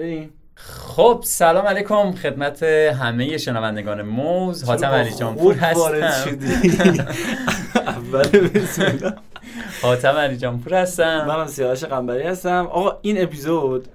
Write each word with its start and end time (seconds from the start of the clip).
بریم. 0.00 0.30
خب 0.54 1.20
سلام 1.24 1.66
علیکم 1.66 2.12
خدمت 2.12 2.62
همه 2.62 3.38
شنوندگان 3.38 4.02
موز. 4.02 4.64
حاتم 4.68 4.86
علی 4.86 5.10
جان 5.14 5.36
پور 5.36 5.54
هستم. 5.54 7.06
اول 7.76 8.22
بسم 8.22 8.82
الله 8.82 9.14
حاتم 9.82 10.16
علی 10.16 10.36
جان 10.36 10.60
پور 10.60 10.74
هستم. 10.74 11.24
منم 11.28 11.46
سیاوش 11.46 11.84
قنبری 11.84 12.22
هستم. 12.22 12.68
آقا 12.70 12.98
این 13.02 13.22
اپیزود 13.22 13.88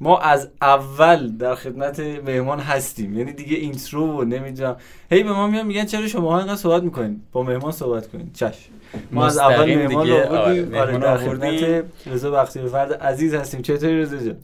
ما 0.00 0.18
از 0.18 0.48
اول 0.62 1.28
در 1.28 1.54
خدمت 1.54 2.00
مهمان 2.00 2.60
هستیم. 2.60 3.18
یعنی 3.18 3.32
دیگه 3.32 3.56
اینترو 3.56 4.20
و 4.20 4.24
نمی‌دونم. 4.24 4.76
هی 5.10 5.22
به 5.22 5.32
ما 5.32 5.46
میان 5.46 5.66
میگن 5.66 5.84
چرا 5.84 6.08
شما 6.08 6.38
اینقدر 6.38 6.56
صحبت 6.56 6.82
می‌کنین؟ 6.82 7.20
با 7.32 7.42
مهمان 7.42 7.72
صحبت 7.72 8.06
کنین. 8.10 8.30
چش. 8.34 8.68
ما 9.10 9.26
از 9.26 9.38
اول 9.38 9.54
مستقیم 9.54 9.78
مهمان 9.78 10.04
دیگه، 10.04 10.22
رو 10.22 10.38
آوردیم. 10.38 10.74
آره، 10.74 10.80
آره 10.80 10.92
مهمان 10.92 11.16
در. 11.16 11.16
خدمت 11.16 11.84
رضا 12.06 12.30
بختیاری 12.30 12.68
فرد 12.68 12.92
عزیز 12.92 13.34
هستیم. 13.34 13.62
چطوری 13.62 14.00
رضا 14.02 14.16
جان؟ 14.16 14.36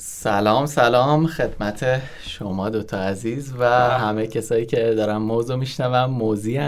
سلام 0.00 0.66
سلام. 0.66 1.26
خدمت 1.26 2.02
شما 2.26 2.70
دوتا 2.70 2.98
عزیز 2.98 3.52
و 3.58 3.64
همه 3.90 4.26
کسایی 4.26 4.66
که 4.66 4.76
دارن 4.76 5.16
موزو 5.16 5.56
میشنوم 5.56 6.10
موزی 6.10 6.58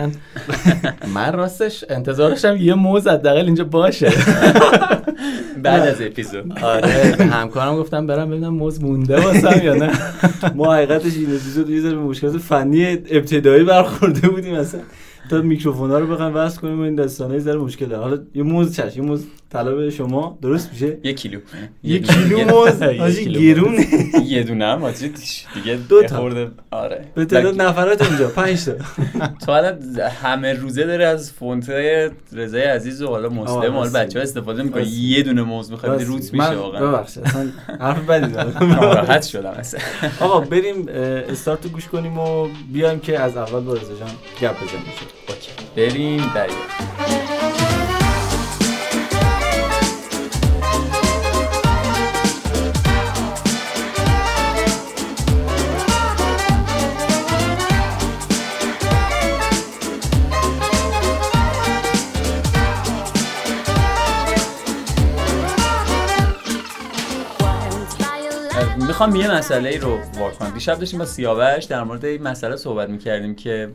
من 1.15 1.33
راستش 1.33 1.85
انتظارشم 1.89 2.57
یه 2.57 2.75
موز 2.75 3.09
حداقل 3.09 3.45
اینجا 3.45 3.65
باشه. 3.65 4.13
بعد 5.63 5.83
از 5.83 6.03
اپیزود. 6.03 6.59
آره 6.63 7.17
همکارم 7.33 7.77
گفتم 7.77 8.07
برم 8.07 8.31
ببینم 8.31 8.55
موز 8.55 8.83
مونده 8.83 9.21
واسم 9.21 9.61
یا 9.63 9.75
نه. 9.75 9.91
ما 10.55 10.75
حقیقتش 10.75 11.17
این 11.17 11.27
اپیزود 11.27 11.71
یه 11.71 11.81
ذره 11.81 11.95
به 11.95 12.03
مشکلات 12.03 12.39
فنی 12.39 12.87
ابتدایی 12.87 13.65
برخورده 13.65 14.29
بودیم 14.29 14.55
اصلا. 14.55 14.81
تا 15.31 15.43
میکروفونا 15.43 15.99
رو 15.99 16.07
بخوایم 16.07 16.35
وصل 16.35 16.61
کنیم 16.61 16.81
این 16.81 16.95
داستانه 16.95 17.35
یه 17.35 17.41
ذره 17.41 17.59
مشکله. 17.59 17.97
حالا 17.97 18.19
یه 18.35 18.43
موز 18.43 18.77
چش 18.77 18.97
یه 18.97 19.03
موز 19.03 19.25
طلا 19.51 19.75
به 19.75 19.91
شما 19.91 20.39
درست 20.43 20.71
میشه؟ 20.73 20.99
یک 21.05 21.17
کیلو. 21.17 21.39
یه 21.83 21.99
دونه- 21.99 22.15
کیلو 22.15 22.45
موز. 22.45 22.83
کیلو 23.17 23.41
گرونه 23.41 23.87
یه 24.25 24.43
دونه 24.43 24.65
هم 24.65 24.79
حاجی 24.79 25.13
دیگه 25.55 25.79
دو 25.89 26.03
تا. 26.03 26.17
خورده 26.17 26.51
آره. 26.71 27.05
به 27.15 27.25
تعداد 27.25 27.63
نفرات 27.63 28.09
اونجا 28.09 28.29
5 28.29 28.65
تا. 28.65 28.73
تو 29.47 29.53
الان 29.53 29.79
همه 30.23 30.53
روزه 30.53 30.85
داره 30.87 31.05
از 31.07 31.33
فونت 31.33 31.71
رضای 32.33 32.63
عزیز 32.63 33.03
و 33.03 33.07
حالا 33.09 33.29
مسلم 33.29 33.55
حالا 33.57 33.69
راستی. 33.79 33.99
بچه 33.99 34.19
ها 34.19 34.23
استفاده 34.23 34.63
می‌کنه. 34.63 34.89
یه 34.89 35.23
دونه 35.23 35.43
موز 35.43 35.71
می‌خواد. 35.71 36.03
روت 36.03 36.33
میشه 36.35 36.51
واقعا. 36.51 36.87
ببخشید 36.93 37.23
اصلا 37.27 37.47
حرف 37.81 38.07
بدی 38.07 38.33
زدم. 38.35 38.67
ناراحت 38.73 39.23
شدم 39.23 39.51
اصلا. 39.51 39.81
آقا 40.21 40.41
بریم 40.41 40.89
استارت 41.29 41.67
گوش 41.69 41.87
کنیم 41.89 42.19
و 42.19 42.49
بیایم 42.73 42.99
که 43.01 43.19
از 43.19 43.37
اول 43.37 43.61
با 43.61 43.73
رضا 43.75 43.83
جان 44.01 44.11
گپ 44.43 44.57
بزنیم. 44.57 45.20
اوکی. 45.31 45.51
بریم 45.77 46.33
دریا 46.35 46.55
می‌خوام 68.77 69.17
یه 69.17 69.31
مسئله 69.31 69.69
ای 69.69 69.79
رو 69.79 69.99
وار 70.19 70.31
کنم 70.31 70.51
دیشب 70.51 70.79
داشتیم 70.79 70.99
با 70.99 71.05
سیاوش 71.05 71.65
در 71.65 71.83
مورد 71.83 72.05
این 72.05 72.23
مسئله 72.23 72.57
صحبت 72.57 72.89
می‌کردیم 72.89 73.35
که 73.35 73.71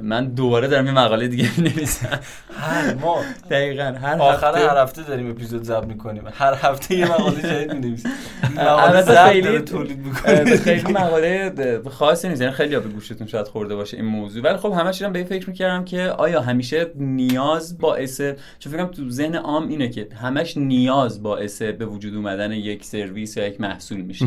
من 0.00 0.26
دوباره 0.26 0.68
دارم 0.68 0.86
یه 0.86 0.92
مقاله 0.92 1.28
دیگه 1.28 1.50
می‌نویسم. 1.56 2.20
هر 2.60 2.94
ما 2.94 3.16
دقیقا 3.50 3.94
هر 4.02 4.18
آخر 4.18 4.48
هفته 4.48 4.68
هر 4.70 4.82
هفته 4.82 5.02
داریم 5.02 5.30
اپیزود 5.30 5.62
ضبط 5.62 5.86
می‌کنیم. 5.86 6.22
هر 6.32 6.54
هفته 6.54 6.94
یه 6.94 7.06
مقاله 7.06 7.42
جدید 7.42 7.72
می‌نویسیم. 7.72 8.10
البته 8.58 9.24
خیلی 9.24 9.58
تولید 9.58 9.98
اه، 10.24 10.40
می‌کنیم 10.40 10.56
خیلی 10.56 10.92
مقاله 10.92 11.52
خاصی 11.90 12.28
نیست. 12.28 12.40
یعنی 12.40 12.52
خیلی 12.52 12.78
به 12.78 12.88
گوشتون 12.88 13.26
شاید 13.26 13.46
خورده 13.46 13.76
باشه 13.76 13.96
این 13.96 14.06
موضوع. 14.06 14.42
ولی 14.42 14.56
خب 14.56 14.72
همش 14.72 14.98
دارم 14.98 15.12
به 15.12 15.18
این 15.18 15.28
فکر 15.28 15.48
می‌کردم 15.50 15.84
که 15.84 16.02
آیا 16.02 16.40
همیشه 16.40 16.90
نیاز 16.96 17.78
باعث 17.78 18.20
چون 18.58 18.72
فکرم 18.72 18.86
تو 18.86 19.10
ذهن 19.10 19.34
عام 19.34 19.68
اینه 19.68 19.88
که 19.88 20.08
همش 20.22 20.56
نیاز 20.56 21.22
باعث 21.22 21.62
به 21.62 21.86
وجود 21.86 22.14
اومدن 22.14 22.52
یک 22.52 22.84
سرویس 22.84 23.36
یا 23.36 23.46
یک 23.46 23.60
محصول 23.60 24.00
میشه. 24.00 24.26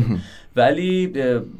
ولی 0.58 1.12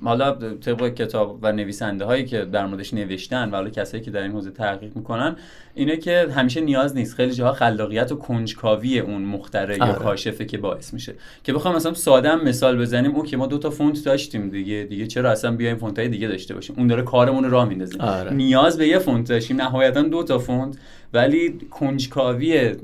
حالا 0.04 0.32
طبق 0.60 0.94
کتاب 0.94 1.38
و 1.42 1.52
نویسنده 1.52 2.04
هایی 2.04 2.24
که 2.24 2.44
در 2.44 2.66
موردش 2.66 2.94
نوشتن 2.94 3.50
و 3.50 3.54
حالا 3.54 3.70
کسایی 3.70 4.02
که 4.02 4.10
در 4.10 4.22
این 4.22 4.32
حوزه 4.32 4.50
تحقیق 4.50 4.96
می‌کنن 4.96 5.36
اینه 5.74 5.96
که 5.96 6.26
همیشه 6.36 6.60
نیاز 6.60 6.96
نیست. 6.96 7.14
خیلی 7.14 7.32
جاها 7.32 7.52
خلاقیت 7.52 8.12
و 8.12 8.16
کنجکاوی 8.16 8.98
اون 8.98 9.22
مخترع 9.22 9.76
یا 9.76 9.84
آره. 9.84 9.94
کاشفه 9.94 10.44
که 10.44 10.58
باعث 10.58 10.94
میشه. 10.94 11.14
که 11.44 11.52
بخوام 11.52 11.76
مثلا 11.76 11.94
ساده 11.94 12.34
مثال 12.34 12.78
بزنیم 12.78 13.14
اون 13.14 13.26
که 13.26 13.36
ما 13.36 13.46
دو 13.46 13.58
تا 13.58 13.70
فونت 13.70 14.04
داشتیم 14.04 14.50
دیگه. 14.50 14.86
دیگه 14.88 15.06
چرا 15.06 15.30
اصلا 15.30 15.56
بیایم 15.56 15.76
فونت 15.76 15.98
های 15.98 16.08
دیگه 16.08 16.28
داشته 16.28 16.54
باشیم؟ 16.54 16.76
اون 16.78 16.86
داره 16.86 17.02
کارمون 17.02 17.44
رو 17.44 17.50
راه 17.50 17.68
میندازه. 17.68 17.98
آره. 17.98 18.32
نیاز 18.32 18.78
به 18.78 18.88
یه 18.88 18.98
فونت 18.98 19.28
داشتیم 19.28 19.56
نهایتا 19.56 20.02
دو 20.02 20.22
تا 20.22 20.38
فونت. 20.38 20.78
ولی 21.12 21.58
کنجکاوی 21.70 22.74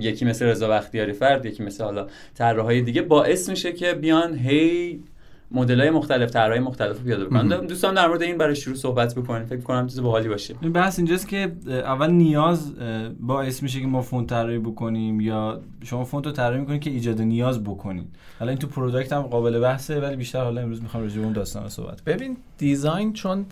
یکی 0.00 0.24
مثل 0.24 0.46
رضا 0.46 0.68
بختیاری 0.68 1.12
فرد 1.12 1.46
یکی 1.46 1.62
مثل 1.62 1.84
حالا 1.84 2.06
طراحای 2.34 2.80
دیگه 2.80 3.02
باعث 3.02 3.48
میشه 3.48 3.72
که 3.72 3.92
بیان 3.92 4.34
هی 4.34 5.00
مدل 5.50 5.80
های 5.80 5.90
مختلف 5.90 6.30
طراحی 6.30 6.60
مختلف 6.60 6.98
رو 6.98 7.04
پیاده 7.04 7.24
بکنن 7.24 7.66
دوستان 7.66 7.94
در 7.94 8.08
مورد 8.08 8.22
این 8.22 8.38
برای 8.38 8.56
شروع 8.56 8.76
صحبت 8.76 9.14
بکنیم. 9.14 9.46
فکر 9.46 9.60
کنم 9.60 9.86
چیز 9.86 10.00
باحالی 10.00 10.28
باشه. 10.28 10.54
این 10.60 10.72
بحث 10.72 10.98
اینجاست 10.98 11.28
که 11.28 11.52
اول 11.68 12.10
نیاز 12.10 12.74
باعث 13.20 13.62
میشه 13.62 13.80
که 13.80 13.86
ما 13.86 14.02
فونت 14.02 14.30
طراحی 14.30 14.58
بکنیم 14.58 15.20
یا 15.20 15.60
شما 15.84 16.04
فونت 16.04 16.26
رو 16.26 16.32
طراحی 16.32 16.60
می‌کنید 16.60 16.80
که 16.80 16.90
ایجاد 16.90 17.20
نیاز 17.20 17.64
بکنید. 17.64 18.16
حالا 18.38 18.50
این 18.50 18.58
تو 18.58 18.66
product 18.66 19.12
هم 19.12 19.22
قابل 19.22 19.60
بحثه 19.60 20.00
ولی 20.00 20.16
بیشتر 20.16 20.44
حالا 20.44 20.60
امروز 20.60 20.82
می‌خوام 20.82 21.02
راجع 21.02 21.16
به 21.16 21.24
اون 21.24 21.32
داستان 21.32 21.62
رو 21.62 21.68
صحبت 21.68 22.04
ببین 22.04 22.36
design 22.58 23.12
چون 23.12 23.46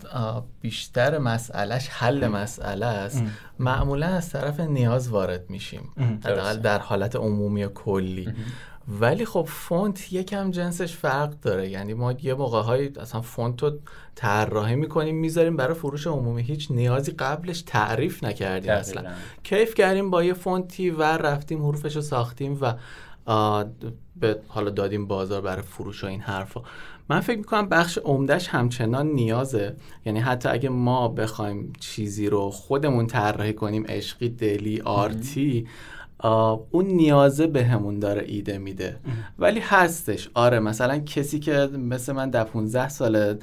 بیشتر 0.61 1.17
مسئلهش 1.17 1.87
حل 1.91 2.27
مسئله 2.27 2.85
است 2.85 3.21
ام. 3.21 3.31
معمولا 3.59 4.07
از 4.07 4.29
طرف 4.29 4.59
نیاز 4.59 5.09
وارد 5.09 5.49
میشیم. 5.49 5.81
حداقل. 6.23 6.57
در 6.57 6.79
حالت 6.79 7.15
عمومی 7.15 7.63
و 7.63 7.69
کلی 7.69 8.27
ولی 8.87 9.25
خب 9.25 9.45
فونت 9.49 10.13
یکم 10.13 10.51
جنسش 10.51 10.95
فرق 10.95 11.29
داره. 11.41 11.69
یعنی 11.69 11.93
ما 11.93 12.11
یه 12.11 12.33
موقع 12.33 12.61
های 12.61 12.87
اصلا 12.87 13.21
فونت 13.21 13.63
رو 13.63 13.71
طراحی 14.15 14.75
می‌کنیم 14.75 15.15
می‌ذاریم 15.15 15.57
برای 15.57 15.73
فروش 15.73 16.07
عمومی. 16.07 16.43
هیچ 16.43 16.71
نیازی 16.71 17.11
قبلش 17.11 17.61
تعریف 17.61 18.23
نکردیم 18.23 18.71
اصلا. 18.71 19.01
کیف 19.43 19.73
کردیم 19.73 20.09
با 20.09 20.23
یه 20.23 20.33
فونتی 20.33 20.89
و 20.89 21.03
رفتیم 21.03 21.63
حروفش 21.63 21.95
رو 21.95 22.01
ساختیم 22.01 22.57
و 22.61 22.73
به 24.15 24.39
حالا 24.47 24.69
دادیم 24.69 25.07
بازار 25.07 25.41
برای 25.41 25.61
فروش 25.61 26.03
و 26.03 26.07
این 26.07 26.21
حرفا. 26.21 26.61
من 27.09 27.19
فکر 27.19 27.37
می‌کنم 27.37 27.69
بخش 27.69 27.97
عمدهش 27.97 28.47
همچنان 28.47 29.07
نیازه. 29.07 29.75
یعنی 30.05 30.19
حتی 30.19 30.49
اگه 30.49 30.69
ما 30.69 31.07
بخوایم 31.07 31.73
چیزی 31.79 32.29
رو 32.29 32.49
خودمون 32.49 33.07
طراحی 33.07 33.53
کنیم 33.53 33.85
عشقی 33.87 34.29
دلی 34.29 34.81
art 34.81 35.45
ی 35.45 35.67
اون 36.19 36.85
نیازه 36.85 37.47
بهمون 37.47 37.99
داره 37.99 38.23
ایده 38.27 38.57
میده. 38.57 38.99
ولی 39.39 39.59
هستش. 39.59 40.29
آره 40.33 40.59
مثلا 40.59 40.99
کسی 40.99 41.39
که 41.39 41.69
مثل 41.77 42.13
من 42.13 42.29
در 42.29 42.43
15 42.43 42.89
ساله 42.89 43.39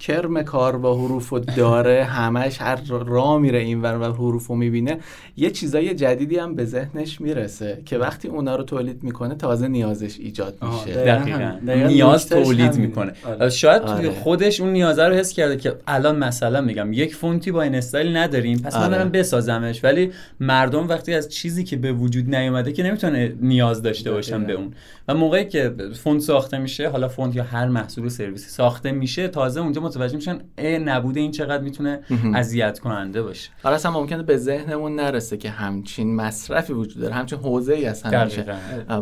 کرم 0.00 0.42
کار 0.42 0.78
با 0.78 0.94
حروف 0.94 1.28
رو 1.28 1.38
داره 1.38 2.04
همش 2.04 2.60
هر 2.60 2.78
را 3.06 3.38
میره 3.38 3.58
این 3.58 3.82
ور 3.82 3.98
و 3.98 4.04
حروف 4.04 4.46
رو 4.46 4.54
می‌بینه 4.54 4.98
یه 5.36 5.50
چیزای 5.50 5.94
جدیدی 5.94 6.36
هم 6.36 6.54
به 6.54 6.64
ذهنش 6.64 7.20
می‌رسه 7.20 7.82
که 7.84 7.98
وقتی 7.98 8.28
اونا 8.28 8.56
رو 8.56 8.64
تولید 8.64 9.02
می‌کنه 9.02 9.34
تازه 9.34 9.68
نیازش 9.68 10.18
ایجاد 10.18 10.54
میشه 10.62 11.04
دقیقاً 11.04 11.58
دقیقا 11.66 11.88
نیاز 11.88 12.28
تولید. 12.28 12.74
می‌کنه 12.74 13.12
آره. 13.26 13.50
شاید 13.50 13.82
آره. 13.82 14.10
خودش 14.10 14.60
اون 14.60 14.72
نیازه 14.72 15.04
رو 15.04 15.14
حس 15.14 15.32
کرده 15.32 15.56
که 15.56 15.76
الان 15.86 16.16
مثلا 16.16 16.60
میگم 16.60 16.92
یک 16.92 17.14
فونتی 17.14 17.50
با 17.50 17.62
این 17.62 17.74
استایل 17.74 18.16
نداریم 18.16 18.58
پس 18.58 18.76
من 18.76 18.82
آره. 18.82 18.98
برم 18.98 19.08
بسازمش 19.08 19.84
ولی 19.84 20.10
مردم 20.40 20.88
وقتی 20.88 21.14
از 21.14 21.28
چیزی 21.28 21.64
که 21.64 21.76
به 21.76 21.92
وجود 21.92 22.34
نیومده 22.34 22.72
که 22.72 22.82
نمی‌تونه 22.82 23.34
نیاز 23.40 23.82
داشته 23.82 24.10
باشن 24.10 24.44
به. 24.44 24.52
اون 24.52 24.72
و 25.08 25.14
موقعی 25.14 25.44
که 25.44 25.74
فونت 26.02 26.20
ساخته 26.20 26.58
میشه 26.58 26.88
حالا 26.88 27.08
فونت 27.08 27.36
یا 27.36 27.42
هر 27.42 27.68
محصول 27.68 28.04
و 28.04 28.08
سرویسی 28.08 28.50
ساخته 28.50 28.92
میشه 28.92 29.28
تازه 29.28 29.60
اونجا 29.60 29.80
متوجه 29.90 30.16
میشن 30.16 30.40
اه 30.58 30.78
نبوده 30.78 31.20
این 31.20 31.30
چقدر 31.30 31.62
می‌تونه. 31.62 32.00
اذیت 32.34 32.78
کننده 32.78 33.22
باشه 33.22 33.50
آره 33.64 33.74
اصلا 33.74 33.92
ممکنه 33.92 34.22
به 34.22 34.36
ذهنمون 34.36 34.96
نرسه 34.96 35.36
که 35.36 35.50
همچین 35.50 36.16
مصرفی 36.16 36.72
وجود 36.72 37.02
داره 37.02 37.14
همچین 37.14 37.38
حوزه 37.38 37.74
ای 37.74 37.86
اصلا 37.86 38.24
میشه. 38.24 38.46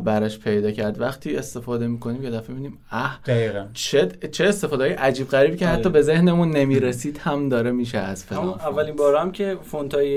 براش 0.04 0.38
پیدا 0.38 0.70
کرد 0.70 1.00
وقتی 1.00 1.36
استفاده 1.36 1.86
می‌کنیم 1.86 2.22
یه 2.22 2.30
دفعه 2.30 2.56
می‌بینیم 2.56 2.78
اه 2.90 3.20
دقیقاً 3.26 3.66
چه 3.74 4.08
چه 4.32 4.44
استفاده 4.44 4.84
های 4.84 4.92
عجیب 4.92 5.28
غریبی 5.28 5.56
که 5.56 5.66
حتی. 5.66 5.88
به 5.88 6.02
ذهنمون 6.02 6.50
نمی‌رسید 6.50 7.18
هم 7.18 7.48
داره 7.48 7.70
میشه 7.70 7.98
از 7.98 8.24
فلان 8.24 8.48
اولین 8.48 8.96
بار 8.96 9.16
هم 9.16 9.32
که 9.32 9.56
فونت 9.62 9.94
های 9.94 10.08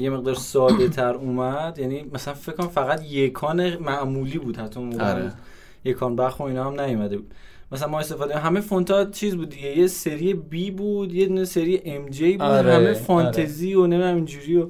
یه 0.00 0.10
مقدار 0.10 0.34
ساده 0.34 0.88
تر 0.88 1.14
اومد 1.14 1.78
یعنی 1.78 2.04
مثلا 2.14 2.34
فکر 2.34 2.56
کنم 2.56 2.68
فقط 2.68 3.02
یکان 3.04 3.76
معمولی 3.76 4.38
بود 4.38 4.56
حتی 4.56 4.80
اون 4.80 4.88
موقع 4.88 5.12
آره. 5.12 5.32
یکان 5.84 6.16
بخ 6.16 6.40
و 6.40 6.42
اینا 6.42 6.64
هم 6.64 6.80
نیومده 6.80 7.16
بود 7.16 7.34
مثلا 7.72 7.88
ما 7.88 8.00
استفاده 8.00 8.38
همه 8.38 8.60
فونت 8.60 8.90
ها 8.90 9.04
چیز 9.04 9.36
بود 9.36 9.48
دیگه 9.48 9.78
یه 9.78 9.86
سری 9.86 10.34
بی 10.34 10.70
بود 10.70 11.14
یه 11.14 11.26
دونه 11.26 11.44
سری 11.44 11.82
ام 11.84 12.08
جی 12.08 12.32
بود 12.32 12.42
آره، 12.42 12.74
همه 12.74 12.92
فانتزی 12.92 13.74
و 13.74 13.86
نمی‌دونم 13.86 14.14
اینجوری 14.14 14.56
و 14.56 14.68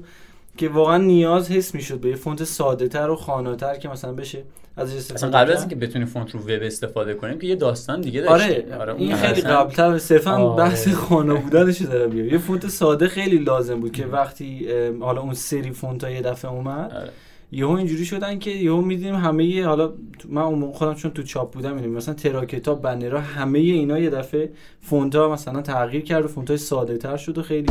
که 0.57 0.69
واقعا 0.69 0.97
نیاز 0.97 1.51
حس 1.51 1.75
می‌شد 1.75 1.99
به 1.99 2.09
یه 2.09 2.15
فونت 2.15 2.43
ساده 2.43 2.87
تر 2.87 3.09
و 3.09 3.15
خاناتر 3.15 3.75
که 3.75 3.89
مثلا 3.89 4.13
بشه 4.13 4.43
استفاده 4.77 5.13
اصلا 5.13 5.29
قبل 5.29 5.51
از. 5.51 5.59
اینکه 5.59 5.75
بتونی 5.75 6.05
فونت 6.05 6.31
رو 6.31 6.39
وب 6.39 6.63
استفاده 6.63 7.13
کنیم 7.13 7.39
که 7.39 7.47
یه 7.47 7.55
داستان 7.55 8.01
دیگه 8.01 8.29
آره, 8.29 8.47
داشتیم 8.47 8.95
این 8.97 9.15
خیلی 9.15 9.41
قبلتر 9.41 9.97
صرفا 9.97 10.31
آره. 10.31 10.63
بحث 10.63 10.87
خانه 10.87 11.33
بودنش 11.33 11.81
دارم 11.81 12.11
میگم. 12.11 12.29
یه 12.29 12.37
فونت 12.37 12.67
ساده 12.67 13.07
خیلی 13.07 13.37
لازم 13.37 13.79
بود 13.79 13.91
که 13.91 14.05
وقتی 14.05 14.67
حالا 15.01 15.21
اون 15.21 15.33
سری 15.33 15.71
فونت 15.71 16.03
ها 16.03 16.09
یه 16.09 16.21
دفعه 16.21 16.51
اومد 16.51 16.93
آره. 16.93 17.09
یهو 17.53 17.69
اینجوری 17.71 18.05
شدن 18.05 18.39
که 18.39 18.51
یهو 18.51 18.81
می‌دیدیم 18.81 19.15
همه 19.15 19.45
یه 19.45 19.67
حالا 19.67 19.93
من 20.29 20.41
اون 20.41 20.59
موقع 20.59 20.77
خودم 20.77 20.93
چون 20.93 21.11
تو 21.11 21.23
چاپ 21.23 21.53
بودم 21.53 21.75
می‌دونم 21.75 21.93
مثلا 21.93 22.13
تراکتا 22.13 22.81
بنرها 22.81 23.19
همه 23.19 23.59
اینا 23.59 23.99
یه 23.99 24.09
دفعه 24.09 24.51
فونت 24.81 25.15
ها 25.15 25.33
مثلا 25.33 25.61
تغییر 25.61 26.03
کرد 26.03 26.25
و 26.25 26.27
فونت 26.27 26.49
های 26.49 26.57
ساده 26.57 26.97
تر 26.97 27.17
شد 27.17 27.37
و 27.37 27.41
خیلی 27.41 27.67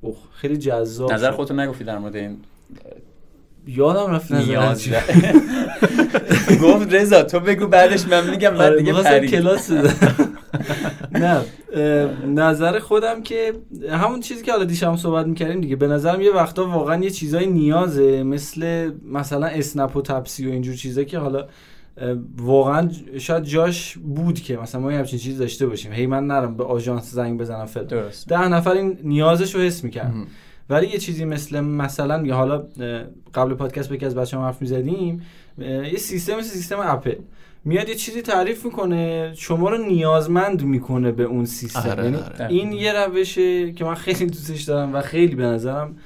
اوه، 0.00 0.16
خیلی 0.32 0.56
جذاب 0.56 1.12
نظر. 1.12 1.30
خودتو 1.30 1.54
نگفتی 1.54 1.84
در 1.84 1.98
مورد 1.98 2.16
این 2.16 2.36
یادم 3.76 4.10
رفت 4.10 4.32
نیاز. 4.32 4.88
گفت 6.62 6.94
رضا 6.94 7.22
تو 7.22 7.40
بگو 7.40 7.66
بعدش 7.66 8.08
من 8.08 8.30
میگم 8.30 8.50
بعد 8.50 8.72
آره، 8.72 9.20
دیگه 9.20 9.26
کلاس. 9.26 9.70
نه 11.12 11.40
نظر 12.26 12.78
خودم 12.78 13.22
که 13.22 13.52
همون 13.90 14.20
چیزی 14.20 14.44
که 14.44 14.52
حالا 14.52 14.64
دیشب 14.64 14.96
صحبت 14.96 15.26
می‌کردیم 15.26 15.60
دیگه 15.60 15.76
به 15.76 15.86
نظرم 15.86 16.20
یه 16.20 16.32
وقتا 16.32 16.66
واقعا 16.66 17.04
یه 17.04 17.10
چیزای 17.10 17.46
نیازه 17.46 18.22
مثل 18.22 18.90
مثلا 19.12 19.46
اسنپ 19.46 19.96
و 19.96 20.02
تپسی 20.02 20.46
و 20.46 20.50
اینجور 20.50 20.74
چیزا 20.74 21.04
که 21.04 21.18
حالا 21.18 21.46
واقعا 22.36 22.88
شاید 23.18 23.44
جاش 23.44 23.98
بود 23.98 24.40
که 24.40 24.56
مثلا 24.56 24.80
ما 24.80 24.92
یه 24.92 24.98
همچین 24.98 25.18
چیز 25.18 25.38
داشته 25.38 25.66
باشیم. 25.66 25.92
هی 25.92 26.06
من 26.06 26.26
نرم 26.26 26.56
به 26.56 26.64
آژانس 26.64 27.12
زنگ 27.12 27.40
بزنم 27.40 27.66
فلان. 27.66 27.86
درست. 27.86 28.28
ده 28.28 28.48
نفر 28.48 28.70
این 28.70 28.98
نیازش 29.02 29.54
رو 29.54 29.60
حس 29.60 29.84
می‌کرد 29.84 30.14
ولی 30.70 30.86
یه 30.86 30.98
چیزی 30.98 31.24
مثل 31.24 31.60
مثلا 31.60 32.26
یا 32.26 32.36
حالا 32.36 32.66
قبل 33.34 33.54
پادکست 33.54 33.92
یکی 33.92 34.06
از 34.06 34.14
بچه‌ها 34.14 34.46
حرف 34.46 34.62
می‌زدیم 34.62 35.22
یه 35.58 35.96
سیستم 35.96 36.36
مثل 36.36 36.48
سیستم 36.48 36.78
اپل. 36.80 37.14
میاد 37.64 37.88
یه 37.88 37.94
چیزی 37.94 38.22
تعریف 38.22 38.64
می‌کنه 38.64 39.32
شما 39.34 39.70
رو 39.70 39.78
نیازمند 39.78 40.62
می‌کنه 40.62 41.12
به 41.12 41.22
اون 41.22 41.44
سیستم. 41.44 41.90
آره، 41.90 42.04
یعنی 42.04 42.16
آره. 42.16 42.46
این 42.48 42.72
یه 42.72 42.92
روشه 42.92 43.72
که 43.72 43.84
من 43.84 43.94
خیلی 43.94 44.26
دوستش 44.26 44.62
دارم 44.62 44.94
و 44.94 45.00
خیلی 45.00 45.34
به 45.34 45.44
نظرم 45.44 45.96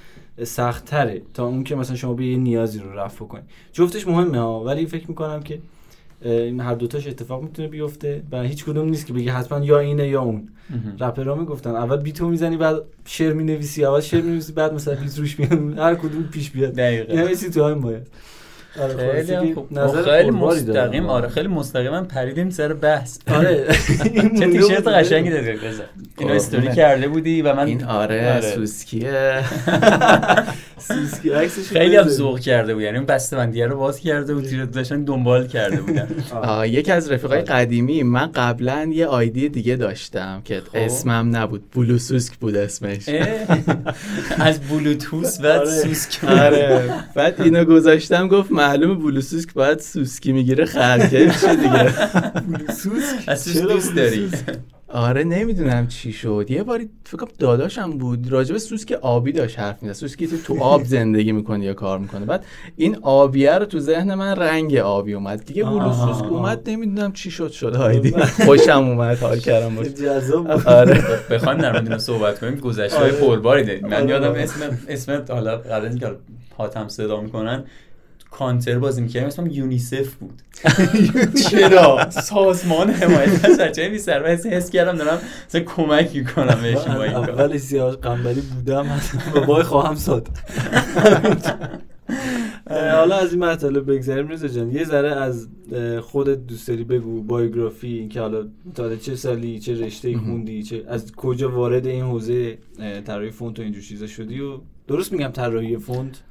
سخت 0.45 0.85
تره 0.85 1.23
تا 1.35 1.47
اون 1.47 1.65
که 1.65 1.75
مثلا 1.75 1.97
شما 1.97 2.15
به 2.15 2.27
یه 2.27 2.37
نیازی 2.37 2.79
رو 2.79 2.99
رفع 2.99 3.25
کنی. 3.25 3.43
جفتش 3.73 4.07
مهمه 4.07 4.39
ها 4.39 4.65
ولی 4.65 4.87
فکر 4.87 5.09
می‌کنم 5.09 5.43
که 5.43 5.59
این 6.25 6.61
هر 6.61 6.75
دوتاش 6.75 7.07
اتفاق 7.07 7.43
می‌تونه 7.43 7.69
بیفته 7.69 8.23
و 8.33 8.43
هیچ 8.43 8.65
کدوم 8.65 8.89
نیست 8.89 9.07
که 9.07 9.13
بگه 9.13 9.33
حتما 9.33 9.65
یا 9.65 9.79
اینه 9.79 10.09
یا 10.09 10.23
اون. 10.23 10.49
رپرها 11.01 11.35
می‌گفتن 11.35 11.71
اول 11.71 11.97
بیتو 11.97 12.29
می‌زنی 12.29 12.57
بعد 12.57 12.83
شعر 13.05 13.33
می‌نویسی 13.33 13.85
اول 13.85 14.01
شعر 14.01 14.21
می‌نویسی 14.23 14.53
بعد 14.53 14.75
مثلا 14.75 14.95
بیت 14.95 15.19
روش 15.19 15.39
میاد 15.41 15.79
هر 15.79 15.95
کدوم 15.95 16.23
پیش 16.23 16.51
بیاد. 16.51 16.73
دقیقاً. 16.73 17.15
یعنی 17.15 17.35
تو 17.35 17.65
همین 17.65 17.81
باید؟ 17.81 18.07
خیلی 18.97 19.33
هم 19.35 19.55
خوب. 19.55 19.69
نظر 19.79 20.03
خیلی 20.03 20.31
پرباری 20.31 20.61
دارم. 20.63 20.85
مستقیم 20.85 21.07
آره 21.07 21.29
خیلی 21.29 21.49
مستقیما 21.49 22.03
پریدیم 22.03 22.51
سر 22.51 22.73
بحث. 22.73 23.19
آره. 23.37 23.67
چه 24.39 24.47
تیشرت. 24.47 24.89
قشنگی 24.89 25.31
دادی؟ 25.31 25.47
رضا 25.51 25.63
اینو 25.63 25.83
قربونه. 26.17 26.35
استوری 26.37 26.73
کرده 26.73 27.09
بودی 27.09 27.43
و 27.43 27.55
من 27.55 27.67
این 27.67 27.85
آره, 27.85 28.41
سوسکیه. 28.41 29.43
سوسکی 30.89 31.31
عکسش 31.31 31.69
خیلی 31.69 31.97
هم. 31.97 32.09
ذوق 32.09 32.39
کرده 32.41 32.75
بود. 32.75 32.83
یعنی 32.83 32.97
اون 32.97 33.07
بسته 33.07 33.37
بندیه 33.37 33.67
رو 33.67 33.79
باز 33.79 34.01
کرده 34.01 34.35
بود 34.35 34.45
تیرت 34.45 34.71
داشتن 34.71 35.05
دنبال 35.05 35.47
کرده 35.47 35.77
بودن 35.81 36.09
آره. 36.35 36.49
آه، 36.49 36.69
یکی 36.69 36.93
از 36.93 37.11
رفیقای 37.13 37.41
قدیمی 37.43 38.03
من 38.03 38.31
قبلا 38.35 38.91
یه 38.93 39.07
آیدی 39.07 39.49
دیگه 39.49 39.77
داشتم 39.77 40.41
که 40.45 40.63
اسمم 40.75 41.37
نبود. 41.37 41.63
بلوسوسک 41.77 42.37
بود 42.37 42.57
اسمش. 42.57 43.09
از 44.39 44.61
بلوتوس 44.61 45.41
و 45.41 45.47
آره. 45.47 45.67
سوسک. 45.67 46.25
آره. 46.25 46.91
بعد 47.15 47.43
اینو 47.43 47.65
گذاشتم 47.65 48.29
گفت 48.29 48.51
معلومه 48.63 48.95
بلوسوسک 48.95 49.55
باید 49.55 49.79
سوسکی 49.79 50.33
می‌گیره 50.33 50.65
خرکه 50.65 51.27
میشه 51.27 51.57
دیگه. 51.57 51.93
سوسک 52.83 53.25
از 53.27 53.41
سوسک 53.41 53.63
دوست 53.63 53.95
داری؟ 53.97 54.29
سوسک؟ 54.29 54.59
آره 54.89 55.25
نمی‌دونم 55.25 55.87
چی 55.87 56.13
شد. 56.13 56.47
یه 56.49 56.63
باری 56.63 56.89
فکر 57.05 57.17
کنم 57.17 57.29
داداشم 57.39 57.91
بود 57.91 58.33
راجب 58.33 58.59
سوسک 58.59 58.93
آبی 58.93 59.33
داشت 59.33 59.59
حرف 59.59 59.83
می‌زد. 59.83 59.93
سوسکی 59.95 60.27
که 60.27 60.37
تو 60.47 60.61
آب 60.63 60.85
زندگی 60.95 61.33
می‌کنه 61.33 61.65
یا 61.65 61.75
کار 61.75 61.99
می‌کنه. 61.99 62.27
بعد 62.27 62.45
این 62.77 62.99
آبیه 63.03 63.53
رو 63.59 63.65
تو 63.65 63.79
ذهن 63.79 64.15
من 64.15 64.37
رنگ 64.37 64.77
آبی 64.77 65.15
اومد. 65.15 65.45
دیگه 65.45 65.65
آه. 65.65 65.79
بلوسوسک 65.79 66.33
اومد 66.33 66.71
نمی‌دونم 66.71 67.13
چی 67.13 67.31
شد 67.31 67.51
شد 67.51 67.77
هایدی 67.77 68.11
خوشم 68.47 68.85
اومد 68.89 69.19
حال 69.19 69.39
کردم 69.39 69.75
باش. 69.75 69.87
جذاب 69.87 70.55
بود. 70.55 70.67
آره. 70.69 71.03
بخوایم 71.31 71.59
در 71.59 71.73
مورد 71.81 71.99
صحبت 71.99 72.41
کنیم 72.41 72.55
گذشته 72.55 72.99
های 72.99 73.11
آره. 73.11 73.21
پرباری 73.21 73.65
داریم. 73.65 73.87
من 73.87 73.95
آره. 73.95 74.09
یادم 74.11 74.33
اسم 74.33 74.79
اسم 74.89 75.25
حالا 75.29 75.57
قبل 75.57 75.87
اینکه 75.87 76.11
هاتم 76.59 76.89
صدا 76.89 77.21
می‌کنن 77.21 77.65
کانتر 78.33 78.79
بازی 78.79 79.03
می‌کردیم. 79.03 79.29
اسمم 79.29 79.47
یونیسف 79.51 80.15
بود. 80.15 80.43
چرا؟ 81.51 82.11
سازمان 82.11 82.91
حمایت 82.91 83.45
از 83.45 83.59
بچه‌های 83.59 83.91
بی 83.91 83.99
سربست 83.99 84.47
حس 84.47 84.71
کردم 84.71 84.97
دارم 84.97 85.19
مثلا 85.49 85.61
کمک 85.61 86.17
می‌کنم 86.17 86.59
بهشون 86.63 86.95
با 86.95 87.05
این 87.05 87.13
کار. 87.13 87.31
اول 87.31 87.59
سیاه 87.59 87.97
قنبری 87.97 88.41
بودم 88.41 88.87
و 89.35 89.41
بای 89.47 89.63
خواهم 89.63 89.95
ساد. 89.95 90.29
حالا 92.71 93.17
از 93.17 93.33
این 93.33 93.45
مطالب 93.45 93.93
بگذریم. 93.93 94.29
رضا 94.29 94.49
جان 94.49 94.71
یه 94.71 94.85
ذره 94.85 95.17
از 95.17 95.49
خودت 96.01 96.47
دوست 96.47 96.69
داری 96.69 96.85
بگو 96.85 97.23
بایوگرافی 97.23 98.09
که 98.09 98.21
حالا 98.21 98.49
تا 98.75 98.97
چه 98.97 99.17
سالی 99.17 99.59
چه 99.59 99.75
رشته 99.75 100.19
خوندی 100.19 100.63
چه 100.63 100.85
از 100.89 101.13
کجا 101.13 101.51
وارد 101.51 101.87
این 101.87 102.05
حوزه 102.05 102.59
طراحی 103.05 103.31
فونت 103.31 103.59
و 103.59 103.63
اینجور 103.63 103.83
چیزا 103.83 104.07
شدی؟ 104.07 104.41
و 104.41 104.61
درست 104.89 105.13
میگم 105.13 105.29
طراحی 105.29 105.77
فونت؟ 105.79 106.23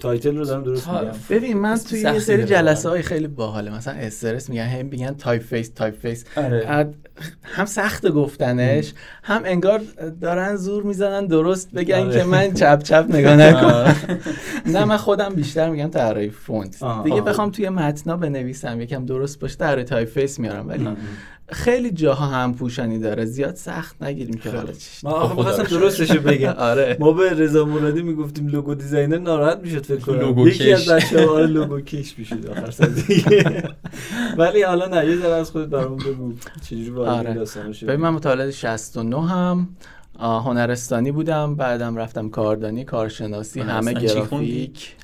title 0.00 0.36
رو 0.36 0.44
دارم 0.44 0.62
درست 0.62 0.84
تا- 0.84 1.00
میگم 1.00 1.12
ببین 1.30 1.58
من 1.58 1.78
توی 1.78 2.00
یه 2.00 2.18
سری 2.18 2.44
جلسه. 2.44 2.88
های 2.88 3.02
خیلی 3.02 3.26
باحاله 3.26 3.76
مثلا 3.76 3.94
استرس 3.94 4.50
میگن 4.50 4.62
هم 4.66 4.86
میگن 4.86 5.14
typeface 5.14 5.68
typeface 5.68 6.24
آره 6.36 6.88
هم 7.42 7.64
سخت 7.64 8.08
گفتنش 8.08 8.92
هم 9.22 9.42
انگار 9.44 9.80
دارن 10.20 10.56
زور 10.56 10.82
می‌زنن 10.82 11.26
درست 11.26 11.70
بگن 11.72 11.94
آره. 12.06 12.18
که 12.18 12.24
من 12.24 12.52
چپ 12.54 12.82
چپ 12.82 13.06
نگاه 13.08 13.36
نکن 13.36 13.58
آه. 13.66 13.94
نه 14.66 14.84
من 14.84 14.96
خودم 14.96 15.34
بیشتر 15.34 15.70
میگم 15.70 15.88
طراحی 15.88 16.30
فونت. 16.30 16.70
دیگه 17.04 17.16
آه. 17.16 17.24
بخوام 17.24 17.50
توی 17.50 17.68
متنا 17.68 18.16
بنویسم 18.16 18.80
یکم 18.80 19.06
درست 19.06 19.40
باشه 19.40 19.56
طراحی 19.56 19.84
typeface 19.84 20.38
میارم 20.38 20.68
ولی 20.68 20.86
آه. 20.86 20.96
خیلی 21.52 21.90
جاها 21.90 22.26
هم 22.26 22.54
پوشانی 22.54 22.98
داره. 22.98 23.24
زیاد 23.24 23.54
سخت 23.54 24.02
نگیریم 24.02 24.34
که 24.34 24.40
خیلی. 24.40 24.56
حالا 24.56 24.72
چیش 24.72 25.04
من 25.04 25.10
آخه 25.10 25.34
خدا 25.34 25.44
می‌خواستم. 25.44 25.78
درستشو 25.78 26.20
بگم. 26.20 26.54
آره. 26.58 26.96
ما 27.00 27.12
به 27.12 27.30
رضا 27.30 27.64
مرادی 27.64 28.02
می‌گفتیم 28.02 28.46
لوگو 28.46 28.74
designer 28.74 29.18
ناراحت 29.18 29.58
می‌شد 29.58 29.84
فکر 29.86 29.96
کنم. 30.00 30.20
لوگو 30.20 30.48
یکی 30.48 30.72
از. 30.72 30.88
بچه‌ها 30.88 31.32
آره 31.32 31.46
لوگو 31.46 31.80
کش 31.80 32.18
می‌شد 32.18 32.46
آخر 32.46 32.70
سر 32.70 32.86
دیگه. 32.86 33.62
ولی 34.38 34.62
حالا 34.62 34.86
نه 34.86 35.06
یه 35.06 35.16
ذره 35.16 35.34
از 35.34 35.50
خودت 35.50 35.68
برامون 35.68 35.98
بگو. 35.98 36.32
چجوری 36.62 36.90
وارد 36.90 37.08
آره. 37.08 37.28
این 37.28 37.38
داستان 37.38 37.72
شدی؟ 37.72 37.86
ببین 37.86 38.00
من 38.00 38.10
متولد 38.10 38.50
69 38.50 39.28
هم. 39.28 39.68
هنرستانی 40.20 41.12
بودم. 41.12 41.54
بعدم 41.54 41.96
رفتم 41.96 42.28
کاردانی 42.28 42.84
کارشناسی 42.84 43.60
همه 43.60 43.94
چی؟ 43.94 44.00
گرافیک. 44.00 44.96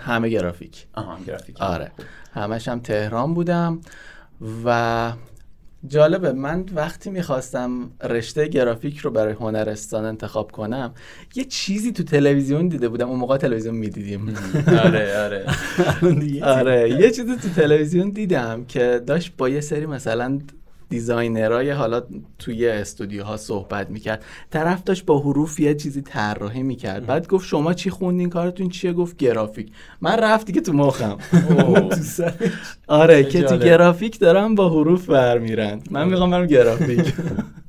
همه 0.00 0.28
گرافیک. 0.28 0.86
آها 0.94 1.18
گرافیک. 1.26 1.60
آره. 1.60 1.92
همش 2.34 2.68
هم 2.68 2.80
تهران 2.80 3.34
بودم 3.34 3.80
و 4.64 5.12
جالبه 5.88 6.32
من 6.32 6.64
وقتی 6.74 7.10
می‌خواستم 7.10 7.90
رشته 8.02 8.48
گرافیک 8.48 8.98
رو 8.98 9.10
برای 9.10 9.32
هنرستان 9.32 10.04
انتخاب 10.04 10.52
کنم 10.52 10.94
یه 11.34 11.44
چیزی 11.44 11.92
تو 11.92 12.02
تلویزیون 12.02 12.68
دیده 12.68 12.88
بودم. 12.88 13.08
اون 13.08 13.18
موقع 13.18 13.36
تلویزیون 13.36 13.74
می‌دیدیم. 13.74 14.34
آره 14.84 15.18
آره. 15.24 15.46
آره 16.42 16.90
یه 16.90 17.10
چیزی 17.10 17.36
تو 17.36 17.48
تلویزیون 17.56 18.10
دیدم 18.10 18.64
که 18.64 19.02
داشت 19.06 19.32
با 19.38 19.48
یه 19.48 19.60
سری 19.60 19.86
مثلا 19.86 20.38
designer 20.88 21.61
ای 21.61 21.70
حالا 21.70 22.02
توی 22.38 22.68
استودیوها 22.68 23.36
صحبت 23.36 23.90
می‌کرد. 23.90 24.24
طرف 24.50 24.84
داشت 24.84 25.04
با 25.04 25.18
حروف 25.18 25.60
یه 25.60 25.74
چیزی 25.74 26.02
طراحی 26.02 26.62
می‌کرد. 26.62 27.06
بعد 27.06 27.28
گفت 27.28 27.46
شما 27.46 27.74
چی 27.74 27.90
خوندین؟ 27.90 28.30
کارتون 28.30 28.68
چیه؟ 28.68 28.92
گفت 28.92 29.16
گرافیک. 29.16 29.72
من 30.00 30.16
رفت 30.16 30.46
دیگه 30.46 30.60
تو 30.60 30.72
مخم. 30.72 31.16
آره 32.86 33.24
که 33.24 33.42
تو. 33.42 33.56
گرافیک 33.56 34.18
دارم 34.18 34.54
با 34.54 34.68
حروف 34.68 35.10
برمیرن. 35.10 35.80
من 35.90 36.08
می‌خوام 36.08 36.30
برم 36.30 36.46
گرافیک. 36.46 37.14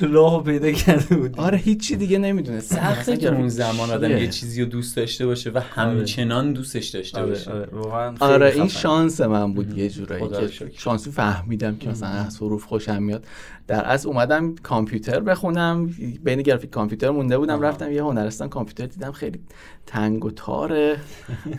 راهو 0.00 0.40
پیدا 0.40 0.72
کرده 0.72 1.16
بود 1.16 1.40
آره 1.40 1.58
هیچی 1.58 1.96
دیگه 1.96 2.18
نمی‌دونه 2.18 2.60
سخته 2.60 2.94
سخته 2.94 3.16
که 3.16 3.34
اون 3.34 3.48
زمان 3.48 3.90
آدم؟ 3.90 4.10
یه 4.10 4.28
چیزی 4.28 4.62
رو 4.62 4.68
دوست 4.68 4.96
داشته 4.96 5.26
باشه 5.26 5.50
و 5.50 5.58
همچنان 5.58 6.52
دوستش 6.52 6.88
داشته 6.88 7.20
آره 7.20 7.28
باشه 7.28 7.50
آره 7.50 8.12
آره 8.20 8.52
این. 8.54 8.68
شانس 8.68 9.20
من 9.20 9.54
بود 9.54 9.78
یه 9.78 9.90
جورایی 9.90 10.28
که. 10.48 10.70
شانسی 10.76 11.10
فهمیدم 11.10 11.76
که 11.76 11.88
مثلا 11.88 12.08
از 12.08 12.36
حروف 12.36 12.64
خوشم 12.64 13.02
میاد 13.02 13.26
در 13.66 13.90
از 13.90 14.06
اومدم 14.06 14.54
کامپیوتر 14.54 15.20
بخونم 15.20 15.86
بین 16.24 16.42
گرافیک 16.42 16.70
کامپیوتر 16.70 17.10
مونده 17.10 17.38
بودم. 17.38 17.60
رفتم 17.60 17.92
یه 17.92 18.02
هنرستان 18.02 18.48
کامپیوتر 18.48 18.86
دیدم 18.86 19.12
خیلی 19.12 19.40
تنگ 19.86 20.24
و 20.24 20.30
تاره. 20.30 20.96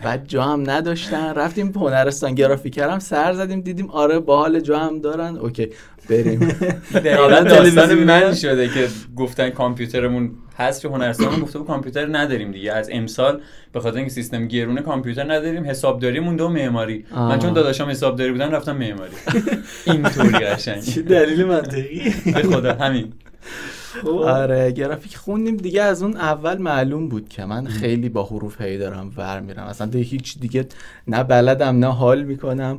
بعد 0.02 0.24
جا 0.28 0.42
هم 0.42 0.70
نداشتن. 0.70 1.34
رفتیم 1.34 1.72
هنرستان 1.76 2.34
گرافیکرم 2.34 2.98
سر 2.98 3.32
زدیم 3.32 3.60
دیدیم 3.60 3.90
آره 3.90 4.18
باحال 4.18 4.60
جا 4.60 4.78
هم 4.78 5.00
دارن. 5.00 5.36
اوکی 5.36 5.68
بریم. 6.10 6.38
دقیقا 6.94 7.40
داستان. 7.40 7.94
من 7.94 8.34
شده 8.34 8.68
که 8.68 8.88
گفتن 9.16 9.50
کامپیوترمون 9.50 10.30
حذف 10.56 10.84
هنرستان 10.84 11.40
گفته 11.40 11.58
بود 11.58 11.66
کامپیوتر 11.66 12.16
نداریم 12.16 12.52
دیگه. 12.52 12.72
از 12.72 12.90
امسال 12.92 13.40
به 13.72 13.80
خاطر 13.80 13.96
اینکه 13.96 14.12
سیستم 14.12 14.48
گرونه 14.48 14.82
کامپیوتر 14.82 15.32
نداریم 15.32 15.64
حسابداری 15.64 16.20
مونده 16.20 16.44
و 16.44 16.48
معماری. 16.48 17.04
آه. 17.12 17.28
من 17.28 17.38
چون 17.38 17.52
داداشام 17.52 17.90
حسابداری 17.90 18.32
بودن 18.32 18.50
رفتم 18.50 18.76
معماری. 18.76 19.12
اینطوری 19.86 20.32
چه 20.32 20.38
قشنگ 20.38 21.08
دلیل 21.08 21.44
منطقی. 21.44 22.14
به 22.24 22.42
خدا 22.42 22.74
همین. 22.74 23.12
آره 24.04 24.72
گرافیک 24.72 25.16
خوندیم. 25.16 25.56
دیگه 25.56 25.82
از 25.82 26.02
اون 26.02 26.16
اول 26.16 26.58
معلوم 26.58 27.08
بود 27.08 27.28
که 27.28 27.44
من 27.44 27.66
خیلی 27.66 28.08
با 28.08 28.24
حروف 28.24 28.60
هی 28.60 28.78
دارم 28.78 29.12
ور 29.16 29.40
میرم. 29.40 29.64
اصلا 29.64 29.86
دیگه 29.86 30.04
هیچ 30.04 30.38
دیگه 30.38 30.66
نه 31.06 31.24
بلدم 31.24 31.78
نه 31.78 31.92
حال 31.92 32.22
می‌کنم. 32.22 32.78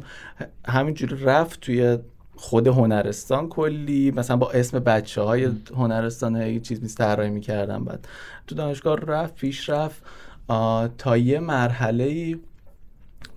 همینجوری 0.67 1.24
رفت 1.24 1.59
توی 1.59 1.97
خود 2.36 2.67
هنرستان 2.67 3.50
کلی. 3.50 4.12
مثلا 4.12 4.38
با 4.38 4.51
اسم 4.51 4.79
بچه 4.79 5.21
های 5.21 5.50
هنرستان 5.75 6.36
هی 6.36 6.59
چیز 6.59 6.81
میز 6.81 6.95
طراحی 6.95 7.29
می‌کردم. 7.29 7.86
بعد 7.86 8.07
تو 8.47 8.55
دانشگاه 8.55 8.95
رفت 8.95 9.36
پیش 9.36 9.69
رفت. 9.69 10.01
تا 10.97 11.17
یه 11.17 11.39
مرحله 11.39 12.38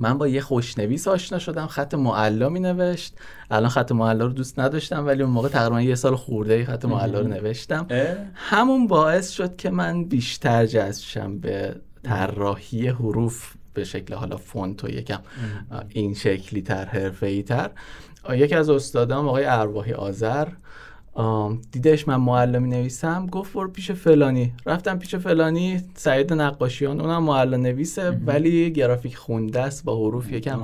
من 0.01 0.19
با 0.19 0.29
یه 0.29 0.41
خوشنویس 0.41 1.09
آشنا 1.09 1.39
شدم 1.39 1.67
خط 1.67 1.95
معلا 1.95 2.49
می 2.49 2.61
نوشت 2.61 3.15
الان 3.51 3.71
خط 3.71 3.93
معلا 3.93 4.27
رو 4.27 4.33
دوست 4.33 4.59
نداشتم 4.59 5.07
ولی 5.07 5.23
اون 5.23 5.33
موقع 5.33 5.49
تقریبا 5.49 5.83
یه 5.83 5.95
سال 5.95 6.17
خورده 6.17 6.65
خط 6.65 6.85
معلا 6.85 7.21
رو 7.21 7.29
نوشتم؟ 7.29 7.87
همون 8.35 8.87
باعث 8.87 9.31
شد 9.31 9.57
که 9.57 9.71
من 9.71 10.05
بیشتر 10.05 10.67
جذب 10.67 11.03
شم 11.03 11.39
به 11.39 11.77
طراحی 12.03 12.89
حروف 12.89 13.55
به 13.75 13.85
شکل 13.85 14.15
حالا 14.15 14.37
فونت 14.37 14.85
و 14.85 14.89
یکم 14.89 15.21
این 15.89 16.15
شکلی 16.15 16.63
تر 16.63 16.85
حرفه‌ای 16.85 17.43
تر. 17.43 17.71
آه، 18.25 18.39
یکی 18.39 18.55
از 18.55 18.71
استادام 18.71 19.29
آقای 19.29 19.45
ارواحی 19.45 19.93
آذر. 19.93 20.49
دیدش 21.73 22.09
من 22.09 22.17
معلم 22.17 22.65
نویسم 22.65 23.27
گفت 23.27 23.53
برو 23.53 23.69
پیش 23.69 23.91
فلانی. 23.91 24.53
رفتم 24.67 24.99
پیش 24.99 25.15
فلانی 25.15 25.81
سعید 25.95 26.33
نقاشیان 26.33 27.01
اونم 27.01 27.23
معلم 27.23 27.61
نویسه 27.61 28.11
ولی 28.27 28.71
گرافیک 28.71 29.17
خونده 29.17 29.61
است 29.61 29.85
با 29.85 29.97
حروف 29.97 30.33
یکم. 30.33 30.61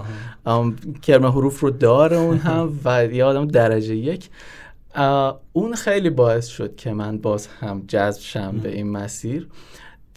کرم 1.03 1.27
حروف 1.27 1.61
رو 1.61 1.71
داره 1.71 2.17
اون 2.17 2.37
هم 2.37 2.81
و 2.85 3.05
یه 3.05 3.25
آدم 3.25 3.47
درجه 3.47 3.97
یک. 3.97 4.31
اون 5.53 5.75
خیلی 5.75 6.11
باعث 6.11 6.47
شد 6.47 6.77
که 6.77 6.93
من 6.93 7.19
باز 7.19 7.47
هم 7.47 7.85
جذب 7.89 8.21
شم 8.21 8.59
به 8.63 8.69
این 8.75 8.91
مسیر. 8.91 9.49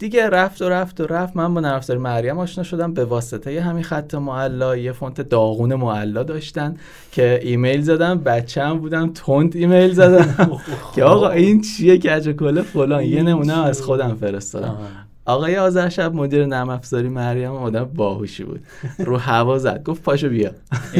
دیگه 0.00 0.28
رفت 0.28 0.62
و 0.62 0.68
رفت 0.68 1.00
و 1.00 1.06
رفت. 1.06 1.36
من 1.36 1.54
با 1.54 1.60
نرم 1.60 1.98
مریم 1.98 2.38
آشنا 2.38 2.64
شدم. 2.64 2.94
به 2.94 3.04
واسطه 3.04 3.60
همین 3.60 3.84
خط 3.84 4.14
معلا 4.14 4.76
یه 4.76 4.92
فونت 4.92 5.20
داغون 5.20 5.74
معلا 5.74 6.22
داشتن 6.22 6.76
که 7.12 7.40
ایمیل 7.42 7.82
زدم. 7.82 8.18
بچه 8.18 8.62
هم 8.62 8.78
بودم 8.78 9.12
تند 9.12 9.56
ایمیل 9.56 9.92
زدم. 9.92 10.60
که 10.94 11.04
آقا 11.04 11.30
این 11.30 11.60
چیه 11.60 11.98
کج 11.98 12.28
کله 12.28 12.62
فلان؟ 12.62 13.04
یه 13.04 13.22
نمونه 13.22 13.64
از 13.64 13.82
خودم 13.82 14.14
فرستادم. 14.14 14.76
آقای 15.24 15.56
آذرشب 15.56 16.14
مدیر 16.14 16.46
نرم 16.46 16.68
افزاری 16.68 17.08
مریم 17.08 17.50
آدم 17.50 17.84
باهوشی 17.84 18.44
بود. 18.44 18.60
رو 18.98 19.16
هوا 19.16 19.58
زد. 19.58 19.82
گفت 19.82 20.02
پاشو 20.02 20.28
بیا؟ 20.28 20.50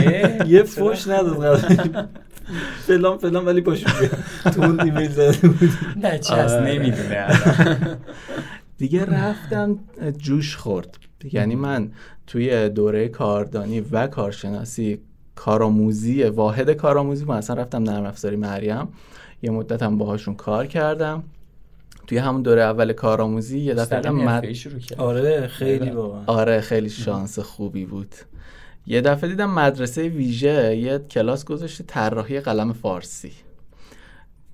یه 0.48 0.62
فوش 0.62 1.08
نداد. 1.08 1.60
فلان 2.86 3.18
فلان 3.18 3.44
ولی 3.44 3.60
پاشو 3.60 3.86
بیا. 4.00 4.08
تو 4.52 4.62
اون 4.62 4.80
ایمیل 4.80 5.10
زده 5.10 5.48
بود. 5.48 5.70
بچه 6.02 6.34
هست؟ 6.34 6.54
آره. 6.54 6.72
نمی‌دونه 6.72 7.26
الان. 7.28 7.96
دیگه 8.80 9.04
رفتم 9.04 9.78
جوش 10.18 10.56
خورد. 10.56 10.98
یعنی 11.32 11.54
من 11.54 11.90
توی 12.26 12.68
دوره 12.68 13.08
کاردانی 13.08 13.80
و 13.80 14.06
کارشناسی 14.06 15.00
کارآموزی 15.34 16.22
واحد 16.24 16.70
کارآموزی 16.70 17.24
من 17.24 17.36
اصلا 17.36 17.56
رفتم 17.56 17.82
نرم 17.82 18.04
افزاری 18.04 18.36
مریم. 18.36 18.88
یه 19.42 19.50
مدت 19.50 19.82
هم 19.82 19.98
باهاشون 19.98 20.34
کار 20.34 20.66
کردم. 20.66 21.22
توی 22.06 22.18
همون 22.18 22.42
دوره 22.42 22.62
اول 22.62 22.92
کارآموزی 22.92 23.58
یه 23.58 23.74
دفعه 23.74 24.10
مد... 24.10 24.44
آره 24.98 25.46
خیلی 25.46 25.78
بله. 25.78 25.92
واقعا. 25.92 26.24
آره 26.26 26.60
خیلی 26.60 26.90
شانس 26.90 27.38
خوبی 27.38 27.84
بود. 27.84 28.14
یه 28.86 29.00
دفعه 29.00 29.30
دیدم 29.30 29.50
مدرسه 29.50 30.08
ویژه 30.08 30.76
یه 30.76 30.98
کلاس 30.98 31.44
گذاشته 31.44 31.84
طراحی 31.84 32.40
قلم 32.40 32.72
فارسی. 32.72 33.32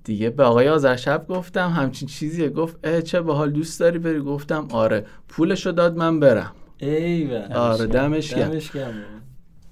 دیگه. 0.06 0.30
به 0.30 0.44
آقای 0.44 0.68
آذرشب 0.68 1.26
گفتم 1.28 1.70
همچین 1.70 2.08
چیزیه. 2.08 2.48
گفت 2.48 2.76
اه 2.84 3.02
چه 3.02 3.20
باحال 3.20 3.50
دوست 3.50 3.80
داری 3.80 3.98
بری؟ 3.98 4.20
گفتم 4.20 4.68
آره. 4.70 5.06
پولشو 5.28 5.70
داد 5.70 5.96
من 5.96 6.20
برم. 6.20 6.52
ایول 6.78 7.52
آره 7.52 7.86
دمش 7.86 8.34
گرم. 8.34 8.48
دمش 8.48 8.70
گرم. 8.72 8.94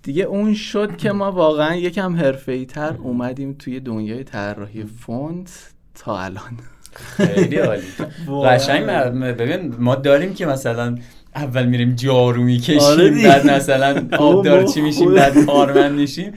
دیگه 0.02 0.24
اون 0.24 0.54
شد 0.54 0.96
که 0.96 1.12
ما 1.12 1.32
واقعا 1.32 1.74
یکم 1.74 2.16
حرفه‌ای 2.16 2.66
تر 2.66 2.96
اومدیم 3.02 3.52
توی 3.58 3.80
دنیای 3.80 4.24
طراحی 4.24 4.84
فونت 4.84 5.72
تا 5.94 6.18
الان. 6.20 6.58
خیلی 6.94 7.56
عالی. 7.56 7.82
قشنگ 8.46 8.86
ببین 8.86 9.74
ما 9.78 9.94
داریم 9.94 10.34
که 10.34 10.46
مثلا 10.46 10.98
اول 11.36 11.66
میریم 11.66 11.94
جارو 11.94 12.42
می‌کشیم 12.42 12.78
آره. 12.80 13.10
بعد 13.24 13.50
مثلا 13.50 14.02
آبدارچی 14.18 14.80
میشیم 14.80 15.14
بعد 15.14 15.44
کارمند 15.46 15.92
میشیم. 15.92 16.32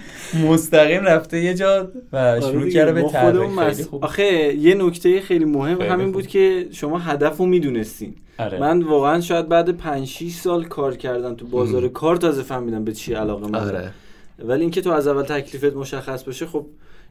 مستقیم 0.48 1.04
رفته 1.04 1.40
یه 1.44 1.54
جا 1.54 1.92
و 2.14 2.18
آره 2.18 2.42
شروع 2.42 2.64
دیگه، 2.64 2.72
کرده 2.72 2.92
به 2.92 3.74
خوب. 3.90 4.06
آخه 4.06 4.24
یه 4.56 4.76
نکته 4.76 5.22
خیلی 5.22 5.46
مهم 5.46 5.78
خیلی 5.78 5.90
همین 5.90 6.06
خوب. 6.06 6.14
بود 6.14 6.28
که 6.28 6.68
شما 6.72 7.00
هدف 7.00 7.38
رو 7.38 7.46
می‌دونستین. 7.46 8.16
آره. 8.38 8.60
من 8.60 8.82
واقعا 8.82 9.22
شاید 9.22 9.50
بعد 9.50 9.78
5 9.78 10.08
6 10.08 10.32
سال 10.32 10.64
کار 10.64 10.96
کردن 10.96 11.36
تو 11.36 11.48
بازار 11.48 11.88
کار 11.88 12.16
تازه 12.16 12.44
فهمیدم 12.44 12.84
به 12.84 12.92
چی 12.92 13.14
علاقه 13.14 13.48
من. 13.48 13.56
آره. 13.60 13.92
ولی 14.40 14.62
اینکه 14.62 14.82
تو 14.82 14.92
از 14.92 15.08
اول 15.08 15.24
تکلیفت 15.24 15.76
مشخص 15.76 16.24
باشه 16.24 16.46
خب 16.46 16.66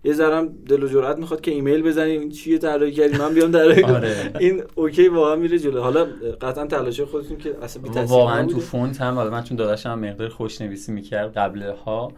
یه 0.05 0.12
ذرم 0.12 0.49
دل 0.69 0.83
و 0.83 0.88
جرأت 0.88 1.19
می‌خواد 1.19 1.41
که 1.41 1.50
ایمیل 1.50 1.83
بزنی 1.83 2.11
این 2.11 2.31
چیه 2.31 2.59
طراحی 2.59 2.93
کردی 2.93 3.19
من 3.19 3.35
بیام 3.35 3.53
کنم 3.53 3.95
آره. 3.95 4.33
این 4.41 4.62
okay 4.75 5.09
واقعا 5.09 5.37
میره 5.37 5.59
جلو 5.59 5.81
حالا 5.81 6.07
قطعا 6.41 6.67
تلاش 6.67 7.00
خودتون 7.00 7.37
که 7.37 7.57
اصلا 7.62 7.83
بی 7.83 7.88
واقعا 7.88 8.47
تو. 8.47 8.61
فونت 8.61 9.00
هم 9.00 9.15
حالا 9.15 9.31
من 9.31 9.43
چون 9.43 9.57
داداشم 9.57 9.99
مقدار 9.99 10.29
خوشنویسی 10.29 10.93
می‌کرد 10.93 11.33
قبلها 11.33 12.12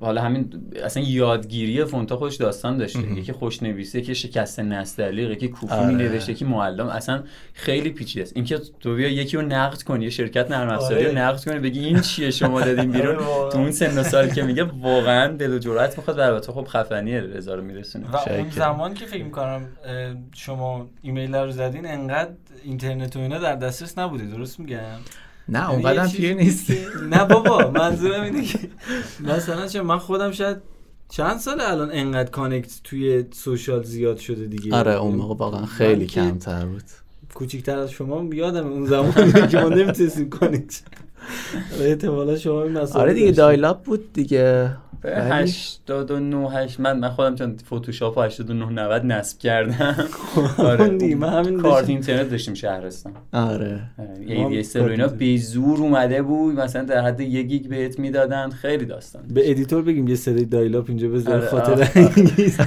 حالا 0.00 0.22
همین 0.22 0.70
اصلا 0.84 1.02
یادگیری 1.02 1.84
فونت 1.84 2.10
ها 2.10 2.16
خودش 2.16 2.36
داستان 2.36 2.76
داشته. 2.76 2.98
یکی 3.12 3.32
خوشنویسی 3.32 3.98
یکی 3.98 4.14
شکسته 4.14 4.60
نستعلیق 4.60 5.30
یکی 5.30 5.48
کوفی 5.48 5.74
آره. 5.74 5.86
مینوشت 5.86 6.28
یکی 6.28 6.44
معلم. 6.44 6.86
اصلا 6.88 7.22
خیلی 7.52 7.90
پیچیده 7.90 8.22
است. 8.22 8.32
اینکه 8.36 8.58
تو 8.80 8.94
بیا 8.94 9.08
یکی 9.08 9.36
رو 9.36 9.42
نقد 9.42 9.82
کنی 9.82 10.04
یه 10.04 10.10
شرکت 10.10 10.50
نرم 10.50 10.68
افزاری 10.68 11.04
رو 11.04 11.10
آره. 11.10 11.18
نقد 11.20 11.44
کنی 11.44 11.58
بگی 11.58 11.84
این 11.84 12.00
چیه 12.00 12.30
شما 12.30 12.60
دادین 12.60 12.90
بیرون؟ 12.92 13.16
آره. 13.16 13.52
تو 13.52 13.58
اون 13.58 13.70
سن 13.70 13.98
و 13.98 14.02
سال 14.02 14.28
که 14.28 14.42
میگه 14.42 14.62
واقعا 14.64 15.36
دل 15.36 15.52
و 15.52 15.58
جرأت 15.58 15.98
می‌خواد. 15.98 16.18
و 16.18 16.20
البته 16.22 16.52
خب 16.52 16.64
خفنیه 16.68 17.20
رضا 17.20 17.54
رو 17.54 17.62
میرسونه. 17.62 18.10
و 18.10 18.16
اون 18.16 18.24
شاید 18.24 18.48
که- 18.50 18.54
زمان 18.60 18.94
که 18.94 19.06
فکر 19.06 19.24
می‌کنم 19.24 19.66
شما 20.34 20.86
ایمیل 21.02 21.34
رو 21.34 21.50
زدین 21.50 21.86
انقدر 21.86 22.30
اینترنت 22.64 23.16
و 23.16 23.18
اینا 23.18 23.38
در 23.38 23.56
دسترس 23.56 23.98
نبوده. 23.98 24.24
درست 24.26 24.60
میگم؟ 24.60 24.78
نه 25.48 25.58
یعنی 25.60 25.72
اونقدر 25.74 26.12
پیر 26.12 26.34
نیست. 26.34 26.70
نه 27.10 27.24
بابا 27.24 27.70
منظورم 27.70 28.22
اینه 28.24 28.42
که 28.44 28.58
مثلا 29.20 29.66
چه 29.66 29.82
من 29.82 29.98
خودم 29.98 30.30
شاید 30.32 30.56
چند 31.08 31.38
سال 31.38 31.60
الان 31.60 31.90
انقدر 31.92 32.30
connect 32.30 32.80
توی 32.84 33.24
social 33.32 33.82
زیاد 33.82 34.16
شده 34.16 34.46
دیگه. 34.46 34.74
آره 34.76 34.92
اون 34.94 35.14
موقع 35.14 35.34
واقعا 35.36 35.66
خیلی 35.66 36.06
کمتر 36.06 36.66
بود. 36.66 36.82
کوچیکتر 37.34 37.78
از 37.78 37.90
شما 37.90 38.34
یادم 38.34 38.66
اون 38.66 38.86
زمان 38.86 39.12
که 39.48 39.58
ما 39.60 39.68
نمی‌تونستیم 39.68 40.28
connect 40.30 40.80
احتمالا 41.80 42.36
شما 42.38 42.62
این 42.62 42.76
آره 42.76 43.14
دیگه. 43.14 43.32
dial-up 43.32 43.82
بود 43.82 44.12
دیگه. 44.12 44.76
89 45.04 46.50
8 46.50 46.80
من 46.80 46.98
من 46.98 47.08
خودم 47.08 47.34
چون 47.34 47.56
فتوشاپ 47.66 48.18
89 48.18 48.82
90 48.82 49.04
نصب 49.04 49.38
کردم. 49.38 49.96
آره. 50.58 51.14
من 51.14 51.28
همین 51.28 51.60
کارت. 51.60 51.88
اینترنت 51.88 52.30
داشتیم 52.30 52.54
شهرستان. 52.54 53.12
آره. 53.32 53.80
ای 54.26 54.62
و 54.74 54.82
اینا 54.82 55.08
به 55.08 55.36
زور 55.36 55.78
اومده 55.78 56.22
بود. 56.22 56.60
مثلا 56.60 56.84
در 56.84 57.00
حد 57.04 57.20
یک 57.20 57.46
گیگ 57.46 57.68
بهت 57.68 57.98
می‌دادن. 57.98 58.50
خیلی 58.50 58.84
داستان 58.84 59.22
به 59.34 59.50
editor 59.50 59.82
بگیم 59.82 60.08
یه 60.08 60.14
سری 60.14 60.44
dial-up 60.44 60.84
اینجا 60.88 61.08
بذاره 61.08 61.36
آره، 61.36 61.48
خاطر. 61.48 61.90
انگیز. 62.16 62.60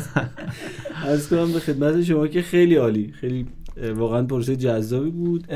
از 1.07 1.29
کنم 1.29 1.51
به 1.51 1.59
خدمت 1.59 2.03
شما 2.03 2.27
که 2.27 2.41
خیلی 2.41 2.75
عالی. 2.75 3.13
خیلی 3.19 3.47
واقعا 3.95 4.23
پروسه 4.23 4.55
جذابی 4.55 5.09
بود. 5.09 5.53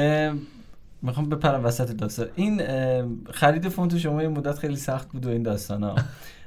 می‌خوام 1.01 1.29
بپرم 1.29 1.65
وسط 1.65 1.91
داستان. 1.91 2.27
این 2.35 2.61
خرید 3.31 3.69
فونت 3.69 3.97
شما 3.97 4.23
یه 4.23 4.27
مدت 4.27 4.59
خیلی 4.59 4.75
سخت 4.75 5.11
بود 5.11 5.25
و 5.25 5.29
این 5.29 5.43
داستان 5.43 5.83
ها 5.83 5.95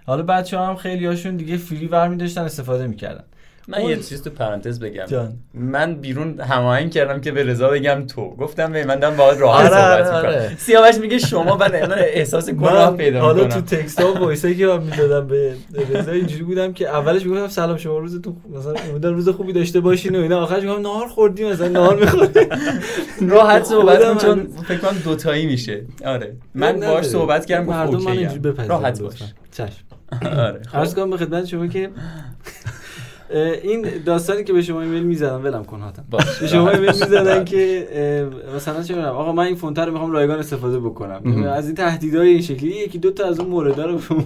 حالا 0.09 0.23
بچه 0.23 0.59
هم 0.59 0.77
خیلی 0.77 1.07
هاشون 1.07 1.37
دیگه 1.37 1.57
فری 1.57 1.87
ور 1.87 2.15
داشتن 2.15 2.43
استفاده 2.43 2.87
می‌کردن. 2.87 3.25
من 3.69 3.83
یه 3.83 3.97
چیز 3.97 4.23
تو 4.23 4.31
پرانتز 4.31 4.81
بگم. 4.81 5.05
جان. 5.07 5.33
من 5.55 5.95
بیرون 5.95 6.41
هماهنگ 6.41 6.91
کردم 6.91 7.21
که 7.21 7.33
به 7.33 7.43
رضا 7.43 7.69
بگم 7.69 8.07
تو. 8.07 8.37
گفتم 8.37 8.73
به 8.73 8.85
من 8.85 8.99
دارم 8.99 9.17
باهات 9.17 9.39
راحت 9.39 9.73
آره، 9.73 10.05
صحبت 10.05 10.15
آره، 10.15 10.29
می‌کنم. 10.29 10.41
آره. 10.47 10.57
سیاوش 10.59 10.99
میگه 10.99 11.19
شما 11.19 11.57
بعد 11.57 11.75
الان 11.83 11.99
احساس 11.99 12.51
گناه 12.51 12.97
پیدا 12.97 13.21
حالا 13.21 13.45
می‌کنم 13.45 13.61
تو 13.61 13.77
تکست 13.77 14.01
ها 14.01 14.13
و 14.15 14.19
وایسایی 14.19 14.55
که 14.57 14.67
من 14.67 14.83
می‌دادم 14.83 15.27
به 15.27 15.55
رضا 15.95 16.13
اینجوری 16.13 16.43
بودم 16.43 16.73
که 16.73 16.89
اولش 16.89 17.27
می‌گفتم 17.27 17.49
سلام 17.49 17.77
شما 17.77 17.99
روزتون 17.99 18.37
خوب 18.43 18.57
مثلا 18.57 18.75
امیدوارم 18.91 19.17
روز 19.17 19.29
خوبی 19.29 19.53
داشته 19.53 19.81
باشین 19.81 20.17
و 20.17 20.19
اینا. 20.19 20.41
آخرش 20.43 20.63
میگم 20.63 20.81
نهار 20.81 21.09
خوردیم 21.09 21.49
مثلا 21.51 21.69
نهار 21.69 21.97
می‌خوریم. 21.97 22.49
راحت 23.35 23.65
صحبت 23.73 24.23
چون 24.25 24.49
فکر 24.69 24.79
کنم 24.79 24.99
دوتایی 25.05 25.47
میشه. 25.47 25.85
آره. 26.07 26.37
من. 26.55 26.81
باهاش 26.81 27.05
صحبت 27.05 27.47
کردم 27.47 27.67
گفت 27.67 28.07
okay 28.07 28.29
راحت. 28.69 29.03
باش. 29.03 29.23
چشم. 29.53 29.69
آره 30.23 30.61
عرض 30.75 30.95
کنم 30.95 31.11
به 31.11 31.17
خدمت 31.17 31.45
شما 31.47 31.67
که 31.67 31.91
این 33.63 33.87
داستانی 34.07 34.45
که 34.45 34.53
به 34.53 34.63
شما 34.63 34.83
ایمیل 34.83 35.03
می‌زدن 35.03 35.37
ولم 35.37 35.65
کن 35.65 35.81
هاتم. 35.81 36.05
به 36.41 36.47
شما 36.47 36.71
ایمیل 36.71 36.89
می‌زدن 36.91 37.45
که 37.45 37.89
مثلا 38.57 38.83
چه 38.83 38.95
می‌دونم 38.95 39.13
آقا 39.15 39.33
من 39.33 39.45
این 39.45 39.55
فونت 39.55 39.79
رو 39.79 39.93
می‌خوام 39.93 40.11
رایگان 40.13 40.39
استفاده 40.39 40.79
بکنم. 40.81 41.45
از 41.53 41.67
این 41.67 41.75
تهدیدهای 41.75 42.29
این 42.29 42.43
شکلی 42.43 42.71
یکی 42.71 42.99
دو 42.99 43.11
تا 43.11 43.27
از 43.27 43.41
اون 43.41 43.49
موردا 43.49 43.87
رو 43.87 43.97
به 43.97 44.15
ما 44.15 44.25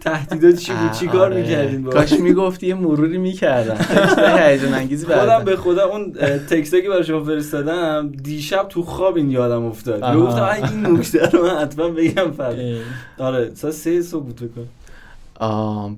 تهدیدات 0.00 0.54
چی 0.54 0.72
بود؟ 0.72 0.90
چی 0.90 1.06
کار 1.06 1.20
آره. 1.20 1.42
می‌کردین 1.42 1.82
با؟ 1.82 1.90
کاش 1.92 2.12
می‌گفتی 2.12 2.66
یه 2.66 2.74
مروری 2.74 3.18
می‌کردم. 3.18 3.76
هیجان 4.38 4.74
انگیزی 4.74 5.06
خودم 5.06 5.44
به 5.44 5.56
خدا 5.56 5.88
اون 5.88 6.12
تکستی 6.50 6.82
که 6.82 6.88
برای 6.88 7.04
شما 7.04 7.24
فرستادم 7.24 8.12
دیشب 8.22 8.66
تو 8.68 8.82
خواب 8.82 9.16
این 9.16 9.30
یادم 9.30 9.64
افتاد. 9.64 10.16
گفتم 10.16 10.42
"آی، 10.42 10.62
این 10.62 10.96
نکته 10.96 11.26
رو 11.26 11.42
من 11.42 11.56
حتما 11.56 11.88
بگم 11.88 12.30
فردا. 12.30 12.62
آره 13.18 13.50
ساعت 13.54 13.74
سه 13.74 14.02
صبح 14.02 14.24
بود 14.24 14.50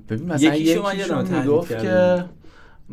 ببین 0.09 0.31
مثلا 0.31 0.55
یکیشو 0.55 0.83
من 0.83 0.95
یکیشون 0.95 1.25
می‌گفت. 1.39 1.79
که 1.81 2.25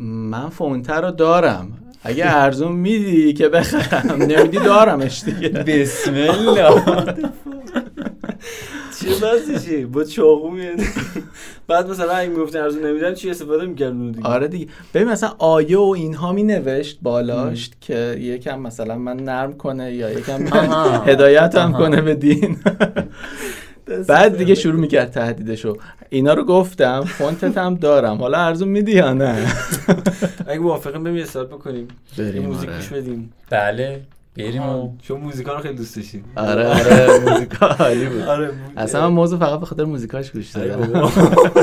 من 0.07 0.49
فونتر 0.49 1.01
رو 1.01 1.11
دارم. 1.11 1.71
اگه 2.03 2.25
ارزون 2.27 2.71
میدی 2.71 3.33
که 3.33 3.49
بخرم 3.49 4.21
نمیدی 4.21 4.57
دارمش 4.57 5.23
دیگه. 5.23 5.49
بسم 5.49 6.13
الله. 6.29 6.83
چه 9.01 9.07
بحثشه 9.21 9.85
با 9.85 10.03
چاقو 10.03 10.51
بعد 11.67 11.89
مثلا 11.89 12.11
اگه 12.11 12.29
می‌گفتن 12.29 12.59
ارزون 12.59 12.85
نمیدن 12.85 13.13
چی 13.13 13.29
استفاده 13.29 13.65
می‌کردن 13.65 14.11
دیگه؟ 14.11 14.27
آره 14.27 14.47
دیگه. 14.47 14.67
ببین 14.93 15.07
مثلا 15.07 15.33
آیه 15.37 15.77
و 15.77 15.93
اینها 15.97 16.31
می 16.31 16.43
نوشت 16.43 16.99
بالاش 17.01 17.69
که 17.81 18.17
یکم 18.19 18.59
مثلا 18.59 18.97
من 18.97 19.17
نرم 19.17 19.53
کنه 19.53 19.93
یا 19.93 20.11
یکم 20.11 20.47
آها. 20.47 21.03
هدایت 21.11 21.55
هم 21.55 21.73
آها. 21.73 21.79
کنه 21.83 22.01
به 22.01 22.15
دین. 22.15 22.57
بعد 24.07 24.37
دیگه 24.37 24.55
شروع 24.55 24.79
می‌کرد 24.79 25.11
تهدیدشو. 25.11 25.77
اینا 26.09 26.33
رو 26.33 26.43
گفتم 26.43 27.01
فونتت 27.01 27.57
هم 27.57 27.75
دارم. 27.75 28.17
حالا 28.17 28.37
ارزون 28.37 28.69
میدی 28.69 28.91
یا 28.91 29.13
نه؟ 29.13 29.35
اگه 30.47 30.59
موافقیم 30.59 31.03
بریم 31.03 31.15
یه 31.15 31.23
استارت 31.23 31.47
بکنیم. 31.47 31.87
یه 32.17 32.25
بریم 32.25 32.45
موزیک 32.45 32.69
آره. 32.69 32.77
گوش 32.77 32.87
بدیم. 32.87 33.33
بله 33.49 34.01
بریم 34.37 34.61
شما 35.03 35.17
موزیکا 35.17 35.53
رو 35.53 35.59
خیلی 35.59 35.75
دوست 35.75 35.95
داشتین. 35.95 36.23
آره 36.35 36.67
آره 36.67 37.19
موزیکا 37.19 37.65
عالی 37.65 38.05
بود. 38.05 38.21
آره 38.21 38.49
اصلا 38.77 39.09
من 39.09 39.15
موضوع 39.15 39.39
فقط 39.39 39.59
به 39.59 39.65
خاطر 39.65 39.83
موزیکاش 39.83 40.31
گوش 40.31 40.49
دادم. 40.51 41.11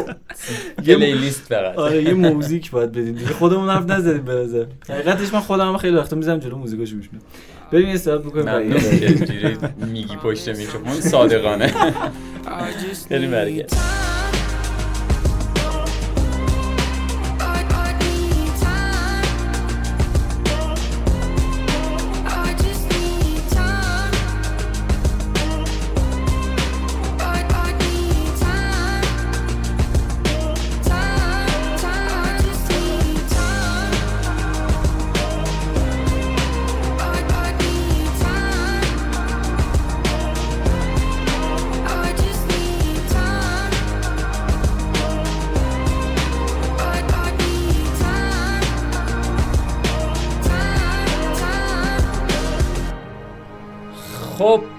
یه 0.87 0.97
لیست 0.97 1.41
فقط. 1.41 1.79
آره 1.79 2.03
یه 2.03 2.15
موزیک 2.33 2.71
باید 2.71 2.93
بدیم 2.93 3.15
دیگه. 3.15 3.27
خودمون 3.27 3.69
حرف 3.69 3.91
نزدیم 3.91 4.23
به 4.23 4.33
نظر. 4.35 4.65
حقیقتش 4.89 5.35
من 5.35 5.41
خودم 5.41 5.69
هم 5.69 5.77
خیلی 5.77 5.97
وقتا 5.97 6.17
می‌زنم 6.17 6.39
جلو 6.39 6.57
موزیکاشو 6.57 6.97
گوش 6.97 7.09
میدم. 7.13 7.25
بریم 7.73 7.89
یه 7.89 7.95
استارت 7.95 8.23
بکنیم 8.23 8.45
ممنون 8.45 8.69
برگردیم. 8.69 8.99
که 8.99 9.07
اینجوری 9.07 9.57
میگی 9.93 10.17
پشت 10.17 10.49
میکروفون. 10.49 11.01
صادقانه. 11.01 11.75
بریم 13.11 13.31
برگرد. 13.31 13.73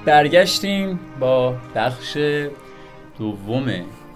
برگشتیم 0.06 1.00
با 1.20 1.56
بخش 1.76 2.18
دوم 3.18 3.66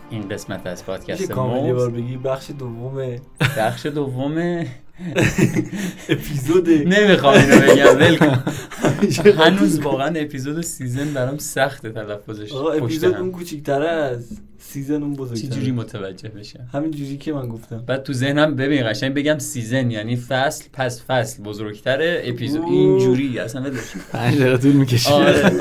این 0.10 0.30
قسمت 0.30 0.68
از 0.68 0.86
پادکست 0.86 1.30
یه 1.30 1.36
بار 1.74 1.90
بگی 1.90 2.18
بخش 2.18 2.52
دوم 2.60 3.16
بخش 3.58 3.86
دوم 3.86 4.66
اپیزود 6.10 6.70
نمی‌خوام 6.70 7.34
اینو 7.34 7.60
بگم 7.60 7.98
ول 8.00 8.18
هنوز 9.44 9.80
واقعا 9.80 10.14
اپیزود 10.16 10.62
season 10.62 11.14
برام 11.14 11.38
سخته 11.38 11.90
تلفظش. 11.90 12.52
آقا 12.52 12.72
اپیزود. 12.72 13.16
اون 13.16 13.32
کوچیک‌تره 13.32 13.88
از 13.88 14.28
season 14.60 15.04
اون 15.04 15.14
چه 15.14 15.20
بزرگتره 15.22 15.50
جوری 15.50 15.72
متوجه 15.72 16.30
بشم؟ 16.30 16.70
همین 16.74 16.92
جوری 16.92 17.18
که 17.18 17.34
من 17.34 17.48
گفتم. 17.48 17.84
بعد 17.88 18.04
تو 18.04 18.14
ذهنم 18.14 18.56
ببین 18.56 18.90
قشنگ 18.90 19.14
بگم 19.14 19.40
season 19.40 19.92
یعنی 19.92 20.16
فصل 20.16 20.66
پس 20.74 21.02
فصل. 21.08 21.44
بزرگتره 21.44 22.22
اپیزود. 22.26 22.64
اینجوری 22.64 23.40
اصلا 23.40 23.62
ولش. 23.62 23.80
پنج 24.12 24.36
دقیقه 24.36 24.58
طول 24.58 24.72
می‌کشه. 24.72 25.12
آره. 25.14 25.52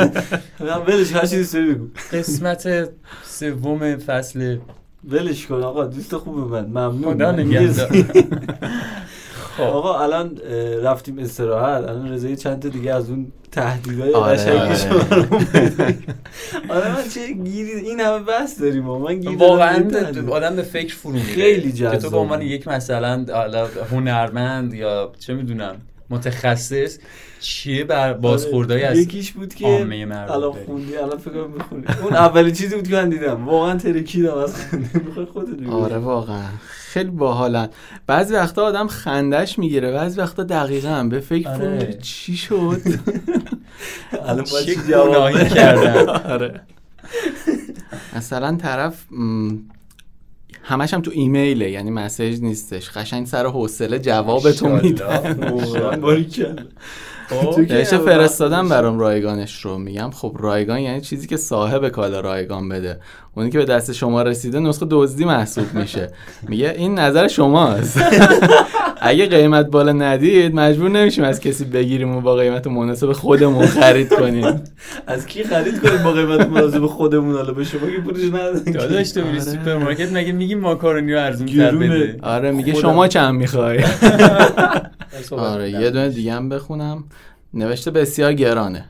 من 0.60 0.76
ولش 0.86 1.12
هر 1.12 1.26
چیزی 1.26 1.44
سری 1.44 1.72
بگو. 1.74 1.86
قسمت 2.12 2.88
سوم 3.24 3.96
فصل. 3.96 4.58
ولش 5.08 5.46
کن 5.46 5.54
آقا 5.54 5.84
دوست 5.84 6.16
خوبه 6.16 6.40
من. 6.60 6.66
ممنون. 6.66 7.14
خدا 7.14 7.32
نگهدار. 7.32 7.90
آقا 9.64 9.98
الان 9.98 10.38
رفتیم 10.82 11.18
استراحت 11.18 11.88
الان 11.88 12.12
رضایی 12.12 12.36
چند 12.36 12.62
تا 12.62 12.68
دیگه 12.68 12.94
از 12.94 13.10
اون 13.10 13.32
تهدیدهای 13.52 14.14
آره، 14.14 14.36
قشنگش 14.36 14.86
آره. 14.86 15.22
بده. 15.22 15.98
آره 16.68 16.88
من 16.88 17.08
چه 17.14 17.32
گیری 17.32 17.70
این 17.72 18.00
همه 18.00 18.24
بحث 18.24 18.60
داریم 18.60 18.88
و 18.88 18.98
من 18.98 19.20
گیر 19.20 19.38
واقعا. 19.38 19.84
آدم 20.30 20.56
به 20.56 20.62
فکر 20.62 20.94
فرو 20.94 21.12
میره 21.12 21.24
خیلی 21.24 21.72
که 21.72 21.88
تو 21.88 21.96
جذاب. 21.96 22.10
به 22.10 22.18
عنوان 22.18 22.42
یک 22.42 22.68
مثلا 22.68 23.26
هنرمند 23.90 24.74
یا 24.74 25.12
چه 25.18 25.34
می‌دونم 25.34 25.76
متخصص 26.10 26.98
چیه 27.40 27.84
بر 27.84 28.12
بازخوردهای 28.12 28.82
آره، 28.84 28.90
از 28.92 28.98
یکیش 28.98 29.32
بود 29.32 29.54
که 29.54 29.64
عامه 29.66 30.04
مردم 30.04 30.32
الان. 30.34 30.52
خوندی 30.52 30.96
الان 30.96 31.18
فکر 31.18 31.46
می‌خونی 31.46 31.84
اون 32.02 32.12
اولین 32.12 32.54
چیزی 32.54 32.76
بود 32.76 32.88
که 32.88 32.94
من 32.94 33.08
دیدم. 33.08 33.44
واقعا 33.48 33.76
ترکیدم 33.78 34.34
از 34.38 34.56
خنده 34.56 34.90
می‌خوای 35.06 35.26
خودت 35.26 35.50
بگو 35.56 35.72
آره 35.84 35.98
واقعا. 35.98 36.44
خیلی 36.68 37.10
باحالن. 37.10 37.68
بعضی 38.06 38.34
وقتا 38.34 38.62
آدم 38.66 38.86
خندش 38.86 39.58
می‌گیره 39.58 39.92
بعضی 39.92 40.20
وقتا 40.20 40.42
دقیقا. 40.44 41.08
به 41.10 41.20
فکر 41.20 41.48
آره. 41.48 41.98
چی 42.02 42.36
شد. 42.36 42.80
الان 44.28 44.44
چی 44.44 44.74
جواب 44.88 45.08
گناهی؟ 45.08 45.48
کردن 45.48 46.08
آره. 46.34 46.60
مثلا 48.16 48.56
طرف 48.56 49.04
م، 49.10 49.56
همش 50.68 50.94
هم 50.94 51.00
تو 51.00 51.10
ایمیله 51.14 51.70
یعنی 51.70 51.90
مسیج 51.90 52.42
نیستش. 52.42 52.90
قشنگ 52.90 53.26
سر 53.26 53.46
حوصله 53.46 53.98
جواب 53.98 54.52
تو 54.52 54.68
میده. 54.68 55.04
باریکلا. 55.96 56.56
خب، 57.28 57.58
نوشته 57.58 57.96
همه 57.96 58.06
فرستادم 58.06 58.68
برام 58.68 58.98
رایگانش 58.98 59.64
رو 59.64 59.78
میگم؟ 59.78 60.10
خب 60.10 60.36
رایگان 60.40 60.78
یعنی 60.80 61.00
چیزی 61.00 61.26
که 61.26 61.36
صاحب 61.36 61.88
کالا 61.88 62.20
رایگان 62.20 62.68
بده. 62.68 63.00
اونی 63.38 63.50
که 63.50 63.58
به 63.58 63.64
دست 63.64 63.92
شما 63.92 64.22
رسیده 64.22 64.60
نسخه 64.60 64.86
دزدی 64.90 65.24
محسوب 65.24 65.74
میشه 65.74 66.10
میگه 66.48 66.74
این 66.76 66.98
نظر 66.98 67.28
شماست 67.28 68.00
اگه 69.00 69.26
قیمت 69.26 69.66
بالا 69.66 69.92
ندید 69.92 70.54
مجبور 70.54 70.88
نمیشیم 70.88 71.24
از 71.24 71.40
کسی 71.40 71.64
بگیریم 71.64 72.16
و 72.16 72.20
با 72.20 72.36
قیمت 72.36 72.66
مناسب 72.66 73.12
خودمون 73.12 73.66
خرید 73.66 74.08
کنیم 74.08 74.44
از 75.06 75.26
کی 75.26 75.44
خرید 75.44 75.80
کنیم 75.80 76.02
با 76.02 76.12
قیمت 76.12 76.48
مناسب 76.48 76.86
خودمون 76.86 77.34
حالا 77.34 77.52
به 77.52 77.64
شما 77.64 77.90
که 77.90 77.96
پولش 77.96 78.24
ندادن 78.24 78.72
داداش 78.72 79.12
تو 79.12 79.20
میری 79.20 79.30
آره. 79.30 79.40
سوپرمارکت 79.40 80.12
مگه 80.12 80.32
میگی 80.32 80.54
ماکارونی 80.54 81.12
رو 81.12 81.20
ارزون 81.20 81.46
تر. 81.46 81.74
بده 81.74 82.16
آره 82.22 82.50
میگه. 82.50 82.74
شما 82.74 83.08
چند 83.08 83.34
می‌خوای 83.34 83.84
آره. 85.30 85.70
یه 85.70 85.90
دونه 85.90 86.08
دیگه 86.08 86.32
هم 86.32 86.48
بخونم 86.48 87.04
نوشته 87.54 87.90
بسیار 87.90 88.32
گرانه 88.32 88.84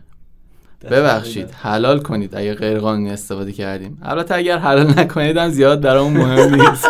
ببخشید. 0.91 1.51
حلال 1.63 1.99
کنید 1.99 2.35
اگه 2.37 2.55
غیر 2.55 2.79
قانونی 2.79 3.11
استفاده 3.11 3.53
کردیم. 3.53 3.99
البته 4.03 4.35
اگر 4.35 4.59
حلال 4.59 4.87
نکنید 4.99 5.37
هم 5.37 5.49
زیاد 5.49 5.81
برامون 5.81 6.13
مهم 6.13 6.55
نیست. 6.55 6.89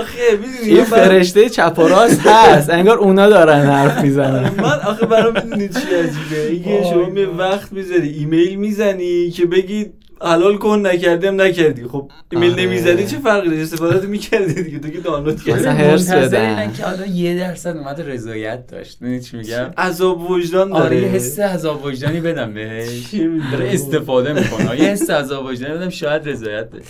آخه 0.00 0.36
می‌دونی 0.40 0.70
این 0.70 0.84
فرشته 0.84 1.48
چپ 1.48 1.74
و 1.78 1.82
راست 1.82 2.26
هست. 2.26 2.70
انگار 2.70 2.98
اونا 2.98 3.28
دارن 3.28 3.66
حرف 3.66 4.02
می‌زنن. 4.02 4.50
من 4.56 4.80
آخه 4.86 5.06
برام 5.06 5.34
می‌دونی 5.34 5.68
چی 5.68 5.94
عجیبه. 5.94 6.46
اینکه 6.50 6.84
شما 6.90 7.04
می 7.06 7.24
وای. 7.24 7.36
وقت 7.38 7.72
می‌ذاری 7.72 8.08
ایمیل 8.08 8.54
می‌زنی 8.54 9.30
که 9.30 9.46
بگی 9.46 9.86
حلال 10.22 10.56
کن 10.56 10.86
نکردیم 10.86 11.40
نکردی. 11.40 11.84
خب 11.84 12.10
ایمیل 12.32 12.52
آره. 12.52 12.62
نمی‌زدی 12.62 13.06
چه 13.06 13.18
فرقی 13.18 13.48
داره 13.48 13.62
استفاده 13.62 14.06
می‌کردی 14.06 14.62
دیگه 14.62 14.78
تو 14.78 14.88
که 14.88 14.98
دانلود 15.00 15.34
مثلا 15.34 15.54
کردی. 15.54 15.82
هرس 15.82 16.10
منتظر 16.10 16.54
بدن. 16.54 16.72
که 16.72 16.84
حالا 16.84 17.06
یه 17.06 17.38
درصد 17.38 17.76
اومد 17.76 18.02
رضایت 18.06 18.66
داشت. 18.66 19.02
می‌دونی 19.02 19.20
چی 19.20 19.36
میگم؟ 19.36 19.70
عذاب 19.78 20.30
وجدان 20.30 20.68
داره. 20.70 20.84
آره 20.84 20.96
یه 20.96 21.08
حس 21.08 21.38
عذاب 21.38 21.84
وجدانی 21.84 22.20
بدم 22.20 22.54
بهش. 22.54 22.88
چی 23.10 23.26
می‌دونم. 23.26 23.50
داره 23.52 23.70
استفاده 23.72 24.32
می‌کنه. 24.32 24.80
یه 24.80 24.88
حس 24.88 25.10
عذاب 25.10 25.46
وجدانی 25.46 25.74
بدم 25.74 25.88
شاید 25.88 26.28
رضایت 26.28 26.66
بده. 26.70 26.82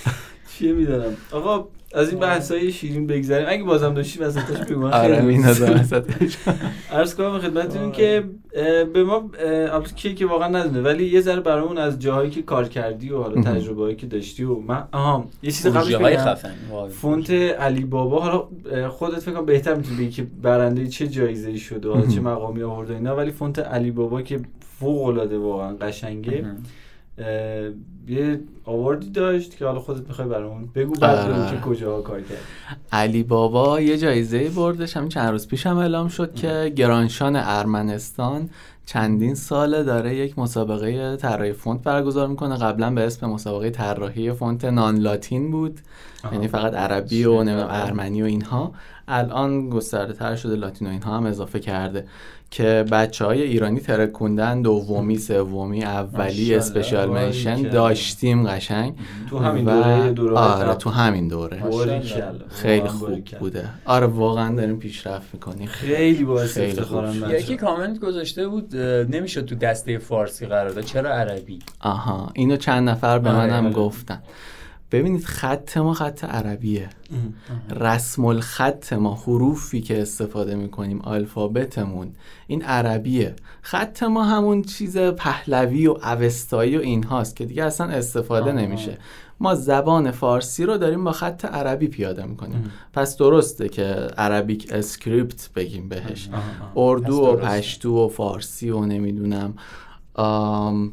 چیه 0.58 0.72
می‌دونم؟ 0.72 1.16
آقا 1.32 1.68
از 1.94 2.10
این 2.10 2.20
بحث 2.20 2.52
های 2.52 2.72
شیرین 2.72 3.06
بگذریم 3.06 3.46
اگه 3.48 3.62
بازم 3.64 3.94
داشتی 3.94 4.18
وسطش 4.18 4.70
بگو 4.70 4.80
من 4.80 4.92
آره. 5.02 5.38
وسطش. 5.80 6.36
عرض 6.92 7.14
کنم 7.14 7.38
خدمتتون 7.38 7.92
که 7.92 8.24
به 8.94 9.04
ما 9.04 9.30
البته 9.72 9.94
کی 9.94 10.14
که 10.14 10.26
واقعا 10.26 10.48
ندونه 10.48 10.80
ولی 10.82 11.04
یه 11.04 11.20
ذره 11.20 11.40
برامون 11.40 11.78
از 11.78 11.98
جاهایی 11.98 12.30
که 12.30 12.42
کار 12.42 12.68
کردی 12.68 13.10
و 13.10 13.22
حالا. 13.22 13.42
تجربه 13.42 13.82
هایی 13.82 13.96
که 13.96 14.06
داشتی 14.06 14.44
و 14.44 14.54
من 14.54 14.88
آها 14.92 15.24
یه 15.42 15.50
چیز 15.50 15.66
قبلش. 15.66 16.16
خفن. 16.16 16.54
فونت 16.90 17.30
علی 17.30 17.84
بابا 17.84 18.20
حالا 18.20 18.48
خودت 18.88 19.20
فکر 19.20 19.32
کنم 19.32 19.46
بهتر 19.46 19.74
می‌تونی 19.74 19.96
بگی 19.96 20.10
که 20.10 20.26
برنده 20.42 20.86
چه 20.86 21.08
جایزه 21.08 21.50
ای 21.50 21.58
شده 21.58 21.88
و 21.88 21.92
حالا 21.94 22.06
چه 22.06 22.20
مقامی 22.20 22.62
آورده 22.62 22.94
اینا 22.94 23.16
ولی 23.16 23.30
فونت 23.30 23.58
علی 23.58 23.90
بابا 23.90 24.22
که 24.22 24.40
فوق 24.80 25.02
العاده 25.06 25.38
واقعا 25.38 25.76
قشنگه 25.76 26.44
یه 28.08 28.40
آواردی 28.64 29.10
داشت 29.10 29.56
که 29.56 29.64
حالا 29.64 29.80
خودت 29.80 30.08
می‌خوای 30.08 30.28
برامون 30.28 30.68
بگو 30.74 30.92
بعد 30.92 31.30
آره. 31.30 31.50
که 31.50 31.60
کجاها 31.60 32.00
کار 32.00 32.20
کرد. 32.20 32.38
علی 32.92 33.22
بابا 33.22 33.80
یه 33.80 33.98
جایزه 33.98 34.48
بردش 34.48 34.96
همین 34.96 35.08
چند 35.08 35.30
روز 35.30 35.48
پیش 35.48 35.66
هم 35.66 35.76
اعلام 35.76 36.08
شد 36.08 36.34
که 36.34 36.72
گرانشان 36.76 37.36
ارمنستان 37.36 38.50
چندین 38.86 39.34
ساله 39.34 39.82
داره 39.82 40.16
یک 40.16 40.38
مسابقه 40.38 41.16
طراحی 41.16 41.52
فونت 41.52 41.82
برگزار 41.82 42.28
می‌کنه. 42.28 42.56
قبلا 42.56 42.90
به 42.90 43.00
اسم 43.00 43.26
مسابقه 43.26 43.70
طراحی 43.70 44.32
فونت 44.32 44.64
نان 44.64 44.96
لاتین 44.96 45.50
بود. 45.50 45.80
یعنی 46.32 46.48
فقط 46.48 46.74
عربی 46.74 47.24
و 47.24 47.42
نمی‌دونم 47.42 47.68
ارمنی 47.70 48.22
و 48.22 48.24
اینها. 48.24 48.72
الان 49.08 49.70
گسترده 49.70 50.12
تر 50.12 50.36
شده 50.36 50.56
لاتین 50.56 50.88
و 50.88 50.90
اینها 50.90 51.16
هم 51.16 51.26
اضافه 51.26 51.60
کرده 51.60 52.04
که 52.50 52.84
بچه 52.92 53.24
های 53.24 53.42
ایرانی 53.42 53.80
ترکوندن 53.80 54.62
دومی 54.62 55.18
سومی 55.18 55.84
اولی. 55.84 56.54
اسپشیال 56.54 57.08
منشن. 57.08 57.62
داشتیم 57.62 58.46
قشنگ 58.48 58.94
تو 59.30 59.38
همین 59.38 59.64
و- 59.68 59.70
دوره 59.82 60.12
دوره 60.12 60.36
آره 60.36 60.74
تو 60.74 60.90
همین 60.90 61.28
دوره. 61.28 61.62
خیلی 62.50 62.88
خوب. 62.88 63.24
بوده 63.40 63.68
آره 63.84 64.06
واقعا 64.06 64.54
داریم 64.54 64.76
پیشرفت 64.78 65.34
می‌کنیم 65.34 65.66
خیلی 65.66 66.24
باعث 66.24 66.54
خیلی 66.54 66.70
افتخارم. 66.70 67.30
یکی 67.30 67.56
کامنت 67.56 67.98
گذاشته 68.00 68.48
بود 68.48 68.76
اه، 68.76 68.82
نمی‌شد 69.04 69.44
تو 69.44 69.54
دسته 69.54 69.98
فارسی 69.98 70.46
قرار 70.46 70.70
داد 70.70 70.84
چرا 70.84 71.10
عربی 71.10 71.58
آها 71.80 72.30
اینو 72.34 72.56
چند 72.56 72.88
نفر 72.88 73.18
به 73.18 73.30
آره، 73.30 73.38
منم 73.38 73.64
آره. 73.64 73.74
گفتن 73.74 74.22
ببینید 74.92 75.24
خط 75.24 75.76
ما 75.76 75.94
خط 75.94 76.24
عربیه. 76.24 76.88
رسم 77.70 78.24
الخط 78.24 78.92
ما 78.92 79.14
حروفی 79.14 79.80
که 79.80 80.02
استفاده 80.02 80.54
می‌کنیم 80.54 81.00
آلفابتمون 81.00 82.12
این 82.46 82.62
عربیه. 82.62 83.36
خط 83.62 84.02
ما 84.02 84.24
همون 84.24 84.62
چیز 84.62 84.98
پهلوی 84.98 85.86
و 85.86 85.96
اوستایی 86.02 86.76
و 86.76 86.80
اینهاست 86.80 87.36
که 87.36 87.44
دیگه 87.44 87.64
اصلا 87.64 87.86
استفاده 87.86 88.50
آها. 88.50 88.60
نمیشه. 88.60 88.98
ما 89.40 89.54
زبان 89.54 90.10
فارسی 90.10 90.64
رو 90.64 90.78
داریم 90.78 91.04
با 91.04 91.12
خط 91.12 91.44
عربی 91.44 91.88
پیاده 91.88 92.24
می‌کنیم. 92.26 92.70
پس 92.92 93.16
درسته 93.16 93.68
که 93.68 93.84
Arabic 94.18 94.68
script 94.72 95.50
بگیم 95.54 95.88
بهش. 95.88 96.28
آها، 96.28 96.38
آها. 96.38 96.90
اردو 96.90 97.16
و. 97.16 97.36
پشتو 97.36 98.04
و 98.04 98.08
فارسی 98.08 98.70
و 98.70 98.84
نمی‌دونم 98.84 99.54
آم، 100.14 100.92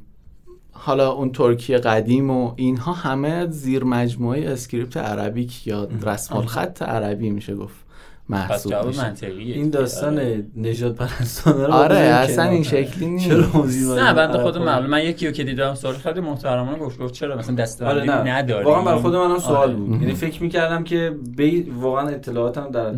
حالا 0.77 1.11
اون 1.11 1.31
ترکی 1.31 1.77
قدیم 1.77 2.29
و 2.29 2.53
اینها 2.55 2.93
همه 2.93 3.47
زیر 3.49 3.83
مجموعه 3.83 4.49
script 4.49 4.97
Arabic 4.97 5.67
یا 5.67 5.88
رسم 6.01 6.38
الخط 6.38 6.81
عربی 6.81 7.29
میشه 7.29 7.55
گفت. 7.55 7.85
محسوب 8.29 8.71
جواب 8.71 8.88
میشه. 8.88 9.01
منطقیه 9.01 9.55
این 9.55 9.69
داستان 9.69 10.13
آره. 10.13 10.45
نژادپرستانه 10.58 11.65
رو 11.65 11.73
آره 11.73 11.95
اصلا. 11.95 12.43
این 12.43 12.63
شکلی 12.63 13.05
نیست. 13.05 13.29
چرا 13.29 13.65
نه 13.95 14.13
بنده 14.13 14.38
خودم 14.39 14.59
خب. 14.59 14.65
معلوم 14.65 14.89
من 14.89 15.03
یکی 15.03 15.27
رو 15.27 15.33
که 15.33 15.43
دیدم 15.43 15.75
سوال 15.75 15.93
خیلی 15.93 16.19
محترمانه 16.19 16.77
گفت 16.77 16.99
گفت 16.99 17.13
چرا 17.13 17.38
مثلا 17.38 17.55
دست 17.55 17.81
آره 17.81 18.03
نه. 18.03 18.31
نداری؟ 18.31 18.65
واقعا 18.65 18.83
برای 18.83 18.99
خود 18.99 19.15
منم 19.15 19.39
سوال 19.39 19.57
آره. 19.57 19.73
بود. 19.73 20.01
یعنی 20.01 20.13
فکر 20.13 20.43
می‌کردم 20.43 20.83
که 20.83 21.15
بی... 21.38 21.61
واقعا 21.61 22.07
اطلاعاتم 22.07 22.71
در 22.71 22.93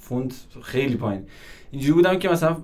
فونت 0.00 0.32
خیلی 0.62 0.94
پایین. 0.96 1.22
اینجوری 1.72 1.92
بودم 1.92 2.18
که 2.18 2.28
مثلا 2.28 2.56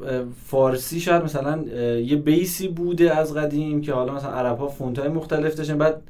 فارسی 0.46 1.00
شاید 1.00 1.22
مثلا 1.22 1.62
یه 2.00 2.16
base 2.16 2.58
ی 2.58 2.68
بوده 2.68 3.16
از 3.16 3.34
قدیم 3.34 3.80
که 3.80 3.92
حالا 3.92 4.14
مثلا 4.14 4.30
عرب 4.30 4.58
ها 4.58 4.68
فونت 4.68 4.98
های 4.98 5.08
مختلف 5.08 5.54
داشتن 5.54 5.78
بعد 5.78 6.02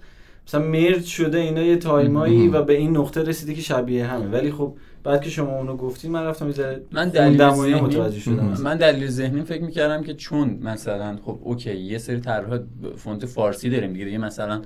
مثلا 0.48 0.60
merge 0.62 1.04
شده 1.04 1.38
اینا 1.38 1.62
یه 1.62 1.76
time 1.76 2.17
ایی. 2.17 2.48
و 2.48 2.62
به 2.62 2.76
این 2.76 2.96
نقطه 2.96 3.22
رسیده 3.22 3.54
که 3.54 3.60
شبیه 3.62 4.06
همه 4.06 4.26
ولی 4.26 4.52
خب 4.52 4.74
بعد 5.04 5.22
که 5.22 5.30
شما 5.30 5.56
اونو 5.58 5.76
گفتین 5.76 6.10
من 6.12 6.22
رفتم 6.24 6.48
یه 6.48 6.80
من 6.92 7.08
دلیل 7.08 7.36
ذهنی- 7.50 7.80
متوجه 7.80 8.20
شدم. 8.20 8.54
من 8.62 8.76
دلیل 8.76 9.06
ذهنی 9.08 9.42
فکر 9.42 9.62
می‌کردم 9.62 10.02
که 10.02 10.14
چون 10.14 10.58
مثلا 10.62 11.16
خب 11.24 11.38
okay 11.42 11.76
یه 11.76 11.98
سری 11.98 12.20
طرح 12.20 12.58
فونت 12.96 13.26
فارسی 13.26 13.70
داریم 13.70 13.92
دیگه 13.92 14.04
دیگه 14.04 14.18
مثلا 14.18 14.62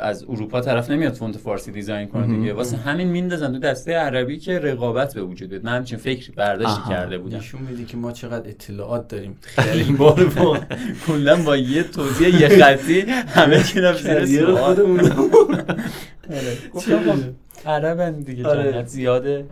از 0.00 0.24
اروپا 0.28 0.60
طرف 0.60 0.90
نمیاد 0.90 1.12
فونت 1.12 1.36
فارسی 1.36 1.72
design 1.72 2.08
کنه 2.08 2.36
دیگه. 2.36 2.52
واسه 2.52 2.76
همین 2.76 3.08
میندازن 3.08 3.52
تو 3.52 3.58
دسته 3.58 3.92
عربی 3.92 4.38
که 4.38 4.58
رقابت 4.58 5.14
به 5.14 5.22
وجود 5.22 5.50
بیاد. 5.50 5.64
من 5.64 5.76
همچین 5.76 5.98
فکری 5.98 6.32
برداشتی. 6.36 6.80
کرده 6.88 7.18
بودم. 7.18 7.36
نشون 7.36 7.62
میده 7.62 7.84
که 7.84 7.96
ما 7.96 8.12
چقدر 8.12 8.48
اطلاعات 8.48 9.08
داریم. 9.08 9.36
خیلی. 9.42 9.92
بار 9.92 10.24
واقعا. 10.24 10.66
کلا 11.06 11.36
با 11.36 11.56
یه 11.56 11.82
توضیح 11.82 12.40
یه 12.40 12.48
خطی 12.48 13.00
همه 13.00 13.62
چی 13.62 13.80
زیر 14.24 14.46
سوال. 14.46 14.56
خودمون. 14.56 15.00
گفتم 16.74 17.12
خب 17.12 17.18
عربن 17.66 18.20
دیگه 18.20 18.46
آره. 18.46 18.62
جمعیت 18.70 18.86
زیاده. 18.86 19.44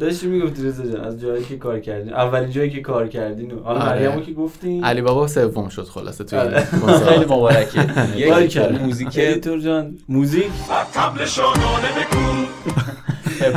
داشتی 0.00 0.26
می‌گفتی 0.26 0.64
رضا 0.64 0.86
جان 0.86 1.00
از 1.04 1.20
جایی 1.20 1.44
که 1.44 1.56
کار 1.56 1.80
کردین 1.80 2.14
اولین 2.14 2.50
جایی 2.50 2.70
که 2.70 2.80
کار 2.80 3.08
کردین 3.08 3.50
و 3.50 3.62
حالا 3.62 3.80
آره. 3.80 4.08
مریمو 4.08 4.20
که 4.20 4.32
گفتین 4.32 4.84
علی 4.84 5.02
بابا 5.02 5.26
سوم 5.26 5.68
شد 5.68 5.84
خلاصه 5.84 6.24
توی 6.24 6.38
آره. 6.38 6.60
خیلی 7.08 7.24
مبارکه. 7.24 7.80
یک. 8.16 8.58
موزیک. 8.58 9.08
editor 9.16 9.58
جان. 9.58 9.98
موزیک؟ 10.08 10.50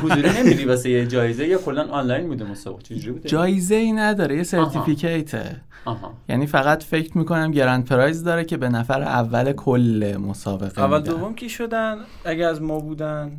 حضوری 0.04 0.30
نمیری 0.40 0.66
واسه 0.66 0.90
یه 0.90 1.06
جایزه 1.06 1.48
یا 1.48 1.58
کلا 1.58 1.88
آنلاین 1.88 2.28
بوده 2.28 2.52
مسابقه؟ 2.52 2.84
چجوری 2.84 3.12
بوده؟ 3.12 3.30
جایزه 3.30 3.76
ای 3.76 3.92
نداره 3.92 4.38
یه 4.38 4.44
certificate 4.44 5.44
ه. 5.44 5.62
آها. 5.86 6.14
یعنی 6.30 6.48
فقط 6.48 6.84
فکر 6.84 7.18
می‌کنم 7.18 7.52
grand 7.52 7.86
prize 7.86 8.24
داره 8.24 8.46
که 8.46 8.58
به 8.58 8.70
نفر 8.70 9.02
اول 9.02 9.52
کل 9.54 10.18
مسابقه 10.22 10.82
اول. 10.82 11.00
دوم 11.00 11.36
کی 11.36 11.50
شدن؟ 11.50 11.98
اگه 12.26 12.46
از 12.46 12.62
ما 12.62 12.80
بودن. 12.80 13.32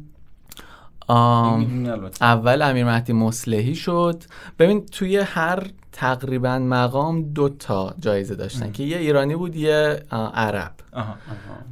اول 1.09 2.63
امیر 2.63 2.85
مهدی 2.85 3.13
مصلحی 3.13 3.75
شد. 3.75 4.23
ببین 4.59 4.87
توی 4.87 5.17
هر 5.17 5.67
تقریبا 5.93 6.59
مقام 6.59 7.23
دو 7.23 7.49
تا 7.49 7.95
جایزه 8.01 8.35
داشتن 8.35 8.73
که 8.73 8.83
یه 8.83 8.97
ایرانی 8.97 9.37
بود 9.37 9.57
یه 9.57 10.03
عرب. 10.13 10.73
آها 10.93 11.15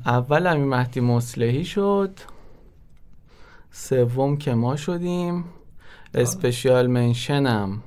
اول 0.07 0.47
امیر 0.47 0.65
مهدی 0.65 1.01
مصلحی 1.01 1.65
شد. 1.65 2.11
سوم 3.71 4.37
که 4.37 4.55
ما 4.55 4.77
شدیم. 4.77 5.45
اسپشیال 6.15 6.87
منشنم. 6.87 7.83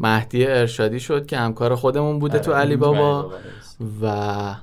مهدی 0.00 0.46
ارشادی 0.46 1.00
شد 1.00 1.26
که 1.26 1.38
همکار 1.38 1.74
خودمون 1.74 2.18
بوده 2.18 2.38
تو 2.38 2.52
آره، 2.52 2.60
علی 2.60 2.76
بابا 2.76 3.32
و 4.02 4.54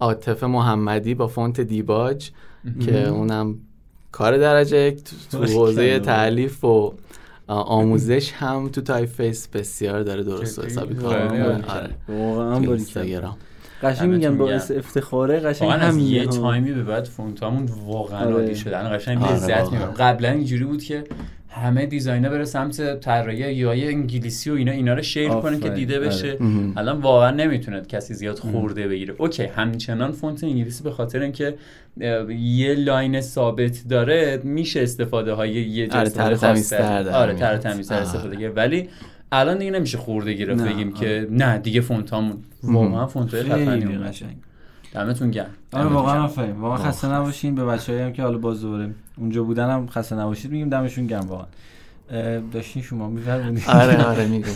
عاطف 0.00 0.44
محمدی 0.44 1.14
با 1.14 1.26
فونت 1.26 1.60
دیباج 1.60 2.30
که 2.80 3.08
اونم 3.08 3.58
کار 4.12 4.38
درجه 4.38 4.76
یک 4.76 5.02
تو-. 5.30 5.36
حوزه 5.36 5.98
تألیف 5.98 6.64
و 6.64 6.94
آموزش 7.48 8.32
هم 8.32 8.68
تو 8.68 8.80
typeface 8.80 9.48
بسیار 9.48 10.02
داره 10.02 10.22
درست 10.22 10.58
و؟ 10.58 10.62
حسابی 10.62 10.94
کار 10.94 11.22
می‌کنه. 11.22 11.64
آره 11.68 11.90
واقعا 12.08 12.58
اینستاگرام 12.58 13.36
قشنگ 13.82 14.10
میگم 14.10 14.38
باعث. 14.38 14.70
افتخاره 14.70 15.40
قشنگ 15.40 15.70
همینه 15.70 16.10
یه. 16.10 16.26
time 16.26 16.63
ی 16.63 16.72
به 16.72 16.82
بعد 16.82 17.04
فونتامون 17.04 17.68
واقعا 17.86 18.24
آره. 18.24 18.34
عالی 18.34 18.56
شدن 18.56 18.96
قشنگ 18.96 19.22
آره، 19.22 19.34
لذت. 19.34 19.72
می‌برم 19.72 19.90
قبلا 19.90 20.30
اینجوری 20.30 20.64
بود 20.64 20.82
که 20.82 21.04
همه 21.50 21.86
designer 21.86 22.28
بره 22.28 22.44
سمت 22.44 23.00
طراحی 23.00 23.54
یا 23.54 23.72
انگلیسی 23.72 24.50
و 24.50 24.54
اینا 24.54 24.72
اینا 24.72 24.94
رو 24.94 25.02
share 25.02 25.28
کنه 25.28 25.58
که. 25.58 25.68
دیده 25.68 25.96
آره. 25.98 26.06
بشه. 26.06 26.36
الان 26.76 27.00
واقعا 27.00 27.30
نمی‌تونه 27.30 27.80
کسی 27.80 28.14
زیاد 28.14 28.38
خرده 28.38 28.88
بگیره 28.88 29.14
okay 29.18 29.44
همچنان 29.44 30.12
فونت 30.12 30.44
انگلیسی 30.44 30.84
به 30.84 30.90
خاطر 30.90 31.22
اینکه 31.22 31.54
یه 32.38 32.74
line 32.74 33.20
ثابت 33.20 33.88
داره 33.88 34.40
میشه 34.44 34.82
استفاده 34.82 35.32
های 35.32 35.50
یه 35.50 35.86
جا 35.86 35.98
آره، 35.98 36.06
استفاده 36.06 36.36
تر 36.36 36.48
تمیزتر. 36.48 37.02
در 37.02 37.16
آره. 37.16 37.34
تر 37.34 37.56
تمیزتر 37.56 37.94
آره. 37.94 38.04
استفاده 38.04 38.36
کرد 38.36 38.56
ولی 38.56 38.88
الان 39.32 39.58
دیگه 39.58 39.70
نمیشه 39.70 39.98
خرده 39.98 40.32
گرفت 40.32 40.62
بگیم 40.62 40.88
آره. 40.88 41.00
که 41.00 41.28
نه 41.30 41.58
دیگه 41.58 41.80
فونتامون 41.80 42.36
واقعا 42.62 43.06
فونت 43.06 43.34
های. 43.34 43.64
قشنگ 43.64 44.36
دمتون 44.94 45.30
گرم 45.30 45.50
آره 45.72 45.86
واقعا. 45.86 46.24
آفرین 46.24 46.56
واقعا 46.56 46.76
خسته 46.76 47.12
نباشین 47.12 47.54
به 47.54 47.64
بچه‌ای 47.64 47.98
هم 47.98 48.12
که 48.12 48.22
حالا 48.22 48.38
باز 48.38 48.60
دوباره 48.60 48.90
اونجا 49.20 49.42
بودن 49.44 49.70
هم 49.70 49.86
خسته 49.86 50.16
نباشید 50.16 50.50
میگیم 50.50 50.68
دمشون 50.68 51.06
گرم 51.06 51.26
واقعا. 51.28 51.46
داشتین 52.52 52.82
شما 52.82 53.08
میفرمونید 53.08 53.64
آره 53.68 54.04
آره 54.04 54.26
میگم. 54.32 54.48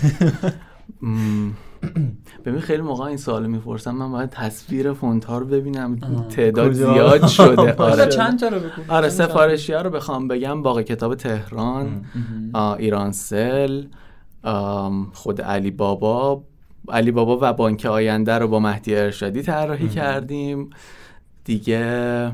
ببین 2.44 2.60
خیلی 2.60 2.82
موقع 2.82 3.04
این 3.04 3.16
سوالو 3.16 3.48
می‌پرسم 3.48 3.90
من 3.94 4.12
باید 4.12 4.30
تصویر 4.30 4.92
فونت 4.92 5.24
ها 5.24 5.38
رو 5.38 5.46
ببینم. 5.46 5.96
تعداد؟ 6.30 6.72
زیاد 6.72 7.26
شده. 7.26 7.72
حالا 7.72 7.92
آره. 8.02 8.06
چند 8.06 8.38
تا 8.40 8.48
رو 8.48 8.58
بگو. 8.58 8.68
آره؟ 8.92 9.08
سفارشی 9.08 9.72
ها 9.72 9.82
رو 9.82 9.90
بخوام 9.90 10.28
بگم. 10.28 10.62
باقی 10.62 10.84
کتاب 10.84 11.14
تهران 11.14 12.04
ایرانسل 12.78 13.84
خود 15.12 15.40
علی 15.42 15.70
بابا. 15.70 16.42
علی 16.88 17.10
بابا 17.10 17.38
و 17.42 17.52
بانک 17.52 17.84
آینده 17.86 18.38
رو 18.38 18.48
با 18.48 18.58
مهدی 18.60 18.96
ارشادی 18.96 19.42
طراحی 19.42 19.88
کردیم. 19.88 20.70
دیگه 21.44 22.32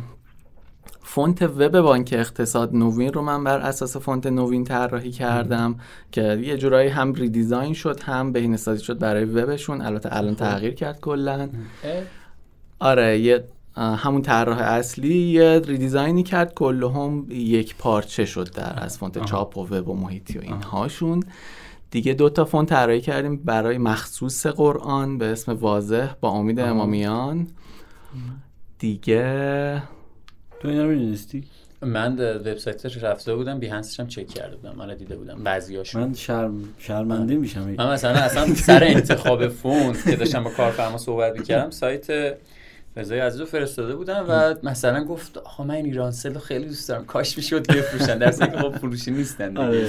فونت 1.10 1.42
وب 1.42 1.80
بانک 1.80 2.10
اقتصاد 2.12 2.74
نوین 2.74 3.12
رو 3.12 3.22
من 3.22 3.44
بر 3.44 3.58
اساس 3.58 3.96
فونت 3.96 4.26
نوین 4.26 4.64
طراحی 4.64 5.10
کردم 5.10 5.76
که 6.12 6.22
یه 6.42 6.56
جورایی 6.56 6.88
هم 6.88 7.14
redesign 7.14 7.74
شد 7.74 8.00
هم 8.00 8.32
بهینه 8.32 8.56
سازی 8.56 8.84
شد 8.84 8.98
برای 8.98 9.24
وبشون. 9.24 9.80
البته 9.80 10.16
الان 10.16 10.34
خب. 10.34 10.38
تغییر 10.38 10.74
کرد 10.74 11.00
کلا. 11.00 11.48
آره 12.78 13.18
یه 13.18 13.44
همون 13.76 14.22
طراح 14.22 14.58
اصلی 14.58 15.18
یه 15.18 15.62
redesign 15.66 16.16
ی 16.16 16.22
کرد. 16.22 16.54
کلهم 16.54 17.26
یک 17.30 17.76
پارچه 17.76 18.24
شد 18.24 18.50
در 18.54 18.84
از 18.84 18.98
فونت. 18.98 19.24
چاپ 19.24 19.58
و 19.58 19.74
وب 19.74 19.88
و 19.88 19.94
محیطی 19.94 20.38
و 20.38 20.42
اینهاشون. 20.42 21.22
دیگه 21.90 22.14
دو 22.14 22.30
تا 22.30 22.44
فونت 22.44 22.68
طراحی 22.68 23.00
کردیم 23.00 23.36
برای 23.36 23.78
مخصوص 23.78 24.46
قرآن 24.46 25.18
به 25.18 25.26
اسم 25.26 25.52
واضح 25.52 26.12
با 26.20 26.30
امید. 26.30 26.60
امامیان. 26.60 27.46
دیگه 28.78 29.82
تو 30.60 30.68
اینا 30.68 30.82
رو 30.82 30.90
می‌دونستی؟ 30.90 31.44
من 31.82 32.36
وبسایتش 32.36 33.02
رفته 33.02 33.34
بودم 33.34 33.58
بیهنسش 33.58 34.00
هم 34.00 34.06
چک 34.06 34.28
کرده 34.28 34.56
بودم. 34.56 34.74
من 34.76 34.94
دیده 34.94 35.16
بودم. 35.16 35.44
بعضیاشون. 35.44 36.02
من 36.02 36.14
شرم 36.14 36.64
شرمنده 36.78 37.34
میشم. 37.34 37.74
من 37.78 37.92
مثلا 37.92 38.18
اصلا 38.18 38.54
سر 38.54 38.84
انتخاب 38.84 39.48
فونت 39.48 40.10
که 40.10 40.16
داشتم 40.16 40.44
با 40.44 40.50
کارفرما 40.50 40.98
صحبت 40.98 41.38
می‌کردم 41.38 41.70
سایت 41.70 42.36
رضای 42.98 43.18
عزیز 43.20 43.40
رو 43.40 43.46
فرستاده 43.46 43.96
بودم 43.96 44.24
و 44.28 44.54
مثلا 44.62 45.04
گفت 45.04 45.38
آخه 45.38 45.64
من 45.64 45.74
ایران 45.74 46.10
سل 46.10 46.34
رو 46.34 46.40
خیلی 46.40 46.64
دوست 46.66 46.88
دارم. 46.88 47.04
کاش 47.04 47.36
می‌شد 47.36 47.66
بفروشن. 47.66 48.18
در 48.18 48.30
صورتی 48.30 48.52
که 48.52 48.58
خب 48.58 48.76
فروشی 48.78 49.10
نیستن 49.10 49.56
آره 49.56 49.86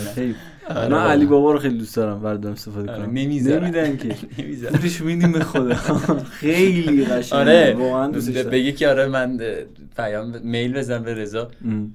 آره 0.69 0.87
من. 0.87 0.97
علی 0.97 1.25
بابا 1.25 1.51
رو 1.51 1.59
خیلی 1.59 1.77
دوست 1.77 1.95
دارم 1.95 2.21
بردارم 2.21 2.53
استفاده 2.53 2.91
آره، 2.91 3.03
کنم. 3.03 3.13
نمی‌ذارن. 3.13 3.63
نمیدن 3.63 3.97
که. 3.97 4.15
نمی‌ذارن. 4.43 4.79
میدیم 5.05 5.31
به 5.31 5.39
خدا. 5.39 5.75
خیلی 6.39 7.05
قشنگه. 7.05 7.41
آره. 7.41 7.75
واقعا 7.79 8.07
دوستش 8.07 8.33
به 8.33 8.39
دارم. 8.39 8.49
به 8.51 8.59
یکی 8.59 8.85
آره 8.85 9.07
من 9.07 9.39
پیام 9.97 10.35
میل 10.43 10.73
بزن 10.73 11.03
به 11.03 11.13
رضا. 11.13 11.47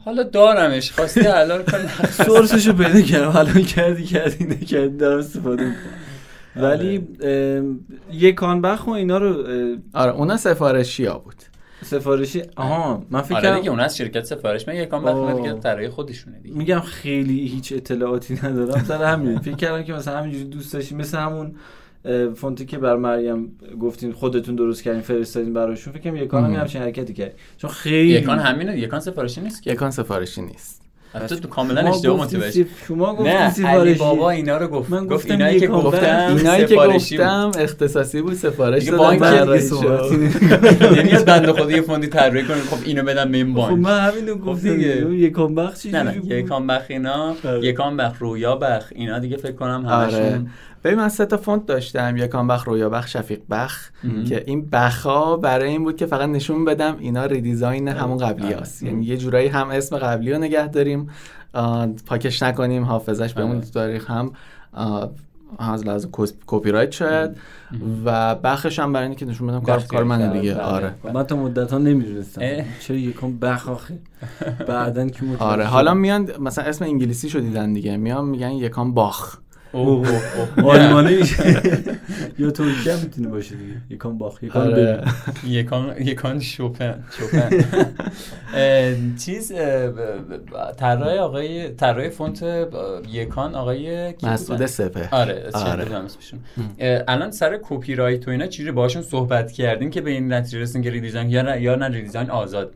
حالا 0.04 0.22
دارمش. 0.22 0.92
خواستی 0.92 1.20
حلال 1.20 1.62
کن 1.62 1.78
سورسشو 2.26 2.72
پیدا 2.72 3.00
کردم. 3.00 3.28
حالا 3.28 3.52
کردی 3.52 4.04
کردی 4.04 4.44
نکردی. 4.44 4.96
دارم 4.96 5.18
استفاده 5.18 5.62
می‌کنم. 5.64 5.82
ولی 6.56 7.08
ام، 7.22 7.80
یکان 8.12 8.62
بخ 8.62 8.86
و 8.86 8.90
اینا 8.90 9.18
رو 9.18 9.44
آره 9.94 10.12
اونا 10.12 10.36
سفارشی 10.36 11.04
ها 11.04 11.18
بود. 11.18 11.34
سفارشی 11.82 12.42
آها 12.56 13.06
من 13.10 13.22
فکر 13.22 13.36
آره 13.36 13.56
دیگه 13.56 13.70
اون 13.70 13.80
از 13.80 13.96
شرکت 13.96 14.24
سفارش 14.24 14.68
من 14.68 14.76
یکم 14.76 15.04
وقت. 15.04 15.36
دیگه 15.36 15.52
طراحی 15.52 15.88
خودشونه 15.88 16.38
دیگه. 16.38 16.56
میگم 16.56 16.80
خیلی 16.80 17.46
هیچ 17.46 17.72
اطلاعاتی 17.72 18.34
ندارم 18.42 18.84
سر 18.84 19.04
همین. 19.04 19.38
فکر 19.38 19.56
کردم 19.56 19.82
که 19.82 19.92
مثلا 19.92 20.18
همینجوری 20.18 20.44
دوست 20.44 20.72
داشتیم 20.74 20.98
مثل 20.98 21.18
همون 21.18 21.54
فونتی 22.34 22.66
که 22.66 22.78
بر 22.78 22.96
مریم 22.96 23.58
گفتین 23.80 24.12
خودتون 24.12 24.54
درست 24.54 24.82
کردین 24.82 25.00
فرستادین 25.00 25.52
براشون 25.52 25.92
فکر 25.92 26.02
کنم 26.02 26.16
یکان 26.16 26.44
هم 26.44 26.52
همچین 26.52 26.82
حرکتی 26.82 27.14
کرد 27.14 27.34
چون 27.56 27.70
خیلی 27.70 28.08
یکان 28.12 28.38
همینه 28.38 28.78
یکان 28.78 29.00
سفارشی 29.00 29.40
نیست 29.40 29.62
که. 29.62 29.72
یکان 29.72 29.90
سفارشی 29.90 30.42
نیست. 30.42 30.83
تو 31.20 31.36
تو 31.36 31.48
کاملا 31.48 31.80
اشتباه 31.80 32.20
متوجه 32.24 32.66
شما 32.88 33.22
نه 33.22 33.30
علی 33.30 33.50
سفارشی 33.50 33.98
بابا 33.98 34.30
اینا 34.30 34.56
رو 34.56 34.68
گفت. 34.68 34.90
من 34.90 35.06
گفت 35.06 35.12
گفتم 35.12 35.30
اینایی 35.32 35.60
که. 35.60 35.66
گفتم 35.68 36.36
اینایی 36.36 36.66
که. 36.66 36.76
گفتم 36.76 37.50
اختصاصی 37.58 38.22
بود 38.22 38.34
سفارش 38.34 38.84
دادم 38.88 39.10
دیگه 39.44 39.58
شد. 39.60 39.66
صحبتی 39.66 40.16
نمیاد 41.02 41.24
بنده 41.24 41.52
خدا 41.52 41.70
یه 41.70 41.80
فوندی 41.80 42.06
طراحی 42.06 42.44
کنه 42.44 42.56
خب 42.56 42.76
اینو 42.84 43.02
بدم 43.02 43.30
به 43.32 43.36
این 43.36 43.46
خب 43.46 43.54
بانک. 43.54 43.78
من 43.78 44.00
همینو 44.00 44.34
خب 44.34 44.44
گفتم 44.44 44.80
یکان 45.12 45.54
بخ 45.54 45.78
چی 45.80 45.90
نه 45.90 46.02
نه. 46.02 46.26
یکان 46.26 46.66
بخ 46.66 46.82
اینا 46.88 47.34
آره. 47.44 47.66
یکان 47.66 47.96
بخ 47.96 48.12
رویا 48.18 48.56
بخ 48.56 48.86
اینا 48.94 49.18
دیگه 49.18 49.36
فکر 49.36 49.52
کنم 49.52 49.86
آره. 49.86 50.16
همشون 50.16 50.48
ببین 50.84 50.98
من 50.98 51.08
سه 51.08 51.26
تا 51.26 51.36
فونت 51.36 51.66
داشتم 51.66 52.16
یکان 52.16 52.46
بخ 52.46 52.64
رویا 52.64 52.88
بخ 52.88 53.08
شفیق 53.08 53.40
بخ. 53.50 53.90
که 54.28 54.44
این 54.46 54.68
بخا 54.72 55.36
برای 55.36 55.68
این 55.68 55.84
بود 55.84 55.96
که 55.96 56.06
فقط 56.06 56.28
نشون 56.28 56.64
بدم 56.64 56.96
اینا 56.98 57.24
redesign 57.24 57.88
همون 57.88 58.18
قبلی 58.18 58.46
آره. 58.46 58.56
هست 58.56 58.82
یعنی 58.82 59.04
یه 59.04 59.16
جورایی 59.16 59.48
هم 59.48 59.70
اسم 59.70 59.98
قبلی 59.98 60.32
رو 60.32 60.38
نگه 60.38 60.68
داریم 60.68 61.10
پاکش 62.06 62.42
نکنیم 62.42 62.84
حافظش 62.84 63.34
بمون 63.34 63.56
آره. 63.56 63.60
تو 63.60 63.70
تاریخ 63.70 64.10
هم 64.10 64.32
از 65.58 65.86
لحاظ 65.86 66.06
کپی 66.46 66.70
رایت 66.70 66.92
شاید 66.92 67.30
و 68.04 68.34
بخش 68.34 68.78
هم 68.78 68.92
برای 68.92 69.06
اینکه 69.06 69.26
نشون 69.26 69.46
بدم 69.46 69.60
کار 69.60 69.80
کار 69.80 70.04
منه 70.04 70.24
کرد، 70.24 70.32
دیگه 70.32 70.54
بله. 70.54 70.62
آره 70.62 70.94
من 71.14 71.22
تا 71.22 71.36
مدت 71.36 71.72
ها 71.72 71.78
نمی‌دونستم. 71.78 72.42
چرا 72.80 72.96
یکان 72.96 73.38
بخ 73.38 73.68
آخه 73.68 73.98
بعدن 74.68 75.08
که 75.08 75.24
آره. 75.38 75.64
حالا 75.64 75.94
میان 75.94 76.30
مثلا 76.40 76.64
اسم 76.64 76.84
انگلیسی 76.84 77.30
شو 77.30 77.40
دیدن 77.40 77.72
دیگه 77.72 77.96
میان 77.96 78.24
میگن 78.24 78.50
یکان 78.50 78.94
باخ. 78.94 79.36
آلمانی 80.64 81.16
میشه. 81.16 81.62
یا 82.38 82.50
ترکی 82.50 82.90
هم 82.90 82.98
می‌تونه 82.98 83.28
باشه 83.28 83.54
دیگه. 83.54 83.74
یکان 83.90 84.18
باخ 84.18 84.42
یکان 84.42 84.66
آره. 84.66 84.82
ببین. 84.82 85.52
یکان 85.52 85.94
یکان 85.98 86.40
شوپن 86.40 87.04
شوپن. 87.18 87.50
چیز 89.24 89.52
طراح 90.76 91.16
آقای 91.18 91.68
طراح 91.68 92.08
فونت 92.08 92.44
یکان 93.12 93.54
آقای 93.54 94.14
مسعود؟ 94.22 94.66
سپه. 94.66 95.08
آره 95.10 95.50
آره. 95.54 95.86
الان 97.08 97.30
سر 97.30 97.58
کپی 97.62 97.94
رایت 97.94 98.28
و 98.28 98.30
اینا 98.30 98.46
چیزی 98.46 98.70
باشون 98.70 99.02
صحبت 99.02 99.52
کردین 99.52 99.90
که 99.90 100.00
به 100.00 100.10
این 100.10 100.32
نتیجه 100.32 100.60
رسیدین 100.60 100.82
که 100.82 100.90
redesign 100.90 101.30
یا 101.30 101.42
نه 101.42 101.62
یا 101.62 101.74
نه 101.74 101.88
redesign 101.88 102.30
آزاد. 102.30 102.74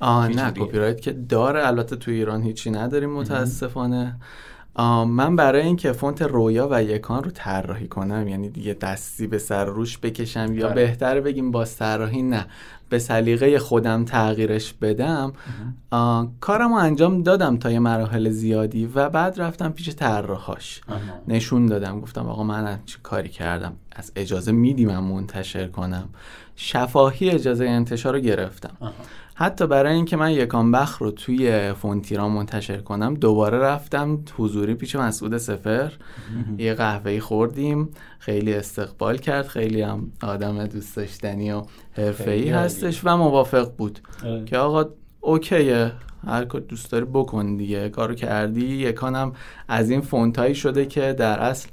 آه 0.00 0.28
نه. 0.28 0.50
کپی 0.50 0.78
رایت 0.78 1.00
که 1.00 1.12
داره. 1.12 1.66
البته 1.66 1.96
تو 1.96 2.10
ایران 2.10 2.42
هیچی 2.42 2.70
نداریم 2.70 3.10
متاسفانه. 3.10 4.16
من 4.84 5.36
برای 5.36 5.62
اینکه 5.62 5.92
فونت 5.92 6.22
رویا 6.22 6.68
و 6.70 6.82
یکان 6.82 7.24
رو 7.24 7.30
طراحی 7.30 7.88
کنم 7.88 8.28
یعنی 8.28 8.48
دیگه 8.48 8.74
دستی 8.74 9.26
به 9.26 9.38
سر 9.38 9.64
روش 9.64 9.98
بکشم 9.98 10.54
یا 10.54 10.66
آره. 10.66 10.74
بهتر 10.74 11.20
بگیم 11.20 11.50
با 11.50 11.64
طراحی 11.64 12.22
نه 12.22 12.46
به 12.88 12.98
سلیقه 12.98 13.58
خودم 13.58 14.04
تغییرش 14.04 14.72
بدم 14.72 15.32
آه، 15.90 16.28
کارم 16.40 16.68
رو 16.68 16.74
انجام 16.74 17.22
دادم 17.22 17.56
تا 17.56 17.70
یه 17.70 17.78
مراحل 17.78 18.30
زیادی 18.30 18.86
و 18.86 19.08
بعد 19.08 19.40
رفتم 19.40 19.72
پیش 19.72 19.90
طراحاش. 19.90 20.80
نشون 21.28 21.66
دادم 21.66 22.00
گفتم 22.00 22.26
آقا 22.28 22.42
من 22.42 22.78
چه 22.86 22.98
کاری 23.02 23.28
کردم؟ 23.28 23.72
از 23.92 24.12
اجازه 24.16 24.52
میدی 24.52 24.84
من 24.84 24.98
منتشر 24.98 25.68
کنم؟ 25.68 26.08
شفاهی 26.56 27.30
اجازه 27.30 27.64
انتشار 27.64 28.14
رو 28.14 28.20
گرفتم. 28.20 28.76
آها. 28.80 28.92
حتی 29.38 29.66
برای 29.66 29.94
اینکه 29.94 30.16
من 30.16 30.30
یکان 30.30 30.72
بخ 30.72 30.98
رو 30.98 31.10
توی 31.10 31.72
فونتیران 31.72 32.30
منتشر 32.30 32.78
کنم 32.78 33.14
دوباره 33.14 33.58
رفتم 33.58 34.24
حضوری 34.36 34.74
پیش 34.74 34.96
مسعود 34.96 35.36
سفر. 35.36 35.92
یه 36.58 36.74
قهوه‌ای 36.74 37.20
خوردیم 37.20 37.88
خیلی 38.18 38.54
استقبال 38.54 39.16
کرد 39.18 39.46
خیلی 39.46 39.82
هم 39.82 40.12
آدم 40.22 40.66
دوست 40.66 40.96
داشتنی 40.96 41.52
و 41.52 41.62
حرفه‌ای. 41.92 42.50
هستش 42.50 43.00
و 43.04 43.16
موافق 43.16 43.76
بود. 43.76 43.98
آره. 44.24 44.44
که 44.44 44.58
آقا 44.58 44.84
okay 45.20 45.68
ه. 45.68 45.92
هر 46.26 46.44
کار 46.44 46.60
دوست 46.60 46.92
داری 46.92 47.04
بکن 47.04 47.56
دیگه. 47.56 47.88
کارو 47.88 48.14
کردی. 48.14 48.66
یکانم 48.66 49.32
از 49.68 49.90
این 49.90 50.00
فونتایی 50.00 50.54
شده 50.54 50.86
که 50.86 51.12
در 51.12 51.38
اصل 51.38 51.68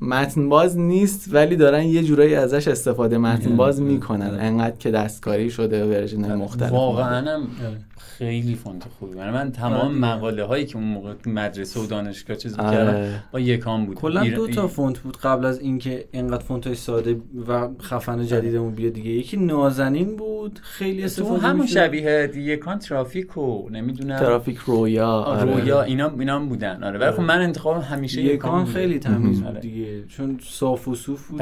متن 0.00 0.48
باز 0.48 0.78
نیست 0.78 1.34
ولی 1.34 1.56
دارن 1.56 1.82
یه 1.82 2.02
جورایی 2.02 2.34
ازش 2.34 2.68
استفاده 2.68 3.18
متن 3.18 3.56
باز 3.56 3.80
آره. 3.80 3.88
می‌کنن 3.88 4.30
آره. 4.30 4.42
انقدر 4.42 4.76
که 4.76 4.90
دستکاری 4.90 5.50
شده 5.50 5.84
version 5.86 6.34
مختلف 6.34 6.72
واقعا 6.72 7.18
هم 7.18 7.40
آره. 7.66 7.78
خیلی 8.18 8.54
فونت 8.54 8.84
خوبی 8.98 9.16
من 9.16 9.30
من 9.30 9.52
تمام 9.52 9.74
آره. 9.74 9.94
مقاله 9.94 10.44
هایی 10.44 10.66
که 10.66 10.76
اون 10.76 10.84
موقع 10.84 11.14
مدرسه 11.26 11.80
و 11.80 11.86
دانشگاه 11.86 12.36
چیز 12.36 12.52
می‌کردم 12.58 12.94
آره. 12.94 13.24
با 13.32 13.40
یکان 13.40 13.86
بود 13.86 13.96
کلا 13.96 14.24
دو 14.24 14.48
تا 14.48 14.68
فونت 14.68 14.98
بود 14.98 15.16
قبل 15.16 15.44
از 15.44 15.60
اینکه 15.60 16.04
اینقدر 16.12 16.44
فونت 16.44 16.66
های 16.66 16.76
ساده 16.76 17.16
و 17.48 17.68
خفن 17.82 18.26
جدیدمون 18.26 18.74
بیاد 18.74 18.92
دیگه 18.92 19.10
یکی 19.10 19.36
نازنین 19.36 20.16
بود 20.16 20.60
خیلی 20.62 20.98
تو 20.98 21.04
استفاده 21.04 21.46
همون. 21.46 21.66
شبیه 21.66 22.30
یکان 22.36 22.78
ترافیک 22.78 23.36
و 23.38 23.68
نمی‌دونم 23.70 24.18
ترافیک 24.18 24.58
رویا 24.58 25.08
آره. 25.08 25.54
رویا 25.54 25.82
اینا 25.82 26.10
اینا 26.18 26.36
هم 26.36 26.48
بودن 26.48 26.84
آره 26.84 26.98
ولی 26.98 27.10
خب 27.10 27.20
من 27.20 27.40
انتخابم 27.40 27.80
همیشه 27.80 28.22
یکان. 28.22 28.64
خیلی 28.64 28.98
تمیز. 28.98 29.42
بود. 29.42 29.60
دیگه 29.60 30.04
چون 30.04 30.38
صاف 30.42 30.88
و 30.88 30.94
صوف 30.94 31.28
بود 31.28 31.40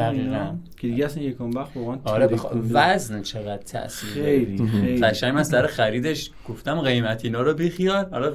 که 0.76 0.88
دیگه 0.88 1.04
اصلا 1.04 1.22
یکان 1.22 1.50
بخ 1.50 1.68
واقعا 1.76 1.98
آره. 2.04 2.28
وزن 2.70 3.22
چقدر 3.22 3.62
تاثیر 3.62 4.10
داره. 4.14 4.24
خیلی 4.26 4.68
خیلی 4.68 5.00
قشنگ 5.00 5.34
من 5.34 5.42
سر 5.42 5.66
خریدش 5.66 6.30
گفتم 6.48 6.69
قیمت 6.78 7.24
اینا 7.24 7.42
رو 7.42 7.54
بیخیال. 7.54 8.06
حالا 8.10 8.32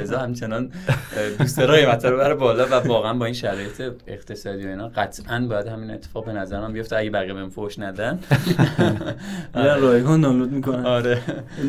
رضا 0.00 0.18
همچنان 0.18 0.70
دوست 1.38 1.58
داره 1.58 1.84
قیمت 1.86 2.04
رو 2.04 2.16
بره 2.16 2.34
بالا 2.34 2.66
و 2.66 2.74
واقعا 2.74 3.14
با 3.14 3.24
این 3.24 3.34
شرایط 3.34 3.82
اقتصادی 4.06 4.64
و 4.66 4.68
اینا 4.68 4.88
قطعا 4.88 5.46
باید 5.50 5.66
همین 5.66 5.90
اتفاق 5.90 6.24
به 6.24 6.32
نظرم 6.32 6.72
بیفته. 6.72 6.96
اگه 6.96 7.10
بقیه 7.10 7.34
بهم 7.34 7.48
فوش 7.50 7.78
ندن. 7.78 8.18
میرن 9.54 9.80
رایگان 9.80 10.20
دانلود 10.20 10.52
می‌کنن. 10.52 10.86
آره. 10.86 11.18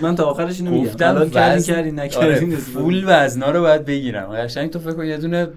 من 0.02 0.16
تا 0.16 0.26
آخرش 0.26 0.60
اینو 0.60 0.72
میگم. 0.72 0.86
گفتم 0.86 1.08
الان 1.08 1.30
کردی 1.30 1.60
وزن- 1.60 2.08
کردی 2.08 2.16
آره، 2.18 2.56
full 2.56 3.04
وزنا 3.08 3.52
رو 3.52 3.62
باید 3.62 3.86
بگیرم. 3.86 4.26
قشنگ 4.30 4.70
تو 4.70 4.80
فکر 4.80 4.92
کن 4.94 5.06
یه 5.06 5.18
دونه 5.18 5.48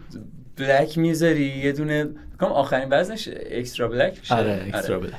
black 0.57 0.99
می‌ذاری 0.99 1.59
یه 1.65 1.73
دونه 1.73 2.07
کام 2.41 2.53
آخرین 2.53 2.89
وزنش 2.91 3.29
extra 3.51 3.89
black 3.89 4.19
میشه. 4.19 4.35
آره 4.35 4.65
extra 4.75 4.99
black 5.01 5.13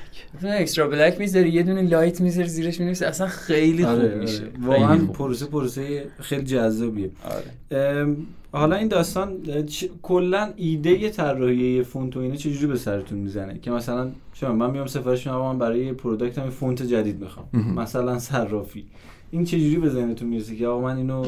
extra 0.44 0.88
black 0.88 1.20
می‌ذاری 1.20 1.50
یه 1.50 1.64
دونه 1.64 1.82
light 1.82 2.22
می‌ذاری 2.22 2.48
زیرش 2.48 2.80
می‌نویسی. 2.80 3.06
اصلا 3.06 3.28
خیلی 3.28 3.86
خوب 3.86 3.94
آره، 3.96 4.16
میشه. 4.16 4.44
آره. 4.44 4.52
واقعا. 4.66 4.98
پروسه 5.06 5.46
پروسه 5.46 6.06
خیلی 6.20 6.44
جذابیه. 6.44 7.10
آره. 7.26 8.16
حالا 8.52 8.76
این 8.76 8.88
داستان 8.88 9.38
چ- 9.68 9.90
کلا 10.02 10.54
ایده 10.56 11.10
طراحی 11.10 11.84
فونت 11.84 12.18
و 12.18 12.20
اینا 12.20 12.36
چجوری 12.36 12.68
به 12.68 12.76
سرتون 12.78 13.18
می‌زنه؟ 13.18 13.60
که 13.60 13.72
مثلا 13.72 14.12
شما 14.34 14.54
من 14.54 14.72
میام 14.72 14.88
سفارش 14.88 15.28
میدم 15.28 15.40
من 15.40 15.58
برای 15.58 15.94
product 15.94 16.38
م 16.38 16.44
یه 16.44 16.50
فونت 16.50 16.82
جدید 16.84 17.22
می‌خوام. 17.22 17.48
مثلا 17.76 18.20
صرافی. 18.20 18.86
این 19.32 19.46
چجوری 19.46 19.78
به 19.78 19.90
ذهنتون 19.90 20.28
می‌رسه 20.30 20.56
که 20.56 20.68
آقا 20.68 20.82
من 20.82 20.98
اینو 20.98 21.26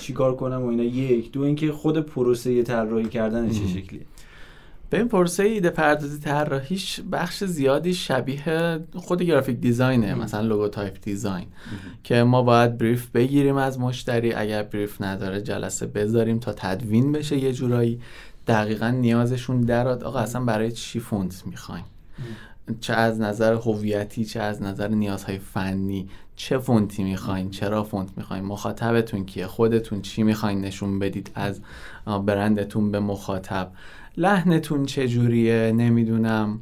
چیکار 0.00 0.36
کنم 0.36 0.62
و 0.62 0.66
اینا؟ 0.66 0.82
یک. 0.82 1.32
دو 1.32 1.40
اینکه 1.42 1.72
خود 1.72 1.98
پروسه 1.98 2.62
طراحی 2.62 3.08
کردن 3.08 3.50
چه. 3.50 3.66
شکلیه؟ 3.66 4.00
به 4.90 4.98
این 4.98 5.08
پروسه 5.08 5.42
ایده 5.42 5.70
پردازی 5.70 6.18
طراحیش 6.18 7.00
بخش 7.12 7.44
زیادی 7.44 7.94
شبیه 7.94 8.80
خود 8.94 9.22
graphic 9.22 9.56
design 9.56 10.06
ه 10.06 10.14
مثلا 10.14 10.40
logotype 10.40 10.98
design 11.02 11.46
که 12.04 12.22
ما 12.22 12.42
باید 12.42 12.78
brief 12.78 13.10
بگیریم 13.10 13.56
از 13.56 13.80
مشتری 13.80 14.32
اگر 14.32 14.62
brief 14.62 15.02
نداره 15.02 15.40
جلسه 15.40 15.86
بذاریم 15.86 16.38
تا 16.38 16.52
تدوین 16.52 17.12
بشه 17.12 17.36
یه 17.36 17.52
جورایی. 17.52 18.00
دقیقا 18.46 18.88
نیازشون 18.88 19.60
دراد 19.60 20.04
آقا 20.04 20.18
اصلا 20.18 20.44
برای 20.44 20.72
چی 20.72 21.00
فونت 21.00 21.42
می‌خواین؟ 21.46 21.84
چه 22.80 22.92
از 22.92 23.20
نظر 23.20 23.52
هویتی 23.52 24.24
چه 24.24 24.40
از 24.40 24.62
نظر 24.62 24.88
نیازهای 24.88 25.38
فنی 25.38 26.08
چه 26.36 26.58
فونتی 26.58 27.04
می‌خواین؟ 27.04 27.50
چرا 27.50 27.84
فونت 27.84 28.08
می‌خواین؟ 28.16 28.44
مخاطبتون 28.44 29.24
کیه؟ 29.24 29.46
خودتون 29.46 30.02
چی 30.02 30.22
می‌خواین 30.22 30.60
نشون 30.60 30.98
بدید 30.98 31.30
از 31.34 31.60
برندتون 32.26 32.90
به 32.90 33.00
مخاطب؟ 33.00 33.72
لحنتون 34.18 34.86
چجوریه؟ 34.86 35.72
نمی‌دونم. 35.72 36.60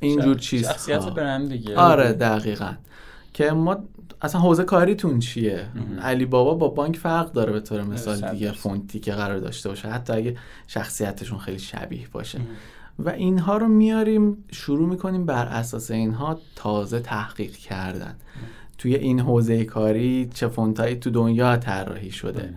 اینجور 0.00 0.38
چیز. 0.38 0.68
شخصیت 0.68 1.04
برند 1.04 1.48
دیگه. 1.48 1.76
آره 1.76 2.12
دقیقا. 2.12 2.72
که 3.34 3.50
ما 3.50 3.76
اصلا 4.22 4.40
حوزه 4.40 4.64
کاریتون 4.64 5.18
چیه؟ 5.18 5.68
مهم. 5.74 6.00
علی 6.00 6.26
بابا 6.26 6.54
با 6.54 6.68
بانک 6.68 6.96
فرق 6.96 7.32
داره 7.32 7.52
به 7.52 7.60
طور 7.60 7.82
مثال 7.82 8.30
دیگه. 8.30 8.52
فونتی 8.52 9.00
که 9.00 9.12
قرار 9.12 9.38
داشته 9.38 9.68
باشه. 9.68 9.88
حتی 9.88 10.12
اگه 10.12 10.36
شخصیتشون 10.66 11.38
خیلی 11.38 11.58
شبیه 11.58 12.08
باشه. 12.12 12.40
و 12.98 13.10
اینها 13.10 13.56
رو 13.56 13.68
میاریم 13.68 14.44
شروع 14.52 14.88
می‌کنیم 14.88 15.26
بر 15.26 15.46
اساس 15.46 15.90
اینها 15.90 16.40
تازه 16.56 17.00
تحقیق 17.00 17.52
کردن. 17.52 18.14
توی 18.78 18.94
این 18.94 19.20
حوزه 19.20 19.64
کاری 19.64 20.30
چه 20.34 20.48
فونتایی 20.48 20.96
تو 20.96 21.10
دنیا 21.10 21.56
طراحی 21.56 22.10
شده. 22.10 22.54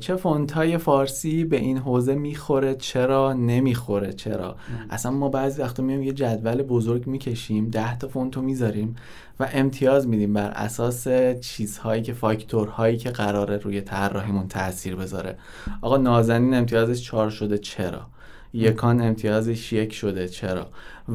چه 0.00 0.16
فونتای 0.16 0.78
فارسی 0.78 1.44
به 1.44 1.56
این 1.56 1.78
حوزه 1.78 2.14
می‌خوره 2.14 2.74
چرا 2.74 3.32
نمی‌خوره 3.32 4.12
چرا؟ 4.12 4.56
اصلا 4.90 5.12
ما 5.12 5.28
بعضی 5.28 5.62
وقتا 5.62 5.82
میایم 5.82 6.02
یه 6.02 6.12
جدول 6.12 6.62
بزرگ 6.62 7.06
می‌کشیم 7.06 7.68
ده 7.68 7.98
تا 7.98 8.08
فونت 8.08 8.36
رو 8.36 8.42
می‌ذاریم 8.42 8.96
و 9.40 9.48
امتیاز 9.52 10.08
میدیم 10.08 10.32
بر 10.32 10.50
اساس 10.50 11.08
چیزهایی 11.40 12.02
که 12.02 12.12
فاکتورهایی 12.12 12.96
که 12.96 13.10
قراره 13.10 13.56
روی 13.56 13.80
طراحیمون 13.80 14.48
تاثیر 14.48 14.96
بذاره. 14.96 15.38
آقا 15.82 15.96
نازنین 15.96 16.54
امتیازش 16.54 17.02
چهار 17.02 17.30
شده 17.30 17.58
چرا؟ 17.58 18.06
یکان 18.52 19.00
امتیازش 19.00 19.72
یک 19.72 19.92
شده 19.92 20.28
چرا؟ 20.28 20.66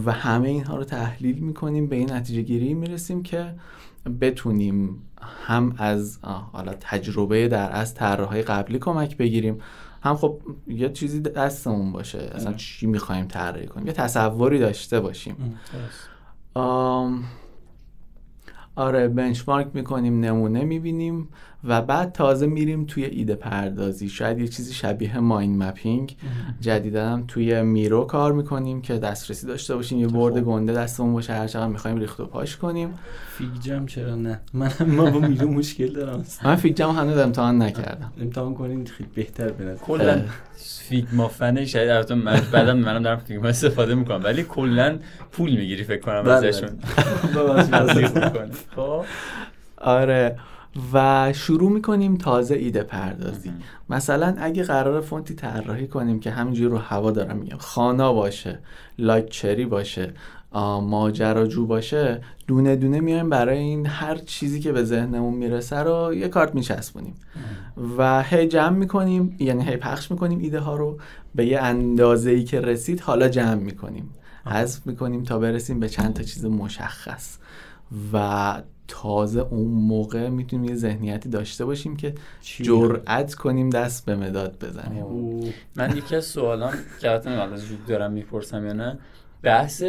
و 0.05 0.11
همه 0.11 0.49
اینها 0.49 0.77
رو 0.77 0.83
تحلیل 0.83 1.39
می‌کنیم 1.39 1.87
به 1.87 1.95
این 1.95 2.11
نتیجه 2.13 2.41
گیری 2.41 2.73
می‌رسیم 2.73 3.23
که 3.23 3.53
بتونیم 4.21 5.01
هم 5.45 5.75
از 5.77 6.19
حالا 6.51 6.73
تجربه 6.79 7.47
در 7.47 7.71
از 7.71 7.93
طراحهای 7.93 8.41
قبلی 8.41 8.79
کمک 8.79 9.17
بگیریم. 9.17 9.57
هم 10.03 10.15
خب 10.15 10.41
یه 10.67 10.89
چیزی 10.89 11.21
دستمون 11.21 11.91
باشه. 11.91 12.31
اصلا. 12.35 12.53
چی 12.53 12.87
می‌خوایم 12.87 13.27
طراحی 13.27 13.67
کنیم؟ 13.67 13.87
یه 13.87 13.93
تصوری 13.93 14.59
داشته 14.59 14.99
باشیم. 14.99 15.59
آم، 16.53 17.23
آره 18.75 19.07
بنچمارک 19.07 19.67
می‌کنیم 19.73 20.19
نمونه 20.19 20.63
می‌بینیم. 20.63 21.29
و 21.67 21.81
بعد 21.81 22.11
تازه 22.11 22.47
میریم 22.47 22.85
توی 22.85 23.05
ایده 23.05 23.35
پردازی. 23.35 24.09
شاید 24.09 24.39
یه 24.39 24.47
چیزی 24.47 24.73
شبیه 24.73 25.19
ماین 25.19 25.63
مپینگ 25.63 26.15
جدیدا 26.61 27.09
هم 27.09 27.23
توی 27.27 27.61
میرو 27.61 28.05
کار 28.05 28.33
می‌کنیم 28.33 28.81
که 28.81 28.97
دسترسی 28.97 29.47
داشته 29.47 29.75
باشیم. 29.75 29.99
یه 29.99 30.07
برد 30.07 30.37
گنده 30.37 30.73
دستمون 30.73 31.13
باشه 31.13 31.33
هر 31.33 31.47
چقدر 31.47 31.67
می‌خوایم 31.67 31.97
ریخت 31.97 32.19
و 32.19 32.25
پاش 32.25 32.57
کنیم. 32.57 32.93
فیگ 33.37 33.61
جم 33.61 33.85
چرا 33.85 34.15
نه؟ 34.15 34.39
من 34.53 34.71
ما 34.87 35.09
با 35.09 35.19
میرو 35.19 35.47
مشکل 35.47 35.93
دارم. 35.93 36.25
من 36.43 36.55
فیک 36.55 36.77
جم 36.77 36.91
هنوز 36.91 37.17
امتحان 37.17 37.61
نکردم. 37.61 38.13
امتحان 38.21 38.53
کنین 38.53 38.85
خیلی 38.85 39.09
بهتر 39.15 39.49
به 39.49 39.63
نظر. 39.63 39.83
کلا. 39.83 40.21
فیگما 40.89 41.27
فنه 41.27 41.65
شاید 41.65 41.89
البته 41.89 42.15
من 42.15 42.41
بعدم 42.51 42.77
منم 42.77 43.03
دارم 43.03 43.17
فیگما 43.17 43.47
استفاده 43.47 43.95
می‌کنم. 43.95 44.23
ولی 44.23 44.43
کلا 44.43 44.99
پول 45.31 45.55
می‌گیری 45.55 45.83
فکر 45.83 46.01
کنم 46.01 46.21
بله، 46.21 46.33
ازشون. 46.33 46.69
می‌کنی. 48.15 48.51
خب. 48.75 49.05
آره. 49.77 50.35
و 50.93 51.33
شروع 51.33 51.71
می‌کنیم 51.71 52.17
تازه 52.17 52.55
ایده 52.55 52.83
پردازی. 52.83 53.51
مثلا 53.89 54.35
اگه 54.37 54.63
قرار 54.63 55.01
فونتی 55.01 55.33
طراحی 55.33 55.87
کنیم 55.87 56.19
که 56.19 56.31
همینجوری 56.31 56.69
رو 56.69 56.77
هوا 56.77 57.11
دارم 57.11 57.37
میگم 57.37 57.57
خانا 57.57 58.13
باشه 58.13 58.59
لاکچری 58.99 59.65
باشه 59.65 60.13
آه، 60.51 60.83
ماجراجو 60.83 61.65
باشه 61.65 62.21
دونه 62.47 62.75
دونه 62.75 62.99
میایم 62.99 63.29
برای 63.29 63.57
این 63.57 63.85
هر 63.85 64.15
چیزی 64.15 64.59
که 64.59 64.71
به 64.71 64.83
ذهنمون 64.83 65.33
می‌رسه 65.33 65.75
رو 65.75 66.13
یه 66.13 66.27
کارت 66.27 66.55
میچسبونیم. 66.55 67.13
و 67.97 68.23
هی 68.23 68.47
جمع 68.47 68.77
می‌کنیم 68.77 69.35
یعنی 69.39 69.63
هی 69.63 69.77
پخش 69.77 70.11
می‌کنیم 70.11 70.39
ایده 70.39 70.59
ها 70.59 70.75
رو 70.75 70.97
به 71.35 71.45
یه 71.45 71.59
اندازه 71.59 72.29
ای 72.29 72.43
که 72.43 72.61
رسید 72.61 72.99
حالا 72.99 73.29
جمع 73.29 73.55
می‌کنیم. 73.55 74.09
حذف 74.45 74.87
می‌کنیم 74.87 75.23
تا 75.23 75.39
برسیم 75.39 75.79
به 75.79 75.89
چند 75.89 76.13
تا 76.13 76.23
چیز 76.23 76.45
مشخص. 76.45 77.37
و 78.13 78.61
تازه 78.87 79.39
اون 79.39 79.67
موقع 79.67 80.29
می‌تونیم 80.29 80.69
یه 80.69 80.75
ذهنیتی 80.75 81.29
داشته 81.29 81.65
باشیم 81.65 81.95
که 81.95 82.15
جرأت 82.41 83.33
کنیم 83.33 83.69
دست 83.69 84.05
به 84.05 84.15
مداد 84.15 84.65
بزنیم. 84.65 85.03
اوه. 85.03 85.53
من 85.75 85.97
یکی 85.97 86.15
از 86.15 86.25
سوالام 86.25 86.73
که 87.01 87.09
وجود 87.53 87.85
دارم 87.85 88.11
می‌پرسم 88.11 88.65
یا 88.65 88.73
نه 88.73 88.99
بحث 89.41 89.83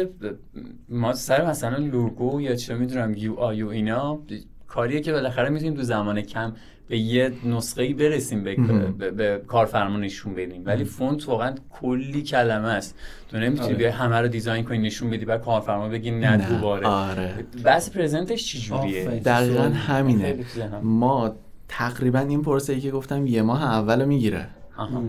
ما 0.89 1.13
سر 1.13 1.49
مثلا 1.49 1.77
لوگو 1.77 2.41
یا 2.41 2.55
چه 2.55 2.75
می‌دونم 2.75 3.13
یو 3.17 3.35
آی 3.35 3.63
و 3.63 3.67
اینا 3.67 4.19
کاریه 4.67 5.01
که 5.01 5.11
بالاخره 5.11 5.49
می‌تونیم 5.49 5.73
تو 5.73 5.83
زمان 5.83 6.21
کم 6.21 6.53
به 6.87 6.97
یه 6.97 7.31
نسخه 7.45 7.81
ای 7.81 7.93
برسیم 7.93 8.43
به. 8.43 8.55
به, 8.97 9.11
به 9.11 9.41
کارفرما 9.47 9.97
نشون 9.97 10.35
بدیم 10.35 10.61
ولی 10.65 10.83
فونت 10.83 11.27
واقعا 11.27 11.55
کلی 11.69 12.21
کلمه 12.21 12.67
است 12.67 12.95
تو 13.29 13.37
نمی‌تونی 13.37 13.67
آره. 13.67 13.75
بیای 13.77 13.89
همه 13.89 14.15
رو 14.21 14.27
دیزاین 14.27 14.63
کنی 14.63 14.77
نشون 14.77 15.09
بدی 15.09 15.25
بعد 15.25 15.43
کارفرما 15.43 15.89
بگی 15.89 16.11
نه 16.11 16.37
دوباره 16.37 16.87
آره 16.87 17.33
بحث 17.63 17.89
پرزنتش 17.89 18.45
چجوریه. 18.53 19.05
دقیقا 19.05 19.63
همینه. 19.63 20.35
ما 20.83 21.35
تقریبا 21.67 22.19
این 22.19 22.41
پروسه 22.41 22.73
ای 22.73 22.79
که 22.79 22.91
گفتم 22.91 23.27
یه 23.27 23.41
ماه 23.41 23.63
اول 23.63 24.01
رو 24.01 24.07
می‌گیره. 24.07 24.47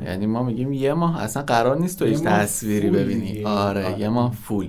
یعنی 0.06 0.26
ما 0.26 0.42
میگیم 0.42 0.72
یه 0.72 0.94
ماه 0.94 1.22
اصلا 1.22 1.42
قرار 1.42 1.78
نیست 1.78 1.98
تو 1.98 2.04
هیچ 2.04 2.18
تصویری 2.18 2.90
ببینی. 2.90 3.44
آره 3.44 3.86
آره. 3.86 4.00
یه 4.00 4.08
ماه 4.08 4.32
فول 4.32 4.68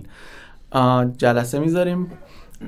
جلسه 1.17 1.59
می‌ذاریم 1.59 2.07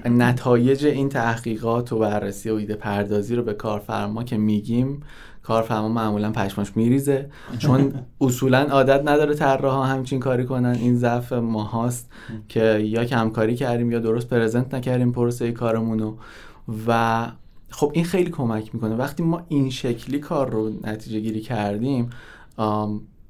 نتایج 0.05 0.85
این 0.85 1.09
تحقیقات 1.09 1.93
و 1.93 1.99
بررسی 1.99 2.49
و 2.49 2.55
ایده 2.55 2.75
پردازی 2.75 3.35
رو 3.35 3.43
به 3.43 3.53
کارفرما 3.53 4.23
که 4.23 4.37
میگیم 4.37 5.03
کارفرما 5.43 5.89
معمولا 5.89 6.31
پشماش 6.31 6.77
میریزه. 6.77 7.29
چون 7.59 7.93
اصولا 8.21 8.59
عادت 8.59 9.01
نداره 9.05 9.33
طراحا 9.33 9.83
همچین 9.83 10.19
کاری 10.19 10.45
کنن. 10.45 10.75
این 10.79 10.95
ضعف 10.95 11.33
ماهاست 11.33 12.11
که 12.49 12.79
یا 12.79 13.05
کمکاری 13.05 13.55
کردیم 13.55 13.91
یا 13.91 13.99
درست 13.99 14.27
پرزنت 14.27 14.73
نکردیم 14.73 15.11
پروسه 15.11 15.51
کارمونو. 15.51 16.15
و 16.87 17.27
خب 17.69 17.91
این 17.93 18.05
خیلی 18.05 18.29
کمک 18.29 18.75
می‌کنه. 18.75 18.95
وقتی 18.95 19.23
ما 19.23 19.41
این 19.47 19.69
شکلی 19.69 20.19
کار 20.19 20.49
رو 20.49 20.71
نتیجه 20.83 21.19
گیری 21.19 21.41
کردیم 21.41 22.09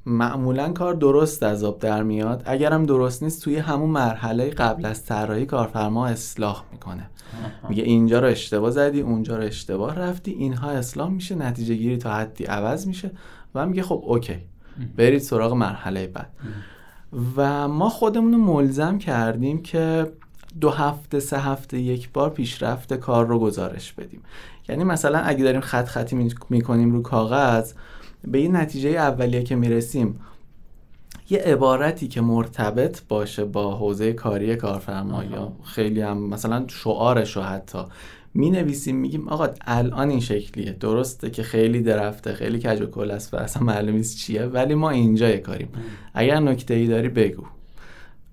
معمولا 0.05 0.71
کار 0.73 0.93
درست 0.93 1.43
از 1.43 1.63
آب 1.63 1.79
در 1.79 2.03
میاد. 2.03 2.43
اگرم 2.45 2.85
درست 2.85 3.23
نیست 3.23 3.43
توی 3.43 3.57
همون 3.57 3.89
مرحله 3.89 4.49
قبل 4.49 4.85
از 4.85 5.05
طراحی 5.05 5.45
کارفرما 5.45 6.07
اصلاح 6.07 6.63
می‌کنه. 6.71 7.09
میگه 7.69 7.83
اینجا 7.83 8.19
رو 8.19 8.27
اشتباه 8.27 8.71
زدی 8.71 9.01
اونجا 9.01 9.37
رو 9.37 9.43
اشتباه 9.43 9.95
رفتی 9.95 10.31
اینها 10.31 10.69
اصلاح 10.71 11.09
میشه 11.09 11.35
نتیجه 11.35 11.75
گیری 11.75 11.97
تا 11.97 12.13
حدی 12.13 12.43
عوض 12.43 12.87
میشه 12.87 13.11
و 13.55 13.65
میگه 13.65 13.83
خب 13.83 14.01
اوکی. 14.05 14.37
برید 14.97 15.21
سراغ 15.21 15.53
مرحله 15.53 16.07
بعد. 16.07 16.29
و 17.35 17.67
ما 17.67 17.89
خودمون 17.89 18.33
رو 18.33 18.39
ملزم 18.39 18.97
کردیم 18.97 19.61
که 19.61 20.11
دو 20.61 20.69
هفته 20.69 21.19
سه 21.19 21.39
هفته 21.39 21.79
یک 21.79 22.09
بار 22.13 22.29
پیشرفت 22.29 22.93
کار 22.93 23.25
رو 23.25 23.39
گزارش 23.39 23.93
بدیم. 23.93 24.21
یعنی 24.69 24.83
مثلا 24.83 25.19
اگه 25.19 25.43
داریم 25.43 25.61
خط 25.61 25.85
خطی 25.87 26.15
می- 26.15 26.33
می‌کنیم 26.49 26.91
رو 26.91 27.01
کاغذ 27.01 27.73
به 28.23 28.37
این 28.37 28.55
نتیجه 28.55 28.89
اولیه 28.89 29.43
که 29.43 29.55
می‌رسیم 29.55 30.19
یه 31.29 31.39
عبارتی 31.39 32.07
که 32.07 32.21
مرتبط 32.21 33.01
باشه 33.09 33.45
با 33.45 33.75
حوزه 33.75 34.13
کاری 34.13 34.55
کارفرما 34.55 35.23
یا 35.23 35.51
خیلی 35.63 36.01
هم 36.01 36.17
مثلا 36.17 36.65
شعارش 36.67 37.35
رو 37.35 37.41
حتی 37.41 37.79
می 38.33 38.49
نویسیم 38.49 38.95
میگیم 38.95 39.29
آقا 39.29 39.47
الان 39.61 40.09
این 40.09 40.19
شکلیه. 40.19 40.71
درسته 40.71 41.29
که 41.29 41.43
خیلی 41.43 41.81
درفته 41.81 42.33
خیلی 42.33 42.59
کج 42.59 42.81
و 42.81 42.85
کل 42.85 43.11
است 43.11 43.33
و 43.33 43.37
اصلا 43.37 43.63
معلوم 43.63 43.95
نیست 43.95 44.17
چیه 44.17 44.45
ولی 44.45 44.75
ما 44.75 44.89
اینجا 44.89 45.37
کاریم. 45.37 45.69
اگر 46.13 46.39
نکته 46.39 46.73
ای 46.73 46.87
داری 46.87 47.09
بگو. 47.09 47.43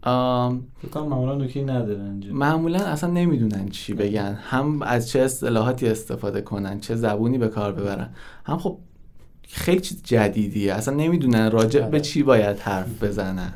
آم، 0.02 0.66
معمولا 0.94 1.34
نکته 1.34 1.58
اینجا. 1.58 2.32
معمولا 2.32 2.78
اصلا 2.78 3.10
نمی‌دونن 3.10 3.68
چی 3.68 3.94
بگن. 3.94 4.38
هم 4.42 4.82
از 4.82 5.08
چه 5.08 5.20
اصطلاحاتی 5.20 5.88
استفاده 5.88 6.40
کنن 6.40 6.80
چه 6.80 6.94
زبونی 6.94 7.38
به 7.38 7.48
کار 7.48 7.72
ببرن. 7.72 8.10
هم 8.44 8.58
خب 8.58 8.78
خیلی 9.52 9.80
چیز 9.80 10.02
جدیدیه. 10.04 10.74
اصلا 10.74 10.94
نمی‌دونن 10.94 11.50
راجع 11.50 11.80
به 11.80 12.00
چی 12.00 12.22
باید 12.22 12.58
حرف 12.58 13.02
بزنن. 13.02 13.54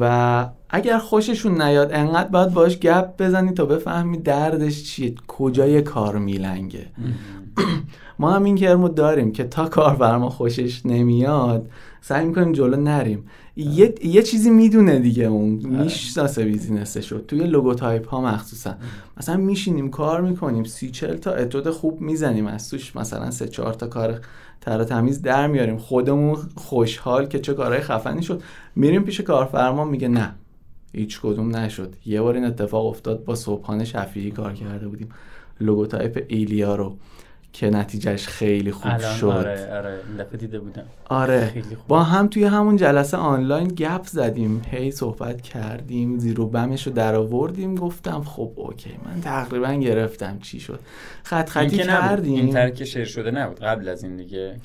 و 0.00 0.46
اگر 0.70 0.98
خوششون 0.98 1.62
نیاد 1.62 1.92
انقدر 1.92 2.28
باید 2.28 2.50
باش 2.52 2.78
گپ 2.78 3.22
بزنی 3.22 3.52
تا 3.52 3.64
بفهمی 3.64 4.18
دردش 4.18 4.82
چیه 4.82 5.14
کجای 5.28 5.82
کار 5.82 6.18
میلنگه. 6.18 6.86
ما 8.20 8.30
هم 8.30 8.44
این 8.44 8.56
کرمو 8.56 8.88
داریم 8.88 9.32
که 9.32 9.44
تا 9.44 9.68
کارفرما 9.68 10.30
خوشش 10.30 10.86
نمیاد 10.86 11.70
سعی 12.00 12.26
می‌کنیم 12.26 12.52
جلو 12.52 12.76
نریم. 12.76 13.24
یه, 13.56 13.94
یه 14.04 14.22
چیزی 14.22 14.50
می‌دونه 14.50 14.98
دیگه 14.98 15.24
اون 15.24 15.48
می‌شناسه 15.48 16.44
business 16.44 16.98
شو 16.98 17.18
توی 17.18 17.46
logotype 17.46 18.08
ها 18.08 18.20
مخصوصا. 18.20 18.74
مثلا 19.16 19.36
میشینیم 19.36 19.90
کار 19.90 20.20
می‌کنیم 20.20 20.64
سی 20.64 20.90
چل 20.90 21.16
تا 21.16 21.32
اتود 21.32 21.70
خوب 21.70 22.00
می‌زنیم 22.00 22.46
از 22.46 22.70
توش. 22.70 22.96
مثلا 22.96 23.30
سه 23.30 23.48
چهار 23.48 23.72
تا 23.72 23.86
کار 23.86 24.20
تر 24.60 24.84
تمیز 24.84 25.22
در 25.22 25.46
میاریم. 25.46 25.76
خودمون 25.76 26.36
خوشحال 26.54 27.26
که 27.26 27.38
چه 27.38 27.54
کارهای 27.54 27.80
خفنی 27.80 28.22
شد. 28.22 28.42
میریم 28.76 29.02
پیش 29.02 29.20
کارفرما 29.20 29.84
میگه 29.84 30.08
نه 30.08 30.34
هیچ 30.92 31.20
کدوم 31.20 31.56
نشد. 31.56 31.94
یه 32.06 32.22
بار 32.22 32.34
این 32.34 32.44
اتفاق 32.44 32.86
افتاد 32.86 33.24
با 33.24 33.34
سبحان 33.34 33.84
شفیعی 33.84 34.30
کار 34.30 34.52
کرده 34.52 34.88
بودیم. 34.88 35.08
logotype 35.60 36.24
ایلیا 36.28 36.76
رو. 36.76 36.96
که 37.52 37.70
نتیجهش 37.70 38.26
خیلی 38.26 38.72
خوب 38.72 38.92
الان 38.92 39.14
شد. 39.14 39.26
آره 39.26 39.76
آره 39.76 40.00
این 40.08 40.16
دفعه 40.16 40.36
دیده 40.36 40.58
بودم. 40.58 40.84
آره. 41.04 41.46
خیلی 41.46 41.74
خوب. 41.74 41.86
با 41.88 42.02
هم 42.02 42.28
توی 42.28 42.44
همون 42.44 42.76
جلسه 42.76 43.16
آنلاین 43.16 43.68
گپ 43.68 44.06
زدیم 44.06 44.62
هی 44.70 44.90
صحبت 44.90 45.40
کردیم 45.42 46.18
زیرو 46.18 46.46
بمش 46.46 46.86
رو 46.86 46.92
در 46.92 47.14
آوردیم 47.14 47.74
گفتم 47.74 48.22
خب 48.22 48.52
okay 48.56 48.90
من 49.04 49.20
تقریبا 49.20 49.72
گرفتم 49.72 50.38
چی 50.38 50.60
شد. 50.60 50.80
خط 51.22 51.56
این 51.56 51.68
خطی 51.68 51.76
نبود. 51.76 51.86
کردیم. 51.88 52.34
این 52.34 52.52
ترک 52.52 52.84
شیر 52.84 53.04
شده 53.04 53.30
نبود 53.30 53.60
قبل 53.60 53.88
از 53.88 54.04
این 54.04 54.16
دیگه. 54.16 54.56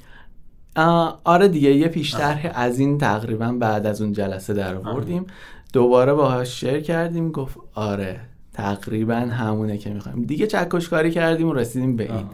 آره 1.24 1.48
دیگه 1.48 1.72
یه 1.72 1.88
پیشتر 1.88 2.52
از 2.54 2.80
این 2.80 2.98
تقریبا 2.98 3.52
بعد 3.52 3.86
از 3.86 4.02
اون 4.02 4.14
جلسه 4.14 4.54
در 4.54 4.76
آوردیم 4.76 5.26
دوباره 5.74 6.14
باهاش 6.14 6.60
شیر 6.60 6.80
کردیم 6.80 7.32
گفت 7.32 7.58
آره. 7.74 8.20
تقریبا 8.56 9.16
همونه 9.16 9.78
که 9.78 9.90
می‌خوایم 9.90 10.24
دیگه 10.24 10.48
چکش 10.48 10.90
کاری 10.90 11.12
کردیم 11.12 11.48
و 11.48 11.54
رسیدیم 11.54 11.96
به 11.96 12.04
این 12.04 12.14
آه، 12.14 12.20
آه. 12.20 12.30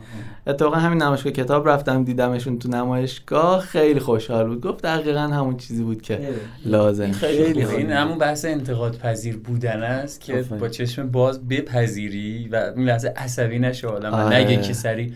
اتفاقا 0.47 0.75
همین 0.75 1.01
نمایشگاه 1.01 1.33
کتاب 1.33 1.69
رفتم 1.69 2.03
دیدمشون 2.03 2.59
تو 2.59 2.69
نمایشگاه 2.69 3.61
خیلی 3.61 3.99
خوشحال 3.99 4.47
بود 4.47 4.61
گفت 4.61 4.83
دقیقا 4.83 5.19
همون 5.19 5.57
چیزی 5.57 5.83
بود 5.83 6.01
که 6.01 6.19
لازم 6.65 7.03
این. 7.03 7.13
خیلی 7.13 7.65
این. 7.65 7.91
همون 7.91 8.17
بحث 8.17 8.45
انتقاد 8.45 8.97
پذیر 8.97 9.37
بودن 9.37 9.83
است 9.83 10.21
که 10.21 10.39
آفرین. 10.39 10.59
با 10.59 10.69
چشم 10.69 11.09
باز 11.09 11.47
بپذیری 11.47 12.47
و 12.47 12.71
این 12.75 12.85
لحظه 12.85 13.13
عصبی 13.15 13.59
نشه 13.59 13.87
آدم 13.87 14.13
آره. 14.13 14.35
نگه 14.35 14.61
که 14.61 14.73
سری 14.73 15.13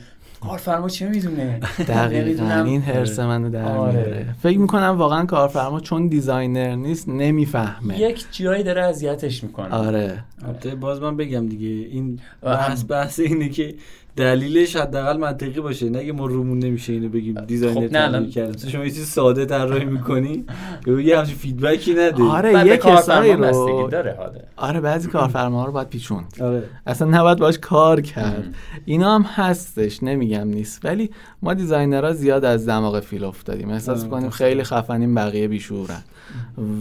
کارفرما 0.48 0.90
چه 0.90 1.10
می‌دونه؟ 1.10 1.60
دقیقا. 1.88 2.64
این 2.66 2.82
حرص 2.82 3.20
منو 3.20 3.50
در 3.50 3.64
آره. 3.64 3.94
میاره. 3.94 4.36
فکر 4.42 4.58
می‌کنم 4.60 4.96
واقعا 4.98 5.26
کارفرما 5.26 5.80
چون 5.80 6.08
designer 6.08 6.76
نیست 6.76 7.10
نمی‌فهمه. 7.10 8.00
یک 8.00 8.26
جایی 8.32 8.64
داره 8.64 8.84
اذیتش 8.84 9.44
می‌کنه. 9.44 9.76
آره. 9.76 10.24
البته 10.48 10.76
باز 10.76 11.02
من 11.02 11.18
بگم 11.18 11.48
دیگه 11.50 11.68
این 11.68 12.20
بحث 12.42 12.84
بحث 12.90 13.20
اینه 13.20 13.50
که 13.50 13.76
دلیلش 14.16 14.76
حداقل 14.76 15.18
منطقی 15.18 15.60
باشه. 15.62 15.90
نه 15.90 16.06
که 16.06 16.14
ما 16.14 16.26
رومون 16.26 16.60
نمیشه 16.60 16.94
اینو 16.94 17.10
بگیم 17.10 17.46
designer 17.48 17.88
خب 17.88 17.94
نه، 17.94 18.00
الان- 18.00 18.12
طراحی 18.12 18.30
کرده 18.30 18.70
شما 18.70 18.84
یه 18.84 18.92
چیز 18.92 19.06
ساده 19.08 19.46
طراحی 19.46 19.86
می‌کنی 19.86 20.46
یه 20.88 21.18
همچین 21.20 21.36
feedback 21.36 21.87
ی 21.87 21.94
نده. 21.94 22.24
آره 22.24 22.66
یه 22.68 22.78
کسایی 22.78 23.34
رو 23.34 23.88
داره 23.92 24.18
آره 24.58 24.80
بعضی 24.80 25.10
کارفرما 25.10 25.66
رو 25.66 25.72
باید 25.72 25.90
پیچوند. 25.90 26.34
آره. 26.42 26.64
اصلا 26.88 27.08
نباید 27.08 27.38
باش 27.38 27.58
کار 27.58 28.02
کرد. 28.02 28.56
اینا 28.86 29.16
هم 29.16 29.22
هستش 29.22 30.04
نمیگم 30.04 30.48
نیست. 30.48 30.86
ولی 30.86 31.10
ما 31.42 31.54
دیزاینرها 31.54 32.14
زیاد 32.14 32.46
از 32.46 32.70
دماغ 32.70 33.00
فیل 33.00 33.24
افتادیم. 33.24 33.70
احساس 33.70 34.04
می‌کنیم 34.04 34.24
درسته. 34.24 34.46
خیلی 34.46 34.64
خفنیم 34.64 35.16
بقیه 35.16 35.48
بیشورن. 35.48 36.04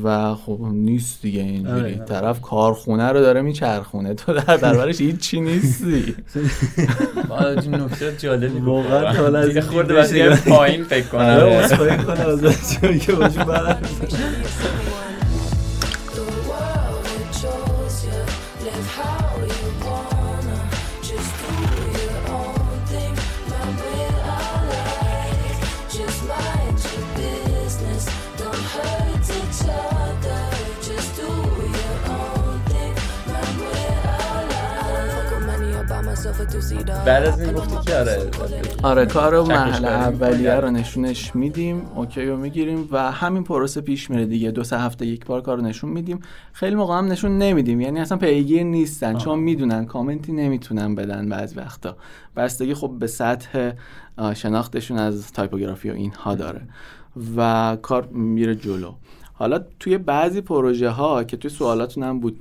و 0.05 0.35
خب 0.35 0.59
نیست 0.73 1.23
دیگه 1.23 1.41
اینجوری 1.41 1.81
آره. 1.81 2.05
طرف 2.09 2.41
کارخونه 2.41 3.09
رو 3.13 3.21
داره 3.21 3.43
میچرخونه 3.43 4.15
تو 4.15 4.33
در 4.33 4.57
دربارش 4.57 5.01
هیچی 5.01 5.41
نیستی 5.41 6.15
با 7.29 7.49
این 7.49 7.75
نکته 7.75 8.17
جالبی. 8.19 8.59
واقعا 8.59 9.13
حالا 9.13 9.61
خورده. 9.61 10.05
پایین 10.37 10.85
فکر 10.85 11.07
آره 11.09 11.67
کنم 11.77 12.03
بعد 37.07 37.25
از 37.25 37.41
این 37.41 37.53
گفتی 37.53 37.77
که 37.87 37.97
آره 37.97 38.31
آره 38.83 39.07
کارو 39.07 39.43
چکش 39.43 39.51
مرحله. 39.51 39.89
اولیه 39.89 40.55
رو 40.55 40.71
نشونش 40.71 41.37
میدیم. 41.37 41.83
okay 41.95 42.25
رو 42.25 42.37
می‌گیریم 42.37 42.89
و 42.91 43.13
همین 43.13 43.45
پروسه 43.45 43.81
پیش 43.81 44.11
میره 44.11 44.27
دیگه. 44.27 44.51
دو 44.51 44.65
سه 44.65 44.79
هفته 44.79 45.07
یک 45.07 45.27
بار 45.27 45.41
کارو 45.41 45.63
نشون 45.63 45.91
میدیم. 45.91 46.21
خیلی 46.53 46.75
موقع 46.75 46.99
هم 46.99 47.13
نشون 47.13 47.39
نمیدیم. 47.39 47.81
یعنی 47.81 48.01
اصلا 48.01 48.19
پیگیر 48.19 48.63
نیستن 48.63 49.19
چون 49.19 49.39
می‌دونن 49.39 49.85
کامنتی 49.85 50.33
نمی‌تونن 50.33 50.95
بدن 50.95 51.29
بعضی 51.29 51.57
وقتا. 51.57 51.97
بستگی 52.37 52.75
خب 52.75 52.93
به 52.99 53.07
سطح 53.07 53.73
شناختشون 54.35 54.99
از 54.99 55.33
typography 55.33 55.91
و 55.91 55.95
اینها 55.95 56.35
داره. 56.35 56.61
و 57.37 57.77
کار 57.83 58.07
میره 58.07 58.55
جلو. 58.55 58.93
حالا 59.33 59.61
توی 59.81 59.99
بعضی 59.99 60.41
پروژه 60.41 60.89
ها 60.89 61.25
که 61.25 61.37
توی 61.37 61.51
سوالاتون 61.51 62.03
هم 62.03 62.21
بود 62.21 62.41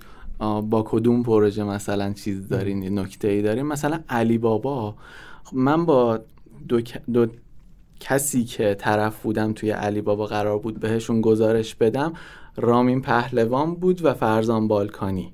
با 0.69 0.83
کدوم 0.87 1.23
پروژه 1.23 1.63
مثلا 1.63 2.13
چیز 2.13 2.47
دارین 2.47 2.99
نکته 2.99 3.27
ای 3.27 3.41
دارین؟ 3.41 3.65
مثلا 3.65 3.99
علی 4.09 4.37
بابا. 4.37 4.95
خب 5.43 5.55
من 5.55 5.85
با 5.85 6.19
دو, 6.67 6.81
دو 7.13 7.27
کسی 7.99 8.43
که 8.43 8.75
طرف 8.79 9.21
بودم 9.23 9.53
توی 9.53 9.71
علی 9.71 10.01
بابا 10.01 10.25
قرار 10.25 10.59
بود 10.59 10.79
بهشون 10.79 11.21
گزارش 11.21 11.75
بدم 11.75 12.13
رامین 12.57 13.01
پهلوان 13.01 13.75
بود 13.75 14.05
و 14.05 14.13
فرزان 14.13 14.67
بالکانی. 14.67 15.33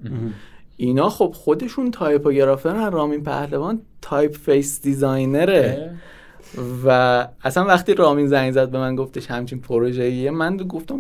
اینا 0.78 1.10
خب 1.10 1.32
خودشون 1.36 1.92
typographer 1.92 2.83
ن 2.83 2.92
رامین 2.92 3.24
پهلوان 3.24 3.82
typeface 4.02 4.36
designer 4.36 4.82
ه. 4.82 5.92
و 6.86 7.28
اصلا 7.44 7.66
وقتی 7.66 7.94
رامین 7.94 8.28
زنگ 8.28 8.52
زد 8.52 8.70
به 8.70 8.78
من 8.78 8.96
گفتش 8.96 9.32
همچین 9.32 9.60
پروژه‌ایه 9.60 10.32
من 10.32 10.58
گفتم 10.58 11.00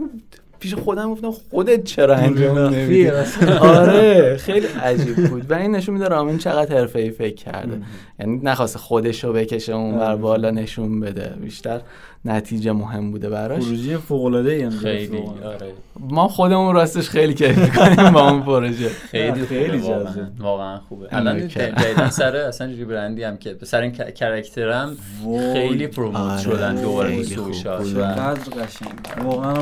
پیش 0.59 0.73
خودم 0.73 1.11
گفتم 1.11 1.31
خودت 1.31 1.83
چرا 1.83 2.15
انجام 2.15 2.57
نمیدی 2.59 3.09
آره 3.61 4.37
خیلی 4.37 4.67
عجیب 4.83 5.29
بود. 5.29 5.51
و 5.51 5.53
این 5.53 5.75
نشون 5.75 5.93
میده 5.93 6.07
رامین 6.07 6.37
چقدر 6.37 6.77
حرفه‌ای 6.77 7.11
فکر 7.11 7.35
کرده. 7.35 7.81
یعنی 8.19 8.39
نخواست 8.43 8.77
خودش 8.77 9.23
رو 9.23 9.33
بکشه 9.33 9.73
اون 9.73 9.97
بر 9.97 10.15
بالا 10.15 10.51
نشون 10.51 10.99
بده. 10.99 11.33
بیشتر 11.41 11.81
نتیجه 12.25 12.71
مهم 12.71 13.11
بوده 13.11 13.29
براش. 13.29 13.63
پروژه 13.63 13.97
فوق 13.97 14.25
العاده 14.25 14.69
خیلی. 14.69 15.17
آره. 15.45 15.73
ما 15.99 16.27
خودمون 16.27 16.75
راستش 16.75 17.09
خیلی 17.09 17.33
کیف 17.33 17.57
می‌کنیم 17.57 18.11
با 18.11 18.29
اون 18.29 18.41
پروژه. 18.43 18.89
خیلی 19.11 19.45
خیلی 19.45 19.79
جذاب. 19.79 20.07
واقعا 20.39 20.77
خوبه. 20.77 21.07
الان. 21.11 21.47
جدیدن 21.47 22.09
سر 22.09 22.35
اصلا 22.35 22.67
ریبرندی 22.67 23.23
هم 23.23 23.37
که 23.37 23.55
سر 23.63 23.81
این 23.81 23.93
ک- 23.95 24.13
کرکترم 24.13 24.97
وای. 25.23 25.53
خیلی 25.53 25.87
پروموت 25.87 26.15
آره، 26.17 26.41
شدن 26.41 26.75
دوباره 26.75 27.15
خوب. 27.15 27.23
سوشال. 27.23 27.93
چقدر 27.93 28.63
قشنگ. 28.63 29.23
واقعا. 29.25 29.53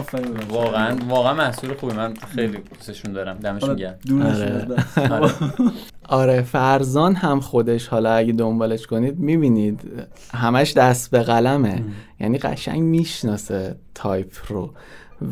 واقعا 0.49 0.95
واقعا 1.10 1.34
محصول 1.34 1.74
خوبی. 1.74 1.95
من 1.95 2.14
خیلی 2.36 2.58
دوستشون 2.78 3.14
دارم. 3.14 3.38
دمشون 3.38 3.76
گرم. 3.76 3.95
دور 4.08 4.66
آره. 6.08 6.41
فرزان 6.41 7.16
هم 7.16 7.39
خودش 7.39 7.88
حالا 7.88 8.14
اگه 8.14 8.34
دنبالش 8.34 8.88
کنید 8.88 9.20
می‌بینید 9.20 9.82
همش 10.34 10.74
دست 10.74 11.12
به 11.12 11.20
قلمه. 11.20 11.84
یعنی 12.20 12.38
قشنگ 12.38 12.82
می‌شناسه 12.82 13.76
تایپ 13.95 14.32
رو. 14.49 14.74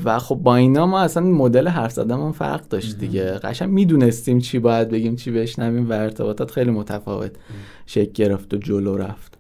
و 0.06 0.20
خب 0.20 0.36
با 0.36 0.56
اینا 0.56 0.86
ما 0.86 1.00
اصلا 1.00 1.24
مدل 1.24 1.68
حرف 1.68 1.92
زدنمون 1.92 2.32
فرق 2.32 2.68
داشت 2.68 2.98
دیگه. 2.98 3.26
قشنگ 3.26 3.70
می‌دونستیم 3.70 4.40
چی 4.40 4.60
باید 4.60 4.90
بگیم 4.90 5.16
چی 5.16 5.32
بشنویم 5.32 5.90
و 5.90 5.94
ارتباطات 5.94 6.52
خیلی 6.52 6.72
متفاوت 6.72 7.32
شکل 7.86 8.12
گرفت 8.12 8.54
و 8.54 8.58
جلو 8.58 8.98
رفت. 8.98 9.38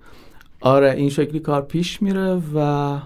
آره 0.62 0.92
این 0.92 1.10
شکلی 1.10 1.40
کار 1.40 1.62
پیش 1.62 2.02
میره 2.02 2.42
و 2.56 2.98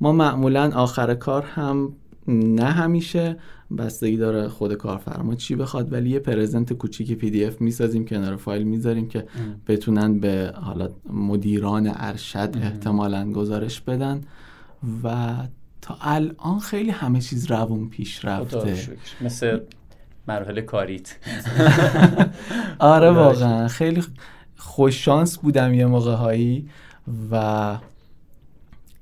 ما 0.00 0.12
معمولا 0.12 0.72
آخر 0.74 1.14
کار 1.14 1.42
هم 1.42 1.92
نه 2.28 2.64
همیشه 2.64 3.36
بستگی 3.78 4.16
داره 4.16 4.48
خود 4.48 4.74
کارفرما 4.74 5.34
چی 5.34 5.54
بخواد 5.54 5.92
ولی 5.92 6.10
یه 6.10 6.18
پرزنت 6.18 6.72
کوچیکی 6.72 7.14
پی 7.14 7.30
دی 7.30 7.44
اف 7.44 7.60
می‌سازیم 7.60 8.04
کنار 8.04 8.36
فایل 8.36 8.62
می‌ذاریم 8.62 9.08
که 9.08 9.26
بتونن 9.66 10.18
به 10.18 10.52
حالا 10.56 10.88
مدیران 11.10 11.92
ارشد 11.94 12.50
احتمالا 12.62 13.32
گزارش 13.32 13.80
بدن 13.80 14.20
و 15.04 15.34
تا 15.82 15.98
الان 16.00 16.58
خیلی 16.58 16.90
همه 16.90 17.20
چیز 17.20 17.50
روون 17.50 17.88
پیش 17.88 18.24
رفته. 18.24 18.74
مثل 19.20 19.60
مراحل 20.28 20.60
کاریت. 20.60 21.16
آره 22.78 23.10
واقعا. 23.10 23.68
خیلی 23.68 24.02
خوش 24.56 25.04
شانس 25.04 25.38
بودم 25.38 25.74
یه 25.74 25.86
موقع 25.86 26.14
هایی 26.14 26.68
و 27.30 27.78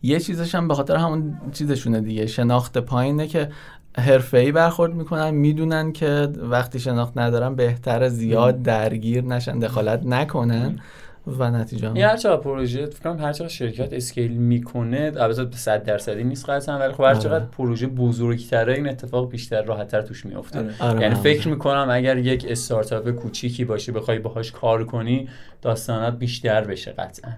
یه 0.03 0.21
چیزش 0.21 0.55
هم 0.55 0.69
به 0.69 0.75
خاطر 0.75 0.97
همون 0.97 1.41
چیزشونه 1.53 2.01
دیگه. 2.01 2.27
شناخت 2.27 2.79
پایینه 2.79 3.27
که 3.27 3.51
حرفه‌ای 3.97 4.53
برخورد 4.53 4.95
می‌کنن 4.95 5.31
می‌دونن 5.31 5.93
که 5.93 6.29
وقتی 6.37 6.81
شناخت 6.81 7.19
ندارن 7.19 7.55
بهتر 7.55 8.09
زیاد 8.09 8.63
درگیر 8.63 9.25
نشن 9.25 9.59
دخالت 9.59 10.07
نکنن. 10.07 10.79
و 11.27 11.51
نتیجه 11.51 11.89
هم 11.89 11.95
این 11.95 12.05
هر 12.05 12.17
چقدر 12.17 12.41
پروژه 12.41 12.87
فکر 12.87 13.01
کنم 13.01 13.25
هر 13.25 13.33
چقدر 13.33 13.49
شرکت 13.49 13.93
اسکیل 13.93 14.33
می‌کنه 14.33 15.13
البته 15.17 15.57
100 15.57 15.83
درصدی 15.83 16.25
نیست 16.25 16.51
قطعا 16.51 16.79
ولی 16.79 16.93
خب 16.93 17.01
هر 17.01 17.07
آره. 17.07 17.19
چقدر 17.19 17.45
پروژه 17.45 17.87
بزرگتره 17.87 18.75
این 18.75 18.89
اتفاق 18.89 19.31
بیشتر 19.31 19.63
راحتتر 19.63 20.03
توش 20.03 20.27
میفته 20.27 20.59
آره. 20.59 20.75
آره، 20.81 21.01
یعنی 21.01 21.15
فکر 21.15 21.49
می‌کنم 21.49 21.87
اگر 21.91 22.19
یک 22.19 22.47
استارتاپ 22.49 23.11
کوچیکی 23.11 23.65
باشه 23.65 23.93
بخوای 23.93 24.19
باهاش 24.19 24.53
کار 24.53 24.85
کنی 24.85 25.29
داستانات 25.63 26.19
بیشتر 26.19 26.65
بشه 26.65 26.93
قطعا. 26.93 27.33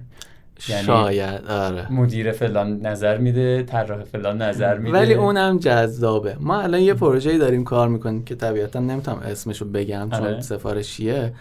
یعنی 0.68 0.82
شاید 0.82 1.46
آره. 1.46 1.92
مدیر 1.92 2.32
فلان 2.32 2.80
نظر 2.86 3.18
میده 3.18 3.62
طراح 3.62 4.02
فلان 4.02 4.42
نظر 4.42 4.78
میده. 4.78 4.98
ولی 4.98 5.14
اونم 5.14 5.58
جذابه. 5.58 6.36
ما 6.40 6.60
الان 6.60 6.80
یه 6.80 6.94
پروژه‌ای 6.94 7.38
داریم 7.38 7.64
کار 7.64 7.88
می‌کنیم 7.88 8.24
که 8.24 8.34
طبیعتا 8.34 8.80
نمی‌تونم 8.80 9.18
اسمشو 9.18 9.64
بگم 9.64 10.08
چون 10.10 10.26
آره. 10.26 10.40
سفارشیه. 10.40 11.32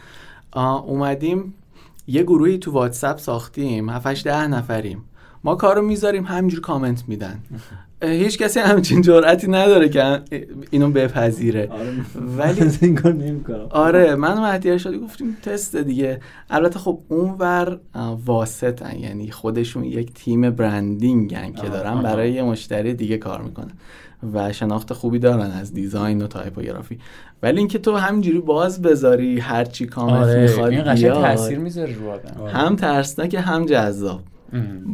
اومدیم 0.86 1.54
یه 2.08 2.24
گروهی 2.24 2.58
تو 2.58 2.72
واتساپ 2.72 3.18
ساختیم 3.18 3.90
7 3.90 4.24
ده 4.24 4.48
نفریم. 4.48 5.04
ما 5.46 5.56
کارو 5.56 5.82
می‌ذاریم 5.82 6.24
همینجور 6.24 6.62
کامنت 6.62 7.04
میدن. 7.08 7.40
هیچ 8.04 8.38
کسی 8.38 8.60
همچین 8.60 9.02
جرأتی 9.02 9.48
نداره 9.48 9.90
که 9.90 10.20
اینو 10.72 10.90
بپذیره. 10.90 11.70
آره. 11.72 11.94
ولی- 12.38 12.72
این 12.82 12.96
کار 12.96 13.14
نمی‌کنم. 13.14 13.68
آره 13.70 14.16
من 14.16 14.38
و 14.38 14.42
مهدی 14.42 14.80
شادی 14.80 14.98
گفتیم 15.00 15.38
تست 15.44 15.76
دیگه. 15.76 16.20
البته 16.50 16.80
خب 16.80 17.00
اونور 17.08 17.80
واسطن. 18.26 19.00
یعنی 19.00 19.32
خودشون 19.32 19.84
یک 19.84 20.14
تیم 20.14 20.50
branding 20.50 21.40
ن 21.40 21.52
که 21.54 21.70
دارن. 21.70 22.02
برای 22.02 22.32
یه 22.32 22.44
مشتری 22.44 22.94
دیگه 22.94 23.18
کار 23.18 23.42
می‌کنن 23.42 23.72
و 24.34 24.54
شناخت 24.54 24.94
خوبی 24.94 25.20
دارن 25.20 25.52
از 25.52 25.74
design 25.74 26.22
و 26.22 26.28
typography. 26.28 27.00
ولی 27.44 27.58
اینکه 27.60 27.80
تو 27.80 27.96
همینجوری 27.96 28.40
باز 28.40 28.82
بذاری 28.82 29.40
هر 29.40 29.66
چی 29.66 29.86
کامنت 29.86 30.24
آره 30.28 30.42
می‌خواد 30.42 30.72
این 30.72 30.84
قشنگ 30.94 31.12
تاثیر 31.12 31.60
می‌ذاره 31.60 31.94
رو 31.96 32.10
آدم. 32.10 32.48
هم 32.60 32.76
ترسناک 32.76 33.36
هم 33.40 33.66
جذاب. 33.66 34.22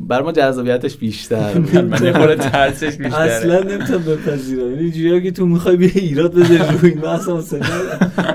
بر 0.07 0.21
ما 0.21 0.31
جذابیتش 0.31 0.97
بیشتر 0.97 1.57
من 1.59 2.03
یه 2.03 2.13
خورده 2.13 2.35
ترسش 2.49 2.95
بیشتره. 2.97 3.21
اصلا 3.21 3.59
نمی‌تونم 3.59 4.03
بپذیرم. 4.03 4.71
یعنی 4.71 4.83
اینجوریه 4.83 5.21
که 5.21 5.31
تو 5.31 5.45
می‌خوای 5.45 5.77
بیا 5.77 5.89
ایراد 5.95 6.33
بذاری 6.33 6.77
روی 6.81 6.91
حوصله 6.91 7.63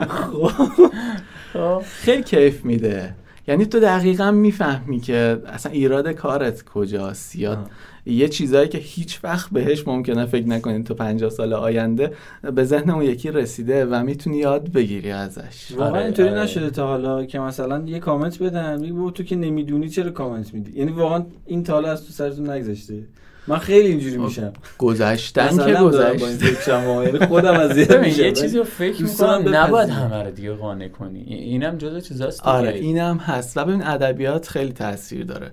خب 0.09 0.51
خب، 1.53 1.83
خیلی 2.01 2.23
کیف 2.23 2.65
میده. 2.65 3.15
یعنی 3.49 3.67
تو 3.67 3.81
دقیقا 3.81 4.31
می‌فهمی 4.31 5.01
که 5.01 5.43
اصلا 5.47 5.73
ایراد 5.73 6.09
کارت 6.09 6.65
کجاست 6.65 7.37
یا 7.37 7.53
آه. 7.53 7.71
یه 8.07 8.29
چیزایی 8.29 8.69
که 8.69 8.79
هیچ 8.79 9.21
وقت 9.25 9.51
بهش 9.51 9.89
ممکنه 9.89 10.27
فکر 10.27 10.49
نکنی 10.49 10.83
تو 10.83 10.95
50 10.95 11.31
سال 11.31 11.53
آینده 11.53 12.13
به 12.55 12.65
ذهن 12.65 12.91
اون 12.91 13.03
یکی 13.03 13.31
رسیده 13.31 13.85
و 13.85 14.03
می‌تونی 14.03 14.37
یاد 14.37 14.73
بگیری 14.73 15.11
ازش 15.11 15.73
واقعا 15.73 15.91
آره، 15.91 16.05
اینطوری 16.05 16.29
آره. 16.29 16.41
نشده 16.41 16.71
تا 16.71 16.87
حالا 16.87 17.25
که 17.25 17.39
مثلا 17.39 17.83
یه 17.87 17.99
کامنت 17.99 18.43
بدن 18.43 18.81
میگه 18.81 19.11
تو 19.11 19.23
که 19.23 19.37
نمی‌دونی 19.37 19.89
چرا 19.89 20.11
کامنت 20.11 20.55
میدی 20.55 20.79
یعنی 20.79 20.93
واقعا 20.93 21.25
این 21.47 21.65
تا 21.65 21.73
حالا 21.73 21.91
از 21.93 22.07
تو 22.07 22.13
سرتون 22.13 22.51
نگذشته 22.51 23.03
من 23.49 23.59
خیلی 23.59 23.89
اینجوری 23.89 24.17
میشم. 24.17 24.53
گذشتن 24.79 25.67
که 25.67 25.75
گذشت. 25.75 26.69
یعنی 26.69 27.27
خودم 27.27 27.55
از 27.55 27.77
یه 27.77 28.33
چیزی 28.33 28.59
رو 28.59 28.65
فکر 28.65 29.03
می‌کنم. 29.03 29.55
نباید. 29.55 29.89
همه 29.89 30.23
رو 30.23 30.31
دیگه 30.31 30.53
قانع 30.53 30.89
کنی. 30.89 31.21
اینم 31.21 31.79
جزء 31.79 32.01
چیزاست. 32.01 32.47
آره 32.47 32.71
اینم 32.71 33.17
هست. 33.17 33.57
و 33.57 33.65
ببین 33.65 33.83
ادبیات 33.83 34.49
خیلی 34.49 34.73
تاثیر 34.73 35.25
داره. 35.25 35.51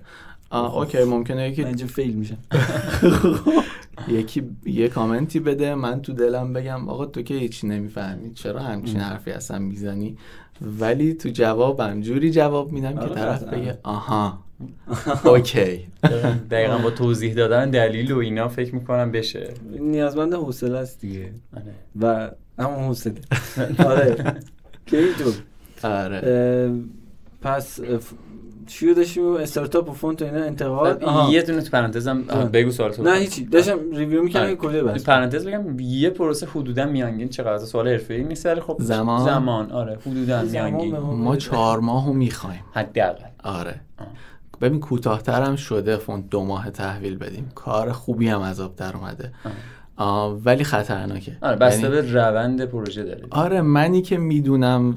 آه 0.50 0.76
okay 0.78 1.04
ممکنه 1.04 1.50
یکی 1.50 1.62
من 1.62 1.68
اینجا 1.68 1.86
fail 1.86 2.14
میشم. 2.14 2.38
یکی 4.08 4.42
یه 4.66 4.88
کامنتی 4.88 5.40
بده. 5.40 5.74
من 5.74 6.02
تو 6.02 6.12
دلم 6.12 6.52
بگم 6.52 6.88
آقا 6.88 7.06
تو 7.06 7.22
که 7.22 7.34
هیچی 7.34 7.66
نمی‌فهمی. 7.66 8.34
چرا 8.34 8.60
همچین 8.60 9.00
حرفی 9.00 9.30
اصلا 9.30 9.58
می‌زنی؟ 9.58 10.16
ولی 10.80 11.14
تو 11.14 11.28
جوابم 11.28 12.00
جوری 12.00 12.30
جواب 12.30 12.72
میدم 12.72 12.94
که 12.94 13.00
آره، 13.00 13.14
طرف. 13.14 13.42
بگه 13.42 13.78
آها. 13.82 14.38
okay. 15.24 15.86
دقیقا 16.50 16.78
با 16.78 16.90
توضیح 16.90 17.34
دادن 17.34 17.70
دلیل 17.70 18.12
و 18.12 18.18
اینا 18.18 18.48
فکر 18.48 18.74
می‌کنم 18.74 19.12
بشه. 19.12 19.54
نیازمند 19.80 20.34
حوصله 20.34 20.78
است 20.78 21.00
دیگه. 21.00 21.32
آره. 21.56 21.74
و 22.00 22.30
همون 22.62 22.84
حوصله. 22.84 23.14
آره. 23.88 24.34
اینطور 24.92 25.34
آره. 25.82 26.70
پس 27.42 27.80
چی 28.66 28.86
رو 28.88 28.94
داشتیم 28.94 29.34
استارتاپ 29.36 29.90
و 29.90 29.92
فونت 29.92 30.22
و 30.22 30.24
اینا 30.24 30.44
انتقاد 30.44 31.04
آها. 31.04 31.32
یه 31.32 31.42
دونه 31.42 31.62
تو 31.62 31.70
پرانتزم. 31.70 32.22
بگو 32.52 32.70
سوال 32.70 32.92
تو 32.92 33.02
نه 33.02 33.14
هیچی. 33.16 33.44
داشتم 33.44 33.78
ریویو 33.92 34.22
می‌کردم 34.22 34.44
آره. 34.46 34.54
که 34.56 34.60
کلیه 34.60 34.80
تو 34.80 34.86
بس 34.86 35.04
پرانتز 35.04 35.46
بگم 35.46 35.80
یه 35.80 36.10
پروسه 36.10 36.46
حدودا 36.46 36.86
میانگین 36.86 37.28
چقدر؟ 37.28 37.64
سوال 37.64 37.88
حرفه‌ای 37.88 38.24
نیست 38.24 38.46
ولی 38.46 38.60
خب 38.60 38.76
زمان؟ 38.80 39.24
زمان. 39.24 39.70
آره 39.72 39.98
حدودا 40.06 40.42
میانگین. 40.42 40.96
ما. 40.98 41.36
چهار 41.36 41.80
ماهو 41.80 42.12
می‌خوایم. 42.12 42.64
حداقل. 42.72 43.24
آره. 43.44 43.80
آه. 44.54 44.60
ببین 44.60 44.80
کوتاهترم 44.80 45.56
شده 45.56 45.96
فونت 45.96 46.30
دو 46.30 46.44
ماه 46.44 46.70
تحویل 46.70 47.16
بدیم. 47.18 47.52
کار 47.54 47.92
خوبی 47.92 48.28
هم 48.28 48.40
از 48.40 48.60
آب 48.60 48.76
در 48.76 48.96
اومده. 48.96 49.32
آه، 49.96 50.32
ولی 50.44 50.64
خطرناکه. 50.64 51.36
آره 51.42 51.56
بسته 51.56 51.82
یعنی- 51.82 51.94
به 52.02 52.12
روند 52.12 52.64
پروژه 52.64 53.04
داره 53.04 53.22
آره 53.30 53.60
منی 53.60 54.02
که 54.02 54.18
می‌دونم 54.18 54.94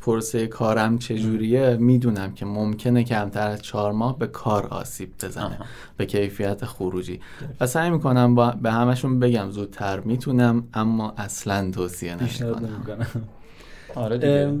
پروسه 0.00 0.46
کارم 0.46 0.98
چجوریه 0.98 1.76
می‌دونم 1.80 2.32
که 2.32 2.46
ممکنه 2.46 3.04
کمتر 3.04 3.48
از 3.48 3.62
چهار 3.62 3.92
ماه 3.92 4.18
به 4.18 4.26
کار 4.26 4.66
آسیب 4.66 5.10
بزنه 5.22 5.44
آها. 5.44 5.64
به 5.96 6.06
کیفیت 6.06 6.64
خروجی. 6.64 7.20
و 7.60 7.66
سعی 7.66 7.90
می‌کنم 7.90 8.34
با 8.34 8.50
به 8.50 8.72
همشون 8.72 9.18
بگم 9.20 9.50
زودتر 9.50 10.00
می‌تونم 10.00 10.64
اما 10.74 11.14
اصلا 11.16 11.70
توصیه 11.70 12.16
نمی‌کنم. 12.16 13.06
آره 13.94 14.18
دیگه. 14.18 14.52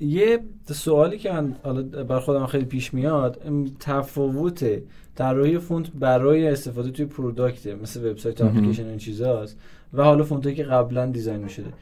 یه 0.00 0.38
سوالی 0.66 1.18
که 1.18 1.32
من 1.32 1.56
حالا 1.62 1.82
بر 1.82 2.20
خودم 2.20 2.46
خیلی 2.46 2.64
پیش 2.64 2.94
میاد 2.94 3.42
تفاوت 3.80 4.82
طراحی 5.14 5.58
فونت 5.58 5.90
برای 5.90 6.48
استفاده 6.48 6.90
توی 6.90 7.06
product 7.06 7.66
مثل 7.66 8.10
وبسایت. 8.10 8.40
اپلیکیشن 8.40 8.84
و 8.84 8.88
این 8.88 8.98
چیزاست 8.98 9.58
و 9.92 10.02
حالا 10.02 10.24
فونتایی 10.24 10.54
که 10.54 10.64
قبلا 10.64 11.06
design 11.06 11.40
می‌شده 11.40 11.72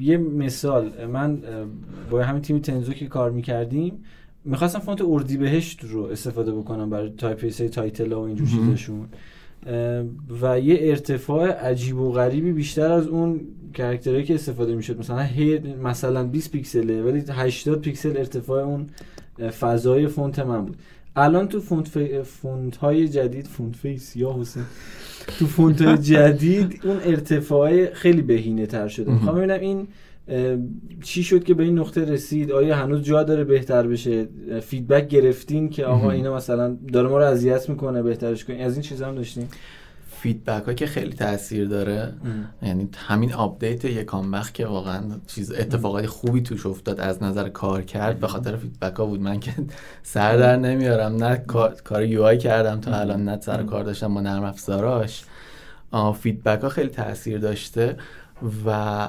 یه 0.00 0.16
مثال 0.16 1.06
من 1.06 1.42
با 2.10 2.22
همین 2.22 2.42
تیم 2.42 2.58
تنزو 2.58 2.92
که 2.92 3.06
کار 3.06 3.30
می‌کردیم 3.30 4.04
می‌خواستم 4.44 4.78
فونت 4.78 5.02
اردیبهشت 5.02 5.84
رو 5.84 6.02
استفاده 6.02 6.52
بکنم 6.52 6.90
برای 6.90 7.10
type 7.10 7.48
title 7.48 8.12
و 8.12 8.18
اینجور. 8.18 8.48
چیزاشون 8.48 9.08
و 10.40 10.60
یه 10.60 10.78
ارتفاع 10.80 11.50
عجیب 11.50 11.98
و 11.98 12.12
غریبی 12.12 12.52
بیشتر 12.52 12.92
از 12.92 13.06
اون 13.06 13.40
character 13.74 14.12
هایی 14.12 14.24
که 14.24 14.34
استفاده 14.34 14.74
می‌شد. 14.74 14.98
مثلا 14.98 15.22
هی 15.22 15.58
مثلا 15.58 16.24
20 16.24 16.50
پیکسله 16.50 17.02
ولی 17.02 17.24
80 17.30 17.80
پیکسل 17.80 18.16
ارتفاع 18.16 18.64
اون 18.64 18.86
فضای 19.60 20.06
فونت 20.06 20.38
من 20.38 20.64
بود. 20.64 20.76
الان 21.16 21.48
تو 21.48 21.60
فونت, 21.60 21.88
فی... 21.88 22.22
فونت 22.22 22.76
های 22.76 23.08
جدید 23.08 23.46
فونت 23.46 23.76
فیس 23.76 24.16
یا 24.16 24.36
حسین 24.40 24.62
تو 25.38 25.46
فونت 25.46 25.82
های 25.82 25.98
جدید 26.12 26.80
اون 26.84 26.96
ارتفاع 27.04 27.92
خیلی 27.92 28.22
بهینه 28.22 28.66
تر 28.66 28.88
شده. 28.88 29.12
می‌خوام 29.12 29.36
ببینم 29.36 29.60
این 29.60 29.88
چی 31.02 31.22
شد 31.22 31.44
که 31.44 31.54
به 31.54 31.62
این 31.62 31.78
نقطه 31.78 32.04
رسید؟ 32.04 32.52
آیا 32.52 32.76
هنوز 32.76 33.02
جا 33.02 33.22
داره 33.22 33.44
بهتر 33.44 33.86
بشه؟ 33.86 34.28
feedback 34.60 35.08
گرفتین 35.08 35.68
که 35.68 35.84
آقا. 35.84 36.10
اینا 36.10 36.36
مثلا 36.36 36.76
داره 36.92 37.08
ما 37.08 37.18
رو 37.18 37.24
اذیت 37.24 37.68
می‌کنه 37.68 38.02
بهترش 38.02 38.44
کنین. 38.44 38.60
از 38.60 38.72
این 38.72 38.82
چیزا 38.82 39.06
هم 39.08 39.14
داشتین؟ 39.14 39.48
feedback 40.10 40.64
ها 40.66 40.72
که 40.74 40.86
خیلی 40.86 41.12
تاثیر 41.12 41.68
داره. 41.68 42.12
یعنی 42.62 42.88
همین 42.96 43.32
update 43.32 43.84
یکان 43.84 44.30
بخ 44.30 44.54
که 44.54 44.66
واقعا 44.66 45.02
چیز 45.26 45.52
اتفاقات 45.52 46.06
خوبی 46.06 46.42
توش 46.42 46.66
افتاد 46.66 47.00
از 47.00 47.22
نظر 47.22 47.48
کار 47.48 47.82
کرد. 47.82 48.20
به 48.20 48.26
خاطر 48.26 48.56
feedback 48.56 48.96
ها 48.96 49.06
بود. 49.06 49.20
من 49.20 49.40
که 49.40 49.52
سر 50.02 50.36
در 50.36 50.56
نمیارم. 50.56 51.16
نه 51.16 51.36
کار, 51.36 51.74
کار 51.84 52.04
UI 52.04 52.38
کردم 52.38 52.80
تا 52.80 53.00
الان 53.00 53.24
نه 53.24 53.40
سر 53.40 53.62
کار 53.62 53.84
داشتم 53.84 54.14
با 54.14 54.20
نرم 54.20 54.44
افزاراش. 54.44 55.24
feedback 56.20 56.60
ها 56.60 56.68
خیلی 56.68 56.88
تاثیر 56.88 57.38
داشته 57.38 57.96
و 58.66 59.08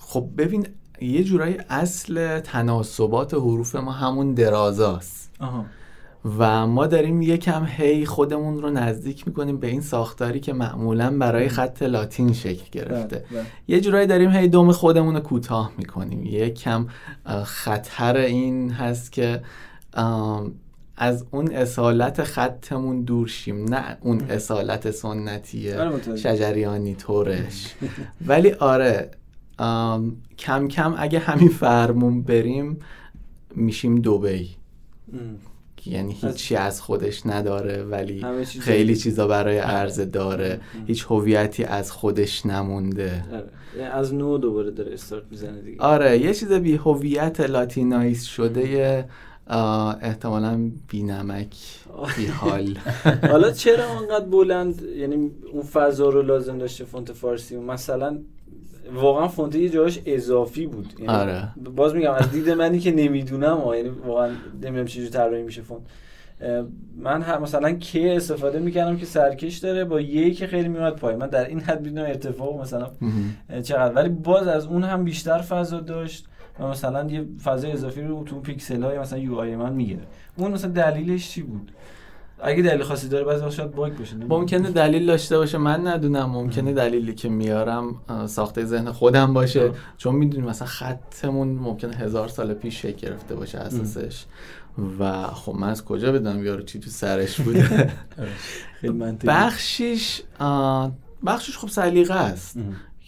خب 0.00 0.28
ببین 0.38 0.66
یه 1.00 1.24
جورایی 1.24 1.58
اصل 1.68 2.40
تناسبات 2.40 3.34
حروف 3.34 3.76
ما 3.76 3.92
همون 3.92 4.34
درازاست. 4.34 5.30
آها. 5.40 5.64
و 6.38 6.66
ما 6.66 6.86
داریم 6.86 7.22
یکم 7.22 7.66
هی 7.68 8.06
خودمون 8.06 8.62
رو 8.62 8.70
نزدیک 8.70 9.26
می‌کنیم 9.26 9.56
به 9.56 9.66
این 9.66 9.80
ساختاری 9.80 10.40
که 10.40 10.52
معمولا 10.52 11.18
برای 11.18 11.48
خط 11.48 11.82
لاتین 11.82 12.32
شکل 12.32 12.64
گرفته. 12.72 13.24
بله. 13.30 13.42
یه 13.68 13.80
جورایی 13.80 14.06
داریم 14.06 14.30
هی 14.30 14.48
دم 14.48 14.72
خودمون 14.72 15.14
رو 15.14 15.20
کوتاه 15.20 15.72
می‌کنیم. 15.78 16.26
یکم 16.26 16.86
خطر 17.44 18.16
این 18.16 18.70
هست 18.70 19.12
که 19.12 19.42
از 20.96 21.24
اون 21.30 21.52
اصالت 21.52 22.24
خطمون 22.24 23.02
دور 23.02 23.28
شیم. 23.28 23.64
نه 23.64 23.98
اون 24.00 24.20
اصالت 24.20 24.90
سنتی 24.90 25.72
آره،. 25.72 26.16
شجریانی 26.16 26.94
طورش. 26.94 27.74
ولی 28.26 28.52
آره 28.52 29.10
کم 30.38 30.68
کم 30.68 30.94
اگه 30.98 31.18
همین 31.18 31.48
فرمون 31.48 32.22
بریم 32.22 32.78
میشیم 33.54 34.00
دوبی. 34.00 34.50
یعنی 35.86 36.12
هیچی 36.12 36.56
از 36.56 36.80
خودش 36.80 37.26
نداره 37.26 37.82
ولی 37.82 38.24
چیز 38.44 38.62
خیلی 38.62 38.96
چیزا 38.96 39.26
برای 39.26 39.58
عرضه 39.58 40.04
داره. 40.04 40.60
هیچ 40.86 41.06
هویتی 41.08 41.64
از 41.64 41.92
خودش 41.92 42.46
نمونده. 42.46 43.24
آره. 43.32 43.84
از 43.84 44.14
نو 44.14 44.38
دوباره 44.38 44.70
داره 44.70 44.92
استارت 44.92 45.22
می‌زنه 45.30 45.60
دیگه. 45.60 45.82
آره 45.82 46.18
یه 46.18 46.34
چیز 46.34 46.52
بی 46.52 46.76
هویت 46.76 47.40
لاتینایز 47.40 48.22
شده 48.24 49.08
احتمالا 50.02 50.70
بی 50.88 51.02
نمک 51.02 51.56
بی 52.16 52.26
حال. 52.26 52.78
حالا 53.32 53.50
چرا 53.50 53.98
انقدر 53.98 54.24
بلند؟ 54.26 54.82
یعنی 54.82 55.30
اون 55.52 55.62
فضا 55.62 56.08
رو 56.08 56.22
لازم 56.22 56.58
داشته 56.58 56.84
فونت 56.84 57.12
فارسی؟ 57.12 57.56
مثلا 57.56 58.18
واقعا 58.94 59.28
فونت 59.28 59.54
یه 59.54 59.68
جاش 59.68 60.00
اضافی 60.06 60.66
بود. 60.66 60.92
یعنی 60.98 61.12
آره. 61.12 61.48
باز 61.76 61.94
میگم 61.94 62.12
از 62.12 62.30
دید 62.30 62.50
منی 62.50 62.78
که 62.78 62.92
نمی‌دونم 62.92 63.60
یعنی 63.74 63.88
واقعا 63.88 64.28
نمی‌دونم 64.62 64.84
چجوری 64.84 65.08
طراحی 65.08 65.42
میشه 65.42 65.62
فونت. 65.62 65.82
من 66.96 67.22
هر 67.22 67.38
مثلا 67.38 67.72
که 67.72 68.16
استفاده 68.16 68.58
می‌کردم 68.58 68.96
که 68.96 69.06
سرکش 69.06 69.58
داره 69.58 69.84
با 69.84 70.00
یه 70.00 70.30
که 70.30 70.46
خیلی 70.46 70.68
میومد 70.68 70.96
پای 70.96 71.16
من 71.16 71.26
در 71.26 71.48
این 71.48 71.60
حد 71.60 71.82
می‌دونم 71.82 72.06
ارتفاع 72.06 72.60
مثلا 72.60 72.90
چقدر. 73.62 73.94
ولی 73.94 74.08
باز 74.08 74.48
از 74.48 74.66
اون 74.66 74.84
هم 74.84 75.04
بیشتر 75.04 75.38
فضا 75.38 75.80
داشت 75.80 76.26
و 76.60 76.66
مثلا 76.66 77.10
یه 77.10 77.24
فضای 77.44 77.72
اضافی 77.72 78.02
رو 78.02 78.24
تو 78.24 78.40
پیکسل 78.40 78.82
های 78.82 78.98
مثلا 78.98 79.18
UI 79.18 79.56
من 79.56 79.72
می‌گیره 79.72 80.02
اون 80.36 80.52
مثلا 80.52 80.70
دلیلش 80.70 81.30
چی 81.30 81.42
بود؟ 81.42 81.72
اگه 82.42 82.62
دلیل 82.62 82.82
خاصی 82.82 83.08
داره 83.08 83.24
بعضی 83.24 83.40
وقتا 83.40 83.56
شاید 83.56 83.70
bug 83.70 83.92
نمی‌دونم. 83.92 84.26
ممکنه 84.28 84.70
دلیل 84.70 85.06
داشته 85.06 85.38
باشه 85.38 85.58
من 85.58 85.86
ندونم. 85.86 86.24
ممکنه 86.30 86.72
دلیلی 86.72 87.14
که 87.14 87.28
میارم 87.28 87.94
ساخته 88.26 88.64
ذهن 88.64 88.92
خودم 88.92 89.34
باشه. 89.34 89.62
آه. 89.68 89.74
چون 89.98 90.14
می‌دونیم 90.14 90.48
مثلا 90.48 90.68
خطمون 90.68 91.48
ممکنه 91.48 91.96
هزار 91.96 92.28
سال 92.28 92.54
پیش 92.54 92.82
شکل 92.82 93.08
گرفته 93.08 93.34
باشه 93.34 93.58
اساسش. 93.58 94.24
و 94.98 95.22
خب 95.22 95.54
من 95.54 95.68
از 95.68 95.84
کجا 95.84 96.12
بدونم 96.12 96.44
یارو 96.44 96.62
چی 96.62 96.80
تو 96.80 96.90
سرش 96.90 97.40
بوده 97.40 97.92
بخشیش 99.26 100.22
آه، 100.38 100.92
بخشیش 101.26 101.58
خب 101.58 101.68
سلیقه 101.68 102.14
است. 102.14 102.56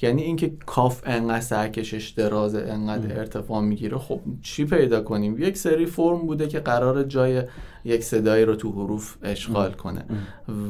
یعنی 0.02 0.22
اینکه 0.22 0.52
کاف 0.66 1.02
انقدر 1.06 1.40
سرکشش 1.40 2.08
درازه 2.08 2.66
انقدر 2.68 3.18
ارتفاع 3.18 3.60
می‌گیره 3.60 3.98
خب 3.98 4.20
چی 4.42 4.64
پیدا 4.64 5.00
کنیم؟ 5.00 5.38
یک 5.38 5.56
سری 5.56 5.86
فرم 5.86 6.18
بوده 6.18 6.48
که 6.48 6.60
قرار 6.60 7.02
جای 7.02 7.42
یک 7.84 8.04
صدایی 8.04 8.44
رو 8.44 8.56
تو 8.56 8.72
حروف 8.72 9.16
اشغال 9.22 9.72
کنه 9.72 10.04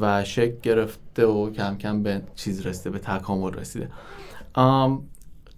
و 0.01 0.25
شکل 0.25 0.55
گرفته 0.63 1.27
و 1.27 1.51
کم 1.51 1.77
کم 1.77 2.03
به 2.03 2.23
چیز 2.35 2.67
رسیده 2.67 2.91
به 2.91 2.99
تکامل 2.99 3.53
رسیده. 3.53 3.89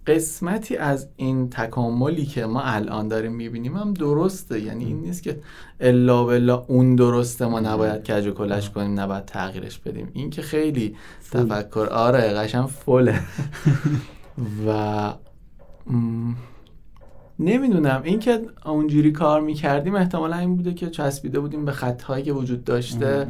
قسمتی 0.06 0.76
از 0.76 1.08
این 1.16 1.50
تکاملی 1.50 2.26
که 2.26 2.46
ما 2.46 2.60
الان 2.60 3.08
داریم 3.08 3.32
می‌بینیم 3.32 3.76
هم 3.76 3.94
درسته. 3.94 4.60
یعنی 4.60 4.84
این 4.84 5.00
نیست 5.00 5.22
که 5.22 5.40
الا 5.80 6.24
بلا 6.24 6.64
اون 6.68 6.96
درسته 6.96 7.46
ما 7.46 7.60
نباید 7.60 8.02
کج 8.04 8.26
و 8.26 8.30
کلش 8.30 8.70
کنیم 8.70 9.00
نباید 9.00 9.24
تغییرش 9.24 9.78
بدیم. 9.78 10.08
این 10.12 10.30
که 10.30 10.42
خیلی 10.42 10.96
تفکر 11.30 11.86
آره 11.86 12.20
قشنگ 12.20 12.66
فله 12.66 13.20
و 14.66 15.12
م، 15.90 16.34
نمی‌دونم. 17.38 18.00
این 18.04 18.18
که 18.18 18.40
اونجوری 18.66 19.12
کار 19.12 19.40
می‌کردیم 19.40 19.94
احتمالا 19.94 20.36
این 20.36 20.56
بوده 20.56 20.74
که 20.74 20.90
چسبیده 20.90 21.40
بودیم 21.40 21.64
به 21.64 21.72
خطهایی 21.72 22.24
که 22.24 22.32
وجود 22.32 22.64
داشته. 22.64 23.26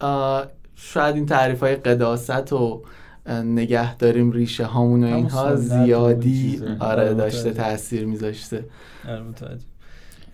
آه، 0.00 0.46
شاید 0.74 1.14
این 1.14 1.26
تعریف 1.26 1.60
های 1.60 1.76
قداست 1.76 2.52
و 2.52 2.82
نگه 3.26 3.96
داریم 3.96 4.32
ریشه 4.32 4.64
هامون 4.64 5.04
و 5.04 5.06
اینها 5.06 5.56
زیادی. 5.56 6.60
آره 6.80 7.02
آره، 7.02 7.14
داشته 7.14 7.50
متوجه. 7.50 7.70
تاثیر 7.70 8.06
میذاشته 8.06 8.64
آره 9.08 9.22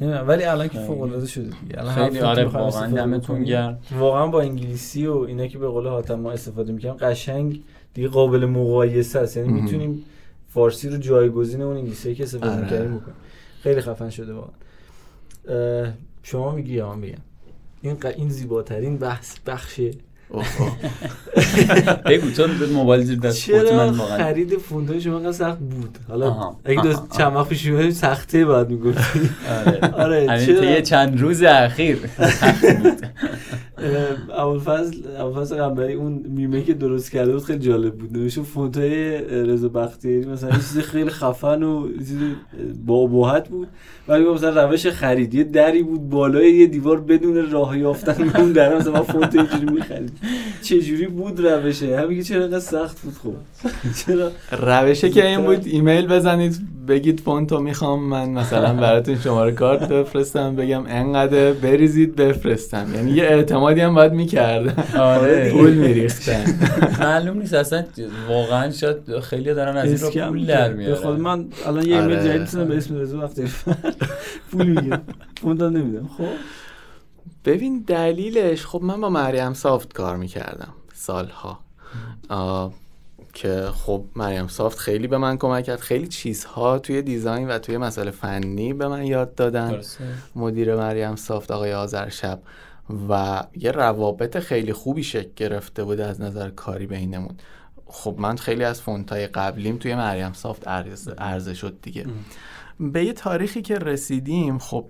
ولی 0.00 0.44
الان 0.44 0.68
که. 0.68 0.78
فوق 0.78 1.02
العاده 1.02 1.26
شده 1.26 1.50
الان 1.74 1.94
خیلی 1.94 2.18
آره 2.18 2.44
واقعا 2.44 2.90
دمتون 2.90 3.44
گرم 3.44 3.78
واقعا 3.98 4.26
با 4.26 4.40
انگلیسی 4.40 5.06
و 5.06 5.16
اینا 5.16 5.46
که 5.46 5.58
به 5.58 5.68
قول 5.68 5.86
حاتم 5.86 6.14
ما 6.14 6.32
استفاده 6.32 6.72
می‌کنم 6.72 6.92
قشنگ 6.92 7.60
دیگه 7.94 8.08
قابل 8.08 8.46
مقایسه 8.46 9.18
است 9.18 9.36
یعنی. 9.36 9.52
می‌تونیم 9.52 10.04
فارسی 10.48 10.88
رو 10.88 10.96
جایگزین 10.96 11.62
اون 11.62 11.76
انگلیسی 11.76 12.14
که 12.14 12.22
استفاده 12.22 12.52
آره. 12.52 12.62
می‌کردیم 12.62 12.96
بکنیم 12.96 13.16
خیلی 13.62 13.80
خفن 13.80 14.10
شده 14.10 14.32
واقعا 14.32 15.92
شما 16.22 16.52
میگی 16.52 16.74
یا 16.74 16.94
من 16.94 17.00
بگم 17.00 17.18
این 17.82 17.94
ق... 17.94 18.06
این 18.16 18.28
زیباترین 18.28 18.98
بحث 18.98 19.38
بخش. 19.46 19.80
بگو 22.06 22.26
به 22.60 22.66
موبایل 22.66 23.04
زیر 23.04 23.18
دست 23.18 23.38
چرا 23.38 23.92
خرید 23.92 24.56
فوندای 24.56 25.00
شما 25.00 25.16
انقدر 25.16 25.32
سخت 25.32 25.58
بود؟ 25.58 25.98
حالا 26.08 26.56
اگه 26.64 26.82
دو 26.82 26.92
چند 27.18 27.36
وقت 27.36 27.48
پیش 27.48 27.64
می‌اومدی 27.66 27.92
سخته 27.92 28.44
بعد 28.44 28.70
می‌گفتی. 28.70 29.30
آره. 29.66 29.94
آره 29.94 30.46
طی 30.60 30.82
چند 30.82 31.20
روز 31.20 31.42
اخیر 31.42 31.98
اه، 32.18 32.30
ابوالفضل 34.32 34.96
ابوالفضل 35.18 35.56
قنبری 35.56 35.92
اون 35.92 36.24
میمه 36.28 36.62
که 36.62 36.74
درست 36.74 37.10
کرده 37.10 37.32
بود 37.32 37.44
خیلی 37.44 37.58
جالب 37.58 37.94
بود. 37.94 38.16
نوشته 38.18 38.42
فونتای 38.42 39.18
رضا 39.44 39.68
بختیاری 39.68 40.26
مثلا 40.26 40.50
چیز 40.50 40.78
خیلی 40.78 41.10
خفن 41.10 41.62
و 41.62 41.88
چیز 41.98 42.18
با 42.86 42.94
ابهت 42.94 43.48
بود. 43.48 43.68
ولی 44.08 44.24
مثلا 44.24 44.64
روش 44.64 44.86
خرید 44.86 45.34
یه 45.34 45.44
دری 45.44 45.82
بود 45.82 46.08
بالای 46.08 46.52
یه 46.52 46.66
دیوار 46.66 47.00
بدون 47.00 47.50
راه 47.50 47.78
یافتن 47.78 48.30
اون 48.40 48.52
در 48.52 48.76
مثلا 48.76 49.02
فونت 49.02 49.34
اینجوری 49.34 49.72
می‌خرید. 49.72 50.12
چه 50.62 50.80
جوری 50.80 51.06
بود 51.06 51.40
روشه؟ 51.40 52.00
همین 52.00 52.18
که 52.18 52.24
چرا 52.24 52.44
انقدر 52.44 52.58
سخت 52.58 53.00
بود 53.00 53.14
خب. 53.14 53.34
چرا؟ 54.06 54.30
روشه 54.52 55.10
که 55.10 55.28
این 55.28 55.40
بود 55.40 55.66
ایمیل 55.66 56.06
بزنید 56.06 56.56
بگید 56.88 57.20
فونتو 57.20 57.60
می‌خوام 57.60 58.08
من 58.08 58.30
مثلا 58.30 58.74
براتون 58.74 59.16
شماره 59.18 59.52
کارت 59.52 59.88
بفرستم 59.88 60.56
بگم 60.56 60.82
انقدر 60.86 61.52
بریزید 61.52 62.16
بفرستم. 62.16 62.86
یعنی 62.94 63.10
یه 63.10 63.42
اعتمادی 63.70 63.80
هم 63.80 63.94
باید 63.94 64.12
می‌کردن 64.12 64.98
آره 64.98 65.50
پول 65.52 65.74
میریختن 65.74 66.44
معلوم 67.00 67.38
نیست 67.38 67.54
اصلا 67.54 67.84
واقعا 68.28 68.70
شاید 68.70 69.20
خیلی 69.20 69.54
دارن 69.54 69.76
از 69.76 70.02
این 70.02 70.28
پول 70.28 70.46
در. 70.46 70.72
به 70.72 70.94
خود 70.94 71.18
میارن 71.18 71.20
من 71.20 71.46
الان 71.66 71.86
یه 71.86 71.96
ایمیل 72.00 72.16
آره. 72.16 72.24
جدید 72.28 72.40
می‌زنم 72.40 72.68
به 72.68 72.76
اسم 72.76 72.96
رضا 72.96 73.18
وقتی 73.18 73.44
پول 74.52 74.66
می‌گیرم. 74.66 75.02
هم 75.42 75.62
نمیدم 75.62 76.08
خب. 76.18 76.24
ببین 77.44 77.84
دلیلش 77.86 78.66
خب 78.66 78.82
من 78.82 79.00
با 79.00 79.08
مریم 79.08 79.52
سافت 79.52 79.92
کار 79.92 80.16
می‌کردم 80.16 80.72
سالها. 80.94 81.60
که 83.34 83.68
خب 83.74 84.04
مریم 84.16 84.46
سافت 84.46 84.78
خیلی 84.78 85.06
به 85.06 85.18
من 85.18 85.38
کمک 85.38 85.64
کرد. 85.64 85.80
خیلی 85.80 86.06
چیزها 86.06 86.78
توی 86.78 87.02
design 87.02 87.48
و 87.48 87.58
توی 87.58 87.76
مسائل 87.76 88.10
فنی 88.10 88.72
به 88.72 88.88
من 88.88 89.04
یاد 89.04 89.34
دادن. 89.34 89.70
درسته. 89.70 90.04
مدیر 90.36 90.76
مریم 90.76 91.16
سافت 91.16 91.50
آقای 91.50 91.72
آذرشب 91.72 92.38
و 93.08 93.42
یه 93.56 93.70
روابط 93.70 94.38
خیلی 94.38 94.72
خوبی 94.72 95.02
شکل 95.02 95.30
گرفته 95.36 95.84
بود 95.84 96.00
از 96.00 96.20
نظر 96.20 96.50
کاری 96.50 96.86
بینمون. 96.86 97.36
خب 97.86 98.14
من 98.18 98.36
خیلی 98.36 98.64
از 98.64 98.80
فونتای 98.80 99.26
قبلیم 99.26 99.76
توی 99.76 99.94
مریم 99.94 100.32
سافت 100.32 100.68
عرضه, 100.68 101.54
شد 101.54 101.78
دیگه. 101.82 102.06
به 102.80 103.04
یه 103.04 103.12
تاریخی 103.12 103.62
که 103.62 103.78
رسیدیم 103.78 104.58
خب 104.58 104.84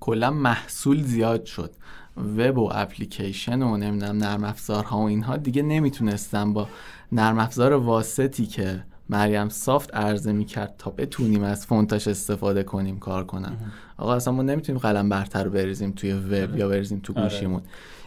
کلا 0.00 0.30
محصول 0.30 1.02
زیاد 1.02 1.44
شد. 1.44 1.70
وب 2.16 2.58
و 2.58 2.70
اپلیکیشن 2.72 3.62
و 3.62 3.76
نمی‌دونم 3.76 4.16
نرم 4.16 4.44
افزارها 4.44 4.98
و 4.98 5.02
اینها 5.02 5.36
دیگه 5.36 5.62
نمی‌تونستن 5.62 6.52
با 6.52 6.68
نرم 7.12 7.38
افزار 7.38 7.72
واسطی 7.72 8.46
که 8.46 8.84
مریم 9.10 9.48
سافت 9.48 9.94
عرضه 9.94 10.32
می‌کرد 10.32 10.74
تا 10.78 10.90
بتونیم 10.90 11.42
از 11.42 11.66
فونتاش 11.66 12.08
استفاده 12.08 12.62
کنیم 12.62 12.98
کار 12.98 13.24
کنن. 13.24 13.56
آقا 13.96 14.14
اصلا 14.14 14.34
ما 14.34 14.42
نمی‌تونیم 14.42 14.80
قلم 14.80 15.08
برتر 15.08 15.44
رو 15.44 15.50
بریزیم 15.50 15.92
توی 15.92 16.12
وب 16.12 16.56
یا 16.56 16.68
بریزیم 16.68 17.00
تو 17.02 17.12
آره. 17.16 17.22
گوشیمون. 17.22 17.62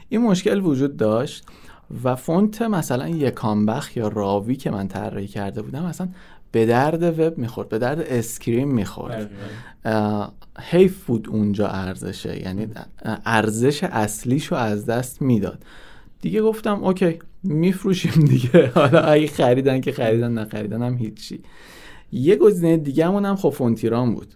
این 0.10 0.22
مشکل 0.22 0.62
وجود 0.62 0.98
داشت 0.98 1.46
و 2.04 2.16
فونت 2.16 2.62
مثلا 2.62 3.10
یکان 3.10 3.60
بخ 3.60 3.98
یا 3.98 4.08
راوی 4.08 4.56
که 4.56 4.72
من 4.72 4.88
طراحی 4.88 5.28
کرده 5.28 5.62
بودم 5.62 5.86
مثلا 5.86 6.08
به 6.52 6.66
درد 6.66 7.20
وب 7.20 7.38
می‌خورد 7.38 7.70
به 7.70 7.80
درد 7.80 8.00
screen 8.00 8.72
می‌خورد. 8.72 9.32
اه، 9.86 10.34
حیف 10.60 11.06
بود 11.06 11.30
اونجا 11.30 11.68
ارزشه 11.68 12.42
یعنی 12.42 12.68
ارزش 13.26 13.84
اصلیشو 13.84 14.56
از 14.56 14.86
دست 14.86 15.22
می‌داد. 15.22 15.64
دیگه 16.22 16.42
گفتم 16.42 16.84
OK 16.84 17.20
میفروشیم 17.44 18.26
دیگه. 18.26 18.72
حالا 18.76 19.00
اگه 19.00 19.28
خریدن 19.28 19.82
که 19.82 19.92
خریدن 19.92 20.32
نخریدن 20.32 20.84
هم 20.84 20.98
هیچی. 20.98 21.42
یه 22.12 22.36
گزینه 22.36 22.78
دیگه 22.78 23.06
هم 23.06 23.36
خب 23.36 23.50
فونتیران 23.50 24.16
بود. 24.16 24.34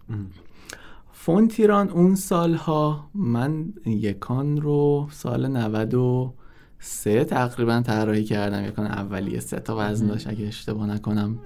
فونت 1.12 1.60
ایران 1.60 1.90
اون 1.90 2.16
سالها 2.16 3.10
من 3.16 3.74
یکان 3.86 4.62
رو 4.62 5.08
سال 5.12 5.48
93 5.48 7.24
تقریبا 7.24 7.82
طراحی 7.82 8.24
کردم. 8.24 8.66
یکان 8.66 8.86
اولیه 8.86 9.40
سه 9.40 9.60
تا 9.60 9.76
وزن 9.80 10.08
داشت. 10.08 10.28
اگه 10.28 10.48
اشتباه 10.48 10.88
نکنم 10.88 11.40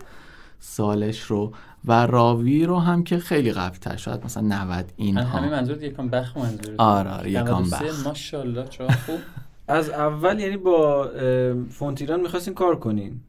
سالش 0.59 1.21
رو. 1.21 1.51
و 1.85 2.05
راوی 2.05 2.65
رو 2.65 2.79
هم 2.79 3.03
که 3.03 3.17
خیلی 3.17 3.51
قبل 3.51 3.77
تر 3.77 3.95
شاید 3.95 4.25
مثلا 4.25 4.43
90 4.43 4.69
همین 4.69 4.87
اینها 4.97 5.49
منظور 5.49 5.83
یکم 5.83 6.09
بخ 6.09 6.37
منظور 6.37 6.75
آره 6.77 7.09
آره 7.09 7.31
یکان 7.31 7.63
93 7.63 7.85
بخ 7.85 8.07
ماشاءالله 8.07 8.67
چه 8.67 8.87
خوب. 8.87 9.19
از 9.71 9.89
اول 9.89 10.39
یعنی 10.39 10.57
با 10.57 11.05
اه، 11.05 11.53
فونت 11.69 12.01
ایران 12.01 12.19
می‌خواستین 12.21 12.53
کار 12.53 12.75
کنین 12.79 13.19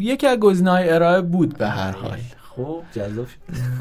یکی 0.00 0.26
از 0.26 0.38
گزینه‌های 0.38 0.90
ارائه 0.90 1.20
بود 1.20 1.58
به 1.58 1.66
هر 1.68 1.90
حال 1.92 2.18
خب 2.56 2.82
جذاب 2.92 3.26
شد. 3.26 3.36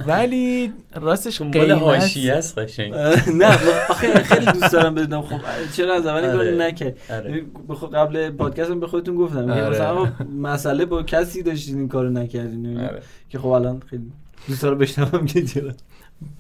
ولی 0.08 0.74
راستش 0.96 1.42
قیمت 1.42 1.72
حاشیه 1.72 2.34
است 2.34 2.58
قشنگ 2.58 2.94
نه 3.34 3.58
آخه 3.90 4.14
خیلی 4.14 4.46
دوست 4.46 4.74
دارم 4.74 4.96
بدونم 4.96 5.22
خب 5.22 5.40
چرا 5.74 5.94
از 5.94 6.06
اول 6.06 6.24
این 6.24 6.32
کارو 6.32 6.40
آره. 6.40 6.58
نکرد 6.68 6.98
آره. 7.10 7.30
یعنی 7.30 7.42
بخ- 7.70 7.94
قبل 7.94 8.30
پادکست 8.30 8.72
هم 8.72 8.80
به 8.80 8.88
خودتون 8.88 9.16
گفتم 9.16 9.52
آره. 9.52 9.70
مثلا 9.70 10.08
مسئله 10.42 10.86
با 10.86 11.04
کسی 11.04 11.44
داشتین 11.44 11.78
این 11.78 11.88
کارو 11.88 12.10
نکردین. 12.10 12.90
که 13.30 13.40
خب 13.40 13.48
الان 13.48 13.82
خیلی 13.90 14.12
دوست 14.48 14.62
دارم 14.62 14.78
بشنوم 14.78 15.26
که 15.26 15.44
چرا 15.46 15.72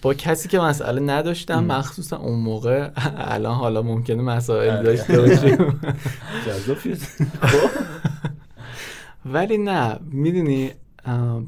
با 0.01 0.13
کسی 0.13 0.49
که 0.49 0.59
مسئله 0.59 1.01
نداشتم 1.01 1.63
مخصوصا 1.63 2.17
اون 2.17 2.39
موقع. 2.39 2.89
الان 3.35 3.55
حالا 3.55 3.81
ممکنه 3.81 4.21
مسائل 4.21 4.69
آره. 4.69 4.83
داشته 4.83 5.21
باشیم. 5.21 5.57
جذاب 6.47 6.79
شد. 6.79 6.95
ولی 9.33 9.57
نه 9.57 9.99
می‌دونی 10.11 10.71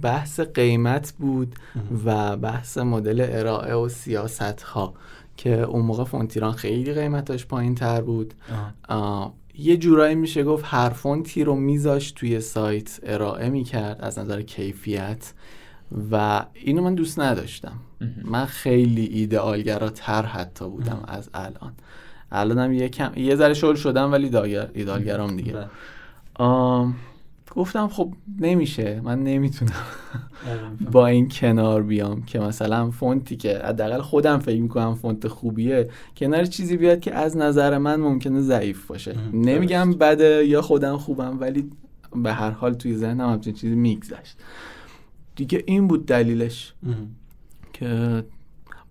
بحث 0.01 0.39
قیمت 0.39 1.13
بود 1.19 1.55
و 2.05 2.37
بحث 2.37 2.77
مدل 2.77 3.25
ارائه 3.29 3.73
و 3.73 3.89
سیاست 3.89 4.61
ها 4.61 4.93
که 5.37 5.61
اون 5.61 5.85
موقع 5.85 6.03
فونتیران 6.03 6.51
خیلی 6.51 6.93
قیمتاش 6.93 7.45
پایین 7.45 7.75
تر 7.75 8.01
بود 8.01 8.33
یه 9.59 9.77
جورایی 9.77 10.15
میشه 10.15 10.43
گفت 10.43 10.65
هر 10.67 10.89
فونتی 10.89 11.43
رو 11.43 11.55
میذاشت 11.55 12.15
توی 12.15 12.39
سایت 12.39 12.99
ارائه 13.03 13.49
می‌کرد 13.49 14.01
از 14.01 14.19
نظر 14.19 14.41
کیفیت. 14.41 15.33
و 16.11 16.45
اینو 16.53 16.81
من 16.81 16.95
دوست 16.95 17.19
نداشتم. 17.19 17.73
من 18.23 18.45
خیلی 18.45 19.05
ایدئالگراتر 19.05 20.25
حتی 20.25 20.69
بودم 20.69 21.03
از 21.07 21.29
الان. 21.33 21.73
الانم 22.31 22.73
یه 22.73 22.89
کم 22.89 23.11
یه 23.15 23.35
ذره 23.35 23.53
شل 23.53 23.75
شدم 23.75 24.11
ولی 24.11 24.25
ایدئالگر- 24.25 24.69
ایدئالگرام 24.73 25.35
دیگه. 25.37 25.53
بله. 25.53 25.67
آم، 26.35 26.95
گفتم 27.55 27.87
خب 27.87 28.13
نمیشه. 28.39 29.01
من 29.03 29.23
نمی‌تونم 29.23 29.71
با 30.91 31.07
این 31.07 31.29
کنار 31.29 31.83
بیام 31.83 32.23
که 32.23 32.39
مثلا 32.39 32.91
فونتی 32.91 33.35
که 33.35 33.61
حداقل 33.65 34.01
خودم 34.01 34.39
فکر 34.39 34.61
می‌کنم 34.61 34.95
فونت 34.95 35.27
خوبیه 35.27 35.89
کنار 36.17 36.45
چیزی 36.45 36.77
بیاد 36.77 36.99
که 36.99 37.15
از 37.15 37.37
نظر 37.37 37.77
من 37.77 37.95
ممکنه 37.99 38.41
ضعیف 38.41 38.87
باشه. 38.87 39.15
نمیگم 39.33 39.91
بده 39.91 40.45
یا 40.45 40.61
خودم 40.61 40.97
خوبم 40.97 41.39
ولی 41.39 41.69
به 42.15 42.33
هر 42.33 42.51
حال 42.51 42.73
توی 42.73 42.95
ذهنم 42.95 43.29
همچین 43.29 43.53
چیزی 43.53 43.75
میگذشت. 43.75 44.37
دیگه 45.37 45.63
این 45.65 45.87
بود 45.87 46.05
دلیلش. 46.05 46.73
که 47.73 48.23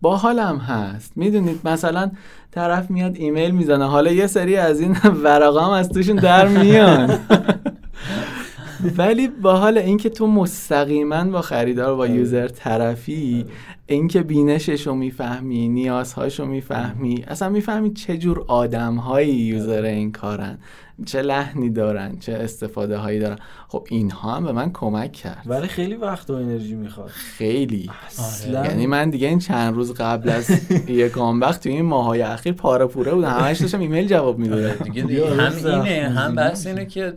با 0.01 0.17
حالم 0.17 0.57
هست. 0.57 1.17
می‌دونید 1.17 1.61
مثلا 1.65 2.11
طرف 2.51 2.91
میاد 2.91 3.17
ایمیل 3.17 3.51
می‌زنه. 3.51 3.85
حالا 3.85 4.13
یه 4.13 4.27
سری 4.27 4.57
از 4.57 4.81
این 4.81 4.97
ورقا 5.25 5.61
هم 5.61 5.71
از 5.71 5.89
توشون 5.89 6.17
در 6.17 6.49
میان. 6.49 7.19
ولی 8.99 9.29
با 9.29 9.57
حال 9.57 9.79
اینکه 9.79 10.09
تو 10.09 10.27
مستقیما 10.27 11.25
با 11.25 11.43
خریدار 11.43 11.97
با 11.97 12.07
یوزر 12.07 12.49
طرفی 12.49 13.45
اینکه 13.87 14.23
بینشش 14.23 14.87
رو 14.87 14.95
می‌فهمی 14.95 15.69
نیازهاش 15.69 16.41
رو 16.41 16.47
می‌فهمی 16.47 17.25
اصلا 17.29 17.49
می‌فهمی 17.49 17.93
چه 17.93 18.19
جور 18.19 18.45
آدم 18.49 19.03
یوزر 19.21 19.83
این 19.83 20.13
کارن. 20.13 20.59
چه 21.05 21.23
لحنی 21.23 21.71
دارن 21.71 22.17
چه 22.21 22.33
استفاده 22.33 22.97
هایی 22.97 23.19
دارن. 23.19 23.39
خب 23.69 23.87
اینها 23.91 24.35
هم 24.35 24.45
به 24.45 24.53
من 24.53 24.73
کمک 24.73 25.13
کرد. 25.13 25.43
ولی 25.47 25.69
خیلی 25.69 25.95
وقت 25.95 26.31
و 26.31 26.33
انرژی 26.33 26.75
می‌خواد. 26.75 27.09
خیلی. 27.09 27.91
اصلا. 28.07 28.65
یعنی 28.65 28.87
من 28.87 29.11
دیگه 29.11 29.29
این 29.29 29.39
چند 29.39 29.75
روز 29.75 29.95
قبل 29.95 30.29
از 30.29 30.51
یک 30.89 31.17
وقت 31.17 31.63
توی 31.63 31.73
این 31.73 31.85
ماهای 31.85 32.23
اخیر 32.23 32.53
پاره 32.53 32.87
پوره 32.87 33.15
بودم. 33.15 33.29
همش 33.29 33.61
داشتم 33.61 33.81
ایمیل 33.81 34.09
جواب 34.09 34.39
می‌دادم. 34.39 34.85
دیگه 34.85 35.03
دیگه 35.03 35.03
دیگه 35.03 35.31
هم 35.31 35.41
آره، 35.41 35.93
اینه 35.93 36.09
هم 36.09 36.35
بحث 36.35 36.67
اینه 36.67 36.87
که 36.87 37.13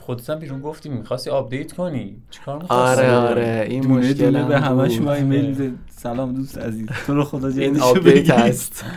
خودت 0.00 0.30
هم 0.30 0.38
بیرون 0.38 0.60
گفتی 0.60 0.88
می‌خواستی 0.88 1.30
آپدیت 1.30 1.72
کنی. 1.72 2.16
چیکار 2.30 2.62
می‌خواستی؟ 2.62 3.04
آره 3.04 3.14
آره. 3.14 3.66
این 3.70 3.86
مشکل 3.86 4.44
به 4.44 4.60
همش. 4.60 5.00
ما 5.00 5.12
ایمیل 5.12 5.72
سلام 5.90 6.34
دوست 6.34 6.58
عزیز. 6.58 6.88
تو 7.06 7.14
رو 7.14 7.24
خدا 7.24 7.48
این 7.48 7.80
آپدیت. 7.80 8.30
هست. 8.30 8.84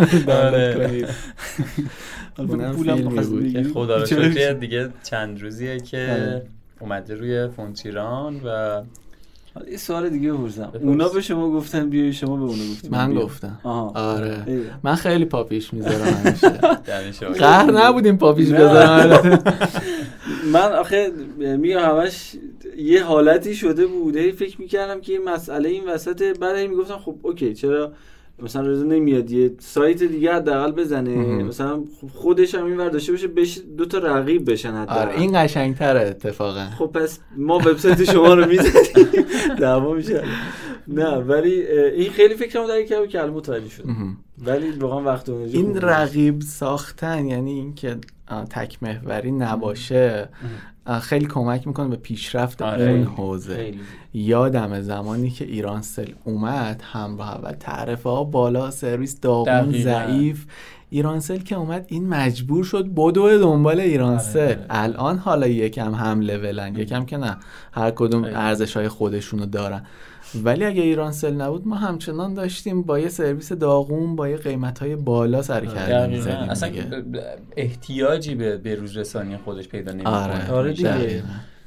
پولم 2.35 2.73
فیلمی 2.73 3.01
بخواست 3.01 3.29
بود 3.29 3.43
که 3.51 3.59
بگیری. 3.59 3.73
خدا 3.73 3.97
رو 3.97 4.05
شکر 4.05 4.53
دیگه 4.53 4.89
چند 5.03 5.41
روزیه 5.41 5.79
که 5.79 5.97
آره. 6.11 6.45
اومده 6.79 7.15
روی 7.15 7.47
فونتیران 7.47 8.35
و 8.45 8.81
حالا 9.55 9.69
یه 9.69 9.77
سوال 9.77 10.09
دیگه 10.09 10.33
بپرسم 10.33 10.67
بپرس. 10.67 10.81
اونا 10.81 11.09
به 11.09 11.21
شما 11.21 11.51
گفتن 11.51 11.89
بیای 11.89 12.13
شما 12.13 12.35
به 12.35 12.43
اونا 12.43 12.63
گفتیم 12.71 12.91
من. 12.91 13.13
گفتم 13.13 13.59
آها 13.63 13.89
آره. 13.95 14.45
من 14.83 14.95
خیلی 14.95 15.25
پاپیش 15.25 15.73
می‌ذارم 15.73 16.01
همیشه 16.01 17.25
این. 17.27 17.33
قهر 17.33 17.71
نبودیم 17.71 18.17
پاپیش. 18.17 18.49
بذارم 18.49 19.43
من 20.53 20.71
آخه 20.73 21.11
میگم 21.37 21.79
همش 21.79 22.35
یه 22.77 23.03
حالتی 23.03 23.55
شده 23.55 23.87
بود 23.87 24.15
هی 24.15 24.31
فکر 24.31 24.61
می‌کردم 24.61 25.01
که 25.01 25.13
یه 25.13 25.19
مسئله 25.19 25.69
این 25.69 25.83
وسط 25.89 26.37
بعد 26.39 26.55
هی 26.55 26.67
می‌گفتم 26.67 26.97
خب 26.97 27.15
اوکی 27.21 27.53
چرا 27.53 27.91
مثلا 28.41 28.67
رضا 28.67 28.83
نمیاد 28.85 29.31
یه 29.31 29.51
سایت 29.59 30.03
دیگه 30.03 30.33
حداقل 30.33 30.71
بزنه. 30.71 31.15
مهم. 31.15 31.47
مثلا 31.47 31.83
خودش 32.13 32.55
هم 32.55 32.65
این 32.65 32.77
ور 32.77 32.89
داشته 32.89 33.11
باشه 33.11 33.27
بهش 33.27 33.59
دو 33.77 33.85
تا 33.85 33.97
رقیب 33.97 34.51
بشن 34.51 34.71
حداقل. 34.71 35.01
آره 35.01 35.19
این 35.19 35.43
قشنگتره 35.43 35.99
اتفاقا. 35.99 36.65
خب 36.77 36.85
پس 36.85 37.19
ما 37.37 37.55
وبسایت 37.55 38.03
شما 38.03 38.33
رو 38.33 38.45
می‌زنیم. 38.45 39.25
دعوا 39.59 39.93
میشه. 39.93 40.23
نه 40.87 41.15
ولی 41.15 41.61
این 41.71 42.11
خیلی 42.11 42.35
فکرمو 42.35 42.67
در 42.67 42.83
کرد 42.83 43.07
که 43.07 43.21
متوجه 43.21 43.69
شد 43.69 43.87
مهم. 43.87 44.17
ولی 44.45 44.71
واقعا 44.71 45.01
وقت 45.01 45.29
این. 45.29 45.81
رقیب 45.81 46.41
ساختن 46.41 47.25
یعنی 47.25 47.51
اینکه 47.51 47.97
تک 48.49 48.83
محوری 48.83 49.31
نباشه 49.31 50.29
خیلی 51.01 51.25
کمک 51.25 51.67
می‌کنه 51.67 51.87
به 51.87 51.95
پیشرفت 51.95 52.61
آره. 52.61 52.89
اون 52.89 53.03
حوزه 53.03 53.55
خیلی. 53.55 53.79
یادم 54.13 54.81
زمانی 54.81 55.29
که 55.29 55.45
ایرانسل 55.45 56.11
اومد 56.23 56.81
همراه 56.91 57.35
اول 57.35 57.51
تعرفه 57.51 58.09
ها 58.09 58.23
بالا 58.23 58.71
سرویس 58.71 59.19
داغون. 59.19 59.71
ضعیف 59.71 60.45
ایرانسل 60.93 61.37
که 61.37 61.55
اومد 61.55 61.85
این 61.87 62.07
مجبور 62.07 62.63
شد 62.63 62.87
بدو 62.95 63.39
دنبال 63.39 63.79
ایرانسل 63.79 64.39
آره. 64.39 64.65
الان 64.69 65.17
حالا 65.17 65.47
یکم 65.47 65.93
هم 65.93 66.21
لولن 66.21 66.75
یکم 66.75 67.05
که 67.05 67.17
نه 67.17 67.37
هر 67.71 67.91
کدوم. 67.91 68.23
ارزش 68.23 68.77
های 68.77 68.87
خودشونو 68.87 69.45
دارن 69.45 69.81
ولی 70.43 70.65
اگه 70.65 70.81
ایرانسل 70.81 71.33
نبود 71.33 71.67
ما 71.67 71.75
همچنان 71.75 72.33
داشتیم 72.33 72.81
با 72.81 72.99
یه 72.99 73.09
سرویس 73.09 73.51
داغون 73.51 74.15
با 74.15 74.29
یه 74.29 74.37
قیمت 74.37 74.79
های 74.79 74.95
بالا 74.95 75.41
سر. 75.41 76.07
می‌زدیم 76.07 76.35
اصلا 76.35 76.69
دیگه. 76.69 77.03
احتیاجی 77.57 78.35
به 78.35 78.57
به 78.57 78.75
روز 78.75 78.97
رسانی 78.97 79.37
خودش 79.37 79.67
پیدا 79.67 79.91
نمی‌کنه 79.91 80.13
آره 80.13 80.51
آره 80.51 80.73
دیگه. 80.73 81.23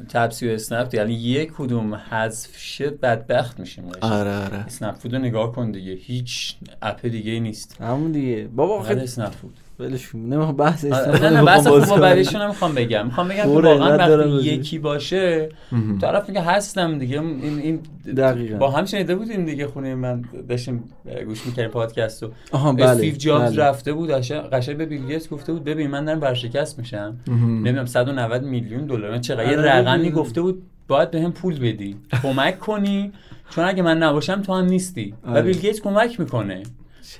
تپسی 0.09 0.49
و 0.49 0.51
اسنپ 0.51 0.94
یعنی 0.94 1.14
یک 1.14 1.53
کدوم 1.53 1.94
حذف 1.94 2.57
شد 2.57 3.01
بدبخت 3.01 3.61
میشیم. 3.61 3.84
آره 4.01 4.36
آره. 4.44 4.57
اسنپ 4.57 4.94
فود 4.94 5.14
رو 5.14 5.20
نگاه 5.20 5.53
کن 5.53 5.70
دیگه. 5.70 5.92
هیچ 5.92 6.57
اپ 6.82 7.07
دیگه 7.07 7.40
نیست. 7.40 7.80
همون 7.80 8.12
دیگه. 8.12 8.49
بابا 8.57 8.78
آخه 8.78 8.94
اسنپ 8.94 9.30
فود 9.30 9.57
ولش 9.79 10.14
نه 10.14 10.53
بحث 10.53 10.85
استفاده 10.85 11.31
نه 11.31 11.37
نه 11.37 11.45
بحث 11.45 11.66
خوب 11.66 11.83
و 11.83 11.85
کنم. 11.87 12.01
بعدیشون 12.01 12.41
هم 12.41 12.49
می‌خوام 12.49 12.74
بگم 12.74 13.07
می‌خوام 13.07 13.29
بگم 13.29 13.49
واقعا 13.51 13.97
وقتی 13.97 14.29
یکی 14.31 14.79
باشه. 14.79 15.49
طرف 16.01 16.29
میگه 16.29 16.41
هستم 16.41 16.99
دیگه 16.99 17.20
این 17.20 17.59
این 17.59 17.81
دقیقاً. 18.16 18.57
با 18.59 18.70
هم 18.70 18.85
شنیده 18.85 19.14
بودیم 19.14 19.45
دیگه 19.45 19.66
خونه 19.66 19.95
من 19.95 20.24
داشتیم 20.49 20.85
گوش 21.27 21.47
می‌کردیم 21.47 21.70
پادکست 21.70 22.22
رو 22.22 22.31
آها 22.53 22.72
بله 22.72 22.85
استیو 22.87 23.14
جابز 23.14 23.53
بله. 23.53 23.62
رفته 23.64 23.93
بود 23.93 24.11
قشنگ 24.11 24.77
به 24.77 24.87
بیل 24.87 25.07
گیتس 25.07 25.29
گفته 25.29 25.53
بود 25.53 25.64
ببین 25.64 25.91
من 25.91 26.05
دارم 26.05 26.20
ورشکست 26.20 26.79
میشم. 26.79 27.16
نمی‌دونم 27.29 27.87
190 27.87 28.43
میلیون 28.43 28.87
دلار 28.87 29.11
من 29.11 29.20
چقدر 29.20 29.51
یه 29.53 29.59
آره، 29.59 29.72
رقمی. 29.72 30.11
گفته 30.11 30.41
بود 30.41 30.62
باید 30.89 31.11
بهم 31.11 31.33
پول 31.33 31.59
بدی 31.59 31.97
کمک 32.22 32.59
کنی 32.59 33.12
چون 33.51 33.64
اگه 33.64 33.83
من 33.83 33.99
نباشم 33.99 34.43
تو 34.43 34.55
هم 34.55 34.64
نیستی 34.64 35.14
و 35.24 35.31
آره. 35.31 35.43
بیل 35.43 35.59
گیتس 35.59 35.81
کمک 35.81 36.20
می‌کنه 36.20 36.62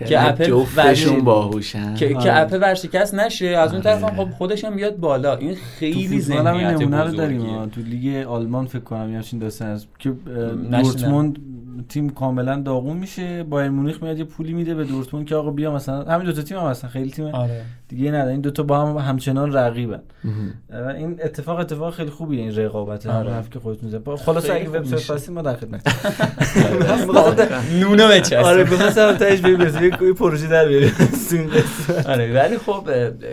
که 0.05 0.29
اپل 0.29 0.45
جفتشون 0.45 1.21
باهوشن. 1.21 1.95
که 1.95 2.09
که 2.09 2.17
آره. 2.17 2.37
اپل 2.37 2.53
ورشکست 2.53 3.15
نشه. 3.15 3.47
از 3.47 3.73
اون 3.73 3.83
طرف 3.83 3.99
هم 3.99 4.05
آره. 4.05 4.17
خب 4.17 4.31
خودش 4.31 4.65
هم 4.65 4.77
بیاد 4.77 4.97
بالا. 4.97 5.37
این 5.37 5.55
خیلی 5.55 6.21
ذهنیت 6.21 6.81
نمونه 6.81 7.03
رو 7.03 7.11
داریم. 7.11 7.67
تو 7.67 7.81
لیگ 7.81 8.27
آلمان 8.27 8.67
فکر 8.67 8.81
کنم 8.83 9.11
یه 9.11 9.17
همچین 9.17 9.39
داستان 9.39 9.69
هست 9.69 9.89
که. 9.99 10.13
دورتموند 10.71 11.39
تیم 11.89 12.11
کاملا 12.11 12.61
داغون 12.61 12.97
میشه. 12.97 13.43
بایرن 13.43 13.71
مونیخ 13.71 14.03
میاد 14.03 14.19
یه 14.19 14.25
پولی 14.25 14.53
میده 14.53 14.75
به 14.75 14.85
دورتموند 14.85 15.27
که 15.27 15.35
آقا 15.35 15.51
بیا 15.51 15.73
مثلا 15.73 16.05
همین 16.05 16.27
دو 16.27 16.33
تا 16.33 16.43
تیم 16.43 16.59
هم 16.59 16.67
هستن 16.67 16.89
خیلی 16.89 17.11
تیم 17.11 17.25
آره. 17.25 17.63
دیگه 17.89 18.11
نداره 18.11 18.31
این 18.31 18.41
دوتا 18.41 18.63
با 18.63 18.87
هم 18.87 18.97
همچنان 18.97 19.53
رقیبن. 19.53 20.01
و 20.71 20.89
این 20.89 21.21
اتفاق 21.25 21.59
اتفاق 21.59 21.95
خیلی 21.95 22.11
خوبیه 22.11 22.41
این 22.41 22.57
رقابت. 22.57 23.07
آره. 23.07 23.43
که 23.51 23.59
خودتون 23.59 23.91
زد 23.91 24.15
خلاص 24.15 24.51
اگه 24.51 24.69
وبسایت 24.69 25.31
ما 25.31 25.43
در 25.43 25.57
خدمت 25.57 25.81
نونو 27.81 28.09
بچست 28.09 28.33
آره 28.33 28.65
بخواستم 28.65 29.13
تاش 29.13 29.41
بریم 29.41 29.86
یه 29.87 30.13
پروژه 30.13 30.49
در 30.49 30.69
بیاریم. 30.69 30.93
آره 32.07 32.33
ولی 32.35 32.59
خب 32.59 32.91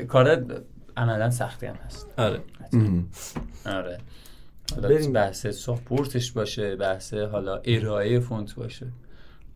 کار 0.08 0.45
عملا 0.97 1.30
سختی 1.30 1.66
هم 1.66 1.76
هست. 1.86 2.08
آره. 2.18 2.39
آره. 3.66 3.97
حالا 4.76 4.88
بریم. 4.89 5.14
بحث 5.14 5.47
ساپورتش 5.47 6.32
باشه 6.32 6.76
بحث 6.76 7.14
حالا 7.14 7.62
ارائه 7.66 8.20
فونت 8.20 8.56
باشه. 8.56 8.88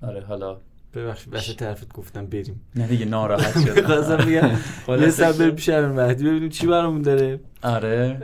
آره 0.01 0.21
حالا 0.25 0.57
ببخشید 0.93 1.33
بحث 1.33 1.55
طرفت 1.55 1.93
گفتم 1.93 2.25
بریم. 2.25 2.61
نه 2.75 2.87
دیگه 2.87 3.05
ناراحت 3.05 3.59
شدم. 3.65 3.87
خواستم 3.87 4.17
بگم 4.17 4.49
یه 5.01 5.11
که- 5.11 5.37
بریم 5.39 5.55
پیش 5.55 5.69
مهدی 5.69 6.23
ببینیم 6.23 6.49
چی 6.49 6.67
برامون 6.67 7.01
داره. 7.01 7.39
آره. 7.63 8.17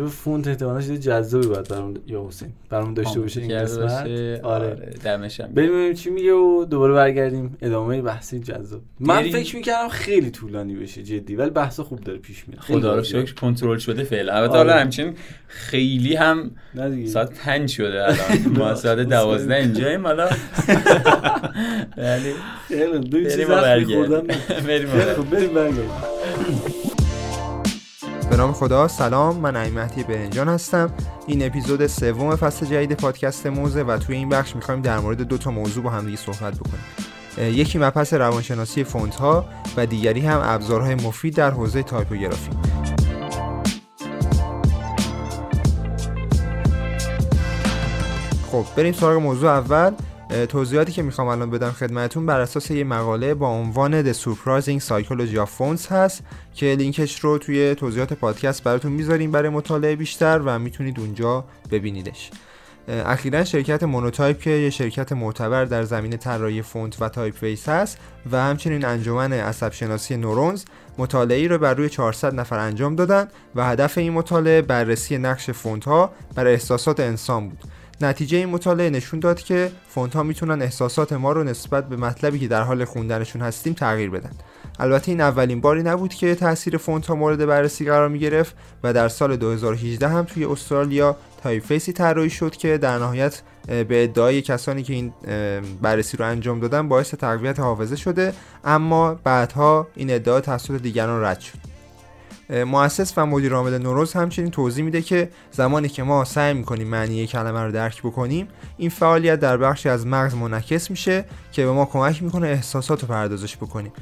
به 0.00 0.06
فونت 0.06 0.48
احتمالاً 0.48 0.80
چیز 0.80 1.00
جذابی 1.00 1.46
باید 1.46 1.68
برامون 1.68 1.96
یا 2.06 2.26
حسین 2.28 2.48
برامون 2.70 2.94
داشته 2.94 3.20
باشه 3.20 3.40
این 3.40 3.58
قسمت. 3.58 3.90
آره. 3.90 4.40
آره 4.42 4.74
دمشم 5.04 5.46
ببینیم 5.56 5.92
چی 5.92 6.10
میگه 6.10 6.32
و 6.32 6.64
دوباره 6.64 6.94
برگردیم. 6.94 7.56
ادامه 7.62 8.02
بحثی 8.02 8.38
جذاب. 8.40 8.80
من. 9.00 9.22
فکر 9.22 9.56
می‌کردم 9.56 9.88
خیلی 9.88 10.30
طولانی 10.30 10.74
بشه 10.74 11.02
جدی 11.02 11.36
ولی 11.36 11.50
بحث 11.50 11.80
خوب 11.80 12.00
داره 12.00 12.18
پیش 12.18 12.48
میره 12.48 12.60
خدا 12.60 12.96
رو. 12.96 13.02
شکر 13.02 13.34
کنترل 13.34 13.78
شده 13.78 14.04
فعلا. 14.04 14.32
البته 14.32 14.58
آره. 14.58 14.70
حالا 14.70 14.82
همچنین 14.82 15.14
خیلی 15.48 16.14
هم 16.16 16.50
ساعت 17.06 17.38
پنج 17.38 17.68
شده 17.68 18.04
الان. 18.04 18.16
ما 18.58 18.74
ساعت 18.74 18.98
دوازده 18.98 19.54
اینجاییم 19.54 20.06
حالا. 20.06 20.28
ولی 21.96 22.32
خیلی 22.68 22.98
دو 22.98 23.22
چیز 23.22 23.36
بریم. 23.46 24.06
بریم 24.66 25.54
بریم 25.54 25.90
به 28.30 28.36
نام 28.36 28.52
خدا. 28.52 28.88
سلام 28.88 29.36
من 29.36 29.56
علی 29.56 29.70
مهدی 29.70 30.02
برنجان 30.02 30.48
هستم. 30.48 30.90
این 31.26 31.46
اپیزود 31.46 31.86
سوم 31.86 32.36
فصل 32.36 32.66
جدید 32.66 32.92
پادکست 32.92 33.46
موزه 33.46 33.82
و 33.82 33.98
توی 33.98 34.16
این 34.16 34.28
بخش 34.28 34.56
می‌خوایم 34.56 34.82
در 34.82 34.98
مورد 34.98 35.22
دو 35.22 35.38
تا 35.38 35.50
موضوع 35.50 35.84
با 35.84 35.90
همدیگه 35.90 36.16
صحبت 36.16 36.54
بکنیم. 36.54 36.84
یکی 37.38 37.78
مبحث 37.78 38.14
روانشناسی 38.14 38.84
فونت 38.84 39.14
ها 39.14 39.44
و 39.76 39.86
دیگری 39.86 40.20
هم 40.20 40.40
ابزارهای 40.44 40.94
مفید 40.94 41.34
در 41.34 41.50
حوزه 41.50 41.82
تایپوگرافی. 41.82 42.50
خب 48.52 48.64
بریم 48.76 48.92
سراغ 48.92 49.22
موضوع 49.22 49.50
اول. 49.50 49.92
توضیحاتی 50.48 50.92
که 50.92 51.02
می‌خوام 51.02 51.28
الان 51.28 51.50
بدم 51.50 51.70
خدمتتون 51.70 52.26
بر 52.26 52.40
اساس 52.40 52.70
یه 52.70 52.84
مقاله 52.84 53.34
با 53.34 53.48
عنوان 53.48 54.12
The 54.12 54.16
Surprising 54.16 54.82
Psychology 54.88 55.36
of 55.36 55.48
Fonts 55.58 55.92
هست 55.92 56.22
که 56.54 56.74
لینکش 56.74 57.20
رو 57.20 57.38
توی 57.38 57.74
توضیحات 57.74 58.12
پادکست 58.12 58.64
براتون 58.64 58.92
می‌ذاریم 58.92 59.30
برای 59.30 59.48
مطالعه 59.48 59.96
بیشتر 59.96 60.38
و 60.44 60.58
می‌تونید 60.58 61.00
اونجا 61.00 61.44
ببینیدش. 61.70 62.30
اخیرا 62.88 63.44
شرکت 63.44 63.82
مونوتایپ 63.82 64.40
که 64.40 64.50
یه 64.50 64.70
شرکت 64.70 65.12
معتبر 65.12 65.64
در 65.64 65.82
زمینه 65.82 66.16
طراحی 66.16 66.62
فونت 66.62 67.02
و 67.02 67.08
typeface 67.08 67.68
هست 67.68 67.98
و 68.32 68.36
همچنین 68.36 68.84
انجمن 68.84 69.32
عصب 69.32 69.72
شناسی 69.72 70.16
نورونز 70.16 70.64
مطالعه‌ای 70.98 71.48
رو 71.48 71.58
بر 71.58 71.74
روی 71.74 71.88
400 71.88 72.34
نفر 72.34 72.58
انجام 72.58 72.96
دادن 72.96 73.28
و 73.54 73.64
هدف 73.64 73.98
این 73.98 74.12
مطالعه 74.12 74.62
بررسی 74.62 75.18
نقش 75.18 75.50
فونت 75.50 75.84
ها 75.84 76.12
بر 76.34 76.46
احساسات 76.46 77.00
انسان 77.00 77.48
بود. 77.48 77.58
نتیجه 78.00 78.38
این 78.38 78.48
مطالعه 78.48 78.90
نشون 78.90 79.20
داد 79.20 79.42
که 79.42 79.72
فونت 79.88 80.16
ها 80.16 80.22
می‌تونن 80.22 80.62
احساسات 80.62 81.12
ما 81.12 81.32
رو 81.32 81.44
نسبت 81.44 81.88
به 81.88 81.96
مطلبی 81.96 82.38
که 82.38 82.48
در 82.48 82.62
حال 82.62 82.84
خوندنشون 82.84 83.42
هستیم 83.42 83.72
تغییر 83.72 84.10
بدن. 84.10 84.30
البته 84.78 85.08
این 85.12 85.20
اولین 85.20 85.60
باری 85.60 85.82
نبود 85.82 86.14
که 86.14 86.34
تاثیر 86.34 86.76
فونت 86.76 87.06
ها 87.06 87.14
مورد 87.14 87.46
بررسی 87.46 87.84
قرار 87.84 88.08
می 88.08 88.18
گرفت 88.18 88.54
و 88.82 88.92
در 88.92 89.08
سال 89.08 89.36
2018 89.36 90.08
هم 90.08 90.24
توی 90.24 90.44
استرالیا 90.44 91.16
typeface 91.42 91.64
ی 91.64 91.92
طراحی 91.92 92.30
شد 92.30 92.56
که 92.56 92.78
در 92.78 92.98
نهایت 92.98 93.42
به 93.66 94.04
ادعای 94.04 94.42
کسانی 94.42 94.82
که 94.82 94.92
این 94.92 95.12
بررسی 95.82 96.16
رو 96.16 96.24
انجام 96.24 96.60
دادن 96.60 96.88
باعث 96.88 97.14
تقویت 97.14 97.60
حافظه 97.60 97.96
شده 97.96 98.32
اما 98.64 99.14
بعدها 99.14 99.86
این 99.96 100.14
ادعا 100.14 100.40
توسط 100.40 100.82
دیگران 100.82 101.24
رد 101.24 101.40
شد. 101.40 101.58
مؤسس 102.50 103.12
و 103.16 103.26
مدیر 103.26 103.54
عامل 103.54 103.78
نورونز 103.78 104.12
همچنین 104.12 104.50
توضیح 104.50 104.84
میده 104.84 105.02
که 105.02 105.30
زمانی 105.50 105.88
که 105.88 106.02
ما 106.02 106.24
سعی 106.24 106.54
می‌کنیم 106.54 106.88
معنی 106.88 107.26
کلمه 107.26 107.60
رو 107.60 107.72
درک 107.72 108.02
بکنیم 108.02 108.48
این 108.76 108.90
فعالیت 108.90 109.40
در 109.40 109.56
بخشی 109.56 109.88
از 109.88 110.06
مغز 110.06 110.34
منعکس 110.34 110.90
میشه 110.90 111.24
که 111.52 111.64
به 111.64 111.72
ما 111.72 111.84
کمک 111.84 112.22
می‌کنه 112.22 112.46
احساسات 112.46 113.02
رو 113.02 113.08
پردازش 113.08 113.56
بکنیم. 113.56 113.92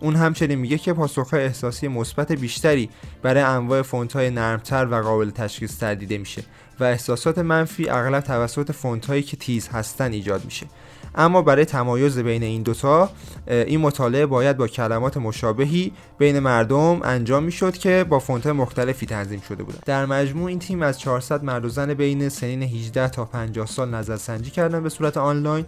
اون 0.00 0.16
همچنین 0.16 0.58
میگه 0.58 0.78
که 0.78 0.92
پاسخهای 0.92 1.44
احساسی 1.44 1.88
مثبت 1.88 2.32
بیشتری 2.32 2.90
برای 3.22 3.42
انواع 3.42 3.82
فونت‌های 3.82 4.30
نرمتر 4.30 4.88
و 4.90 4.94
قابل 5.02 5.30
تشخیص 5.30 5.78
تر 5.78 5.94
دیده 5.94 6.18
میشه 6.18 6.42
و 6.80 6.84
احساسات 6.84 7.38
منفی 7.38 7.88
اغلب 7.88 8.20
توسط 8.20 8.72
فونت‌هایی 8.72 9.22
که 9.22 9.36
تیز 9.36 9.68
هستن 9.68 10.12
ایجاد 10.12 10.44
میشه. 10.44 10.66
اما 11.14 11.42
برای 11.42 11.64
تمایز 11.64 12.18
بین 12.18 12.42
این 12.42 12.62
دوتا 12.62 13.10
این 13.46 13.80
مطالعه 13.80 14.26
باید 14.26 14.56
با 14.56 14.68
کلمات 14.68 15.16
مشابهی 15.16 15.92
بین 16.18 16.38
مردم 16.38 17.00
انجام 17.02 17.42
می‌شد 17.42 17.78
که 17.78 18.04
با 18.08 18.18
فونت 18.18 18.46
مختلفی 18.46 19.06
تنظیم 19.06 19.40
شده 19.48 19.62
بودن. 19.62 19.78
در 19.86 20.06
مجموع 20.06 20.48
این 20.48 20.58
تیم 20.58 20.82
از 20.82 21.00
400 21.00 21.44
مرد 21.44 21.64
و 21.64 21.68
زن 21.68 21.94
بین 21.94 22.28
سنین 22.28 22.62
18 22.62 23.08
تا 23.08 23.24
50 23.24 23.66
سال 23.66 23.90
نظرسنجی 23.90 24.50
کردن 24.50 24.82
به 24.82 24.88
صورت 24.88 25.16
آنلاین 25.16 25.64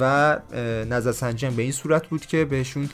و 0.00 0.38
نظرسنجی 0.90 1.46
هم 1.46 1.56
به 1.56 1.62
این 1.62 1.72
صورت 1.72 2.06
بود 2.06 2.26
که 2.26 2.44
بهشون 2.44 2.90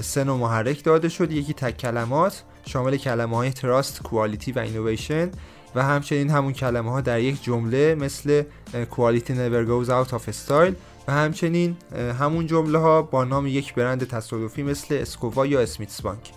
سه 0.00 0.24
نوع 0.24 0.38
محرک 0.38 0.84
داده 0.84 1.08
شد. 1.08 1.32
یکی 1.32 1.54
تک 1.54 1.76
کلمات 1.76 2.42
شامل 2.66 2.96
کلمه 2.96 3.36
های 3.36 3.50
trust، 3.50 4.02
quality 4.02 4.52
و 4.52 4.58
innovation 4.58 5.30
و 5.74 5.82
همچنین 5.82 6.30
همون 6.30 6.52
کلمه 6.52 6.90
ها 6.90 7.00
در 7.00 7.20
یک 7.20 7.42
جمله 7.42 7.94
مثل 7.94 8.42
quality 8.90 9.34
never 9.34 9.66
goes 9.68 9.88
out 9.88 10.12
of 10.12 10.20
style 10.20 10.72
و 11.08 11.12
همچنین 11.12 11.76
همون 12.20 12.46
جمله 12.46 12.78
ها 12.78 13.02
با 13.02 13.24
نام 13.24 13.46
یک 13.46 13.74
برند 13.74 14.04
تصادفی 14.08 14.62
مثل 14.62 14.94
اسکووا 14.94 15.46
یا 15.46 15.60
اسمیتس 15.60 16.02
بانک. 16.02 16.32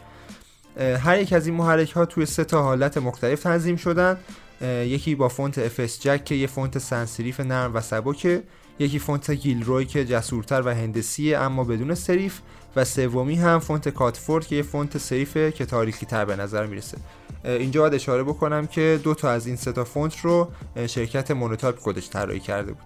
هر 0.78 1.22
یک 1.22 1.34
از 1.34 1.48
این 1.48 1.56
محرک 1.56 1.92
ها 1.92 2.06
توی 2.06 2.26
سه 2.26 2.44
تا 2.44 2.64
حالت 2.64 2.98
مختلف 2.98 3.44
تنظیم 3.44 3.76
شدن. 3.76 4.18
یکی 4.62 5.16
با 5.16 5.30
فونت 5.30 5.68
FS 5.68 6.00
Jack 6.00 6.26
که 6.26 6.36
یه 6.36 6.48
فونت 6.48 6.78
sans 6.78 7.05
serif 7.05 7.40
نرم 7.40 7.76
و 7.76 7.82
سبکه 7.82 8.44
یکی 8.80 9.00
فونت 9.00 9.32
گیلروی 9.32 9.86
که 9.86 10.06
جسورتر 10.06 10.62
و 10.62 10.70
هندسیه 10.70 11.38
اما 11.38 11.64
بدون 11.64 11.96
serif 11.96 12.40
و 12.76 12.86
سومی 12.86 13.36
هم 13.36 13.60
فونت 13.60 13.90
کاتفورد 13.90 14.48
که 14.48 14.56
یه 14.56 14.62
فونت 14.62 14.98
serif 14.98 15.43
ه 15.43 15.52
که 15.52 15.66
تاریخی 15.66 16.06
تر 16.06 16.26
به 16.26 16.36
نظر 16.36 16.66
می‌رسه. 16.66 16.98
اینجا 17.46 17.82
باید 17.82 17.94
اشاره 17.94 18.24
بکنم 18.24 18.68
که 18.68 19.00
دو 19.04 19.14
تا 19.14 19.30
از 19.30 19.48
این 19.48 19.56
سه 19.56 19.72
تا 19.72 19.84
فونت 19.84 20.20
رو 20.20 20.52
شرکت 20.88 21.32
مونوتایپ 21.32 21.80
خودش 21.80 22.10
طراحی 22.10 22.40
کرده 22.40 22.72
بود. 22.72 22.84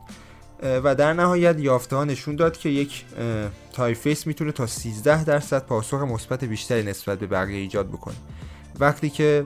و 0.64 0.96
در 0.96 1.14
نهایت 1.14 1.60
یافته 1.60 1.96
ها 1.96 2.06
نشون 2.06 2.36
داد 2.36 2.58
که 2.58 2.70
یک 2.70 3.06
اه، 3.18 3.50
typeface 3.74 4.28
می‌تونه 4.28 4.52
تا 4.52 4.68
13 4.68 5.24
درصد 5.24 5.66
پاسخ 5.66 6.02
مثبت 6.02 6.44
بیشتری 6.44 6.84
نسبت 6.84 7.20
به 7.20 7.28
بقیه 7.28 7.58
ایجاد 7.58 7.88
بکنه. 7.88 8.16
وقتی 8.80 9.10
که 9.10 9.46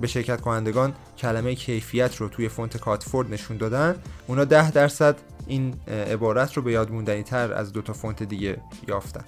به 0.00 0.06
شرکت 0.06 0.40
کنندگان 0.40 0.94
کلمه 1.18 1.54
کیفیت 1.54 2.16
رو 2.16 2.28
توی 2.28 2.48
فونت 2.48 2.76
کاتفورد 2.76 3.32
نشون 3.32 3.56
دادن 3.56 3.96
اونا 4.26 4.44
10 4.44 4.70
درصد 4.70 5.16
این 5.46 5.74
عبارت 5.88 6.52
رو 6.52 6.62
به 6.62 6.72
یاد 6.72 6.90
موندنی 6.90 7.22
تر 7.22 7.52
از 7.52 7.72
دو 7.72 7.82
تا 7.82 7.92
فونت 7.92 8.22
دیگه 8.22 8.56
یافتن. 8.88 9.24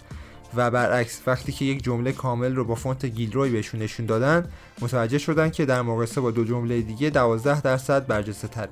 و 0.54 0.70
برعکس 0.70 1.20
وقتی 1.26 1.52
که 1.52 1.64
یک 1.64 1.84
جمله 1.84 2.12
کامل 2.12 2.54
رو 2.54 2.64
با 2.64 2.74
فونت 2.74 3.06
گیلروی 3.06 3.50
بهشون 3.50 3.82
نشون 3.82 4.06
دادن 4.06 4.48
متوجه 4.80 5.18
شدن 5.18 5.50
که 5.50 5.64
در 5.64 5.82
مقایسه 5.82 6.20
با 6.20 6.30
دو 6.30 6.44
جمله 6.44 6.80
دیگه 6.80 7.10
12 7.10 7.60
درصد 7.60 8.06
برجسته 8.06 8.48
تر 8.48 8.68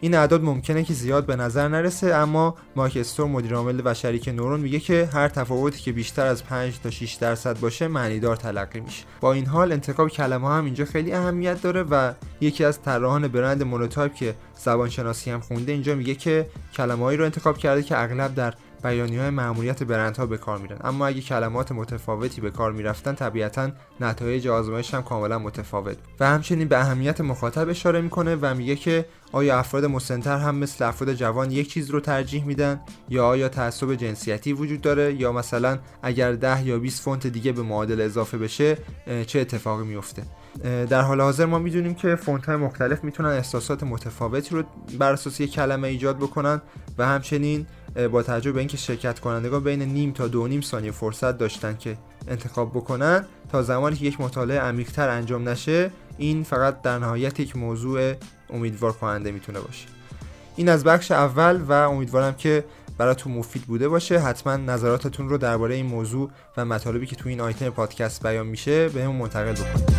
این 0.00 0.14
اعداد 0.14 0.44
ممکنه 0.44 0.84
که 0.84 0.94
زیاد 0.94 1.26
به 1.26 1.36
نظر 1.36 1.68
نرسه 1.68 2.14
اما 2.14 2.54
مایک 2.76 2.96
استور 2.96 3.26
مدیر 3.26 3.54
عامل 3.54 3.82
و 3.84 3.94
شریک 3.94 4.28
نورون 4.28 4.60
میگه 4.60 4.80
که 4.80 5.08
هر 5.12 5.28
تفاوتی 5.28 5.82
که 5.82 5.92
بیشتر 5.92 6.26
از 6.26 6.44
5 6.44 6.78
تا 6.80 6.90
6 6.90 7.12
درصد 7.12 7.60
باشه 7.60 7.88
معنیدار 7.88 8.36
تلقی 8.36 8.80
میشه. 8.80 9.04
با 9.20 9.32
این 9.32 9.46
حال 9.46 9.72
انتخاب 9.72 10.08
کلمه 10.08 10.48
هم 10.48 10.64
اینجا 10.64 10.84
خیلی 10.84 11.12
اهمیت 11.12 11.62
داره 11.62 11.82
و 11.82 12.12
یکی 12.40 12.64
از 12.64 12.82
طراحان 12.82 13.28
برند 13.28 13.62
مونوتایپ 13.62 14.14
که 14.14 14.34
زبان 14.54 14.88
شناسی 14.88 15.30
هم 15.30 15.40
خونده 15.40 15.72
اینجا 15.72 15.94
میگه 15.94 16.14
که 16.14 16.46
کلمه‌ای 16.76 17.16
رو 17.16 17.24
انتخاب 17.24 17.58
کرده 17.58 17.82
که 17.82 18.02
اغلب 18.02 18.34
در 18.34 18.54
بیانیه 18.84 19.20
های 19.20 19.30
مأموریت 19.30 19.82
برندها 19.82 20.26
به 20.26 20.38
کار 20.38 20.58
میرن. 20.58 20.78
اما 20.84 21.06
اگه 21.06 21.20
کلمات 21.20 21.72
متفاوتی 21.72 22.40
به 22.40 22.50
کار 22.50 22.72
می‌رفتن 22.72 23.14
طبیعتا 23.14 23.70
نتایج 24.00 24.48
آزمایش 24.48 24.94
هم 24.94 25.02
کاملا 25.02 25.38
متفاوت. 25.38 25.96
و 26.20 26.26
همچنین 26.26 26.68
به 26.68 26.78
اهمیت 26.78 27.20
مخاطب 27.20 27.68
اشاره 27.68 28.00
می‌کنه 28.00 28.36
و 28.40 28.54
میگه 28.54 28.76
که 28.76 29.06
آیا 29.32 29.58
افراد 29.58 29.84
مسنتر 29.84 30.38
هم 30.38 30.54
مثل 30.54 30.84
افراد 30.84 31.14
جوان 31.14 31.50
یک 31.50 31.70
چیز 31.70 31.90
رو 31.90 32.00
ترجیح 32.00 32.44
میدن؟ 32.44 32.80
یا 33.08 33.26
آیا 33.26 33.48
تعصب 33.48 33.94
جنسیتی 33.94 34.52
وجود 34.52 34.80
داره؟ 34.80 35.14
یا 35.14 35.32
مثلا 35.32 35.78
اگر 36.02 36.32
10 36.32 36.66
یا 36.66 36.78
20 36.78 37.02
فونت 37.02 37.26
دیگه 37.26 37.52
به 37.52 37.62
معادله 37.62 38.00
اضافه 38.00 38.38
بشه 38.38 38.78
چه 39.26 39.40
اتفاقی 39.40 39.84
میفته 39.84 40.22
در 40.88 41.00
حال 41.00 41.20
حاضر 41.20 41.46
ما 41.46 41.58
می‌دونیم 41.58 41.94
که 41.94 42.16
فونت 42.16 42.46
های 42.46 42.56
مختلف 42.56 43.04
می‌تونن 43.04 43.28
احساسات 43.28 43.82
متفاوتی 43.82 44.54
رو 44.54 44.62
بر 44.98 45.12
اساس 45.12 45.40
یک 45.40 45.52
کلمه 45.52 45.88
ایجاد 45.88 46.16
بکنن 46.16 46.62
و 46.98 47.06
همچنین 47.06 47.66
با 48.12 48.22
توجه 48.22 48.52
به 48.52 48.58
اینکه 48.58 48.76
شرکت 48.76 49.20
کنندگان 49.20 49.64
بین 49.64 49.82
نیم 49.82 50.12
تا 50.12 50.28
دو 50.28 50.48
نیم 50.48 50.60
ثانیه 50.60 50.90
فرصت 50.90 51.38
داشتن 51.38 51.76
که 51.76 51.96
انتخاب 52.28 52.70
بکنن 52.70 53.24
تا 53.52 53.62
زمانی 53.62 53.96
که 53.96 54.04
یک 54.04 54.20
مطالعه 54.20 54.60
عمیق‌تر 54.60 55.08
انجام 55.08 55.48
نشه 55.48 55.90
این 56.18 56.42
فقط 56.42 56.82
در 56.82 56.98
نهایت 56.98 57.40
یک 57.40 57.56
موضوع 57.56 58.14
امیدوار 58.50 58.92
کننده 58.92 59.32
می‌تونه 59.32 59.60
باشه. 59.60 59.86
این 60.56 60.68
از 60.68 60.84
بخش 60.84 61.10
اول 61.10 61.60
و 61.60 61.72
امیدوارم 61.72 62.34
که 62.34 62.64
براتون 62.98 63.32
مفید 63.32 63.62
بوده 63.62 63.88
باشه. 63.88 64.18
حتما 64.18 64.56
نظراتتون 64.56 65.28
رو 65.28 65.38
درباره 65.38 65.74
این 65.74 65.86
موضوع 65.86 66.30
و 66.56 66.64
مطالبی 66.64 67.06
که 67.06 67.16
تو 67.16 67.28
این 67.28 67.40
آیتم 67.40 67.70
پادکست 67.70 68.26
بیان 68.26 68.46
میشه 68.46 68.88
بهمون 68.88 69.16
منتقل 69.16 69.52
بکنید. 69.52 69.94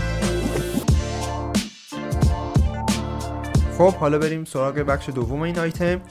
خب 3.77 3.93
حالا 3.93 4.17
بریم 4.17 4.45
سراغ 4.45 4.75
بخش 4.75 5.09
دوم 5.09 5.41
این 5.41 5.59
آیتم. 5.59 6.01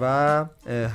و 0.00 0.44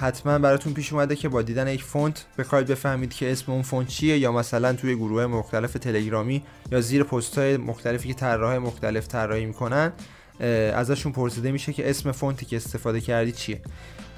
حتما 0.01 0.39
براتون 0.39 0.73
پیش 0.73 0.93
اومده 0.93 1.15
که 1.15 1.29
با 1.29 1.41
دیدن 1.41 1.67
یک 1.67 1.83
فونت 1.83 2.25
بخواید 2.37 2.67
بفهمید 2.67 3.13
که 3.13 3.31
اسم 3.31 3.51
اون 3.51 3.61
فونت 3.61 3.87
چیه 3.87 4.17
یا 4.17 4.31
مثلا 4.31 4.73
توی 4.73 4.95
گروه 4.95 5.25
مختلف 5.25 5.73
تلگرامی 5.73 6.43
یا 6.71 6.81
زیر 6.81 7.03
پست 7.03 7.37
های 7.37 7.57
مختلفی 7.57 8.07
که 8.07 8.13
طراح 8.13 8.57
مختلف 8.57 9.07
طراحی 9.07 9.45
می‌کنن 9.45 9.93
ازشون 10.73 11.11
پرسیده 11.11 11.51
میشه 11.51 11.73
که 11.73 11.89
اسم 11.89 12.11
فونتی 12.11 12.45
که 12.45 12.55
استفاده 12.55 13.01
کردی 13.01 13.31
چیه. 13.31 13.61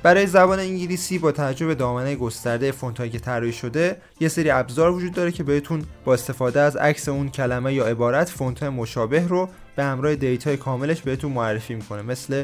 برای 0.03 0.27
زبان 0.27 0.59
انگلیسی 0.59 1.19
با 1.19 1.31
توجه 1.31 1.65
به 1.65 1.75
دامنه 1.75 2.15
گسترده 2.15 2.71
فونت 2.71 2.97
هایی 2.97 3.11
که 3.11 3.19
طراحی 3.19 3.53
شده 3.53 3.97
یه 4.19 4.27
سری 4.27 4.49
ابزار 4.49 4.91
وجود 4.91 5.13
داره 5.13 5.31
که 5.31 5.43
بهتون 5.43 5.83
با 6.05 6.13
استفاده 6.13 6.59
از 6.59 6.75
عکس 6.75 7.09
اون 7.09 7.29
کلمه 7.29 7.73
یا 7.73 7.85
عبارت 7.85 8.29
فونت 8.29 8.63
مشابه 8.63 9.27
رو 9.27 9.49
به 9.81 9.85
همراه 9.87 10.15
data 10.15 10.49
ی 10.49 10.57
کاملش 10.57 11.01
بهتون 11.01 11.31
معرفی 11.31 11.75
می‌کنه 11.75 12.01
مثل 12.01 12.43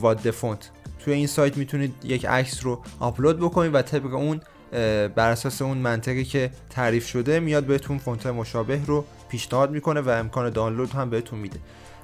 What 0.00 0.17
the 0.17 0.30
Font 0.30 0.70
توی 0.98 1.14
این 1.14 1.26
سایت 1.26 1.56
می‌تونید 1.56 1.94
یک 2.04 2.26
عکس 2.26 2.64
رو 2.64 2.82
آپلود 3.00 3.40
بکنید 3.40 3.74
و 3.74 3.82
طبق 3.82 4.14
اون 4.14 4.40
بر 5.08 5.30
اساس 5.30 5.62
اون 5.62 5.78
منطقی 5.78 6.24
که 6.24 6.50
تعریف 6.70 7.06
شده 7.06 7.40
میاد 7.40 7.64
بهتون 7.64 7.98
فونت 7.98 8.26
مشابه 8.26 8.80
رو 8.86 9.04
پیشنهاد 9.28 9.70
می‌کنه 9.70 10.00
و 10.00 10.08
امکان 10.08 10.50
دانلود 10.50 10.90
هم 10.90 11.10
بهتون 11.10 11.38
میده. 11.38 11.58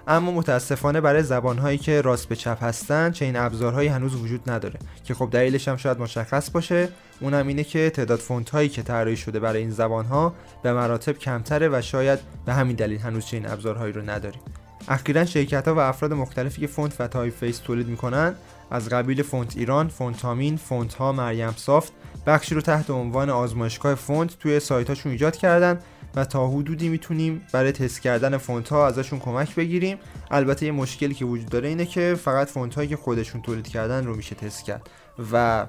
اما 0.08 0.32
متاسفانه 0.32 1.00
برای 1.00 1.22
زبانهایی 1.22 1.78
که 1.78 2.00
راست 2.00 2.28
به 2.28 2.36
چپ 2.36 2.64
هستن 2.64 3.10
چنین 3.10 3.36
ابزارهایی 3.36 3.88
هنوز 3.88 4.14
وجود 4.14 4.50
نداره 4.50 4.78
که 5.04 5.14
خب 5.14 5.28
دلیلش 5.32 5.68
هم 5.68 5.76
شاید 5.76 5.98
مشخص 5.98 6.50
باشه. 6.50 6.88
اونم 7.20 7.46
اینه 7.46 7.64
که 7.64 7.90
تعداد 7.90 8.18
فونت 8.18 8.50
هایی 8.50 8.68
که 8.68 8.82
طراحی 8.82 9.16
شده 9.16 9.40
برای 9.40 9.60
این 9.60 9.70
زبان 9.70 10.04
ها 10.04 10.34
به 10.62 10.72
مراتب 10.72 11.18
کمتره 11.18 11.68
و 11.68 11.82
شاید 11.82 12.18
به 12.46 12.52
همین 12.52 12.76
دلیل 12.76 12.98
هنوز 12.98 13.26
چنین 13.26 13.50
ابزارهایی 13.50 13.92
رو 13.92 14.10
نداریم. 14.10 14.42
اخیرا 14.88 15.24
شرکت 15.24 15.68
ها 15.68 15.74
و 15.74 15.78
افراد 15.78 16.12
مختلفی 16.12 16.60
که 16.60 16.66
فونت 16.66 17.00
و 17.00 17.06
typeface 17.08 17.58
تولید 17.58 17.88
می‌کنن 17.88 18.34
از 18.70 18.88
قبیل 18.88 19.22
فونت 19.22 19.56
ایران، 19.56 19.88
فونتامین، 19.88 20.56
فونت 20.56 20.94
ها، 20.94 21.12
مریم 21.12 21.54
سافت 21.56 21.92
بخشی 22.26 22.54
رو 22.54 22.60
تحت 22.60 22.90
عنوان 22.90 23.30
آزمایشگاه 23.30 23.94
فونت 23.94 24.38
توی 24.38 24.60
سایتاشون 24.60 25.12
ایجاد 25.12 25.36
کردن 25.36 25.78
و 26.14 26.24
تا 26.24 26.48
حدودی 26.48 26.88
می‌تونیم 26.88 27.42
برای 27.52 27.72
تست 27.72 28.00
کردن 28.00 28.36
فونت 28.36 28.68
ها 28.68 28.86
ازشون 28.86 29.18
کمک 29.18 29.54
بگیریم. 29.54 29.98
البته 30.30 30.66
یه 30.66 30.72
مشکلی 30.72 31.14
که 31.14 31.24
وجود 31.24 31.48
داره 31.48 31.68
اینه 31.68 31.86
که 31.86 32.16
فقط 32.24 32.48
فونت 32.48 32.74
هایی 32.74 32.88
که 32.88 32.96
خودشون 32.96 33.42
تولید 33.42 33.68
کردن 33.68 34.06
رو 34.06 34.16
میشه 34.16 34.34
تست 34.34 34.64
کرد 34.64 34.90
و 35.32 35.66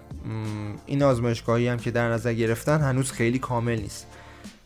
این 0.85 1.03
آزمایشگاهی 1.03 1.67
هم 1.67 1.77
که 1.77 1.91
در 1.91 2.09
نظر 2.09 2.33
گرفتن 2.33 2.81
هنوز 2.81 3.11
خیلی 3.11 3.39
کامل 3.39 3.79
نیست. 3.79 4.07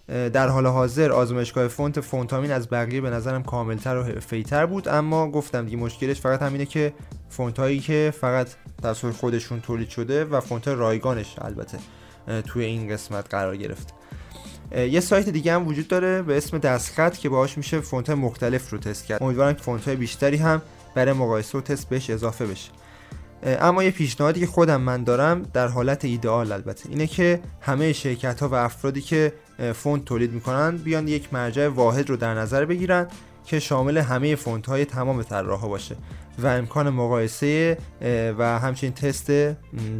در 0.07 0.47
حال 0.47 0.67
حاضر 0.67 1.11
آزمایشگاه 1.11 1.67
فونت 1.67 1.99
فونتامین 1.99 2.51
از 2.51 2.69
بقیه 2.69 3.01
به 3.01 3.09
نظرم 3.09 3.43
کاملتر 3.43 3.97
و 3.97 4.03
حرفه‌ای‌تر 4.03 4.65
بود 4.65 4.87
اما 4.87 5.31
گفتم 5.31 5.65
دیگه 5.65 5.77
مشکلش 5.77 6.21
فقط 6.21 6.41
همینه 6.41 6.65
که 6.65 6.93
فونت 7.29 7.59
هایی 7.59 7.79
که 7.79 8.13
فقط 8.21 8.47
توسط 8.81 9.11
خودشون 9.11 9.61
تولید 9.61 9.89
شده 9.89 10.25
و 10.25 10.39
فونت 10.39 10.67
رایگانش 10.67 11.35
البته 11.41 11.77
توی 12.45 12.65
این 12.65 12.89
قسمت 12.89 13.25
قرار 13.29 13.57
گرفت. 13.57 13.93
یه 14.75 14.99
سایت 14.99 15.29
دیگه 15.29 15.53
هم 15.53 15.67
وجود 15.67 15.87
داره 15.87 16.21
به 16.21 16.37
اسم 16.37 16.57
دستخط 16.57 17.17
که 17.17 17.29
باهاش 17.29 17.57
میشه 17.57 17.79
فونت 17.79 18.09
مختلف 18.09 18.69
رو 18.69 18.77
تست 18.77 19.05
کرد. 19.05 19.23
امیدوارم 19.23 19.53
که 19.53 19.61
فونت 19.61 19.89
بیشتری 19.89 20.37
هم 20.37 20.61
برای 20.95 21.13
مقایسه 21.13 21.57
و 21.57 21.61
تست 21.61 21.89
بهش 21.89 22.09
اضافه 22.09 22.45
بشه. 22.45 22.71
اما 23.43 23.83
یه 23.83 23.91
پیشنهادی 23.91 24.39
که 24.39 24.47
خودم 24.47 24.81
من 24.81 25.03
دارم 25.03 25.41
در 25.41 25.67
حالت 25.67 26.05
ایدئال 26.05 26.51
البته 26.51 26.89
اینه 26.89 27.07
که 27.07 27.39
همه 27.61 27.93
شرکت 27.93 28.39
ها 28.39 28.49
و 28.49 28.53
افرادی 28.53 29.01
که 29.01 29.33
فونت 29.75 30.05
تولید 30.05 30.33
می‌کنن 30.33 30.77
بیان 30.77 31.07
یک 31.07 31.33
مرجع 31.33 31.67
واحد 31.67 32.09
رو 32.09 32.15
در 32.15 32.33
نظر 32.33 32.65
بگیرن 32.65 33.07
که 33.45 33.59
شامل 33.59 33.97
همه 33.97 34.35
فونت 34.35 34.65
های 34.65 34.85
تمام 34.85 35.23
طراحا 35.23 35.67
باشه. 35.67 35.95
و 36.39 36.47
امکان 36.47 36.89
مقایسه 36.89 37.77
و 38.37 38.59
همچنین 38.59 38.93
تست 38.93 39.31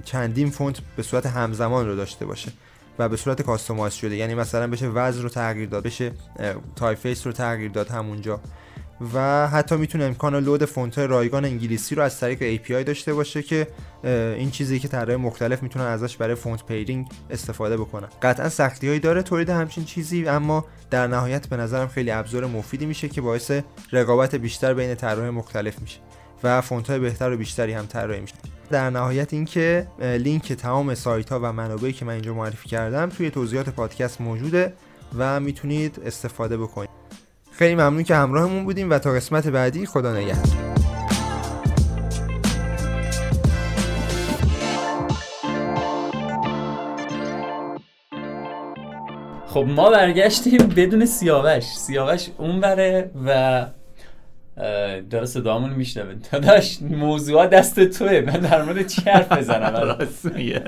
چندین 0.06 0.50
فونت 0.50 0.80
به 0.96 1.04
صورت 1.04 1.26
همزمان 1.26 1.88
رو 1.88 1.96
داشته 1.96 2.26
باشه 2.26 2.52
و 3.00 3.10
به 3.10 3.18
صورت 3.18 3.42
customize 3.42 3.94
شده. 3.94 4.16
یعنی 4.16 4.36
مثلا 4.36 4.68
بشه 4.68 4.88
وزن 4.88 5.22
رو 5.22 5.30
تغییر 5.30 5.70
داد 5.70 5.84
بشه 5.84 6.12
typeface 6.76 7.28
رو 7.28 7.34
تغییر 7.34 7.72
داد 7.72 7.88
همونجا. 7.88 8.40
و 9.14 9.48
حتی 9.48 9.76
می‌تونه 9.76 10.04
امکان 10.04 10.36
load 10.36 10.66
فونت 10.66 11.00
رایگان 11.00 11.46
انگلیسی 11.46 11.96
رو 11.96 12.04
از 12.04 12.20
طریق 12.20 12.58
API 12.58 12.86
داشته 12.86 13.14
باشه 13.14 13.44
که 13.44 13.68
این 14.04 14.52
چیزی 14.52 14.80
که 14.80 14.88
طراح 14.88 15.16
مختلف 15.16 15.64
می‌تونن 15.64 15.86
ازش 15.86 16.18
برای 16.18 16.36
font 16.36 16.66
pairing 16.66 17.08
استفاده 17.30 17.78
بکنن 17.78 18.08
قطعا 18.22 18.50
سختی 18.50 18.88
هایی 18.88 19.00
داره 19.00 19.24
تولید 19.24 19.50
همچین 19.50 19.86
چیزی 19.86 20.28
اما 20.28 20.66
در 20.90 21.08
نهایت 21.08 21.48
به 21.48 21.58
نظرم 21.58 21.88
خیلی 21.88 22.12
ابزار 22.12 22.46
مفیدی 22.46 22.86
میشه 22.86 23.10
که 23.10 23.22
باعث 23.22 23.52
رقابت 23.92 24.36
بیشتر 24.36 24.74
بین 24.74 24.96
طراح 24.96 25.30
مختلف 25.30 25.80
میشه 25.80 26.00
و 26.44 26.62
فونت 26.62 26.90
های 26.90 27.00
بهتر 27.00 27.32
و 27.32 27.38
بیشتری 27.38 27.74
هم 27.74 27.86
طراحی 27.86 28.20
میشه. 28.22 28.36
در 28.70 28.90
نهایت 28.90 29.34
اینکه 29.34 29.88
لینک 30.00 30.54
تمام 30.54 30.96
سایت 30.96 31.30
ها 31.30 31.40
و 31.44 31.54
منابعی 31.54 31.94
که 31.94 32.06
من 32.06 32.14
اینجا 32.14 32.34
معرفی 32.34 32.70
کردم 32.70 33.10
توی 33.10 33.30
توضیحات 33.30 33.70
پادکست 33.70 34.22
موجوده 34.22 34.74
و 35.18 35.40
می‌تونید 35.40 36.02
استفاده 36.06 36.58
بکنید. 36.58 36.90
خیلی 37.58 37.76
ممنون 37.76 38.04
که 38.04 38.16
همراهمون 38.16 38.64
بودیم 38.64 38.90
و 38.90 39.00
تا 39.00 39.12
قسمت 39.12 39.48
بعدی 39.48 39.86
خدا 39.86 40.14
نگهدار. 40.14 40.78
خب 49.48 49.66
ما 49.68 49.90
برگشتیم 49.90 50.58
بدون 50.58 51.06
سیاوش. 51.06 51.64
سیاوش 51.64 52.30
اون 52.38 52.62
بره 52.62 53.12
و 53.26 53.66
داره 55.10 55.26
صدامون 55.26 55.70
میشنوه 55.70 56.14
داداش 56.32 56.82
موضوعات 56.82 57.50
دست 57.50 57.84
توه. 57.84 58.22
من 58.22 58.40
در 58.40 58.62
مورد 58.62 58.88
چی 58.88 59.02
حرف 59.02 59.32
بزنم؟ 59.32 59.76
راست 60.00 60.26
میگه. 60.26 60.64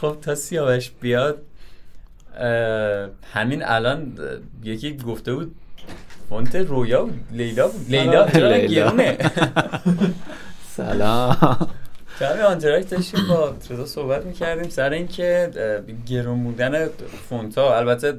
خب 0.00 0.16
تا 0.22 0.34
سیاوش 0.34 0.90
بیاد 1.00 1.42
همین 3.32 3.62
الان 3.64 4.18
یکی 4.62 4.96
گفته 4.96 5.34
بود 5.34 5.54
فونت 6.28 6.54
رویا 6.56 7.04
بود 7.04 7.20
لیلا 7.30 7.68
بود. 7.68 7.86
لیلا 7.88 8.28
چرا. 8.28 8.58
گرونه. 8.58 9.18
سلام. 10.76 11.68
کمی 12.18 12.40
آنتراکت 12.40 12.90
داشتیم 12.90 13.20
با 13.28 13.52
تردا 13.68 13.86
صحبت 13.86 14.24
می‌کردیم. 14.26 14.70
سر 14.70 14.90
اینکه 14.90 15.50
گرون 16.06 16.44
بودن 16.44 16.86
فونت 17.28 17.58
ها 17.58 17.76
البته 17.76 18.14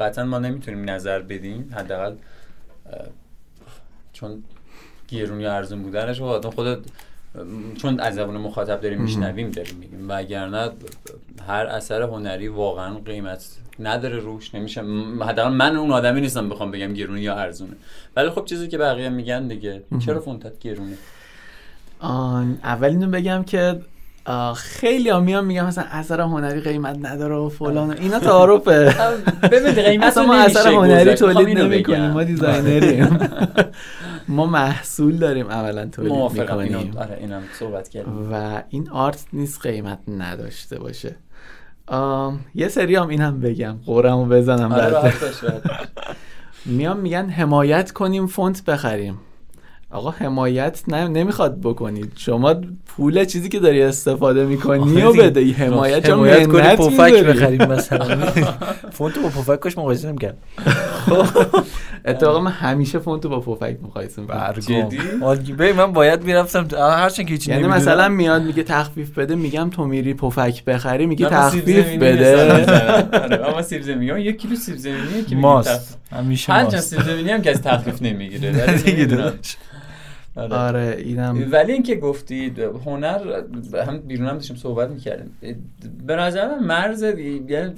قطعا 0.00 0.24
ما 0.24 0.38
نمی‌تونیم 0.38 0.90
نظر 0.90 1.18
بدیم. 1.18 1.74
حداقل 1.76 2.14
چون 4.12 4.44
گرون 5.08 5.40
یا 5.40 5.52
ارزون 5.52 5.82
بودنش 5.82 6.20
خب 6.20 6.50
خودت 6.50 6.78
چون 7.76 8.00
از 8.00 8.14
زبان 8.14 8.36
مخاطب 8.36 8.80
داریم 8.80 9.02
میشنویم 9.02 9.50
داریم 9.50 9.76
میگیم. 9.80 10.06
وگرنه 10.08 10.70
هر 11.48 11.66
اثر 11.66 12.02
هنری 12.02 12.48
واقعا 12.48 12.94
قیمت 12.98 13.46
نداره 13.80 14.18
روش 14.18 14.54
نمیشه. 14.54 14.82
حداقل 15.20 15.52
من 15.52 15.76
اون 15.76 15.92
آدمی 15.92 16.20
نیستم 16.20 16.48
بخوام 16.48 16.70
بگم 16.70 16.92
گرونه 16.92 17.20
یا 17.20 17.34
ارزونه. 17.34 17.72
ولی 18.16 18.30
خب 18.30 18.44
چیزی 18.44 18.68
که 18.68 18.78
بقیه 18.78 19.08
میگن 19.08 19.48
دیگه 19.48 19.82
چرا 20.06 20.20
فونتت 20.20 20.58
گرونه؟ 20.58 20.94
آن 22.00 22.58
اول 22.64 22.88
اینو 22.88 23.06
بگم 23.06 23.44
که 23.44 23.80
خیلی 24.56 25.08
ها 25.08 25.20
میان 25.20 25.44
میگن 25.44 25.64
مثلا 25.64 25.84
اثر 25.90 26.20
هنری 26.20 26.60
قیمت 26.60 26.98
نداره 27.02 27.34
و 27.34 27.48
فلان 27.48 27.90
اینا 27.90 28.18
تعارفه. 28.18 28.94
ببین 29.52 29.72
قیمت 29.72 30.18
ما 30.18 30.34
اثر 30.34 30.72
هنری 30.72 31.14
تولید 31.14 31.48
اینو 31.48 31.64
نمی 31.64 31.82
کنیم 31.82 31.98
بگم. 31.98 32.10
ما 32.10 32.24
designer 32.24 32.92
یم. 32.92 33.18
ما 34.28 34.46
محصول 34.46 35.16
داریم 35.16 35.46
اولا 35.46 35.86
تولید 35.86 36.12
می‌کنیم. 36.12 36.92
آره 36.96 37.16
اینم 37.20 37.42
صحبت 37.58 37.88
کردیم. 37.88 38.32
و 38.32 38.62
این 38.68 38.90
art 38.90 39.24
نیست 39.32 39.60
قیمت 39.66 39.98
نداشته 40.08 40.78
باشه. 40.78 41.16
آم، 41.86 42.40
یه 42.54 42.68
سری 42.68 42.96
هم 42.96 43.08
اینم 43.08 43.40
بگم 43.40 43.76
غرمو 43.86 44.26
بزنم 44.26 44.72
آره. 44.72 45.12
میان 46.64 47.00
میگن 47.00 47.28
حمایت 47.28 47.92
کنیم 47.92 48.26
فونت 48.26 48.64
بخریم. 48.64 49.18
آقا 49.90 50.10
حمایت 50.10 50.82
نه 50.88 51.08
نمی‌خواد 51.08 51.60
بکنید. 51.60 52.12
شما 52.16 52.54
پول 52.86 53.24
چیزی 53.24 53.48
که 53.48 53.60
داری 53.60 53.82
استفاده 53.82 54.46
می‌کنی 54.46 55.02
و 55.02 55.12
بده 55.12 55.40
ای 55.40 55.52
حمایت 55.52 56.06
چون 56.06 56.28
حمایت 56.28 56.46
کنی 56.46 56.88
پفک. 56.88 57.12
بخریم 57.12 57.62
مثلا. 57.62 58.26
فونت 58.96 59.18
با 59.18 59.28
پفکش 59.28 59.78
مقایسه 59.78 60.08
نمی‌کرد. 60.08 60.36
اتفاقا 62.06 62.40
من 62.40 62.50
همیشه 62.50 62.98
فونت 62.98 63.24
رو 63.24 63.30
با 63.30 63.40
پفک 63.40 63.76
مقایسه 63.82 64.22
می‌کنم 64.22 64.54
من 65.76 65.92
باید 65.92 66.24
می‌رفتم 66.24 66.68
هرچند 66.78 67.26
که 67.26 67.32
هیچی 67.32 67.50
یعنی. 67.50 67.66
مثلا 67.66 68.08
میاد 68.08 68.42
میگه 68.42 68.62
تخفیف 68.62 69.18
بده 69.18 69.34
میگم 69.34 69.70
تو 69.70 69.84
میری 69.84 70.14
پفک 70.14 70.64
بخری 70.64 71.06
میگه 71.06 71.28
تخفیف 71.28 71.86
بده. 71.96 72.36
آره، 73.22 73.48
اما 73.48 73.62
سیب 73.62 73.82
زمینی. 73.82 74.20
یک 74.20 74.38
کیلو 74.38 74.56
سیب 74.56 74.76
زمینی 74.76 75.24
که 75.28 75.36
ماست. 75.36 75.98
همیشه 76.12 76.52
هر 76.52 76.64
چند 76.64 76.74
ماست 76.74 76.90
سیب 76.90 77.02
زمینی 77.02 77.30
هم 77.30 77.42
کسی 77.42 77.58
تخفیف 77.58 78.02
نمی‌گیره 78.02 78.52
ولی 78.66 78.78
دیگه 78.78 78.96
نمی‌دونم. 78.96 79.22
داداش. 79.22 79.56
آره. 80.36 80.56
آره 80.56 80.96
اینم. 80.98 81.48
ولی 81.52 81.72
اینکه 81.72 81.96
گفتید 81.96 82.58
هنر 82.58 83.42
هم 83.86 83.98
بیرون 83.98 84.28
هم 84.28 84.34
داشتیم 84.34 84.56
صحبت 84.56 84.90
می‌کردیم. 84.90 85.36
به 86.06 86.16
نظر 86.16 86.48
من 86.48 86.64
مرز 86.64 87.02
یعنی 87.02 87.74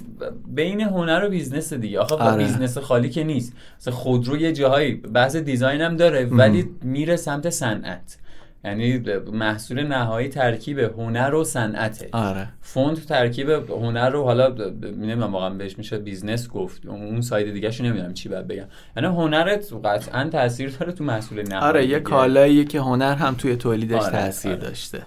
بین 0.47 0.81
هنر 0.81 1.25
و 1.25 1.29
business 1.29 1.73
دیگه. 1.73 1.99
آخه 1.99 2.15
آره. 2.15 2.43
business 2.43 2.77
خالی 2.77 3.09
که 3.09 3.23
نیست. 3.23 3.53
مثلا 3.79 3.93
خودرو 3.93 4.37
یه 4.37 4.51
جاهایی 4.51 4.95
بحث 4.95 5.35
design 5.35 5.81
هم 5.81 5.95
داره 5.97 6.25
ولی 6.25 6.69
میره 6.83 7.15
سمت 7.15 7.49
صنعت. 7.49 8.17
یعنی 8.65 9.03
محصول 9.33 9.83
نهایی 9.83 10.27
ترکیب 10.27 10.79
هنر 10.79 11.33
و 11.33 11.43
صنعته. 11.43 12.09
آره. 12.11 12.47
فونت 12.61 13.05
ترکیب 13.05 13.49
هنر 13.49 14.09
رو 14.09 14.23
حالا 14.23 14.47
نمی‌دونم 14.81 15.33
واقعا 15.33 15.49
بهش 15.49 15.77
میشه 15.77 15.97
business 15.97 16.49
گفت. 16.49 16.85
اون 16.85 17.21
side 17.21 17.53
دیگه 17.53 17.71
شو 17.71 17.83
نمی‌دونم 17.83 18.13
چی 18.13 18.29
باید 18.29 18.47
بگم. 18.47 18.65
یعنی 18.97 19.07
هنرت 19.07 19.73
قطعا 19.85 20.29
تاثیر 20.29 20.69
داره 20.69 20.91
تو 20.91 21.03
محصول 21.03 21.41
نهایی. 21.41 21.65
آره 21.65 21.81
یه 21.81 21.87
دیگه. 21.87 21.99
کالاییه 21.99 22.65
که 22.65 22.79
هنر 22.79 23.15
هم 23.15 23.33
توی 23.33 23.55
تولیدش 23.55 24.01
آره، 24.01 24.11
تاثیر 24.11 24.51
آره. 24.51 24.61
داشته. 24.61 25.01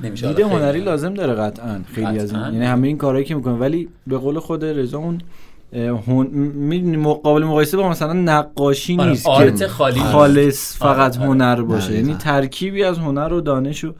نمیشه 0.00 0.28
دید 0.28 0.40
هنری 0.40 0.80
لازم 0.80 1.14
داره 1.14 1.34
قطعا 1.34 1.80
خیلی 1.94 2.06
از 2.06 2.32
این. 2.32 2.40
قطعاً. 2.40 2.52
یعنی 2.52 2.66
همه 2.66 2.86
این 2.86 2.98
کارهایی 2.98 3.24
که 3.24 3.34
می‌کنه 3.34 3.54
ولی 3.54 3.88
به 4.06 4.18
قول 4.18 4.38
خود 4.38 4.64
رضا 4.64 4.98
اون 4.98 5.20
هن... 5.74 6.26
می‌دونی 6.54 6.96
قابل 6.96 7.44
مقایسه 7.44 7.76
با 7.76 7.88
مثلا 7.88 8.12
نقاشی 8.12 8.96
آره، 8.96 9.08
نیست 9.10 9.26
art 9.26 9.58
که 9.58 9.68
خالی. 9.68 10.00
خالص 10.00 10.82
آره، 10.82 10.94
فقط 10.94 11.18
آره. 11.18 11.26
هنر 11.26 11.62
باشه. 11.62 11.94
یعنی 11.94 12.14
ترکیبی 12.14 12.84
از 12.84 12.98
هنر 12.98 13.32
و 13.32 13.40
دانش 13.40 13.84
و 13.84 13.92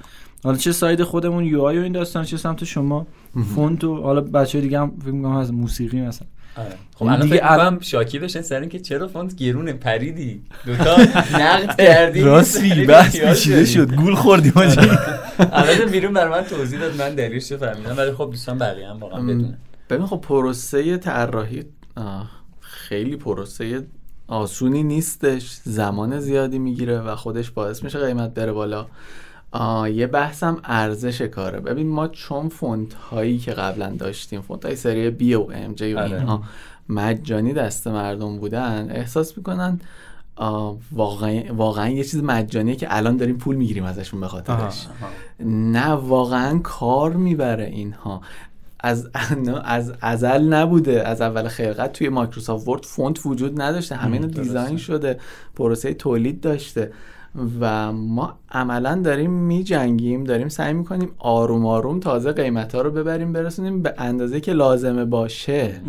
حالا 0.45 0.57
چه 0.57 0.73
side 0.73 1.03
خودمون 1.03 1.45
UI 1.45 1.79
و 1.79 1.83
این 1.83 1.93
داستان 1.93 2.25
چه 2.25 2.37
سمت 2.37 2.65
شما. 2.65 3.07
فونت 3.55 3.85
و 3.85 4.03
حالا 4.03 4.21
بچه 4.21 4.61
دیگه 4.61 4.79
هم 4.81 4.93
فکر 5.03 5.11
می‌کنم 5.11 5.37
از 5.37 5.53
موسیقی 5.53 6.01
مثلا. 6.01 6.29
آره. 6.57 6.69
خب 6.95 7.03
این 7.03 7.13
الان 7.13 7.23
دیگه 7.27 7.37
فکر 7.37 7.47
ال- 7.47 7.53
می‌کنم 7.63 7.79
شاکی 7.81 8.19
بشن 8.19 8.41
سر 8.43 8.61
اینکه 8.61 8.79
چرا 8.79 9.09
فونت 9.09 9.37
گرونه 9.37 9.73
پریدی؟ 9.73 10.43
دوتا 10.67 10.97
نقد 11.41 11.77
کردی. 11.79 12.21
راستی 12.21 12.85
بس 12.87 13.17
پیچیده. 13.17 13.65
شد. 13.65 13.95
گول 13.95 14.15
خوردیم 14.15 14.53
آجی 14.57 14.81
البته 15.53 15.87
بیرون 15.87 16.13
بر 16.13 16.29
من 16.29 16.43
توضیح 16.43 16.81
داد. 16.81 16.97
من 16.99 17.15
دلیلش 17.15 17.53
فهمیدم. 17.53 17.95
ولی 17.99 18.13
خب 18.13 18.29
دوستان 18.31 18.59
بقیه 18.59 18.89
هم 18.89 19.01
واقعا 19.01 19.23
بدونه 19.23 19.59
ببین 19.91 20.07
خب 20.07 20.21
پروسه 20.21 20.97
طراحی 20.97 21.65
خیلی 22.61 23.17
پروسه 23.17 23.87
آسونی 24.27 24.83
نیستش 24.83 25.61
زمان 25.65 26.21
زیادی 26.21 26.59
می‌گیره 26.59 27.01
و 27.01 27.17
خودش 27.17 27.51
باعث 27.51 27.85
میشه 27.85 27.99
قیمت 27.99 28.35
بره 28.35 28.53
بالا. 28.53 28.87
یه 29.89 30.07
بحثم 30.07 30.61
ارزش 30.65 31.23
کاره. 31.23 31.61
ببین 31.61 31.89
ما 31.89 32.09
چون 32.09 32.49
فونت 32.49 32.95
هایی 32.95 33.39
که 33.39 33.53
قبلا 33.53 33.91
داشتیم 33.91 34.41
فونت 34.41 34.65
های 34.65 34.77
سری 34.77 35.11
B 35.11 35.35
و 35.35 35.47
MJ 35.53 35.95
و 35.95 35.99
آره. 35.99 36.17
اینها 36.17 36.43
مجانی 36.89 37.53
دست 37.53 37.89
مردم 37.89 38.39
بودن 38.39 38.91
احساس 38.91 39.37
می‌کنن 39.37 39.81
واقعا 40.93 41.43
واقعا 41.51 41.89
یه 41.89 42.05
چیز 42.05 42.23
مجانیه 42.23 42.77
که 42.77 42.87
الان 42.91 43.17
داریم 43.17 43.39
پول 43.39 43.57
می‌گیریم 43.57 43.85
ازشون 43.85 44.21
به 44.21 44.29
خاطرش. 44.29 44.87
نه 45.41 45.89
واقعا 45.89 46.59
کار 46.59 47.13
می‌بره 47.13 47.65
اینها. 47.65 48.21
از 48.85 49.09
از 49.65 49.93
ازل 50.01 50.43
نبوده. 50.43 51.09
از 51.09 51.21
اول 51.21 51.49
خلقت 51.49 51.93
توی 51.93 52.09
مایکروسافت 52.09 52.69
ورد 52.69 52.85
فونت 52.85 53.27
وجود 53.27 53.63
نداشته. 53.63 53.95
همه 53.95 54.13
اینو 54.13 54.27
دیزاین 54.27 54.77
شده. 54.77 55.19
پروسه 55.57 55.95
تولید 55.95 56.41
داشته. 56.41 56.93
و 57.61 57.93
ما 57.93 58.39
عملا 58.51 59.01
داریم 59.05 59.31
میجنگیم 59.31 60.25
داریم 60.25 60.49
سعی 60.49 60.73
می‌کنیم 60.73 61.11
آروم 61.19 61.67
آروم 61.67 62.01
تازه 62.01 62.33
قیمت 62.33 62.75
ها 62.75 62.81
رو 62.81 62.91
ببریم 62.91 63.33
برسونیم 63.33 63.83
به 63.83 63.95
اندازه 63.99 64.41
که 64.41 64.53
لازمه 64.53 65.05
باشه. 65.05 65.81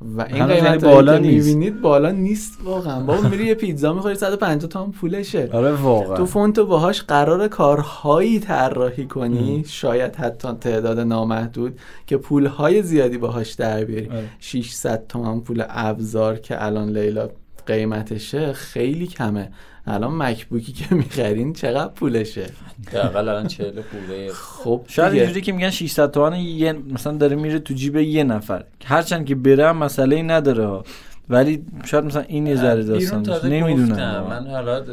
و 0.00 0.20
این 0.20 0.36
هنوز 0.36 0.50
یعنی 0.50 0.60
قیمت 0.60 0.84
بالا 0.84 0.94
بالا 0.94 1.18
نیست. 1.18 1.46
می‌بینید 1.46 1.80
بالا 1.80 2.10
نیست 2.10 2.58
واقعا. 2.64 3.00
بابا 3.00 3.28
میری 3.28 3.46
یه 3.46 3.54
پیتزا 3.54 3.92
می‌خوری 3.92 4.14
150 4.14 4.68
تومن 4.70 4.90
پولشه. 4.90 5.48
آره 5.52 5.72
واقعا. 5.72 6.16
تو 6.16 6.26
فونت 6.26 6.58
و 6.58 6.66
باهاش 6.66 7.02
قرار 7.02 7.48
کارهایی 7.48 8.40
طراحی 8.40 9.06
کنی 9.06 9.64
شاید 9.66 10.16
حتی 10.16 10.48
تعداد 10.52 10.98
نامحدود 10.98 11.78
که 12.06 12.16
پولهای 12.16 12.82
زیادی 12.82 13.18
باهاش 13.18 13.52
در 13.52 13.84
بیاری. 13.84 14.08
آره. 14.08 14.24
600 14.38 15.06
تومن 15.08 15.40
پول 15.40 15.64
ابزار 15.68 16.36
که 16.38 16.64
الان 16.64 16.88
لیلا 16.88 17.28
قیمتشه 17.66 18.52
خیلی 18.52 19.06
کمه. 19.06 19.50
الان 19.90 20.16
مکبوکی 20.16 20.72
که 20.72 20.94
می‌خرین 20.94 21.52
چقدر 21.52 21.92
پولشه؟ 21.92 22.46
حداقل 22.88 23.28
الان 23.28 23.46
40 23.46 23.82
خورده 23.82 24.32
خب 24.32 24.84
شاید. 24.88 25.12
اینجوری 25.12 25.40
که 25.40 25.52
میگن 25.52 25.70
600 25.70 26.10
تومن 26.10 26.40
یه 26.40 26.72
مثلا 26.72 27.16
داره 27.16 27.36
میره 27.36 27.58
تو 27.58 27.74
جیب 27.74 27.96
یه 27.96 28.24
نفر. 28.24 28.64
هرچند 28.84 29.26
که 29.26 29.34
بره 29.34 29.68
هم 29.68 29.76
مسئله 29.76 30.16
ای 30.16 30.22
نداره. 30.22 30.82
ولی 31.28 31.64
شاید 31.84 32.04
مثلا 32.04 32.22
این 32.22 32.46
یه 32.46 32.56
ذره 32.56 32.84
داستان 32.84 33.50
نمی‌دونم 33.52 34.26
من 34.28 34.46
حالا 34.46 34.84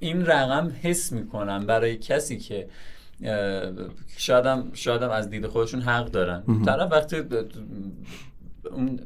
این 0.00 0.26
رقم 0.26 0.72
حس 0.82 1.12
می‌کنم 1.12 1.66
برای 1.66 1.96
کسی 1.96 2.38
که 2.38 2.68
شایدم 4.16 4.64
شایدم 4.72 5.10
از 5.10 5.30
دید 5.30 5.46
خودشون 5.46 5.80
حق 5.80 6.10
دارن. 6.10 6.42
طرف 6.66 6.92
وقتی 6.92 7.16
اون 8.72 9.00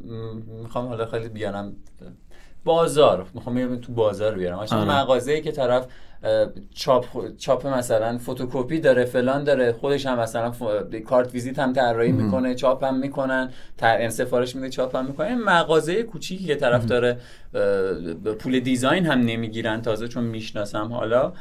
می‌خوام 0.62 0.86
حالا 0.86 1.06
خیلی 1.06 1.28
بیارم 1.28 1.72
بازار. 2.64 3.26
می‌خوام 3.34 3.54
بیارم 3.54 3.76
تو 3.76 3.92
بازار 3.92 4.34
بیارم. 4.34 4.58
مثلا 4.58 4.78
آره. 4.78 4.90
مغازه‌ای 4.90 5.40
که 5.40 5.52
طرف 5.52 5.86
چاپ 6.74 7.06
چاپ 7.36 7.66
مثلا 7.66 8.18
فتوکپی 8.18 8.80
داره 8.80 9.04
فلان 9.04 9.44
داره 9.44 9.72
خودش 9.72 10.06
هم 10.06 10.18
مثلا 10.18 10.52
ف- 10.52 10.94
کارت 10.96 11.34
ویزیت 11.34 11.58
هم 11.58 11.72
طراحی 11.72 12.12
می‌کنه 12.12 12.54
چاپ 12.54 12.84
هم 12.84 12.98
می‌کنن 12.98 13.50
طرف 13.78 14.08
سفارش 14.08 14.56
میده 14.56 14.68
چاپ 14.68 14.96
هم 14.96 15.06
می‌کنه. 15.06 15.26
این 15.26 15.44
مغازه 15.44 16.02
کوچیکی 16.02 16.44
که 16.44 16.54
طرف 16.54 16.84
داره 16.86 17.16
پول 18.38 18.60
design 18.60 19.06
هم 19.06 19.18
نمی‌گیرن 19.20 19.82
تازه 19.82 20.08
چون 20.08 20.24
می‌شناسم 20.24 20.92
حالا. 20.92 21.32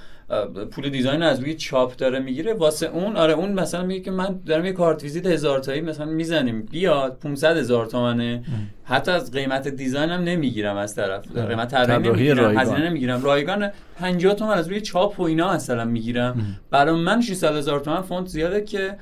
پول 0.71 0.89
design 0.89 1.23
از 1.23 1.39
روی 1.39 1.53
چاپ 1.53 1.95
داره 1.95 2.19
می‌گیره. 2.19 2.53
واسه 2.53 2.87
اون 2.87 3.15
آره 3.17 3.33
اون 3.33 3.53
مثلا 3.53 3.85
میگه 3.85 3.99
که 3.99 4.11
من 4.11 4.39
دارم 4.45 4.65
یه 4.65 4.71
کارت 4.71 5.03
ویزیت 5.03 5.25
هزار 5.25 5.59
تایی 5.59 5.81
مثلا 5.81 6.05
می‌زنیم. 6.05 6.61
بیاد 6.61 7.19
500 7.19 7.57
هزار 7.57 7.85
تومنه. 7.85 8.43
حتی 8.83 9.11
از 9.11 9.31
قیمت 9.31 9.67
design 9.67 10.09
هم 10.09 10.21
نمی‌گیرم 10.21 10.77
از 10.77 10.95
طرف. 10.95 11.37
قیمت 11.37 11.71
طراحی 11.71 12.09
نمی‌گیرم. 12.09 12.57
هزینه 12.57 12.89
نمی‌گیرم. 12.89 13.23
رایگان 13.23 13.71
50 13.99 14.33
تومن 14.33 14.53
از 14.53 14.67
روی 14.67 14.81
چاپ 14.81 15.19
و 15.19 15.23
اینا 15.23 15.53
مثلا 15.53 15.85
می‌گیرم. 15.85 16.59
برای 16.71 17.01
من 17.01 17.21
600 17.21 17.55
هزار 17.55 17.79
تومن 17.79 18.01
فونت 18.01 18.27
زیاده 18.27 18.61
که 18.61 18.97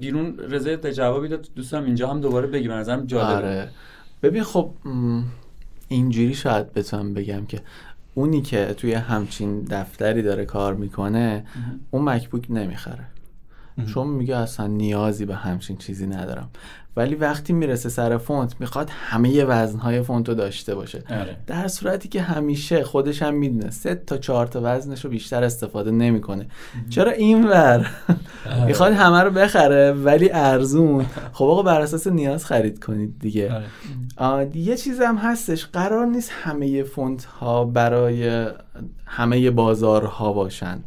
بیرون 0.00 0.38
رضا 0.38 0.62
یه 0.62 0.86
جوابی 0.86 1.28
داد. 1.28 1.48
دوستم 1.56 1.84
اینجا 1.84 2.08
هم 2.08 2.20
دوباره 2.20 2.46
بگیم 2.46 2.72
نظرم 2.72 3.06
جالبه 3.06 3.36
آره. 3.36 3.68
ببین 4.22 4.42
خب 4.42 4.70
اینجوری 5.88 6.34
شاید 6.34 6.72
بتونم 6.72 7.14
بگم 7.14 7.46
که 7.46 7.60
اونی 8.14 8.42
که 8.42 8.74
توی 8.76 8.92
همچین 8.92 9.60
دفتری 9.60 10.22
داره 10.22 10.44
کار 10.44 10.74
می‌کنه 10.74 11.44
اون 11.90 12.08
MacBook 12.08 12.46
نمی‌خره. 12.50 13.04
چون 13.86 14.06
میگه 14.06 14.36
اصلا 14.36 14.66
نیازی 14.66 15.24
به 15.24 15.34
همچین 15.34 15.76
چیزی 15.76 16.06
ندارم. 16.06 16.50
ولی 16.96 17.14
وقتی 17.14 17.52
می‌رسه 17.52 17.88
سر 17.88 18.16
فونت 18.16 18.54
می‌خواد 18.60 18.90
همه 18.90 19.44
وزنهای 19.44 20.02
فونت 20.02 20.28
رو 20.28 20.34
داشته 20.34 20.74
باشه. 20.74 21.02
آره. 21.10 21.36
در 21.46 21.68
صورتی 21.68 22.08
که 22.08 22.22
همیشه 22.22 22.84
خودش 22.84 23.22
هم 23.22 23.34
می‌دونه 23.34 23.70
سه 23.70 23.94
تا 23.94 24.18
چهار 24.18 24.46
تا 24.46 24.60
وزنش 24.62 25.04
رو 25.04 25.10
بیشتر 25.10 25.44
استفاده 25.44 25.90
نمی‌کنه. 25.90 26.46
چرا 26.90 27.10
این 27.10 27.48
ور 27.48 27.90
می‌خواد 28.66 28.92
همه 28.92 29.22
رو 29.22 29.30
بخره 29.30 29.92
ولی 29.92 30.30
ارزون. 30.32 31.06
خب 31.32 31.44
آقا 31.44 31.62
بر 31.62 31.80
اساس 31.80 32.06
نیاز 32.06 32.44
خرید 32.44 32.84
کنید 32.84 33.18
دیگه. 33.18 33.62
آره. 34.18 34.56
یه 34.56 34.76
چیز 34.76 35.00
هم 35.00 35.16
هستش 35.16 35.66
قرار 35.66 36.06
نیست 36.06 36.30
همه 36.32 36.82
فونت 36.82 37.24
ها 37.24 37.64
برای 37.64 38.46
همه 39.06 39.50
بازارها 39.50 40.32
باشن. 40.32 40.84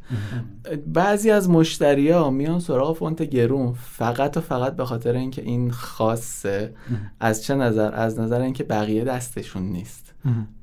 بعضی 0.87 1.31
از 1.31 1.49
مشتری 1.49 2.09
ها 2.09 2.29
میان 2.29 2.59
سراغ 2.59 2.97
فونت 2.97 3.21
گرون 3.21 3.73
فقط 3.73 4.37
و 4.37 4.41
فقط 4.41 4.75
به 4.75 4.85
خاطر 4.85 5.13
اینکه 5.13 5.41
این 5.41 5.71
خاصه 5.71 6.73
از 7.19 7.43
چه 7.43 7.55
نظر؟ 7.55 7.95
از 7.95 8.19
نظر 8.19 8.41
اینکه 8.41 8.63
بقیه 8.63 9.03
دستشون 9.03 9.63
نیست. 9.63 10.13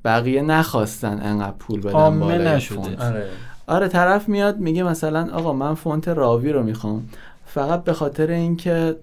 بقیه 0.05 0.41
نخواستن 0.41 1.19
انقدر 1.21 1.57
پول 1.59 1.81
بدن 1.81 2.19
بالای. 2.19 2.59
فونت. 2.59 3.01
آره. 3.01 3.25
آره 3.67 3.87
طرف 3.87 4.29
میاد 4.29 4.59
میگه 4.59 4.83
مثلا 4.83 5.29
آقا 5.33 5.53
من 5.53 5.73
فونت 5.73 6.07
راوی 6.07 6.51
رو 6.51 6.63
می‌خوام. 6.63 7.09
فقط 7.45 7.83
به 7.83 7.93
خاطر 7.93 8.31
اینکه 8.31 8.95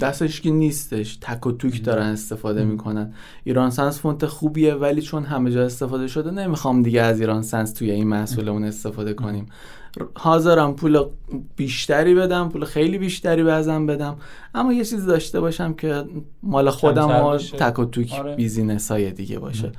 دستش 0.00 0.40
که 0.40 0.50
نیستش 0.50 1.18
تک 1.20 1.46
و 1.46 1.52
توک 1.52 1.84
دارن 1.84 2.06
استفاده 2.06 2.64
می‌کنن. 2.64 3.12
ایران 3.44 3.70
سنس 3.70 4.00
فونت 4.00 4.26
خوبیه 4.26 4.74
ولی 4.74 5.02
چون 5.02 5.24
همه 5.24 5.50
جا 5.50 5.64
استفاده 5.64 6.06
شده 6.06 6.30
نمی‌خوام 6.30 6.82
دیگه 6.82 7.02
از 7.02 7.20
ایران 7.20 7.42
سنس 7.42 7.72
توی 7.72 7.90
این 7.90 8.08
محصولمون 8.08 8.64
استفاده 8.64 9.14
کنیم. 9.14 9.46
حاضرم 10.14 10.74
پول 10.74 11.04
بیشتری 11.56 12.14
بدم 12.14 12.48
پول 12.48 12.64
خیلی 12.64 12.98
بیشتری 12.98 13.44
بازم 13.44 13.86
بدم. 13.86 14.16
اما 14.54 14.72
یه 14.72 14.84
چیز 14.84 15.06
داشته 15.06 15.40
باشم 15.40 15.74
که 15.74 16.04
مال 16.42 16.70
خودم 16.70 17.08
و. 17.08 17.36
تک 17.36 17.78
و 17.78 17.84
توک 17.84 18.12
آره. 18.12 18.36
business 18.36 18.90
های 18.90 19.10
دیگه 19.10 19.38
باشه. 19.38 19.72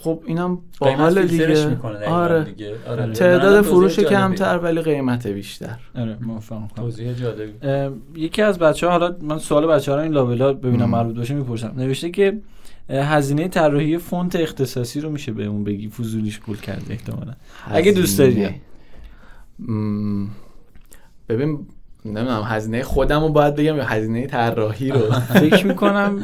خب 0.00 0.22
اینم 0.26 0.58
باحال 0.80 1.26
دیگه. 1.26 1.66
می‌کنه 1.66 2.06
آره. 2.06 2.44
دیگه. 2.44 2.74
آره. 2.88 3.12
تعداد 3.12 3.52
منم 3.52 3.62
فروش. 3.62 4.00
کمتر 4.00 4.58
ولی 4.58 4.80
قیمت 4.80 5.26
بیشتر. 5.26 5.76
آره 5.98 6.16
موافقم. 6.20 6.68
توضیح 6.76 7.12
جالبی. 7.12 7.52
اه، 7.68 7.90
یکی 8.16 8.42
از 8.42 8.58
بچه 8.58 8.86
ها 8.86 8.92
حالا 8.92 9.16
من 9.22 9.38
سوال 9.38 9.66
بچه 9.66 9.92
ها 9.92 9.96
رو 9.96 10.02
این 10.02 10.12
لابلا 10.12 10.52
ببینم. 10.52 10.90
مربوط 10.90 11.16
باشه 11.16 11.34
می‌پرسم. 11.34 11.74
نوشته 11.76 12.10
که 12.10 12.38
هزینه 12.90 13.48
طراحی 13.48 13.98
فونت 13.98 14.36
اختصاصی 14.36 15.00
رو 15.00 15.10
میشه 15.10 15.32
بهمون 15.32 15.64
بگی؟ 15.64 15.88
فضولیش 15.88 16.40
پول 16.40 16.56
کرده 16.56 16.92
احتمالا. 16.92 17.32
اگه 17.70 17.92
دوست 17.92 18.18
داری. 18.18 18.48
م، 19.58 20.26
ببین 21.28 21.66
نمی‌دونم 22.04 22.42
هزینه 22.44 22.82
خودم 22.82 23.20
رو 23.22 23.28
باید 23.28 23.54
بگم 23.54 23.76
یا 23.76 23.84
هزینه 23.84 24.26
طراحی 24.26 24.90
رو؟ 24.90 25.12
فکر 25.40 25.66
می‌کنم 25.66 26.22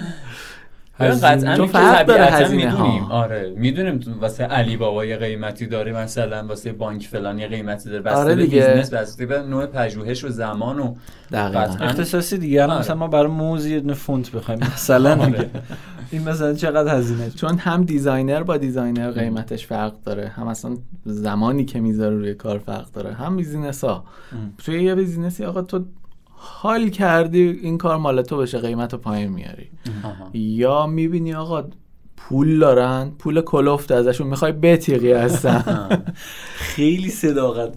قطعا 1.00 1.56
چون 1.56 1.66
که 1.66 1.72
فرق 1.72 2.06
داره 2.06 2.24
طبیعتاً 2.26 2.44
هزینه 2.44 2.70
ها. 2.70 2.82
می‌دونیم. 2.84 3.02
آره 3.04 3.54
می‌دونیم 3.56 3.98
تو 3.98 4.20
واسه 4.20 4.44
علی 4.44 4.76
بابا 4.76 5.04
یه 5.04 5.16
قیمتی 5.16 5.66
داره 5.66 5.92
مثلا 5.92 6.46
واسه 6.46 6.72
بانک 6.72 7.06
فلان 7.06 7.38
یه 7.38 7.48
قیمتی 7.48 7.90
داره 7.90 8.02
بسته 8.02 8.18
آره 8.18 8.34
به 8.34 8.42
دیگه. 8.42 8.56
business 8.58 8.90
بسته 8.94 9.26
به 9.26 9.42
نوع 9.42 9.66
پژوهش 9.66 10.24
و 10.24 10.28
زمان 10.28 10.78
و 10.80 10.94
دقیقاً. 11.32 11.60
اختصاصی 11.60 12.38
دیگه 12.38 12.64
آره. 12.64 12.78
مثلا 12.78 12.96
ما 12.96 13.08
برای 13.08 13.26
موز 13.30 13.66
یه 13.66 13.80
دونه 13.80 13.94
فونت 13.94 14.30
بخوایم 14.30 14.60
مثلا 14.74 15.22
آره. 15.22 15.50
این 16.10 16.28
مثلا 16.28 16.54
چقدر 16.54 16.98
هزینه 16.98 17.30
چون 17.30 17.58
هم 17.58 17.84
designer 17.84 18.42
با 18.42 18.56
designer 18.56 19.10
قیمتش 19.10 19.66
فرق 19.66 19.92
داره 20.04 20.28
هم 20.28 20.48
اصلا 20.48 20.76
زمانی 21.04 21.64
که 21.64 21.80
می‌ذاره 21.80 22.16
روی 22.16 22.34
کار 22.34 22.58
فرق 22.58 22.90
داره 22.92 23.12
هم 23.12 23.36
business 23.36 23.84
ها 23.84 24.04
توی 24.58 24.82
یه 24.82 24.94
business 24.94 25.39
ی 25.39 25.44
آقا 25.44 25.62
تو 25.62 25.84
حال 26.44 26.88
کردی 26.88 27.60
این 27.62 27.78
کار 27.78 27.96
مال 27.96 28.22
تو 28.22 28.36
بشه 28.36 28.58
قیمت 28.58 28.92
رو 28.92 28.98
پایین 28.98 29.32
میاری. 29.32 29.70
یا 30.34 30.86
می‌بینی 30.86 31.34
آقا 31.34 31.64
پول 32.16 32.58
دارن 32.58 33.12
پول 33.18 33.40
کلفت 33.40 33.92
ازشون 33.92 34.26
می‌خوای 34.26 34.52
بتیقی 34.52 35.12
هستن. 35.12 35.88
خیلی 36.74 37.08
صداقت 37.08 37.74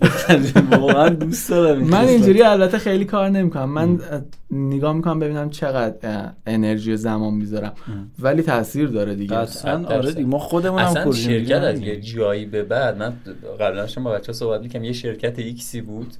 واقعا 0.71 1.09
دوست 1.09 1.49
دارم 1.49 1.83
من. 1.83 2.07
اینجوری 2.07 2.41
البته 2.41 2.77
خیلی 2.77 3.05
کار 3.05 3.29
نمی‌کنم. 3.29 3.69
من 3.69 3.89
اه، 3.89 4.21
نگاه 4.51 4.93
می‌کنم 4.93 5.19
ببینم 5.19 5.49
چقدر 5.49 6.31
انرژی 6.45 6.93
و 6.93 6.95
زمان 6.97 7.33
می‌ذارم. 7.33 7.73
ولی 8.19 8.41
تاثیر 8.41 8.87
داره 8.87 9.15
دیگه. 9.15 9.45
صد 9.45 9.85
آره 9.85 10.23
ما 10.23 10.39
خودمون 10.39 10.79
هم 10.79 10.87
اصلا 10.87 11.11
شرکت. 11.11 11.51
از 11.51 11.79
یه 11.79 12.01
جایی 12.01 12.45
به 12.45 12.63
بعد 12.63 12.97
من 12.97 13.13
قبلا 13.59 13.87
با 14.03 14.11
بچه 14.11 14.33
صحبت 14.33 14.61
می‌کنم 14.61 14.83
یه 14.83 14.93
شرکت 14.93 15.39
ایکسی 15.39 15.81
بود. 15.81 16.13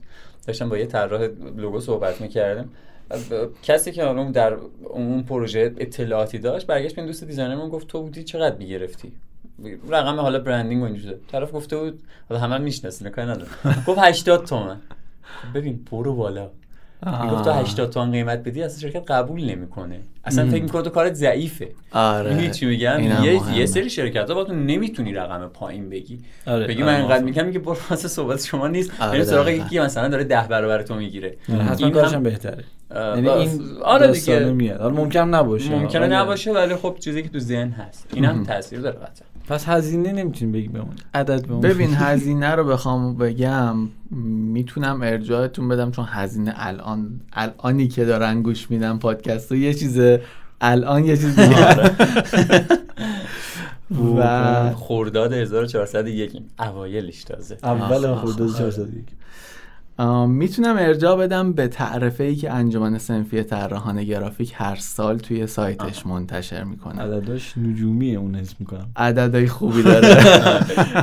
داشتم 0.47 0.69
با 0.69 0.77
یه 0.77 0.85
طراح 0.85 1.27
لوگو 1.57 1.79
صحبت 1.79 2.21
می‌کردم. 2.21 2.69
کسی 3.63 3.91
که 3.91 4.03
حالا 4.03 4.31
در 4.31 4.53
اون 4.83 5.23
پروژه 5.23 5.73
اطلاعاتی 5.77 6.39
داشت 6.39 6.67
برگشت 6.67 6.95
به 6.95 7.05
دوست 7.05 7.23
designer 7.23 7.57
مون 7.57 7.69
گفت 7.69 7.87
تو 7.87 8.01
بودی 8.01 8.23
چقدر 8.23 8.55
می‌گرفتی؟ 8.55 9.11
رقم 9.89 10.19
حالا 10.19 10.39
branding 10.39 10.81
و 10.81 10.85
اینجوری 10.85 11.15
طرف 11.31 11.55
گفته 11.55 11.77
بود 11.77 11.99
حالا 12.29 12.41
همه 12.41 12.57
می‌شناسن 12.57 13.09
کاری 13.09 13.27
نداره 13.27 13.47
گفت 13.87 13.99
80 13.99 14.45
تومن. 14.45 14.81
خب 15.21 15.57
ببین 15.57 15.85
برو 15.91 16.15
بالا. 16.15 16.49
می‌گفت 17.23 17.43
تو 17.43 17.51
80 17.51 17.89
تومن 17.89 18.11
قیمت 18.11 18.39
بدی 18.43 18.63
اصلا 18.63 18.79
شرکت 18.79 19.11
قبول 19.11 19.45
نمی‌کنه. 19.49 19.99
اصلا 20.23 20.49
فکر 20.49 20.63
می‌کنه 20.63 20.81
تو 20.81 20.89
کارت 20.89 21.13
ضعیفه. 21.13 21.67
آره. 21.91 22.51
چی 22.51 22.65
میگم؟ 22.65 22.97
اینم 22.97 23.23
یه. 23.23 23.57
یه 23.57 23.65
سری 23.65 23.89
شرکت 23.89 24.29
ها 24.29 24.35
با 24.35 24.43
تو 24.43 24.53
نمی‌تونی 24.53 25.13
رقم 25.13 25.47
پایین 25.47 25.89
بگی. 25.89 26.19
آره، 26.47 26.67
بگی 26.67 26.83
آره، 26.83 26.91
من 26.93 27.01
موافقم. 27.01 27.23
میگم 27.23 27.45
میگه 27.45 27.59
برو 27.59 27.77
واسه 27.89 28.07
صحبت 28.07 28.45
شما 28.45 28.67
نیست. 28.67 28.91
آره، 29.01 29.11
یعنی 29.13 29.25
سراغ. 29.25 29.47
یکی 29.47 29.79
مثلا 29.79 30.07
داره 30.07 30.23
ده 30.23 30.47
برابر 30.49 30.81
تو 30.81 30.95
می‌گیره. 30.95 31.37
آره، 31.53 31.63
حتما 31.63 31.89
کارش 31.89 32.13
هم- 32.13 32.23
بهتره. 32.23 32.63
یعنی 32.95 33.29
این 33.29 33.61
آره 33.83 34.11
دیگه. 34.11 34.39
میاد. 34.39 34.81
حالا 34.81 34.93
ممکن 34.95 35.19
نباشه. 35.19 35.71
ممکنه 35.71 36.01
ولی- 36.01 36.15
نباشه 36.15 36.51
ولی 36.53 36.75
خب 36.75 36.95
چیزی 36.99 37.23
که 37.23 37.29
تو 37.29 37.39
ذهن 37.39 37.69
هست. 37.69 38.07
این 38.13 38.25
هم 38.25 38.43
تاثیر 38.43 38.79
داره 38.79 38.95
قطعا 38.95 39.27
پس 39.47 39.69
هزینه 39.69 40.11
نمی‌تونی 40.11 40.51
بگی 40.51 40.67
بمون 40.67 40.95
عدد 41.13 41.47
بمون 41.47 41.61
ببین 41.61 41.93
هزینه 41.93 42.55
رو 42.55 42.63
بخوام 42.63 43.17
بگم 43.17 43.75
می‌تونم 44.51 45.01
ارجاعتون 45.01 45.67
بدم 45.67 45.91
چون 45.91 46.05
هزینه 46.09 46.53
الان 46.55 47.21
الانی 47.33 47.87
که 47.87 48.05
دارن 48.05 48.41
گوش 48.41 48.71
میدن 48.71 48.97
پادکست 48.97 49.51
و 49.51 49.55
یه 49.55 49.73
چیز 49.73 49.99
الان 50.61 51.05
یه 51.05 51.17
چیز 51.17 51.39
دیگه. 51.39 51.65
آره. 51.65 51.95
و 54.17 54.73
خرداد 54.75 55.33
1401 55.33 56.43
اوایلش 56.59 57.23
تازه. 57.23 57.57
اول 57.63 58.15
خرداد 58.15 58.49
1401 58.49 59.05
می‌تونم 60.27 60.75
ارجاع 60.79 61.17
بدم 61.17 61.53
به 61.53 61.67
تعرفه 61.67 62.23
ای 62.23 62.35
که 62.35 62.51
انجمن 62.51 62.97
صنفی 62.97 63.43
طراحان 63.43 64.03
گرافیک 64.03 64.53
هر 64.55 64.75
سال 64.75 65.17
توی 65.17 65.47
سایتش 65.47 66.05
منتشر 66.05 66.63
می‌کنه. 66.63 67.01
عدداش 67.01 67.57
نجومیه 67.57 68.17
اون 68.19 68.35
حس 68.35 68.55
می‌کنم. 68.59 68.87
عددهای 68.95 69.47
خوبی 69.47 69.83
داره. 69.91 70.15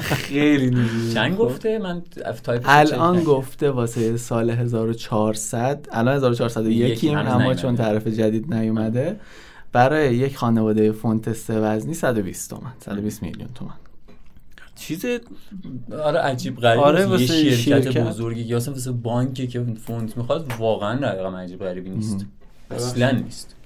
خیلی 0.00 0.66
نجومی. 0.66 1.14
چند 1.14 1.36
گفته؟ 1.36 1.78
من 1.78 2.02
چک 2.42 2.60
الان. 2.64 3.24
گفته 3.24 3.70
واسه 3.70 4.16
سال 4.16 4.50
1400 4.50 5.86
الان 5.92 6.16
1401 6.16 6.90
یکی 6.90 7.08
ایم 7.08 7.18
هنوز 7.18 7.32
اما. 7.32 7.54
چون 7.54 7.76
تعرفه 7.76 8.12
جدید 8.12 8.54
نیومده. 8.54 9.20
برای 9.72 10.16
یک 10.16 10.36
خانواده 10.36 10.92
فونت 10.92 11.32
سه 11.32 11.60
وزنی 11.60 11.94
120 11.94 12.50
تومن 12.50 12.72
120 12.80 13.22
میلیون 13.22 13.48
تومن. 13.54 13.72
چیز 14.74 15.06
آره 16.02 16.18
عجیب 16.18 16.60
غریب 16.60 16.80
آره، 16.80 17.00
یه 17.00 17.06
واسه 17.06 17.50
شرکت, 17.50 17.90
شرکت. 17.90 18.06
بزرگی 18.06 18.40
یا 18.40 18.56
اصلا 18.56 18.74
واسه 18.74 18.92
بانکی 18.92 19.46
که 19.46 19.64
فونت 19.86 20.16
می‌خواد 20.16 20.52
واقعا 20.58 20.98
رقم 21.00 21.36
عجیب 21.36 21.58
غریبی 21.64 21.90
نیست. 21.90 22.26
اصلا 22.70 23.10
نیست. 23.10 23.56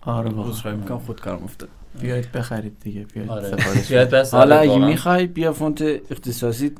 آره 0.00 0.30
واقعا. 0.30 0.52
عذرخواهی 0.52 0.76
می‌کنم 0.76 0.98
خودکارم 0.98 1.44
افتاد. 1.44 1.68
بیاید 2.00 2.32
بخرید 2.32 2.76
دیگه 2.80 3.06
بیاید 3.14 3.30
آره. 3.30 3.56
سفارش 3.56 4.34
حالا 4.34 4.56
اگه. 4.56 4.78
می‌خوای 4.78 5.26
بیا 5.26 5.52
فونت 5.52 5.82
اختصاصی 6.10 6.72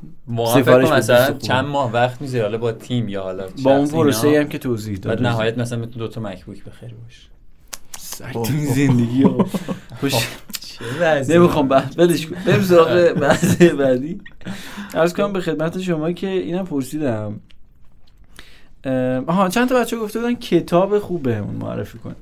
سفارش 0.46 0.88
مثلا. 0.88 1.38
چند 1.38 1.64
ماه 1.64 1.92
وقت 1.92 2.22
می‌ذاری 2.22 2.42
حالا 2.42 2.58
با 2.58 2.72
تیم 2.72 3.08
یا 3.08 3.22
حالا 3.22 3.48
با 3.62 3.76
اون 3.76 3.88
پروسه. 3.88 4.40
هم 4.40 4.48
که 4.48 4.58
توضیح 4.58 4.96
داد 4.98 5.14
بعد 5.14 5.26
نهایت 5.26 5.58
مثلا 5.58 5.78
می‌تونی 5.78 5.98
دو 5.98 6.08
تا 6.08 6.20
مکبوک 6.20 6.64
بخری 6.64 6.94
باش. 7.04 7.28
این 8.34 8.66
زندگی. 8.66 9.24
خوش 10.00 10.14
چه 10.60 10.84
وضعی؟ 11.00 11.38
نمی‌خوام 11.38 11.68
ولش 11.96 12.26
کن. 12.26 12.36
بریم 12.46 12.62
سراغ 12.62 13.12
بحث 13.12 13.62
بعدی. 13.62 14.20
عرض 14.94 15.12
کنم 15.12 15.32
به 15.32 15.40
خدمت 15.40 15.80
شما 15.80 16.12
که 16.12 16.28
اینم 16.28 16.64
پرسیدم. 16.64 17.40
اه، 18.84 19.16
آها 19.26 19.48
چند 19.48 19.68
تا 19.68 19.80
بچه 19.80 19.96
گفته 19.98 20.18
بودن 20.18 20.34
کتاب 20.34 20.98
خوب 20.98 21.22
بهمون 21.22 21.54
معرفی 21.54 21.98
کن. 21.98 22.14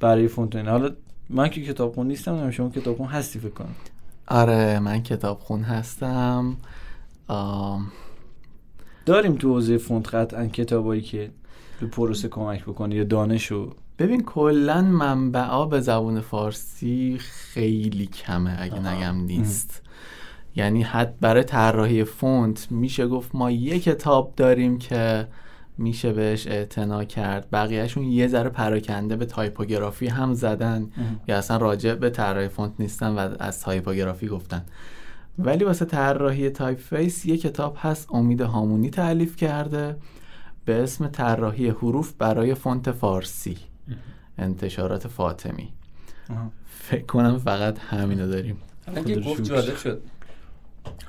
برای 0.00 0.28
فونتین 0.28 0.68
حالا 0.68 0.90
من 1.30 1.48
که 1.48 1.62
کتاب 1.62 1.94
خون 1.94 2.06
نیستم 2.08 2.30
نمی‌دونم 2.30 2.50
شما 2.50 2.70
کتاب 2.70 2.96
خون 2.96 3.06
هستی 3.06 3.38
فکر 3.38 3.50
کنم. 3.50 3.74
آره 4.28 4.78
من 4.78 5.02
کتابخون 5.02 5.62
هستم. 5.62 6.56
آم، 7.28 7.92
داریم 9.06 9.34
تو 9.34 9.48
حوزه 9.48 9.78
فونت 9.78 10.14
قطعا 10.14 10.46
کتابایی 10.46 11.02
که 11.02 11.30
به 11.80 11.86
پروسه 11.86 12.28
کمک 12.28 12.62
بکنه 12.62 12.94
یا 12.94 13.04
دانش 13.04 13.52
و 13.52 13.70
ببین 14.00 14.22
کلا 14.22 14.82
منبعا 14.82 15.66
به 15.66 15.80
زبون 15.80 16.20
فارسی 16.20 17.18
خیلی 17.20 18.06
کمه 18.06 18.56
اگه 18.58 18.78
نگم 18.78 19.16
نیست. 19.16 19.82
یعنی 20.56 20.82
حد 20.82 21.20
برای 21.20 21.44
طراحی 21.44 22.04
فونت 22.04 22.72
میشه 22.72 23.06
گفت 23.06 23.34
ما 23.34 23.50
یه 23.50 23.78
کتاب 23.78 24.32
داریم 24.36 24.78
که 24.78 25.28
میشه 25.78 26.12
بهش 26.12 26.46
اعتنا 26.46 27.04
کرد. 27.04 27.50
بقیهشون 27.52 28.04
یه 28.04 28.28
ذره 28.28 28.48
پراکنده 28.50 29.16
به 29.16 29.26
تایپوگرافی 29.26 30.06
هم 30.06 30.34
زدن. 30.34 30.90
یا 31.28 31.38
اصلا 31.38 31.56
راجع 31.56 31.94
به 31.94 32.10
طراحی 32.10 32.48
فونت 32.48 32.72
نیستن 32.78 33.08
و 33.08 33.28
از 33.38 33.60
تایپوگرافی 33.60 34.28
گفتن. 34.28 34.64
ولی 35.38 35.64
واسه 35.64 35.84
طراحی 35.84 36.50
type 36.50 36.78
face 36.78 37.26
یه 37.26 37.36
کتاب 37.36 37.76
هست 37.80 38.08
امید 38.14 38.40
هامونی 38.40 38.90
تألیف 38.90 39.36
کرده 39.36 39.96
به 40.64 40.82
اسم 40.82 41.08
طراحی 41.08 41.68
حروف 41.68 42.12
برای 42.12 42.54
فونت 42.54 42.92
فارسی. 42.92 43.69
انتشارات 44.40 45.08
فاطمی 45.08 45.72
فکر 46.66 47.04
کنم 47.04 47.38
فقط 47.38 47.78
همینو 47.78 48.26
داریم 48.26 48.56
الان 48.88 49.20
گفت. 49.20 49.42
جالب 49.42 49.76
شد 49.76 50.02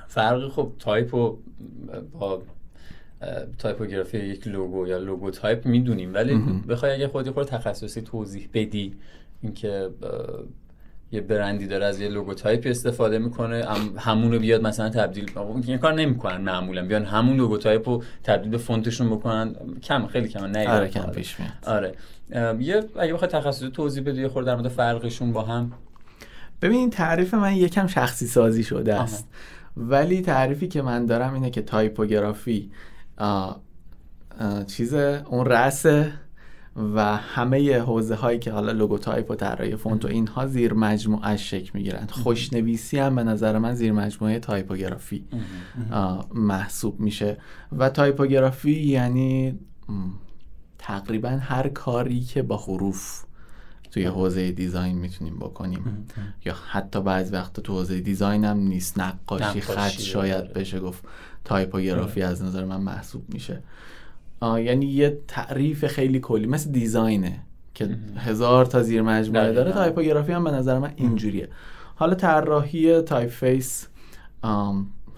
فرق 0.07 0.49
خب 0.49 0.71
تایپ 0.79 1.13
و 1.13 1.37
با 2.19 2.41
تایپوگرافی 3.57 4.17
یک 4.17 4.47
لوگو 4.47 4.87
یا 4.87 4.97
لوگو 4.97 5.29
تایپ 5.29 5.65
می‌دونیم 5.65 6.13
ولی. 6.13 6.37
بخوای 6.69 6.91
اگه 6.91 7.07
خودی 7.07 7.31
خود 7.31 7.47
تخصصی 7.47 8.01
توضیح 8.01 8.49
بدی 8.53 8.95
اینکه 9.41 9.89
یه 11.11 11.21
برندی 11.21 11.67
داره 11.67 11.85
از 11.85 12.01
یه 12.01 12.09
لوگو 12.09 12.33
تایپ 12.33 12.63
استفاده 12.65 13.19
می‌کنه. 13.19 13.65
هم 13.65 13.93
همون 13.97 14.31
رو 14.31 14.39
بیاد 14.39 14.61
مثلا 14.61 14.89
تبدیل 14.89 15.31
این 15.67 15.77
کار 15.77 15.93
نمی‌کنن 15.93 16.37
معمولا. 16.37 16.85
بیان 16.85 17.05
همون 17.05 17.37
لوگو 17.37 17.57
تایپ 17.57 17.89
رو 17.89 18.03
تبدیل 18.23 18.51
به 18.51 18.57
فونتشون 18.57 19.09
بکنن. 19.09 19.55
کم 19.83 20.07
خیلی 20.07 20.27
کم 20.27 20.45
نه 20.45 20.69
آره 20.69 20.87
کم 20.87 21.11
پیش 21.11 21.39
میاد. 21.39 21.51
آره. 21.65 21.93
یه 22.59 22.83
اگه 22.99 23.13
بخوای 23.13 23.31
تخصصی 23.31 23.69
توضیح 23.69 24.03
بدی 24.03 24.27
خورده 24.27 24.47
در 24.51 24.55
مورد 24.55 24.67
فرقشون 24.67 25.33
با 25.33 25.41
هم. 25.41 25.71
ببین 26.61 26.89
تعریف 26.89 27.33
من 27.33 27.55
یکم 27.55 27.87
شخصی 27.87 28.27
سازی 28.27 28.63
شده‌ست. 28.63 29.27
ولی 29.77 30.21
تعریفی 30.21 30.67
که 30.67 30.81
من 30.81 31.05
دارم 31.05 31.33
اینه 31.33 31.49
که 31.49 31.61
تایپوگرافی 31.61 32.71
آه، 33.17 33.61
آه، 34.39 34.65
چیز 34.65 34.93
اون 34.93 35.45
رسه 35.45 36.13
و 36.75 37.17
همه 37.17 37.79
حوزه 37.79 38.15
هایی 38.15 38.39
که 38.39 38.51
حالا 38.51 38.71
لوگو 38.71 38.97
تایپ 38.97 39.31
و 39.31 39.35
طراحی 39.35 39.75
فونت 39.75 40.05
و 40.05 40.07
اینها 40.07 40.47
زیر 40.47 40.73
مجموعه 40.73 41.37
شکل 41.37 41.71
می‌گیرن. 41.73 42.07
خوشنویسی 42.11 42.99
هم 42.99 43.15
به 43.15 43.23
نظر 43.23 43.57
من 43.57 43.75
زیر 43.75 43.91
مجموعه 43.91 44.39
تایپوگرافی 44.39 45.25
محسوب 46.33 46.99
میشه. 46.99 47.37
و 47.71 47.89
تایپوگرافی 47.89 48.71
یعنی 48.71 49.59
تقریبا 50.77 51.29
هر 51.29 51.67
کاری 51.67 52.21
که 52.21 52.41
با 52.41 52.57
حروف 52.57 53.23
توی 53.91 54.05
حوزه 54.05 54.51
design 54.51 54.97
می‌تونیم 54.97 55.39
بکنیم. 55.39 56.07
یا 56.45 56.55
حتی 56.69 57.01
بعضی 57.01 57.33
وقت 57.33 57.59
تو 57.59 57.73
حوزه 57.73 57.99
design 57.99 58.45
هم 58.45 58.57
نیست. 58.57 58.99
نقاشی 58.99 59.61
خط 59.61 59.89
شاید 59.89 60.41
آره. 60.41 60.53
بشه 60.53 60.79
گفت 60.79 61.03
تایپوگرافی 61.45 62.21
از 62.21 62.43
نظر 62.43 62.65
من 62.65 62.81
محسوب 62.81 63.33
میشه. 63.33 63.63
یعنی 64.41 64.85
یه 64.85 65.17
تعریف 65.27 65.85
خیلی 65.85 66.19
کلی 66.19 66.47
مثل 66.47 66.71
design 66.71 67.30
ه 67.30 67.39
که 67.73 67.89
هزار 68.17 68.65
تا 68.65 68.83
زیر 68.83 69.01
مجموعه. 69.01 69.51
داره. 69.53 69.71
تایپوگرافی 69.71 70.31
هم 70.31 70.43
به 70.43 70.51
نظر 70.51 70.79
من 70.79 70.91
اینجوریه. 70.95 71.49
حالا 71.95 72.15
طراحی 72.15 73.01
type 73.01 73.29
face 73.29 73.87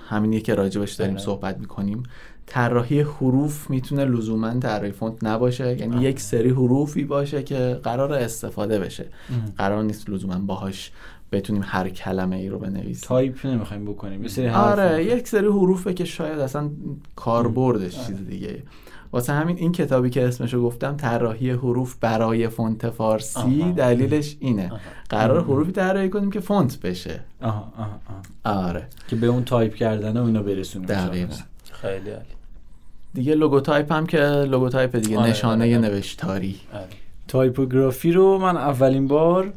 همینیه 0.10 0.40
که 0.40 0.56
راجبش 0.56 0.94
داریم. 0.94 1.18
صحبت 1.18 1.58
می‌کنیم. 1.58 2.04
طراحی 2.46 3.02
حروف 3.02 3.70
می‌تونه 3.70 4.06
لزوما 4.06 4.60
طراحی 4.60 4.92
فونت 4.92 5.24
نباشه. 5.24 5.80
یعنی 5.80 6.02
یک 6.02 6.20
سری 6.20 6.50
حروفی 6.50 7.04
باشه 7.04 7.44
که 7.44 7.80
قرار 7.84 8.14
استفاده 8.14 8.80
بشه. 8.80 9.06
قرار 9.58 9.84
نیست 9.84 10.10
لزوما 10.10 10.40
باهاش 10.40 10.92
بتونیم 11.32 11.62
هر 11.66 11.90
کلمه 11.90 12.36
ای 12.36 12.50
رو 12.50 12.60
بنویسیم. 12.60 13.08
تایپ 13.08 13.46
نمی‌خوایم 13.46 13.86
بکنیم. 13.86 14.24
یه 14.24 14.30
سری 14.30 14.50
آره 14.50 15.06
یک 15.06 15.28
سری 15.28 15.48
حروفه 15.48 15.94
که 15.94 16.06
شاید 16.06 16.40
اصلا 16.40 16.70
کاربردش 17.16 18.08
چیز 18.08 18.28
دیگه. 18.28 18.64
واسه 19.14 19.34
همین 19.34 19.58
این 19.58 19.72
کتابی 19.72 20.10
که 20.10 20.28
اسمشو 20.28 20.62
گفتم 20.62 20.98
طراحی 20.98 21.50
حروف 21.50 21.96
برای 22.02 22.48
فونت 22.48 22.90
فارسی 22.90 23.62
آها. 23.62 23.72
دلیلش 23.72 24.38
اینه 24.40 24.66
آها. 24.66 24.80
قرار 25.10 25.44
حروفی 25.44 25.72
طراحی 25.72 26.10
کنیم 26.10 26.32
که 26.32 26.40
فونت 26.40 26.80
بشه 26.80 27.20
آها 27.42 27.74
آها 27.78 28.00
آها. 28.46 28.68
آره 28.68 28.88
که 29.08 29.16
به 29.16 29.28
اون 29.28 29.44
تایپ 29.44 29.76
کردن 29.76 30.18
و 30.18 30.26
اینا 30.26 30.42
برسونیم 30.44 30.88
دقیقا 30.88 31.36
خیلی 31.72 32.10
عالی 32.10 32.26
دیگه 33.14 33.36
لوگوتایپ 33.36 33.92
هم 33.92 34.06
که 34.06 34.20
لوگوتایپ 34.28 34.96
دیگه 34.96 35.18
آره، 35.18 35.30
نشانه 35.30 35.78
آره. 35.78 35.90
نوشتاری 35.90 36.56
آره. 36.74 36.86
تایپوگرافی 37.28 38.12
رو 38.12 38.38
من 38.38 38.58
اولین 38.58 39.08
بار 39.08 39.54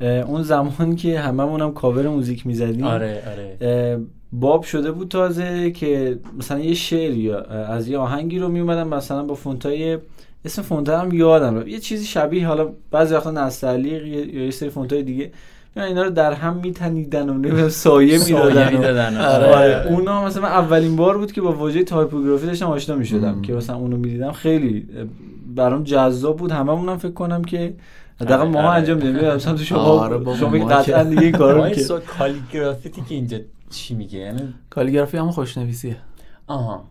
اون 0.00 0.42
زمان 0.42 0.96
که 0.96 1.20
هممون 1.20 1.60
هم 1.60 1.74
cover 1.74 2.08
music 2.08 2.46
می‌زدیم 2.46 2.84
آره 2.84 3.22
آره 3.26 4.00
باب 4.32 4.62
شده 4.62 4.92
بود 4.92 5.08
تازه 5.08 5.70
که 5.70 6.18
مثلا 6.38 6.58
یه 6.58 6.74
شعر 6.74 7.12
یا 7.12 7.40
از 7.40 7.88
یه 7.88 7.98
آهنگی 7.98 8.38
رو 8.38 8.48
میومدن 8.48 8.86
مثلا 8.86 9.22
با 9.22 9.34
فونتای 9.34 9.98
اسم 10.44 10.62
فونت 10.62 10.88
هم 10.88 11.12
یادم 11.12 11.58
رفت. 11.58 11.68
یه 11.68 11.78
چیزی 11.78 12.04
شبیه 12.04 12.46
حالا 12.46 12.68
بعضی 12.90 13.14
وقتا 13.14 13.30
نستعلیق 13.30 14.06
یا 14.06 14.44
یه 14.44 14.50
سری 14.50 14.68
فونتای 14.68 15.02
دیگه 15.02 15.30
میان 15.76 15.88
اینا 15.88 16.02
رو 16.02 16.10
در 16.10 16.32
هم 16.32 16.56
میتنیدن 16.56 17.28
و 17.28 17.34
نمی‌دونم 17.34 17.68
سایه 17.68 18.18
می‌دادن 18.18 19.16
آره. 19.16 19.46
آره 19.46 19.92
اونا 19.92 20.24
مثلا 20.24 20.42
من 20.42 20.48
اولین 20.48 20.96
بار 20.96 21.18
بود 21.18 21.32
که 21.32 21.40
با 21.40 21.52
واژه 21.52 21.84
تایپوگرافی 21.84 22.46
داشتم 22.46 22.66
آشنا 22.66 22.96
می‌شدم. 22.96 23.42
که 23.42 23.52
مثلا 23.52 23.76
اونو 23.76 23.96
می‌دیدم 23.96 24.32
خیلی 24.32 24.88
برام 25.56 25.84
جذاب 25.84 26.36
بود 26.36 26.50
هممون 26.50 26.88
هم 26.88 26.98
فکر 26.98 27.12
کنم 27.12 27.44
که 27.44 27.74
حداقل 28.20 28.42
آره، 28.42 28.50
ما 28.50 28.58
آره. 28.58 28.68
انجام 28.68 28.96
میدیم 28.96 29.14
مثلا 29.14 29.54
تو 29.54 29.64
شما 29.64 29.78
آره 29.78 30.36
شما 30.36 30.66
قطعا 30.66 31.04
دیگه 31.04 31.22
این 31.22 31.32
کارو 31.32 31.68
که 31.68 31.80
سو 31.80 31.98
calligraffiti 32.18 33.02
که 33.08 33.14
اینجا 33.14 33.38
چی 33.76 33.94
میگه؟ 33.94 34.18
یعنی 34.18 34.54
calligraphy 34.70 35.16
هم 35.16 35.30
خوشنویسیه. 35.30 35.96
آها. 36.46 36.84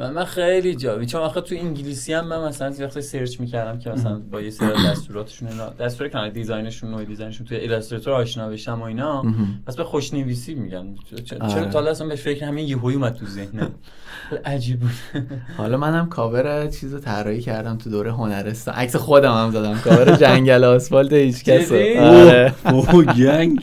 من, 0.00 0.10
من 0.10 0.24
خیلی 0.24 0.74
جا 0.74 1.04
چون 1.04 1.20
آخه 1.20 1.40
تو 1.40 1.54
انگلیسی 1.54 2.12
هم 2.12 2.26
من 2.26 2.48
مثلا 2.48 2.70
یه 2.78 2.84
وقتی 2.86 3.02
search 3.02 3.40
می‌کردم 3.40 3.78
که 3.78 3.90
مثلا 3.90 4.20
با 4.32 4.40
یه 4.40 4.50
سری 4.50 4.68
دستوراتشون 4.90 5.48
اینا 5.48 5.68
دستور 5.70 6.08
کانال 6.08 6.30
design 6.30 6.66
شون 6.66 6.90
نوع 6.90 7.04
design 7.04 7.29
شون 7.29 7.46
توی 7.46 7.56
Illustrator 7.56 8.12
آشنا 8.12 8.48
بشم 8.48 8.80
و 8.80 8.84
اینا. 8.84 9.24
پس 9.66 9.76
به 9.76 9.84
خوشنویسی 9.84 10.54
میگن 10.54 10.94
چ- 11.16 11.20
چ- 11.20 11.40
آره. 11.40 11.52
چرا 11.54 11.64
تا 11.64 11.80
اصلا 11.90 12.06
به 12.06 12.14
فکر 12.16 12.44
همین 12.44 12.68
یهویی 12.68 12.96
اومد 12.96 13.14
تو 13.14 13.26
ذهنم. 13.26 13.70
عجیب 14.44 14.80
بود. 14.80 14.90
حالا 15.56 15.76
منم 15.76 16.08
کاور 16.08 16.66
چیز 16.66 16.94
رو 16.94 17.00
طراحی 17.00 17.40
کردم 17.40 17.76
تو 17.78 17.90
دوره 17.90 18.12
هنرستان 18.12 18.74
عکس 18.74 18.96
خودم 18.96 19.32
هم 19.32 19.50
زدم. 19.50 19.78
کاور 19.78 20.16
جنگل 20.16 20.64
آسفالت 20.64 21.12
هیچ 21.12 21.44
کس؟ 21.44 21.72
آره. 21.72 22.54
اوه 22.66 23.04
گنگ 23.04 23.60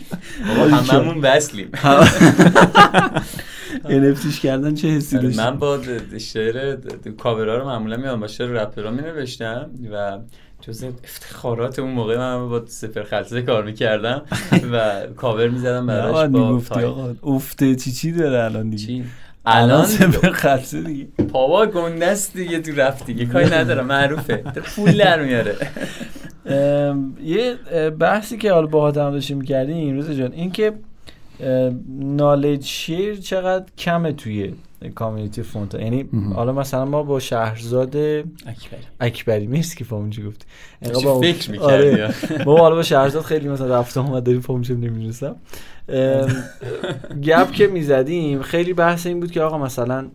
هممون 0.89 1.17
وصلیم. 1.21 1.71
NFTش 3.87 4.39
کردن 4.39 4.75
چه 4.75 4.87
حسی 4.87 5.17
آره، 5.17 5.27
داشت 5.27 5.39
من 5.39 5.57
با 5.57 5.79
شعر 6.17 6.77
کاورا 7.17 7.57
رو 7.57 7.65
معمولا 7.65 7.97
میام 7.97 8.19
با 8.19 8.27
شعر 8.27 8.47
رپرها 8.47 8.91
می 8.91 9.01
نوشتم 9.01 9.69
و 9.93 10.19
جز 10.61 10.83
افتخارات 10.83 11.79
اون 11.79 11.91
موقع 11.91 12.17
من 12.17 12.49
با 12.49 12.65
سپر 12.65 13.03
خلصه 13.03 13.41
کار 13.41 13.63
می‌کردم 13.63 14.21
و 14.73 15.01
کاور 15.15 15.49
می‌زدم 15.49 15.87
براش 15.87 16.29
با 16.29 17.13
افته 17.23 17.75
چی 17.75 17.91
چی 17.91 18.11
داره 18.11 18.43
الان 18.43 18.69
دیگه؟ 18.69 19.03
الان 19.45 19.85
سپر 19.85 20.31
خلصه 20.31 20.81
دیگه. 20.81 21.07
پاوا 21.31 21.65
گنده 21.65 22.05
است 22.05 22.33
دیگه 22.33 22.59
تو 22.59 22.71
رفت 22.75 23.05
دیگه 23.05 23.25
کاری 23.25 23.49
نداره 23.49 23.81
معروفه. 23.81 24.37
پول 24.75 24.97
در 24.97 25.23
میاره. 25.23 25.55
یه 27.23 27.55
بحثی 27.99 28.37
که 28.37 28.51
حالا 28.51 28.67
با 28.67 28.87
هم 28.87 29.11
داشتیم 29.11 29.37
می‌کردیم 29.37 29.95
روز 29.95 30.11
جان 30.11 30.31
این 30.31 30.51
که 30.51 30.73
نالج 31.99 32.63
شیر 32.65 33.15
چقدر 33.15 33.65
کمه 33.77 34.11
توی 34.11 34.53
کامیونیتی 34.95 35.41
فونت. 35.43 35.73
یعنی. 35.73 36.05
حالا 36.35 36.53
مثلا 36.53 36.85
ما 36.85 37.03
با 37.03 37.19
شهرزاد 37.19 37.95
اکبری. 38.99 39.47
مرسی 39.47 39.77
که 39.77 39.83
فهمون 39.85 40.09
چی 40.09 40.23
گفتی. 40.23 40.45
انقدر 40.81 41.05
با- 41.05 41.21
فکر 41.21 41.59
آره. 41.59 42.13
ما 42.45 42.57
حالا 42.57 42.75
با 42.75 42.83
شهرزاد 42.83 43.23
خیلی 43.23 43.49
مثلا 43.49 43.79
رفته 43.79 43.99
آمد 43.99 44.23
داریم 44.23 44.41
فهمون 44.41 44.61
چه 44.61 44.73
نمی‌دونستم. 44.73 45.35
گپ 47.23 47.51
که 47.51 47.67
می‌زدیم 47.67 48.41
خیلی 48.41 48.73
بحث 48.73 49.07
این 49.07 49.19
بود 49.19 49.31
که 49.31 49.41
آقا 49.41 49.57
مثلا 49.57 50.07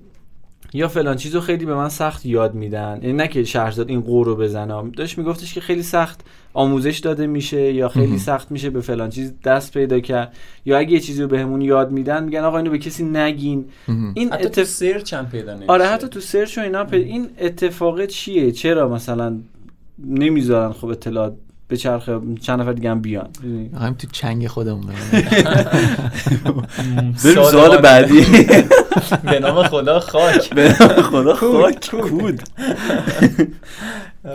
یا 0.75 0.89
فلان 0.89 1.17
چیزو 1.17 1.41
خیلی 1.41 1.65
به 1.65 1.75
من 1.75 1.89
سخت 1.89 2.27
یاد 2.27 2.55
میدن. 2.55 2.99
یعنی 3.03 3.13
نه 3.13 3.29
که 3.29 3.45
شهرزاد 3.45 3.89
این 3.89 4.01
قور 4.01 4.27
رو 4.27 4.37
بزنم 4.37 4.91
داشت 4.91 5.19
میگفتش 5.19 5.55
که 5.55 5.61
خیلی 5.61 5.83
سخت 5.83 6.21
آموزش 6.55 6.99
داده 6.99 7.27
میشه 7.27 7.73
یا 7.73 7.89
خیلی 7.89 8.07
مهم. 8.07 8.19
سخت 8.19 8.51
میشه 8.51 8.71
به 8.71 8.81
فلان 8.81 9.11
چیز 9.11 9.33
دست 9.45 9.73
پیدا 9.73 10.01
کرد. 10.01 10.37
یا 10.65 10.79
اگه 10.79 10.93
یه 10.93 11.01
چیزی 11.01 11.23
رو 11.23 11.29
بهمون 11.29 11.61
یاد 11.61 11.93
میدن 11.93 12.25
میگن 12.25 12.41
آقا 12.41 12.59
اینو 12.59 12.71
به 12.71 12.79
کسی 12.79 13.05
نگین. 13.05 13.65
مهم. 13.89 14.13
این 14.15 14.33
حتی 14.33 14.43
تو 14.43 14.61
اتف... 14.61 14.65
سرچ 14.65 15.15
هم 15.15 15.27
پیدا 15.27 15.55
نمیشه. 15.55 15.73
آره 15.73 15.85
حتی 15.87 16.09
تو 16.09 16.21
سرچ 16.21 16.59
و 16.59 16.61
اینا 16.61 16.87
پ- 16.87 16.93
این 16.93 17.29
اتفاق 17.41 18.07
چیه؟ 18.07 18.53
چرا 18.53 18.89
مثلا 18.89 19.39
نمی‌ذارن 20.07 20.73
خب 20.73 20.87
اطلاعات 20.89 21.35
به 21.73 21.79
چرخ 21.79 22.11
چند 22.41 22.61
نفر 22.61 22.73
دیگه 22.73 22.91
هم 22.91 23.01
بیان. 23.01 23.29
می‌خوایم 23.43 23.95
تو 23.95 24.07
چنگ 24.13 24.47
خودمون 24.47 24.87
بریم. 24.87 25.33
بریم 27.25 27.43
سوال 27.43 27.77
بعدی. 27.77 28.25
به 29.31 29.39
نام 29.41 29.63
خدا 29.63 30.01
خاک. 30.01 30.55
به 30.55 30.73
خدا 31.03 31.35
خاک. 31.35 31.91
کود. 31.91 32.43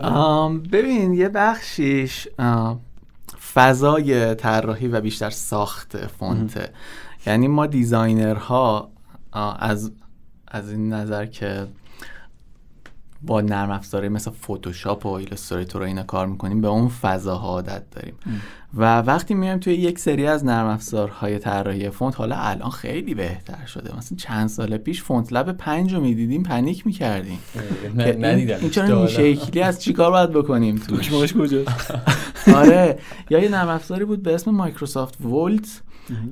آم، 0.04 0.64
ببین 0.64 1.14
یه 1.14 1.30
بخشیش 1.30 2.28
فضای 3.54 4.36
طراحی 4.36 4.88
و 4.88 5.02
بیشتر 5.02 5.30
ساخت 5.30 6.08
فونته 6.08 6.70
یعنی 7.28 7.48
ما 7.48 7.66
designer 7.66 8.78
ها 8.78 8.92
از 9.60 9.92
از 10.48 10.72
این 10.72 10.94
نظر 10.94 11.26
که 11.26 11.68
با 13.22 13.42
نرم 13.42 13.72
افزاری 13.72 14.10
مثل 14.10 14.32
فتوشاپ 14.32 15.06
و 15.06 15.10
Illustrator 15.10 15.82
و 15.82 15.86
اینا 15.86 16.04
کار 16.04 16.28
می‌کنیم 16.28 16.62
به 16.62 16.68
اون 16.68 16.88
فضاها 16.88 17.48
عادت 17.48 17.84
داریم. 17.92 18.14
و 18.74 19.02
وقتی 19.02 19.34
میایم 19.34 19.60
توی 19.60 19.74
یک 19.74 20.00
سری 20.00 20.28
از 20.28 20.46
نرم 20.46 20.68
افزارهای 20.68 21.40
طراحی 21.40 21.90
فونت 21.90 22.16
حالا 22.16 22.36
الان 22.36 22.70
خیلی 22.70 23.14
بهتر 23.14 23.66
شده. 23.66 23.98
مثلا 23.98 24.18
چند 24.18 24.48
سال 24.48 24.78
پیش 24.78 25.04
FontLab 25.04 25.52
پنج 25.52 25.94
رو 25.94 26.02
می‌دیدیم 26.02 26.44
panic 26.44 26.86
می‌کردیم. 26.88 27.40
ندیدم 27.98 28.58
این 28.62 28.70
چرا 28.70 28.98
این 28.98 29.08
شکلی 29.08 29.62
از 29.62 29.82
چیکار 29.82 30.12
باید 30.12 30.32
بکنیم 30.32 30.76
توش؟ 30.76 31.34
کجاست؟ 31.34 31.94
آره. 32.56 33.00
یا 33.30 33.40
یه 33.40 33.50
نرم 33.50 33.68
افزاری 33.68 34.06
بود 34.06 34.24
به 34.24 34.36
اسم 34.36 34.52
Microsoft 34.52 35.22
VOLT 35.22 35.82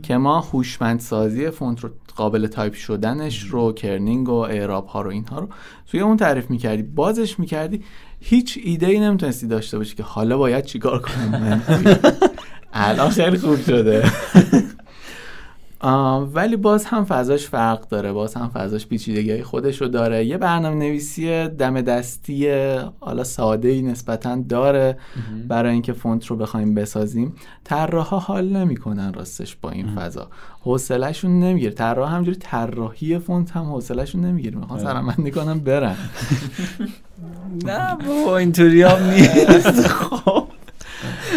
که 0.04 0.18
ما 0.18 0.40
هوشمندسازی 0.40 1.50
فونت 1.50 1.80
رو 1.80 1.90
قابل 2.16 2.48
تایپ 2.48 2.74
شدنش 2.74 3.44
رو 3.44 3.74
kerning 3.74 4.30
و 4.30 4.34
اعراب 4.34 4.88
ها 4.88 5.02
رو 5.02 5.10
اینها 5.10 5.40
رو 5.40 5.48
توی 5.92 6.00
اون 6.00 6.18
تعریف 6.18 6.50
می‌کردی. 6.50 6.84
بازش 6.84 7.40
می‌کردی. 7.40 7.84
هیچ 8.20 8.60
ایده 8.64 8.88
ای 8.88 9.00
نمی‌تونستی 9.00 9.48
داشته 9.48 9.78
باشی 9.78 9.96
که 9.96 10.04
حالا 10.04 10.38
باید 10.38 10.66
چیکار 10.66 11.02
کنم؟ 11.02 11.62
الان 12.74 13.10
خیلی 13.10 13.38
خوب 13.38 13.62
شده. 13.62 14.04
ولی 16.34 16.56
باز 16.56 16.86
هم 16.86 17.06
فضاش 17.06 17.48
فرق 17.48 17.88
داره. 17.88 18.14
باز 18.14 18.34
هم 18.34 18.50
فضاش 18.54 18.88
پیچیدگی 18.88 19.32
های 19.32 19.44
خودش 19.44 19.82
رو 19.82 19.88
داره. 19.88 20.26
یه 20.26 20.38
برنامه 20.38 20.76
نویسی 20.76 21.48
دم 21.48 21.82
دستی 21.82 22.50
حالا 23.00 23.24
ساده 23.24 23.68
ای 23.68 23.82
نسبتا 23.82 24.36
داره 24.50 24.98
برای 25.48 25.74
اینکه 25.74 25.94
فونت 25.94 26.26
رو 26.26 26.36
بخوایم 26.36 26.74
بسازیم. 26.74 27.34
طراحا 27.64 28.20
حال 28.20 28.50
نمی‌کنن 28.50 29.14
راستش 29.14 29.56
با 29.56 29.70
این 29.70 29.96
فضا. 29.96 30.28
حوصلهشون 30.62 31.40
نمی‌گیره. 31.40 31.72
طراح 31.74 32.14
همینجوری 32.16 32.38
طراحی 32.38 33.20
فونت 33.20 33.52
هم 33.52 33.64
حوصلهشون 33.64 34.22
نمی‌گیره. 34.22 34.58
می‌خوان 34.58 34.80
سرهم‌بندی 34.80 35.32
کنن 35.32 35.60
برن. 35.60 35.96
نه 37.66 37.98
بابا 38.08 38.38
اینطوری 38.38 38.82
هم 38.82 39.10
نیست. 39.10 39.88
خب. 39.88 40.48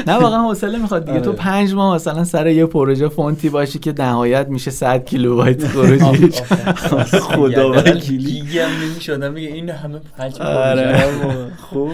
نه 0.08 0.18
واقعا 0.18 0.42
حوصله 0.42 0.78
می‌خواد 0.78 1.06
دیگه. 1.06 1.20
تو 1.20 1.30
آره. 1.30 1.38
پنج 1.38 1.74
ماه 1.74 1.94
مثلا 1.94 2.24
سر 2.24 2.46
یه 2.46 2.66
پروژه 2.66 3.08
فونتی 3.08 3.48
باشی 3.48 3.78
که 3.78 3.94
نهایت 3.98 4.48
میشه 4.48 4.70
100 4.70 5.04
کیلوبایت 5.04 5.66
خروجیش 5.66 6.40
خدا 7.30 7.72
وکیلی. 7.72 8.42
نمی‌شدم 8.82 9.32
میگه 9.32 9.48
این 9.48 9.70
همه 9.70 10.00
حجم 10.18 10.44
آره. 10.44 11.52
خوب 11.56 11.92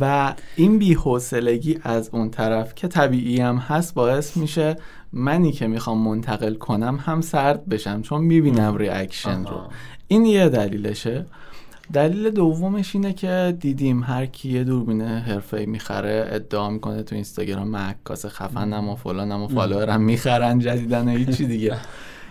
و 0.00 0.34
این 0.56 0.78
بی‌حوصلگی 0.78 1.78
از 1.82 2.10
اون 2.12 2.30
طرف 2.30 2.74
که 2.74 2.88
طبیعی 2.88 3.40
هم 3.40 3.56
هست 3.56 3.94
باعث 3.94 4.36
میشه 4.36 4.76
منی 5.12 5.52
که 5.52 5.66
می‌خوام 5.66 5.98
منتقل 5.98 6.54
کنم 6.54 6.98
هم 7.06 7.20
سرد 7.20 7.68
بشم 7.68 8.02
چون 8.02 8.20
می‌بینم 8.20 8.76
reaction 8.76 9.44
رو. 9.44 9.60
این 10.08 10.24
یه 10.26 10.48
دلیلشه. 10.48 11.26
دلیل 11.92 12.30
دومش 12.30 12.94
اینه 12.94 13.12
که 13.12 13.56
دیدیم 13.60 14.02
هر 14.02 14.26
کی 14.26 14.48
یه 14.48 14.64
دوربین 14.64 15.00
حرفه‌ای 15.02 15.66
می‌خره 15.66 16.28
ادعا 16.28 16.70
می‌کنه 16.70 17.02
تو 17.02 17.14
اینستاگرام 17.14 17.68
من 17.68 17.88
عکاس 17.88 18.26
خفنم 18.26 18.88
و 18.88 18.96
فلانم 18.96 19.42
و 19.42 19.48
follower 19.48 19.96
م 19.96 20.02
می‌خرن 20.02 20.58
جدیدن 20.58 21.08
و 21.08 21.10
هیچی 21.10 21.46
دیگه. 21.46 21.76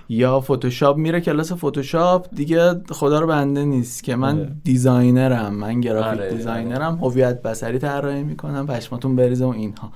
یا 0.10 0.40
فتوشاپ 0.40 0.98
میره 0.98 1.22
کلاس 1.22 1.54
فتوشاپ 1.54 2.28
دیگه 2.36 2.74
خدا 2.90 3.20
رو 3.20 3.28
بنده 3.28 3.66
نیست 3.66 4.04
که 4.04 4.16
من 4.16 4.40
آره. 4.40 4.52
designer 4.64 5.44
م 5.44 5.54
من 5.54 5.82
گرافیک 5.82 6.20
آره، 6.22 6.34
designer 6.34 6.89
م 6.89 6.96
هویت 7.02 7.42
بصری 7.42 7.80
طراحی 7.80 8.24
می‌کنم 8.24 8.68
پشماتون 8.68 9.16
بریزه 9.16 9.46
و 9.46 9.50
اینها. 9.50 9.92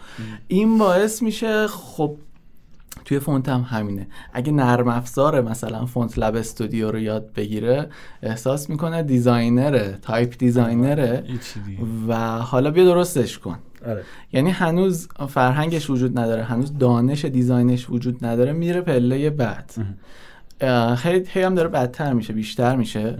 این 0.47 0.77
باعث 0.77 1.21
میشه 1.21 1.67
خب 1.67 2.15
توی 3.05 3.19
فونت 3.19 3.49
هم 3.49 3.61
همینه. 3.61 4.07
اگه 4.33 4.51
نرم 4.51 4.87
افزاره 4.87 5.41
مثلا 5.41 5.85
FontLab 5.85 6.35
Studio 6.35 6.91
رو 6.91 6.99
یاد 6.99 7.33
بگیره 7.33 7.89
احساس 8.21 8.69
می‌کنه 8.69 9.03
designer 9.03 9.99
ه 10.01 10.08
type 10.08 10.37
designer 10.37 11.13
ه 11.13 11.23
دیگه 11.65 11.81
و 12.07 12.37
حالا 12.39 12.71
بیا 12.71 12.85
درستش 12.85 13.39
کن. 13.39 13.57
آره. 13.87 14.03
یعنی 14.33 14.49
هنوز 14.49 15.07
فرهنگش 15.29 15.89
وجود 15.89 16.19
نداره 16.19 16.43
هنوز 16.43 16.77
دانش 16.77 17.25
design 17.25 17.73
ش 17.73 17.89
وجود 17.89 18.25
نداره 18.25 18.53
میره 18.53 18.81
پله 18.81 19.29
بعد. 19.29 19.73
اه، 20.61 21.01
هی 21.03 21.41
هم 21.41 21.55
داره 21.55 21.69
بدتر 21.69 22.13
میشه 22.13 22.33
بیشتر 22.33 22.75
میشه. 22.75 23.17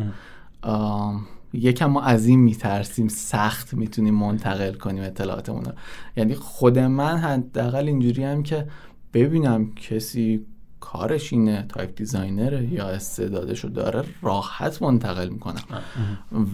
یکم 1.54 1.86
ما 1.86 2.02
از 2.02 2.28
این 2.28 2.40
میترسیم 2.40 3.08
سخت 3.08 3.74
می‌تونیم 3.74 4.16
منتقل 4.16 4.74
کنیم 4.74 5.04
اطلاعاتمون 5.04 5.66
رو. 5.66 5.72
یعنی 6.18 6.36
خود 6.36 6.80
من 6.80 7.18
حداقل 7.18 7.88
اینجوری 7.88 8.24
هم 8.24 8.44
که 8.44 8.68
ببینم 9.16 9.72
کسی 9.76 10.46
کارش 10.80 11.34
اینه 11.34 11.66
type 11.70 11.96
designer 11.96 12.65
ه 12.65 12.74
یا 12.74 12.88
استعدادشو 12.88 13.68
داره 13.68 14.04
راحت 14.22 14.82
منتقل 14.82 15.30
می‌کنم. 15.30 15.64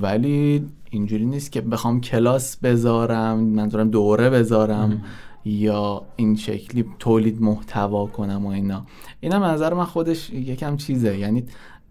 ولی 0.02 0.66
اینجوری 0.90 1.26
نیست 1.26 1.52
که 1.52 1.62
بخوام 1.62 2.02
کلاس 2.02 2.58
بذارم 2.58 3.40
منظورم 3.40 3.90
دوره 3.90 4.30
بذارم 4.30 5.02
یا 5.46 6.02
این 6.16 6.36
شکلی 6.36 6.86
تولید 7.00 7.42
محتوا 7.42 8.06
کنم 8.08 8.46
و 8.46 8.50
اینا. 8.50 8.86
اینم 9.20 9.42
از 9.42 9.54
نظر 9.54 9.74
من 9.74 9.86
خودش 9.86 10.30
یکم 10.30 10.78
چیزه. 10.78 11.18
یعنی 11.18 11.44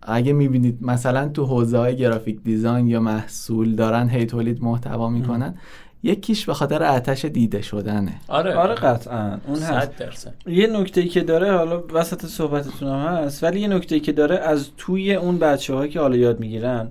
اگه 0.02 0.32
می‌بینید 0.32 0.78
مثلا 0.80 1.28
تو 1.28 1.44
حوزه 1.44 1.78
های 1.78 1.96
گرافیک 1.96 2.42
دیزاین 2.42 2.86
یا 2.86 3.00
محصول 3.00 3.74
دارن 3.74 4.08
هی 4.08 4.26
تولید 4.26 4.62
محتوا 4.62 5.08
می‌کنن 5.08 5.54
یکیش 6.02 6.46
به 6.46 6.54
خاطر 6.54 6.82
آتش 6.82 7.24
دیده 7.24 7.62
شدنه. 7.62 8.12
آره. 8.28 8.54
آره 8.54 8.74
قطعا. 8.74 9.38
اون 9.46 9.58
هست. 9.58 9.96
درصد. 9.96 10.32
یه 10.46 10.66
نکته 10.66 11.04
که 11.04 11.20
داره 11.20 11.52
حالا 11.52 11.82
وسط 11.92 12.26
صحبتتون 12.26 12.88
هم 12.88 13.16
هست 13.16 13.44
ولی 13.44 13.60
یه 13.60 13.68
نکته 13.68 14.00
که 14.00 14.12
داره 14.12 14.38
از 14.38 14.68
توی 14.76 15.14
اون 15.14 15.38
بچه 15.38 15.88
که 15.88 16.00
حالا 16.00 16.16
یاد 16.16 16.40
می‌گیرن 16.40 16.88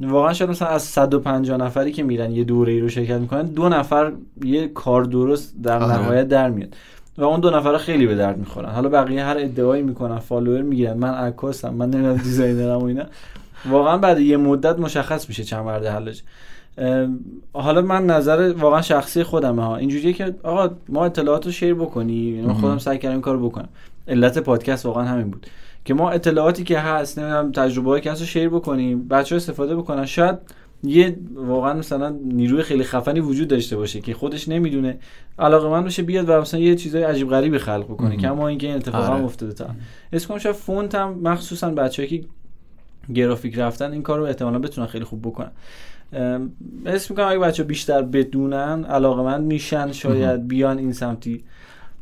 واقعا 0.00 0.32
شاید 0.32 0.50
مثلا 0.50 0.68
از 0.68 0.82
150 0.82 1.56
نفری 1.58 1.92
که 1.92 2.02
میرن 2.02 2.30
یه 2.32 2.44
دوره 2.44 2.72
ای 2.72 2.80
رو 2.80 2.88
شرکت 2.88 3.18
می‌کنن 3.18 3.42
دو 3.46 3.68
نفر 3.68 4.12
یه 4.44 4.68
کار 4.68 5.04
درست 5.04 5.54
در 5.62 5.82
آره. 5.82 6.02
نهایت 6.02 6.28
در 6.28 6.50
میاد 6.50 6.76
و 7.18 7.24
اون 7.24 7.40
دو 7.40 7.50
نفر 7.50 7.76
خیلی 7.76 8.06
به 8.06 8.14
درد 8.14 8.38
می‌خورن. 8.38 8.70
حالا 8.70 8.88
بقیه 8.88 9.24
هر 9.24 9.36
ادعایی 9.38 9.82
می‌کنن 9.82 10.18
follower 10.18 10.62
می‌گیرن 10.62 10.96
من 10.96 11.14
عکاسم 11.14 11.74
من 11.74 11.90
نمی‌دونم 11.90 12.16
designer 12.28 12.72
م 12.72 12.78
و 12.78 12.84
اینا. 12.84 13.04
واقعا 13.70 13.98
بعد 13.98 14.20
یه 14.20 14.36
مدت 14.36 14.78
مشخص 14.78 15.28
میشه 15.28 15.44
چند 15.44 15.64
مرده 15.64 15.86
حلاجه 15.86 16.22
حالا 17.52 17.82
من 17.82 18.06
نظر 18.06 18.54
واقعا 18.58 18.82
شخصی 18.82 19.22
خودمه 19.22 19.64
ها. 19.64 19.76
اینجوریه 19.76 20.12
که 20.12 20.34
آقا 20.42 20.74
ما 20.88 21.04
اطلاعات 21.04 21.46
رو 21.46 21.52
share 21.52 21.74
بکنیم. 21.74 22.34
یعنی 22.34 22.46
من 22.46 22.54
خودم 22.54 22.78
سعی 22.78 22.98
کردم 22.98 23.12
این 23.12 23.20
کارو 23.20 23.48
بکنم. 23.48 23.68
علت 24.08 24.38
پادکست 24.38 24.86
واقعا 24.86 25.04
همین 25.04 25.30
بود. 25.30 25.46
که 25.84 25.94
ما 25.94 26.10
اطلاعاتی 26.10 26.64
که 26.64 26.78
هست 26.78 27.18
نمی‌دونم 27.18 27.52
تجربه‌ای 27.52 28.00
که 28.00 28.10
هست 28.12 28.20
رو 28.20 28.26
share 28.26 28.48
بکنیم 28.48 29.08
بچه 29.08 29.36
استفاده 29.36 29.76
بکنن. 29.76 30.06
شاید 30.06 30.38
یه 30.82 31.16
واقعا 31.34 31.74
مثلا 31.74 32.08
نیروی 32.24 32.62
خیلی 32.62 32.84
خفنی 32.84 33.20
وجود 33.20 33.48
داشته 33.48 33.76
باشه 33.76 34.00
که 34.00 34.14
خودش 34.14 34.48
نمی‌دونه. 34.48 34.98
علاقه 35.38 35.68
من 35.68 35.82
باشه 35.82 36.02
بیاد 36.02 36.28
و 36.28 36.40
مثلا 36.40 36.60
یه 36.60 36.74
چیزای 36.74 37.02
عجیب 37.02 37.28
غریبی 37.28 37.58
خلق 37.58 37.84
بکنه. 37.84 38.08
مهم. 38.08 38.20
کما 38.20 38.48
اینکه 38.48 38.66
این 38.66 38.76
اتفاق 38.76 39.04
هم 39.04 39.12
آره. 39.12 39.24
افتاده 39.24 39.52
تا. 39.52 39.66
اسم 40.12 40.28
کنم 40.28 40.38
شاید 40.38 40.54
فونت 40.54 40.94
هم 40.94 41.18
مخصوصا 41.22 41.70
بچه‌ای 41.70 42.08
که 42.08 42.24
گرافیک 43.14 43.58
رفتن 43.58 43.92
این 43.92 44.02
کار 44.02 44.18
رو 44.18 44.24
احتمالا 44.24 44.58
بتونن 44.58 44.86
خیلی 44.86 45.04
خوب 45.04 45.22
بکنن. 45.22 45.50
اسم 46.12 47.14
می‌کنم 47.14 47.26
اگه 47.28 47.38
بچه 47.38 47.62
بیشتر 47.62 48.02
بدونن 48.02 48.84
علاقه 48.84 49.22
من 49.22 49.42
میشن 49.42 49.92
شاید 49.92 50.48
بیان 50.48 50.78
این 50.78 50.92
سمتی. 50.92 51.44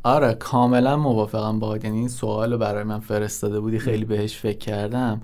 آره 0.02 0.34
کاملا 0.34 0.96
موافقم 0.96 1.58
با 1.58 1.76
یعنی 1.76 1.98
این 1.98 2.08
سوال 2.08 2.52
رو 2.52 2.58
برای 2.58 2.84
من 2.84 2.98
فرستاده 2.98 3.60
بودی 3.60 3.78
خیلی 3.78 4.04
بهش 4.04 4.36
فکر 4.36 4.58
کردم. 4.58 5.20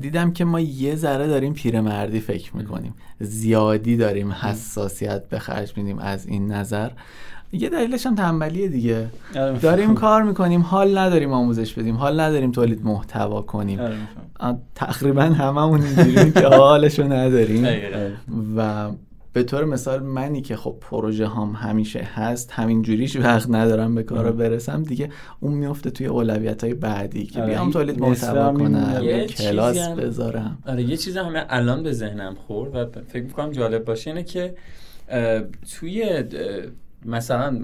دیدم 0.00 0.32
که 0.32 0.44
ما 0.44 0.60
یه 0.60 0.96
ذره 0.96 1.26
داریم 1.26 1.52
پیرمردی 1.52 2.20
فکر 2.20 2.56
می‌کنیم. 2.56 2.94
زیادی 3.20 3.96
داریم 3.96 4.32
حساسیت 4.32 5.28
به 5.28 5.38
خرج 5.38 5.76
میدیم 5.76 5.98
از 5.98 6.26
این 6.26 6.52
نظر. 6.52 6.90
یه 7.52 7.68
دلیلش 7.68 8.06
هم 8.06 8.14
تنبلیه 8.14 8.68
دیگه. 8.68 9.06
آره، 9.36 9.58
داریم 9.58 9.94
کار 9.94 10.22
می‌کنیم 10.22 10.60
حال 10.60 10.98
نداریم 10.98 11.32
آموزش 11.32 11.74
بدیم 11.74 11.96
حال 11.96 12.20
نداریم 12.20 12.52
تولید 12.52 12.84
محتوا 12.84 13.42
کنیم. 13.42 13.80
آره، 13.80 13.96
تقریبا 14.74 15.22
هممون 15.22 15.82
اینجوریم 15.82 16.32
که 16.32 16.46
حالشو 16.46 17.02
نداریم. 17.02 17.66
و 18.56 18.90
به 19.32 19.42
طور 19.42 19.64
مثال 19.64 20.02
منی 20.02 20.42
که 20.42 20.56
خب 20.56 20.76
پروژه 20.80 21.28
هم 21.28 21.56
همیشه 21.56 21.98
هست 22.00 22.50
همین 22.52 22.82
جوریش 22.82 23.16
وقت 23.16 23.50
ندارم 23.50 23.94
به 23.94 24.02
کارا 24.02 24.32
برسم 24.32 24.82
دیگه 24.82 25.10
اون 25.40 25.52
میفته 25.54 25.90
توی 25.90 26.06
اولویت 26.06 26.64
های 26.64 26.74
بعدی 26.74 27.26
که 27.26 27.40
آره، 27.42 27.50
بیام 27.50 27.70
تولید 27.70 28.00
محتوا 28.00 28.52
کنم 28.52 28.98
یه 29.02 29.26
کلاس 29.26 29.76
چیزی 29.76 29.88
هم- 29.88 29.96
بذارم. 29.96 30.58
آره 30.66 30.82
یه 30.82 30.96
چیز 30.96 31.16
هم 31.16 31.44
الان 31.48 31.82
به 31.82 31.92
ذهنم 31.92 32.34
خورد 32.46 32.74
و 32.74 33.00
فکر 33.08 33.22
می‌کنم 33.22 33.50
جالب 33.52 33.84
باشه 33.84 34.10
اینه 34.10 34.22
که 34.22 34.54
توی 35.72 36.24
مثلا 37.04 37.60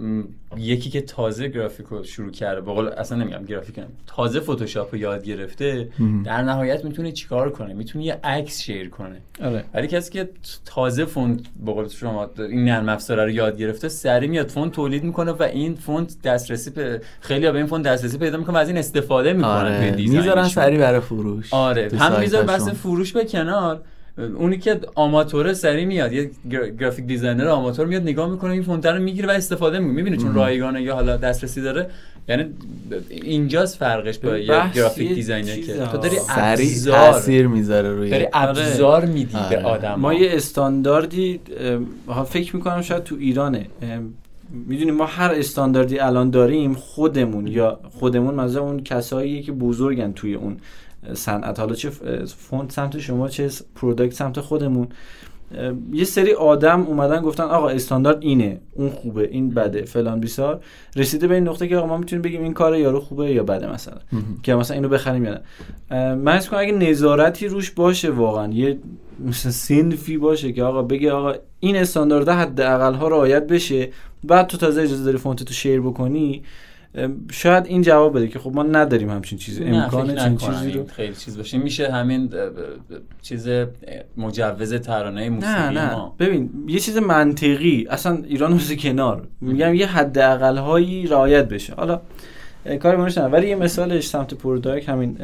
یکی 0.57 0.91
که 0.91 1.01
تازه 1.01 1.49
گرافیک 1.49 1.87
رو 1.87 2.05
شروع 2.05 2.31
کرده 2.31 2.61
به 2.61 2.73
قول 2.73 2.89
اصلا 2.89 3.19
نمیگم 3.19 3.45
گرافیک 3.45 3.79
هم. 3.79 3.85
تازه 4.07 4.41
فتوشاپ 4.41 4.89
رو 4.93 4.99
یاد 4.99 5.25
گرفته. 5.25 5.89
در 6.25 6.43
نهایت 6.43 6.85
می‌تونه 6.85 7.13
چیکار 7.13 7.51
کنه 7.51 7.75
می‌تونه 7.75 8.05
یه 8.05 8.19
عکس 8.25 8.63
share 8.63 8.89
کنه 8.89 9.17
آره 9.43 9.65
ولی 9.75 9.87
کسی 9.87 10.13
که 10.13 10.29
تازه 10.65 11.05
فونت 11.05 11.41
به 11.67 11.73
قول 11.73 11.89
شما 11.89 12.31
این 12.39 12.65
نرم 12.65 12.89
افزاره 12.89 13.25
رو 13.25 13.31
یاد 13.31 13.59
گرفته 13.59 13.89
سریع 13.89 14.27
میاد 14.27 14.49
فونت 14.49 14.73
تولید 14.73 15.05
می‌کنه 15.05 15.33
و 15.33 15.43
این 15.43 15.75
فونت 15.75 16.23
دسترسی 16.23 16.71
به 16.71 17.01
خیلی 17.21 17.51
به 17.51 17.59
این 17.59 17.67
فونت 17.67 17.87
دسترسی 17.87 18.19
پیدا 18.19 18.39
می‌کنه 18.39 18.55
و 18.55 18.59
از 18.59 18.69
این 18.69 18.79
استفاده 18.79 19.33
می‌کنن 19.33 19.51
آره. 19.51 19.95
می‌ذارن 19.97 20.49
سریع 20.49 20.79
برای 20.79 21.01
فروش 21.01 21.55
آره 21.55 21.89
هم 21.99 22.11
بحث 22.11 22.31
سایتاشون. 22.31 22.73
فروش 22.73 23.13
به 23.13 23.25
کنار 23.25 23.81
اونی 24.19 24.59
که 24.59 24.81
آماتوره 24.95 25.55
سریع 25.55 25.85
میاد 25.85 26.13
یه 26.13 26.31
گر- 26.51 26.71
graphic 26.71 27.05
designer 27.05 27.49
آماتور 27.49 27.87
میاد 27.87 28.03
نگاه 28.03 28.31
می‌کنه 28.31 28.53
این 28.53 28.63
فونت 28.63 28.87
رو 28.87 29.03
می‌گیره 29.03 29.29
و 29.29 29.31
استفاده 29.31 29.79
می‌کنه. 29.79 29.95
می‌بینه 29.97 30.17
چون 30.17 30.35
رایگانه 30.35 30.83
یا 30.83 30.95
حالا 30.95 31.17
دسترسی 31.17 31.63
داره؟ 31.63 31.91
یعنی 32.29 32.45
اینجاست 33.11 33.79
فرقش 33.79 34.19
با 34.19 34.39
یه 34.39 34.73
graphic 34.75 35.15
designer 35.15 35.57
که. 35.57 35.73
تو 35.93 35.99
داری 35.99 36.17
ها. 36.17 36.25
ابزار 36.29 37.13
تاثیر 37.13 37.47
می‌ذاره 37.47 37.91
روی 37.91 38.11
داری 38.11 38.27
ابزار 38.33 39.05
میدی 39.05 39.33
به 39.51 39.59
آره. 39.59 39.63
آدم 39.63 39.95
ما 39.95 40.15
یه 40.15 40.31
استانداردی 40.33 41.41
اه، 42.09 42.25
فکر 42.25 42.57
می‌کنم 42.57 42.83
شاید 42.83 43.05
تو 43.05 43.17
ایرانه. 43.19 43.67
می‌دونیم 44.67 44.95
ما 44.95 45.07
هر 45.07 45.31
استانداردی 45.35 45.99
الان 45.99 46.31
داریم 46.31 46.75
خودمون 46.75 47.47
یا 47.47 47.81
خودمون 47.99 48.35
مثلا 48.35 48.63
اون 48.63 48.83
کساییه 48.83 49.43
که 49.43 49.53
بزرگن 49.53 50.13
توی 50.13 50.35
اون 50.35 50.57
صنعت. 51.15 51.61
حالا 51.61 51.75
چه 51.75 51.89
اه، 51.89 52.25
فونت 52.25 52.73
سمت 52.73 52.99
شما 52.99 53.29
چه 53.29 53.51
product 53.75 54.15
سمت 54.15 54.41
خودمون. 54.41 54.89
یه 55.93 56.05
سری 56.05 56.33
آدم 56.33 56.83
اومدن 56.83 57.23
گفتن 57.23 57.43
آقا 57.43 57.69
استاندارد 57.69 58.19
اینه 58.21 58.61
اون 58.75 58.91
خوبه 58.91 59.29
این 59.29 59.51
بده 59.51 59.85
فلان 59.85 60.21
بیسار. 60.21 60.61
رسیده 60.97 61.27
به 61.27 61.35
این 61.35 61.49
نقطه 61.49 61.69
که 61.69 61.77
آقا 61.77 61.87
ما 61.87 61.97
می‌تونیم 61.97 62.23
بگیم 62.23 62.43
این 62.43 62.55
کار 62.55 62.77
یارو 62.77 63.01
خوبه 63.01 63.33
یا 63.33 63.43
بده 63.43 63.73
مثلا. 63.73 63.99
که 64.43 64.55
مثلا 64.55 64.75
اینو 64.75 64.89
بخریم 64.89 65.25
یا 65.25 65.31
نه. 65.31 65.41
من 66.15 66.39
می‌کنم 66.39 66.61
اگه 66.61 66.73
نظارتی 66.73 67.49
روش 67.49 67.71
باشه 67.71 68.11
واقعا 68.11 68.53
یه 68.53 68.79
مثلا 69.27 69.53
صنفی 69.53 70.19
باشه 70.19 70.53
که 70.53 70.63
آقا 70.63 70.83
بگه 70.83 71.13
آقا 71.13 71.35
این 71.61 71.77
استاندارد 71.77 72.29
حداقل 72.29 72.95
ها 72.95 73.09
رعایت 73.09 73.47
بشه 73.47 73.89
بعد 74.25 74.47
تو 74.47 74.57
تازه 74.57 74.83
اجازه 74.83 75.05
داری 75.05 75.19
فونت 75.19 75.43
تو 75.43 75.55
share 75.55 75.81
بکنی 75.81 76.43
شاید 77.33 77.67
این 77.67 77.83
جواب 77.83 78.17
بده 78.17 78.29
که 78.29 78.39
خب 78.39 78.53
ما 78.55 78.63
نداریم 78.63 79.11
همچین 79.11 79.39
چیزی. 79.39 79.65
امکان 79.65 80.15
چنین 80.15 80.37
چیزی 80.37 80.71
رو 80.71 80.87
خیلی 80.87 81.15
چیز 81.15 81.37
باشه. 81.37 81.59
میشه 81.59 81.93
همین 81.93 82.31
چیز 83.23 83.49
مجوز 84.17 84.75
ترانه 84.75 85.29
موسیقی 85.29 85.53
نه. 85.53 85.71
نه 85.71 85.93
ما. 85.93 86.17
ببین 86.19 86.51
یه 86.69 86.79
چیز 86.79 86.97
منطقی 86.97 87.87
اصلا 87.91 88.19
ایران 88.27 88.53
رو 88.53 88.59
کنار. 88.59 89.29
میگم 89.41 89.75
یه 89.75 89.87
حداقل 89.87 90.57
هایی 90.57 91.07
رعایت 91.07 91.49
بشه. 91.49 91.75
حالا 91.75 92.01
کاری 92.83 92.97
منش 92.97 93.19
ندارم. 93.19 93.33
ولی 93.33 93.49
یه 93.49 93.57
مثالش 93.57 94.09
سمت 94.09 94.35
product 94.35 94.89
همین 94.89 95.19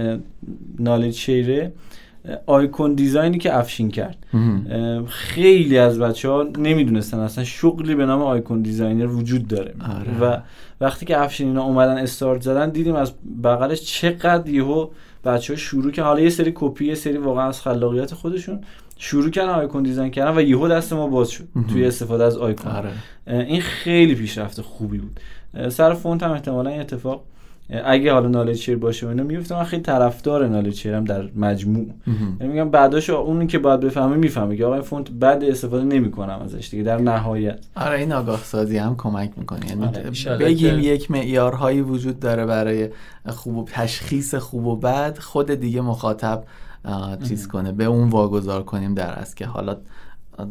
knowledge 0.79 1.15
share 1.15 1.56
ه. 1.56 1.73
icon 2.47 2.95
design 2.95 3.33
ی 3.33 3.39
که 3.39 3.59
افشین 3.59 3.91
کرد. 3.91 4.17
خیلی 5.07 5.79
از 5.79 5.99
بچه 5.99 6.29
ها 6.29 6.43
نمی‌دونستن 6.59 7.19
اصلا 7.19 7.45
شغلی 7.45 7.95
به 7.95 8.07
نام 8.07 8.23
icon 8.23 8.63
designer 8.63 9.07
وجود 9.07 9.49
داره. 9.49 9.75
آره. 9.99 10.19
و 10.21 10.41
وقتی 10.81 11.07
که 11.07 11.21
افشین 11.21 11.49
اینا 11.49 11.63
اومدن 11.63 11.99
استارت 11.99 12.43
زدن 12.43 12.71
دیدیم 12.71 12.95
از 12.95 13.13
بغلش 13.45 13.83
چقدر 13.83 14.49
یهو 14.51 14.89
بچه 15.25 15.53
ها 15.53 15.57
شروع 15.57 15.93
که 15.93 16.03
حالا 16.03 16.21
یه 16.21 16.31
سری 16.31 16.53
کپی 16.55 16.85
یه 16.85 16.95
سری 16.95 17.17
واقعا 17.17 17.49
از 17.49 17.61
خلاقیت 17.61 18.15
خودشون 18.15 18.61
شروع 18.99 19.31
کردن 19.31 19.49
icon 19.49 19.83
design 19.83 20.11
کردن 20.11 20.37
و 20.39 20.41
یهو 20.41 20.69
دست 20.69 20.93
ما 20.93 21.07
باز 21.07 21.31
شد 21.31 21.45
توی 21.73 21.87
استفاده 21.87 22.25
از 22.25 22.37
آیکون. 22.37 22.73
آره. 22.73 22.91
این 23.27 23.61
خیلی 23.61 24.15
پیشرفت 24.15 24.61
خوبی 24.61 24.99
بود. 24.99 25.21
سر 25.69 25.95
فونت 25.95 26.23
هم 26.23 26.31
احتمالا 26.31 26.71
این 26.71 26.81
اتفاق 26.81 27.25
اگه 27.85 28.13
حالا 28.13 28.29
knowledge 28.29 28.57
share 28.57 28.77
باشه 28.77 29.09
اینا 29.09 29.23
میفته 29.23 29.55
من 29.55 29.65
خیلی 29.65 29.83
طرفدار 29.83 30.49
knowledge 30.49 30.75
share 30.75 31.00
م 31.00 31.05
در 31.05 31.29
مجموع. 31.37 31.87
یعنی 32.41 32.53
میگم 32.53 32.71
بعداش 32.71 33.11
اونی 33.11 33.47
که 33.47 33.59
باید 33.59 33.81
بفهمه 33.81 34.17
می‌فهمه 34.17 34.57
که 34.57 34.65
آقا 34.65 34.75
این 34.75 34.83
فونت 34.83 35.11
بد 35.11 35.45
استفاده 35.45 35.85
نمی‌کنم 35.85 36.41
ازش 36.45 36.69
دیگه 36.71 36.83
در 36.83 36.99
نهایت. 36.99 37.59
آره 37.77 37.99
این 37.99 38.13
آگاه 38.13 38.45
سازی 38.45 38.79
هم 38.79 38.97
کمک 38.97 39.31
می‌کنه. 39.37 39.69
یعنی 39.69 39.85
آره، 39.85 40.37
بگیم 40.37 40.79
یک 40.79 41.11
معیارهایی 41.11 41.81
وجود 41.81 42.21
داره 42.21 42.47
برای 42.47 42.89
خوب 43.27 43.57
و 43.57 43.65
تشخیص 43.73 44.35
خوب 44.35 44.67
و 44.67 44.77
بد 44.77 45.19
خود 45.19 45.51
دیگه 45.51 45.81
مخاطب 45.81 46.45
چیز 47.29 47.49
کنه. 47.49 47.73
به 47.73 47.85
اون 47.85 48.09
واگذار 48.09 48.63
کنیم 48.63 48.95
در 48.95 49.19
از 49.19 49.35
که 49.35 49.47
حالا 49.47 49.77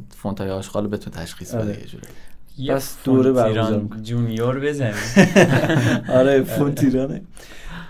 فونت 0.09 0.41
های 0.41 0.49
آشغال 0.49 0.87
بتون 0.87 1.13
تشخیص 1.13 1.55
بده 1.55 1.63
آره. 1.63 1.79
یه 1.79 1.85
جوری. 1.85 2.03
یه 2.57 2.73
پس 2.73 2.95
دوره 3.03 3.31
برگزار. 3.31 3.81
جونیور 4.03 4.59
بزنیم. 4.59 4.93
آره 6.19 6.43
فونت 6.43 6.83
ایرانه. 6.83 7.21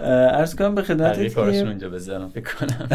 اه، 0.02 0.08
عرض 0.10 0.56
کنم 0.56 0.76
به 0.76 0.82
خدمتت 0.82 1.34
که 1.34 1.40
اونجا 1.42 1.90
بذارم 1.90 2.30
بکنم 2.30 2.90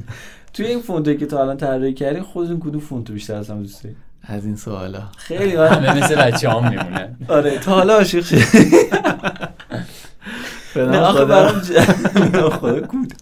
توی 0.54 0.66
این 0.66 0.80
فونتی 0.80 1.16
که 1.16 1.26
تا 1.26 1.40
الان 1.42 1.56
طراحی 1.56 1.94
کردین 1.94 2.22
خودتون 2.22 2.60
کدوم 2.60 2.80
فونت 2.80 3.08
رو 3.08 3.14
بیشتر 3.14 3.34
از 3.34 3.50
هم 3.50 3.62
دوست 3.62 3.88
از 4.22 4.44
این 4.46 4.56
سوالا. 4.56 5.02
خیلی 5.16 5.56
آره. 5.62 5.70
همه 5.70 6.04
مثل 6.04 6.14
بچه 6.16 6.50
هم 6.50 6.68
میمونه. 6.70 7.16
آره 7.28 7.58
تا 7.58 7.72
حالا 7.74 7.94
عاشق 7.94 8.24
شدی. 8.24 8.44
به 10.74 10.86
نه 10.86 10.98
آخه. 10.98 11.24
برام 11.24 11.62
ج- 11.62 11.80
خدا 12.50 12.80
کود. 12.80 13.12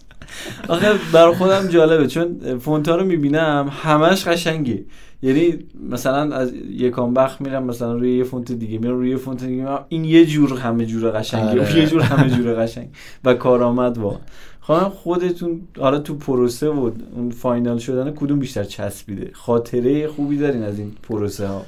آخه 0.69 0.89
برای 1.13 1.35
خودم 1.35 1.69
جالبه 1.69 2.07
چون 2.07 2.59
فونت 2.59 2.89
ها 2.89 2.97
رو 2.97 3.05
می‌بینم 3.05 3.73
همش 3.83 4.25
قشنگه. 4.29 4.83
یعنی 5.23 5.59
مثلا 5.91 6.37
از 6.37 6.53
یکان 6.71 7.15
بخت 7.15 7.41
میرم 7.41 7.65
مثلا 7.65 7.93
روی 7.93 8.17
یه 8.17 8.25
فونت 8.25 8.53
دیگه 8.53 8.79
میرم 8.79 8.95
روی 8.95 9.11
یه 9.11 9.17
فونت 9.17 9.45
دیگه 9.45 9.63
میرم. 9.63 9.85
این 9.89 10.05
یه 10.05 10.27
جور 10.27 10.59
همه 10.59 10.87
جور 10.87 11.11
قشنگه. 11.11 11.51
آره. 11.51 11.77
یه 11.81 11.87
جور 11.87 12.01
همه 12.01 12.31
جور 12.31 12.55
قشنگ. 12.55 12.89
و 13.25 13.35
کارآمد 13.35 13.99
واقعا. 13.99 14.21
خواهم 14.61 14.89
خودتون 14.89 15.61
حالا 15.79 15.99
تو 15.99 16.15
پروسه 16.15 16.69
و 16.69 16.91
اون 17.17 17.31
فاینال 17.31 17.79
شدن 17.79 18.11
کدوم 18.11 18.39
بیشتر 18.39 18.65
چسبیده؟ 18.65 19.31
خاطره 19.33 20.09
خوبی 20.09 20.37
دارین 20.37 20.63
از 20.63 20.79
این 20.79 20.93
پروسه 21.03 21.47
ها 21.47 21.63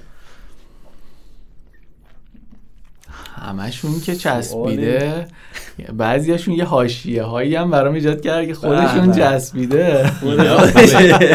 همشون 3.35 4.01
که 4.01 4.15
چسبیده. 4.17 5.27
بعضیاشون 5.97 6.55
یه 6.55 6.65
حاشیه 6.65 7.23
هایی 7.23 7.55
هم 7.57 7.71
برام 7.71 7.95
ایجاد 7.95 8.21
کرد 8.21 8.47
که 8.47 8.55
خودشون 8.55 9.07
بله. 9.11 9.15
چسبیده. 9.17 10.13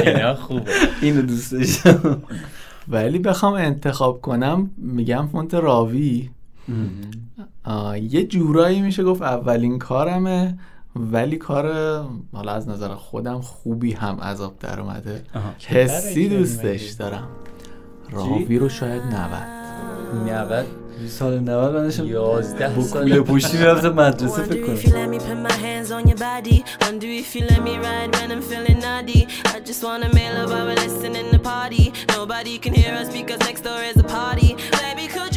اینا 0.05 0.35
خوبه. 0.43 0.71
اینو 1.01 1.21
دوست 1.21 1.51
داشتم 1.53 2.23
ولی 2.87 3.19
بخوام 3.19 3.53
انتخاب 3.53 4.21
کنم 4.21 4.71
میگم 4.77 5.27
فونت 5.31 5.53
راوی. 5.53 6.29
آه، 7.63 7.99
یه 7.99 8.23
جورایی 8.23 8.81
میشه 8.81 9.03
گفت 9.03 9.21
اولین 9.21 9.79
کارمه 9.79 10.57
ولی 10.95 11.35
کار 11.35 11.65
حالا 12.33 12.51
از 12.51 12.69
نظر 12.69 12.87
خودم 12.95 13.41
خوبی 13.41 13.91
هم 13.93 14.19
آب 14.19 14.59
در 14.59 14.79
اومده. 14.79 15.21
حسی 15.65 16.29
دوستش. 16.29 16.89
دارم. 16.89 17.27
راوی 18.11 18.59
رو 18.59 18.69
شاید 18.69 19.01
90 19.01 20.29
90 20.29 20.65
سال 21.08 21.38
90 21.38 21.74
من 21.74 21.82
داشتم 21.82 22.06
11 22.06 22.68
با 22.68 22.82
کوله 22.82 23.14
سال 23.14 23.20
پوشتی 23.22 23.56
میرفتم 23.58 23.92
مدرسه 23.92 24.44
Wonder 24.44 24.48
فکر 24.48 24.76
if 24.76 24.86
کنم 24.86 24.92
you 24.92 25.18
let 25.18 25.20
me 25.20 25.24
put 25.24 25.50
my 25.50 25.56
hands 25.66 25.90
on 25.90 26.08
your 26.08 26.18
body. 26.18 26.64
Wonder 26.80 27.06
if 27.22 27.36
you 27.36 27.42
let 27.52 27.62
me 27.68 27.74
ride 27.86 28.10
when 28.16 28.30
I'm 28.34 28.42
feeling 28.50 28.78
naughty. 28.86 29.22
I 29.54 29.60
just 29.70 29.82
wanna 29.86 30.08
make 30.18 30.32
love 30.36 30.50
while 30.52 30.66
we're 30.68 30.82
listening 30.86 31.26
to 31.34 31.38
party. 31.52 31.84
Nobody 32.18 32.54
can 32.64 32.72
hear 32.80 32.94
us 33.02 33.08
because 33.18 33.40
next 33.48 33.62
door 33.68 33.82
is 33.90 33.96
a 34.06 34.08
party. 34.20 34.50
Baby, 34.82 35.04
could 35.14 35.32
you 35.35 35.35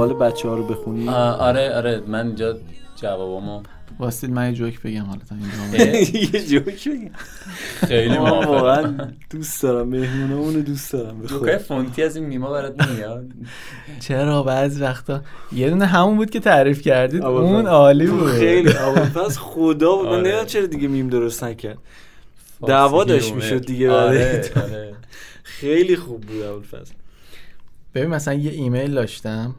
سوال 0.00 0.14
بچه 0.14 0.48
ها 0.48 0.54
رو 0.54 0.66
بخونیم 0.66 1.08
آه، 1.08 1.36
آره 1.36 1.74
آره 1.74 2.02
من 2.06 2.26
اینجا 2.26 2.58
جوابامو 2.96 3.62
واسید 3.98 4.30
من 4.30 4.48
یه 4.48 4.54
جوک 4.54 4.82
بگم 4.82 5.02
حالا 5.04 5.20
تا 5.28 5.34
اینجا. 5.34 5.78
یه 6.38 6.46
جوک 6.46 6.88
بگم. 6.88 7.10
خیلی 7.88 8.18
موافقم. 8.18 8.50
واقعا 8.50 9.08
دوست 9.30 9.62
دارم 9.62 9.88
مهمونامون 9.88 10.54
رو 10.54 10.62
دوست 10.62 10.92
دارم. 10.92 11.26
جوکای. 11.26 11.58
فونتی 11.58 12.02
از 12.02 12.16
این 12.16 12.24
میما 12.26 12.50
برات 12.50 12.88
نمیاد 12.88 13.26
چرا؟ 14.00 14.42
بعض 14.42 14.80
وقتا 14.80 15.22
یه 15.52 15.70
دونه 15.70 15.86
همون 15.86 16.16
بود 16.16 16.30
که 16.30 16.40
تعریف 16.40 16.82
کردید 16.82 17.24
اون. 17.24 17.66
عالی 17.66 18.06
بود. 18.06 18.26
خیلی 18.30 18.72
اول 18.72 19.08
پس 19.08 19.38
خدا 19.38 19.96
بود 19.96 20.06
من 20.06 20.12
آره. 20.12 20.20
نمی‌دونم 20.22 20.44
چرا 20.46 20.66
دیگه 20.66 20.88
میم 20.88 21.08
درست 21.08 21.44
نکرد. 21.44 21.78
دعوا 22.66 23.04
داشت 23.04 23.34
می‌شد 23.34 23.64
دیگه 23.66 23.90
آره 23.90 24.18
بعد. 24.54 24.64
آره. 24.64 24.94
خیلی 25.60 25.96
خوب 25.96 26.20
بود 26.20 26.42
اول 26.42 26.62
فصل. 26.62 26.94
ببین 27.94 28.10
مثلا 28.10 28.34
یه 28.34 28.50
ایمیل 28.50 28.94
داشتم. 28.94 29.54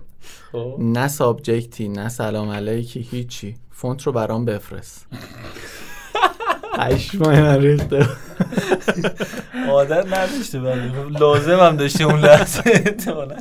نه 0.80 1.08
سابجکتی 1.08 1.90
نه 1.90 2.10
سلام 2.10 2.50
علیکی 2.50 3.08
هیچی. 3.12 3.56
فونت 3.72 4.04
رو 4.04 4.12
برام 4.12 4.46
بفرست. 4.46 5.08
پشمای 6.78 7.42
من 7.42 7.62
ریخته. 7.62 8.08
عادت 9.70 10.06
نداشته 10.14 10.60
ولی 10.60 10.90
خب 10.90 11.12
لازم 11.12 11.60
هم 11.60 11.76
داشته 11.76 12.04
اون 12.04 12.20
لحظه 12.20 12.62
احتمالاً. 12.66 13.38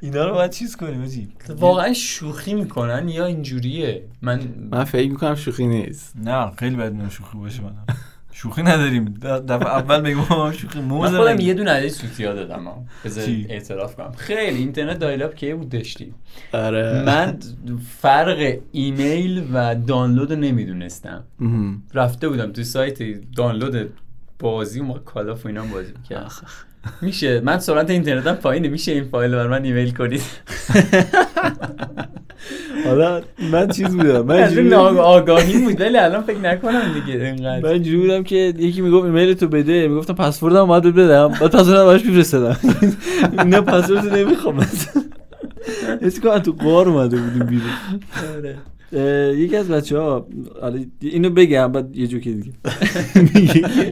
اینا 0.00 0.24
رو 0.24 0.34
باید 0.34 0.50
چیز 0.50 0.76
کنیم 0.76 1.02
آجی؟ 1.02 1.28
واقعا 1.48 1.92
شوخی 1.92 2.54
می‌کنن 2.54 3.08
یا 3.08 3.26
اینجوریه؟ 3.26 4.04
من 4.22 4.40
من 4.70 4.84
فکر 4.84 5.10
می‌کنم 5.10 5.34
شوخی 5.34 5.66
نیست. 5.66 6.12
نه 6.16 6.50
خیلی 6.58 6.76
بد 6.76 7.10
شوخی 7.10 7.38
باشه 7.38 7.62
من 7.62 7.72
شوخی 8.32 8.62
نداریم. 8.62 9.14
دفعه 9.48 9.66
اول 9.68 10.00
بگم 10.00 10.16
ما 10.30 10.52
شوخی 10.52 10.80
من 10.80 10.84
موزه 10.84 11.16
خودم 11.16 11.32
نگیم. 11.32 11.46
یه 11.46 11.54
دونه 11.54 11.70
علی 11.70 11.88
سوتیا 11.88 12.34
دادم. 12.34 12.86
بذار؟ 13.04 13.24
اعتراف 13.48 13.96
کنم. 13.96 14.12
خیلی 14.16 14.58
اینترنت 14.58 14.98
دایلاب 14.98 15.34
کی 15.34 15.54
بود؟ 15.54 15.68
داشتی. 15.68 16.14
آره. 16.52 17.02
من 17.06 17.38
فرق 17.98 18.58
ایمیل 18.72 19.48
و 19.52 19.74
دانلود 19.74 20.32
رو 20.32 20.38
نمی‌دونستم. 20.38 21.24
رفته 21.94 22.28
بودم 22.28 22.52
تو 22.52 22.62
سایت 22.62 22.98
دانلود 23.36 23.92
بازی 24.38 24.80
ما 24.80 24.98
کالاف 24.98 25.44
و 25.44 25.48
اینا 25.48 25.64
بازی 25.64 25.92
می‌کردم. 25.96 26.28
میشه. 27.02 27.40
من 27.40 27.58
سرعت 27.58 27.90
اینترنتم 27.90 28.34
پایینه. 28.34 28.68
میشه 28.68 28.92
این 28.92 29.04
فایل 29.04 29.34
رو 29.34 29.38
بر 29.38 29.46
من 29.46 29.64
ایمیل 29.64 29.90
کنید؟ 29.90 30.22
حالا 32.84 33.22
من 33.52 33.68
چیز 33.68 33.86
بودم 33.96 34.20
من 34.26 34.36
از 34.36 34.54
بودم- 34.56 34.76
آگاهی 34.98 35.58
بود 35.64 35.80
ولی 35.80 35.96
الان 35.96 36.22
فکر 36.22 36.38
نکنم 36.38 36.82
دیگه 36.94 37.24
اینقدر. 37.24 37.60
من 37.60 37.68
اینجوری 37.68 37.96
بودم 37.96 38.22
که 38.22 38.36
یکی 38.58 38.80
می‌گفت 38.80 39.04
ایمیل 39.04 39.34
تو 39.34 39.48
بده 39.48 39.88
می‌گفتم 39.88 40.14
پسوردم 40.14 40.66
باید 40.66 40.82
بدم 40.84 41.28
بعد 41.28 41.50
پسوردم 41.50 41.86
براش 41.86 42.04
میفرستادم. 42.04 42.56
نه 43.46 43.60
پسورد 43.60 44.14
نمی‌خوام. 44.14 44.60
حس 46.02 46.20
کنم 46.20 46.38
تو 46.38 46.52
قار 46.52 46.88
اومده 46.88 47.16
بودیم 47.16 47.46
بیرون. 47.46 47.70
اه، 48.92 49.38
یکی 49.38 49.56
از 49.56 49.68
بچه 49.68 49.98
ها 49.98 50.26
اینو 51.00 51.30
بگم 51.30 51.72
بعد 51.72 51.96
یه 51.96 52.06
جوک 52.06 52.28
دیگه. 52.28 52.52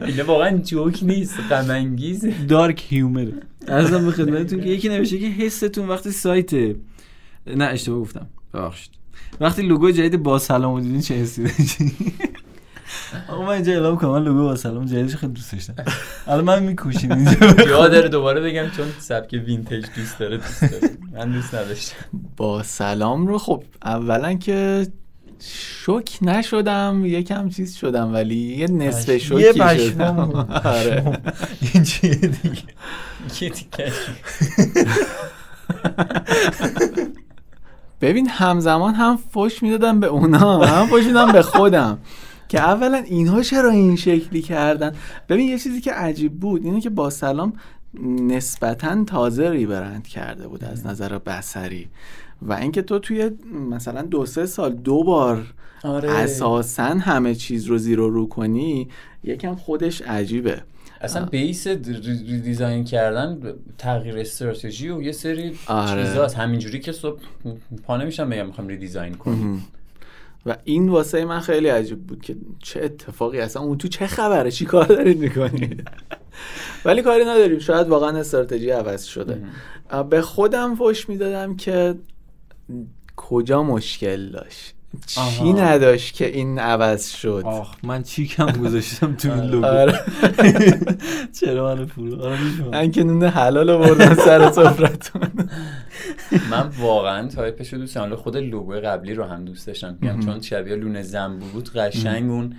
اینه 0.05 0.23
واقعا 0.23 0.57
جوک 0.57 0.99
نیست 1.03 1.33
غم 1.51 1.69
انگیزه 1.69 2.33
دارک 2.47 2.83
هیومره 2.89 3.33
ارزم 3.67 4.05
به 4.05 4.11
خدمتتون 4.11 4.61
که 4.61 4.69
یکی 4.69 4.89
نوشته 4.89 5.17
که 5.17 5.25
حستون 5.25 5.87
وقتی 5.87 6.11
سایت 6.11 6.53
نه 6.53 7.65
اشتباه 7.65 7.99
گفتم. 7.99 8.27
ببخشید. 8.53 8.91
وقتی 9.41 9.61
لوگو 9.61 9.91
جدید 9.91 10.23
با 10.23 10.39
سلام 10.39 10.75
رو 10.75 10.81
دیدین 10.81 11.01
چه 11.01 11.15
حسی 11.15 11.43
داشتین 11.43 11.91
آقا 13.29 13.41
من 13.45 13.49
اینجا 13.49 13.71
اعلام 13.71 13.97
کنم 13.97 14.11
من 14.11 14.23
لوگو 14.23 14.43
با 14.43 14.55
سلام 14.55 14.85
جدیدش 14.85 15.15
خیلی 15.15 15.33
دوست 15.33 15.51
داشتم. 15.51 15.73
الان 16.27 16.43
من 16.45 16.63
میکوشیم 16.63 17.11
اینجا. 17.11 17.33
جا 17.65 17.87
داره 17.87 18.09
دوباره 18.09 18.41
بگم 18.41 18.69
چون 18.69 18.87
سبک 18.99 19.33
وینتج 19.45 19.85
دوست 19.95 20.19
داره 20.19 20.37
دوست 20.37 20.61
داره. 20.61 20.97
من 21.13 21.31
دوست 21.31 21.55
نداشتم. 21.55 21.95
با 22.37 22.63
سلام 22.63 23.27
رو 23.27 23.37
خب 23.37 23.63
اولا 23.85 24.33
که 24.33 24.87
شوک 25.41 26.17
نشدم 26.21 27.01
یکم 27.05 27.49
چیز 27.49 27.75
شدم 27.75 28.13
ولی 28.13 28.35
یه 28.35 28.67
نصف 28.67 29.09
یه 29.09 29.17
شوکی 29.17 29.51
پشمام. 29.59 30.31
شدم 30.31 30.61
آره. 30.65 31.19
این 31.73 31.83
چیه 31.83 32.15
دیگه؟ 32.15 32.63
یه 33.41 33.49
ببین 38.01 38.29
همزمان 38.29 38.93
هم 38.93 39.17
فش 39.33 39.63
می‌دادم 39.63 39.99
به 39.99 40.07
اونا 40.07 40.59
هم 40.59 40.87
فش 40.87 41.05
می‌دادم 41.05 41.31
به 41.31 41.41
خودم. 41.41 41.97
که 42.49 42.59
اولا 42.59 42.97
اینها 42.97 43.41
چرا 43.41 43.69
این 43.69 43.95
شکلی 43.95 44.41
کردن؟ 44.41 44.95
ببین 45.29 45.49
یه 45.49 45.59
چیزی 45.59 45.81
که 45.81 45.91
عجیب 45.91 46.33
بود 46.33 46.65
اینه 46.65 46.81
که 46.81 46.89
با 46.89 47.09
سلام 47.09 47.53
نسبتا 48.03 49.03
تازه 49.03 49.49
ریبرند 49.49 50.07
کرده 50.07 50.47
بود 50.47 50.63
از 50.63 50.85
نظر 50.85 51.17
بسری 51.17 51.87
و 52.41 52.53
اینکه 52.53 52.81
تو 52.81 52.99
توی 52.99 53.31
مثلا 53.69 54.01
دو 54.01 54.25
سه 54.25 54.45
سال 54.45 54.73
دو 54.73 55.03
بار 55.03 55.53
آره. 55.83 56.11
اساسا 56.11 56.83
همه 56.83 57.35
چیز 57.35 57.65
رو 57.65 57.77
زیر 57.77 57.99
و 57.99 58.09
رو 58.09 58.27
کنی 58.27 58.87
یکم 59.23 59.55
خودش 59.55 60.01
عجیبه. 60.01 60.61
اصلا 61.01 61.25
بیس 61.25 61.67
ریدیزاین 61.67 62.83
کردن 62.83 63.53
تغییر 63.77 64.17
استراتژی 64.17 64.89
و 64.89 65.01
یه 65.01 65.11
سری 65.11 65.57
آره. 65.67 66.03
چیزاست 66.03 66.37
همینجوری 66.37 66.79
که 66.79 66.91
صبح 66.91 67.19
پا 67.83 67.97
نمیشم 67.97 68.29
بگم 68.29 68.45
می‌خوام 68.45 68.67
ریدیزاین 68.67 69.13
کنیم 69.13 69.67
و 70.45 70.55
این 70.63 70.89
واسه 70.89 71.25
من 71.25 71.39
خیلی 71.39 71.67
عجیب 71.67 71.99
بود 71.99 72.21
که 72.21 72.35
چه 72.63 72.83
اتفاقی 72.83 73.39
اصلا 73.39 73.61
اون 73.61 73.77
تو 73.77 73.87
چه 73.87 74.07
خبره؟ 74.07 74.51
چی 74.51 74.65
کار 74.65 74.85
دارید 74.85 75.19
می‌کنید؟ 75.19 75.87
ولی 76.85 77.01
کاری 77.01 77.25
نداریم. 77.25 77.59
شاید 77.59 77.87
واقعا 77.87 78.17
استراتژی 78.17 78.69
عوض 78.69 79.03
شده. 79.03 79.43
به 80.09 80.21
خودم 80.21 80.75
فش 80.75 81.09
می‌دادم 81.09 81.55
که 81.55 81.95
کجا 83.15 83.63
مشکل 83.63 84.29
داشت. 84.29 84.75
چی 85.07 85.19
آها. 85.19 85.51
نداشت 85.51 86.15
که 86.15 86.27
این 86.27 86.59
عوض 86.59 87.09
شد؟ 87.09 87.43
آخ 87.45 87.75
من 87.83 88.03
چیکم 88.03 88.51
گذاشتم 88.51 89.15
تو 89.15 89.31
این 89.31 89.43
لوگو 89.43 89.65
آره. 89.65 89.99
چرا 91.39 91.75
من 91.75 91.85
فرو 91.85 92.23
آره. 92.23 92.39
من 92.71 92.91
که 92.91 93.03
نون 93.03 93.23
حلال 93.23 93.77
بردن 93.77 94.15
سر 94.15 94.51
سفرتون 94.51 95.21
من 96.51 96.69
واقعا 96.79 97.27
تایپش 97.27 97.73
رو 97.73 97.79
دوست 97.79 97.95
دارم. 97.95 98.15
خود 98.15 98.37
لوگو 98.37 98.73
قبلی 98.73 99.13
رو 99.13 99.23
هم 99.23 99.45
دوست 99.45 99.67
داشتم 99.67 99.97
میگم 100.01 100.19
چون 100.19 100.41
شبیه 100.41 100.75
لونه 100.75 101.01
زنبور 101.01 101.49
بود 101.49 101.73
قشنگ 101.73 102.31
اون 102.31 102.55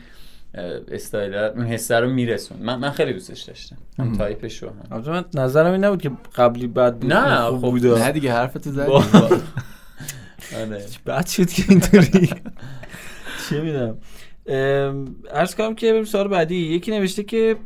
استایل 0.90 1.34
اون 1.34 1.66
حسه 1.66 2.00
رو 2.00 2.10
میرسون. 2.10 2.58
من, 2.62 2.78
من 2.78 2.90
خیلی 2.90 3.12
دوستش 3.12 3.42
داشتم. 3.42 3.76
هم 3.98 4.16
تایپش 4.16 4.62
رو 4.62 4.68
هم 4.90 5.02
من 5.06 5.24
نظرم 5.34 5.72
این 5.72 5.84
نبود 5.84 6.02
که 6.02 6.10
قبلی 6.36 6.66
بد 6.66 6.94
بود 6.94 7.12
نه، 7.12 7.50
خوب 7.50 7.60
خب، 7.60 7.70
بود 7.70 7.86
نه 7.86 8.12
دیگه 8.12 8.32
حرفتو 8.32 8.70
زدی. 8.70 8.92
آره. 10.56 10.84
بد 11.06 11.26
شد 11.26 11.48
که 11.48 11.64
اینطوری؟ 11.68 12.30
چه 13.50 13.60
می‌دونم. 13.60 13.98
عرض 15.30 15.54
کنم 15.54 15.74
که 15.74 15.92
بریم 15.92 16.04
سوال 16.04 16.28
بعدی. 16.28 16.56
یکی 16.56 16.90
نوشته 16.90 17.22
که 17.22 17.56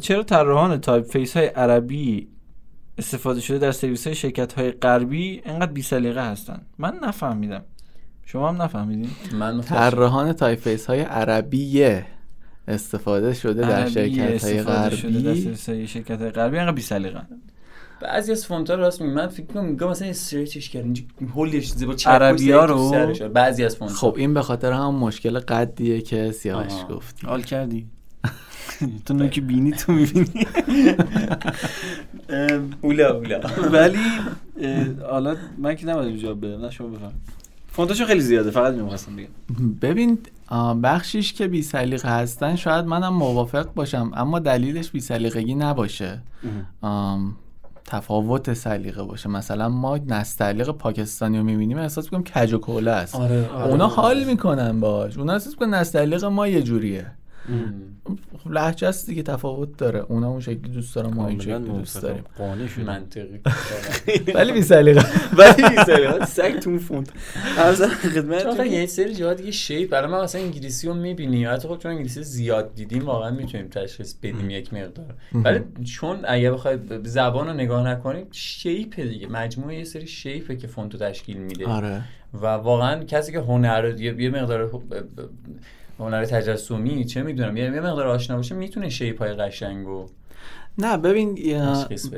چرا 0.00 0.22
طراحان 0.22 0.80
تایپ 0.80 1.10
فیس 1.10 1.36
های 1.36 1.46
عربی 1.46 2.28
استفاده 2.98 3.40
شده 3.40 3.58
در 3.58 3.72
سرویس 3.72 4.06
های 4.06 4.16
شرکت 4.16 4.52
های 4.52 4.70
غربی 4.70 5.42
انقدر 5.44 5.72
بی 5.72 5.82
سلیقه 5.82 6.30
هستن؟ 6.30 6.60
من 6.78 6.98
نفهمیدم. 7.02 7.64
شما 8.26 8.48
هم 8.48 8.62
نفهمیدین؟ 8.62 9.10
من 9.32 9.60
طراحان 9.60 10.32
تایفیس 10.32 10.86
های 10.86 11.00
عربیه 11.00 12.06
استفاده 12.68 13.34
شده 13.34 13.62
در 13.62 13.70
عربی 13.70 13.90
شرکت 13.90 14.18
های 14.18 14.34
استفاده 14.34 14.96
شده 14.96 15.10
در 15.10 15.20
غربی؟ 15.20 15.42
سرویس 15.42 15.68
های 15.68 15.86
شرکت 15.86 16.20
های 16.20 16.30
غربی. 16.30 16.58
انقدر 16.58 16.74
بی 16.74 16.82
سلیقه 16.82 17.20
بعضی 18.04 18.32
از 18.32 18.46
فونت 18.46 18.70
ها 18.70 18.76
راست 18.76 19.00
میگم 19.02 19.14
من 19.14 19.26
فکر 19.26 19.46
کنم 19.46 19.64
میگم 19.64 19.88
مثلا 19.88 20.08
استریچش 20.08 20.68
کرد 20.68 20.84
اینجا 20.84 21.02
هولش 21.34 21.72
زیبا 21.72 21.94
تو 21.94 22.10
رو؟ 22.10 22.90
سرش. 22.90 23.22
بعضی 23.22 23.64
از 23.64 23.76
فونت 23.76 23.92
خب 23.92 24.14
این 24.18 24.34
به 24.34 24.42
خاطر 24.42 24.72
هم 24.72 24.94
مشکل 24.94 25.38
قدیه 25.38 26.00
که 26.00 26.32
سیاهش. 26.32 26.72
گفتی. 26.90 27.26
حال 27.26 27.42
کردی؟ 27.42 27.86
تو 29.06 29.14
نوکی 29.14 29.40
بینی 29.40 29.72
تو 29.72 29.92
می‌بینی؟ 29.92 30.46
اولا 32.82 33.08
اولا. 33.08 33.40
ولی 33.72 33.98
حالا 35.10 35.36
من 35.58 35.74
که 35.74 35.86
نباید 35.86 36.16
جواب 36.16 36.46
بدم 36.46 36.64
نه 36.64 36.70
شما 36.70 36.88
بفهم 36.88 37.12
فونتاشو 37.68 38.04
خیلی 38.04 38.20
زیاده. 38.20 38.50
فقط 38.50 38.74
می‌خواستم 38.74 39.16
بگم. 39.16 39.28
ببین 39.82 40.18
بخشیش 40.82 41.32
که 41.32 41.48
بی 41.48 41.62
سلیقه 41.62 42.08
هستن 42.08 42.56
شاید 42.56 42.84
منم 42.84 43.14
موافق 43.14 43.74
باشم 43.74 44.10
اما 44.14 44.38
دلیلش 44.38 44.90
بی 44.90 45.00
سلیقگی 45.00 45.54
نباشه. 45.54 46.22
تفاوت 47.86 48.52
سلیقه 48.52 49.02
باشه. 49.02 49.28
مثلا 49.28 49.68
ما 49.68 49.96
نستعلیق 49.96 50.70
پاکستانی 50.70 51.38
رو 51.38 51.44
می‌بینیم 51.44 51.78
احساس 51.78 52.04
می‌کنیم 52.04 52.24
کج 52.24 52.52
و 52.52 52.58
کوله 52.58 52.90
است. 52.90 53.14
آره 53.14 53.64
اونا 53.64 53.86
حال 53.86 54.24
می‌کنن 54.24 54.80
باش 54.80 55.18
اونا 55.18 55.32
احساس 55.32 55.52
می‌کنن 55.52 55.74
نستعلیق 55.74 56.24
ما 56.24 56.48
یه 56.48 56.62
جوریه. 56.62 57.06
لهجه 58.50 58.88
است 58.88 59.06
دیگه 59.06 59.22
تفاوت 59.22 59.76
داره. 59.76 60.00
اونا 60.08 60.28
اون 60.28 60.40
شکلی 60.40 60.56
دوست 60.58 60.94
دارن 60.94 61.14
ما 61.14 61.28
این 61.28 61.40
شکلی 61.40 61.58
دوست 61.58 62.02
داریم. 62.02 62.24
قانع 62.38 62.66
شدم 62.66 62.82
منطقی. 62.84 63.40
ولی 64.34 64.52
بی 64.52 64.62
سلیقه 64.62 65.00
ولی 65.38 65.68
بی 65.76 65.76
سلیقه 65.86 66.24
سگ 66.24 66.58
تو 66.58 66.70
اون 66.70 66.78
فونت 66.78 67.10
چون 67.78 67.88
خدمت 67.88 68.46
آخه 68.46 68.68
یه 68.68 68.86
سری 68.86 69.14
جاها 69.14 69.34
دیگه 69.34 69.50
shape 69.50 69.92
الان 69.92 70.10
ما 70.10 70.22
مثلا 70.22 70.40
انگلیسی 70.40 70.86
رو 70.86 70.94
می‌بینیم 70.94 71.48
حتی 71.50 71.68
خب 71.68 71.78
چون 71.78 71.92
انگلیسی 71.92 72.22
زیاد 72.22 72.74
دیدیم 72.74 73.04
واقعا 73.06 73.30
می‌تونیم 73.30 73.68
تشخیص 73.68 74.14
بدیم 74.22 74.50
یک 74.50 74.74
مقدار. 74.74 75.14
ولی 75.34 75.60
چون 75.84 76.18
اگه 76.24 76.50
بخوای 76.50 76.76
ب- 76.76 77.06
زبان 77.06 77.46
رو 77.46 77.52
نگاه 77.52 77.88
نکنیم 77.88 78.26
shape 78.32 79.00
دیگه. 79.00 79.26
مجموعه 79.26 79.76
یه 79.78 79.84
سری 79.84 80.06
shape 80.06 80.48
ه 80.48 80.56
که 80.56 80.66
فونت 80.66 80.92
رو 80.92 80.98
تشکیل 81.00 81.36
میده. 81.36 81.66
آره. 81.66 82.00
و 82.42 82.46
واقعا 82.46 83.04
کسی 83.04 83.32
که 83.32 83.38
هنر 83.40 83.80
رو- 83.80 84.00
یه 84.00 84.30
مقدار 84.30 84.70
هنر 85.98 86.24
تجسمی 86.24 87.04
چه 87.04 87.22
می‌دونم 87.22 87.56
یه 87.56 87.70
مقدار 87.70 88.06
آشنا 88.06 88.36
باشه 88.36 88.54
می‌تونه 88.54 88.88
shape 88.88 89.18
های 89.18 89.32
قشنگ 89.32 89.88
و 89.88 90.06
نه 90.78 90.96
ببین. 90.96 91.38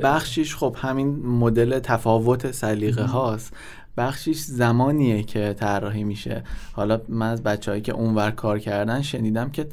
بخشیش 0.02 0.56
خب 0.56 0.76
همین 0.78 1.26
مدل 1.26 1.78
تفاوت 1.78 2.50
سلیقه 2.50 3.02
هاست 3.02 3.52
بخشیش 3.96 4.40
زمانیه 4.40 5.22
که 5.22 5.54
طراحی 5.58 6.04
میشه 6.04 6.42
حالا 6.72 7.00
من 7.08 7.30
از 7.30 7.42
بچههایی 7.42 7.82
که 7.82 7.92
اونور 7.92 8.30
کار 8.30 8.58
کردن 8.58 9.02
شنیدم 9.02 9.50
که 9.50 9.66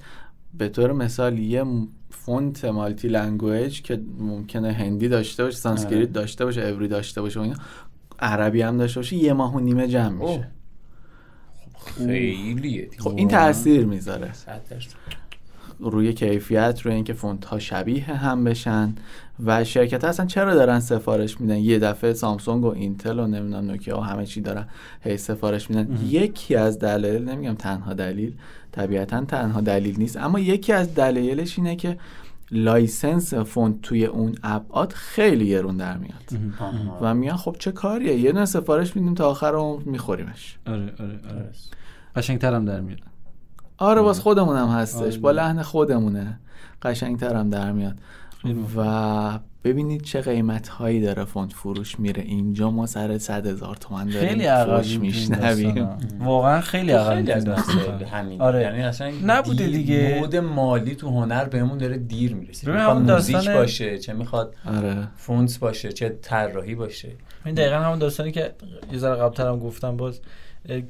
به 0.53 0.69
طور 0.69 0.91
مثال 0.91 1.39
یه 1.39 1.63
فونت 2.09 2.65
multi-language 2.65 3.81
که 3.81 4.01
ممکنه 4.19 4.71
هندی 4.71 5.07
داشته 5.07 5.43
باشه 5.43 5.57
سانسکریت 5.57 5.95
آره. 5.95 6.05
داشته 6.05 6.45
باشه 6.45 6.61
عبری 6.65 6.87
داشته 6.87 7.21
باشه 7.21 7.39
و 7.39 7.43
اینا 7.43 7.55
عربی 8.19 8.61
هم 8.61 8.77
داشته 8.77 8.99
باشه 8.99 9.15
یه 9.15 9.33
ماه 9.33 9.55
و 9.55 9.59
نیمه 9.59 9.87
جمع. 9.87 10.09
میشه 10.09 10.47
خیلیه 11.77 12.81
دیگه. 12.85 13.03
خب 13.03 13.13
این 13.15 13.27
تاثیر 13.27 13.85
می‌ذاره. 13.85 14.31
روی 15.79 16.13
کیفیت 16.13 16.81
روی 16.83 16.93
اینکه 16.93 17.13
فونت 17.13 17.45
ها 17.45 17.59
شبیه 17.59 18.03
هم 18.03 18.43
بشن 18.43 18.95
و 19.45 19.63
شرکت 19.63 20.03
ها 20.03 20.09
اصلا 20.09 20.25
چرا 20.25 20.55
دارن 20.55 20.79
سفارش 20.79 21.41
میدن 21.41 21.57
یه 21.57 21.79
دفعه 21.79 22.13
سامسونگ 22.13 22.63
و 22.63 22.67
اینتل 22.67 23.19
و 23.19 23.27
نمی‌دونم 23.27 23.71
نوکیا 23.71 23.97
و 23.97 24.01
همه 24.01 24.25
چی 24.25 24.41
دارن 24.41 24.67
هی 25.01 25.17
سفارش 25.17 25.69
میدن 25.69 25.97
یکی 26.09 26.55
از 26.55 26.79
دلایل 26.79 27.29
نمیگم 27.29 27.55
تنها 27.55 27.93
دلیل 27.93 28.33
طبیعتا 28.71 29.25
تنها 29.25 29.61
دلیل 29.61 29.95
نیست 29.97 30.17
اما 30.17 30.39
یکی 30.39 30.73
از 30.73 30.95
دلایلش 30.95 31.57
اینه 31.57 31.75
که 31.75 31.97
license 32.51 33.33
فونت 33.33 33.81
توی 33.81 34.05
اون 34.05 34.35
ابعاد 34.43 34.91
خیلی 34.91 35.49
گرون 35.49 35.77
در 35.77 35.97
میاد. 35.97 36.49
و 37.01 37.13
میگن 37.13 37.35
خب 37.35 37.55
چه 37.59 37.71
کاریه؟ 37.71 38.15
یه 38.15 38.31
دونه 38.31 38.45
سفارش 38.45 38.95
میدیم 38.95 39.13
تا 39.13 39.29
آخر 39.29 39.55
عمر 39.55 39.83
میخوریمش. 39.83 40.57
آره 40.67 40.93
آره 40.99 41.19
آره. 41.29 41.49
قشنگترم 42.15 42.65
در 42.65 42.81
میاد. 42.81 42.99
آره 43.77 44.01
باز 44.01 44.19
خودمون 44.19 44.57
هم 44.57 44.67
هستش. 44.67 45.01
آره. 45.01 45.17
با 45.17 45.31
لحن 45.31 45.61
خودمونه. 45.61 46.39
قشنگتر 46.81 47.35
هم 47.35 47.49
در 47.49 47.71
میاد. 47.71 47.97
و 48.77 49.39
ببینید 49.63 50.01
چه 50.01 50.21
قیمت 50.21 50.67
هایی 50.67 51.01
داره 51.01 51.25
فونت 51.25 51.53
فروش 51.53 51.99
میره. 51.99 52.23
اینجا 52.23 52.71
ما 52.71 52.85
سر 52.85 53.17
صد 53.17 53.47
هزار 53.47 53.75
تومن 53.75 54.09
داریم 54.09 54.29
خیلی 54.29 54.47
فوش 54.65 54.99
میشنویم. 54.99 55.89
واقعا 56.19 56.61
خیلی 56.61 56.93
می‌شیم 56.93 57.51
مسائل 57.51 58.03
همین. 58.03 58.41
آره. 58.41 58.61
یعنی 58.61 58.81
اصلا 58.81 59.11
نبوده 59.25 59.67
دیگه. 59.67 60.17
مود 60.19 60.35
مالی 60.35 60.95
تو 60.95 61.09
هنر 61.09 61.45
بهمون 61.45 61.77
داره 61.77 61.97
دیر 61.97 62.35
می‌رسه. 62.35 62.71
می‌خواد 62.71 63.11
موزیک 63.11 63.35
داستان- 63.35 63.55
باشه 63.55 63.97
چه 63.97 64.13
می‌خواد 64.13 64.55
آره. 64.77 65.07
فونت 65.17 65.59
باشه 65.59 65.91
چه 65.91 66.09
طراحی 66.21 66.75
باشه. 66.75 67.09
این 67.45 67.55
دقیقا 67.55 67.75
همون 67.75 67.99
داستانی 67.99 68.31
که 68.31 68.51
یه 68.91 68.97
ذره 68.97 69.15
قبلتر 69.15 69.47
هم 69.47 69.59
گفتم 69.59 69.97
باز 69.97 70.21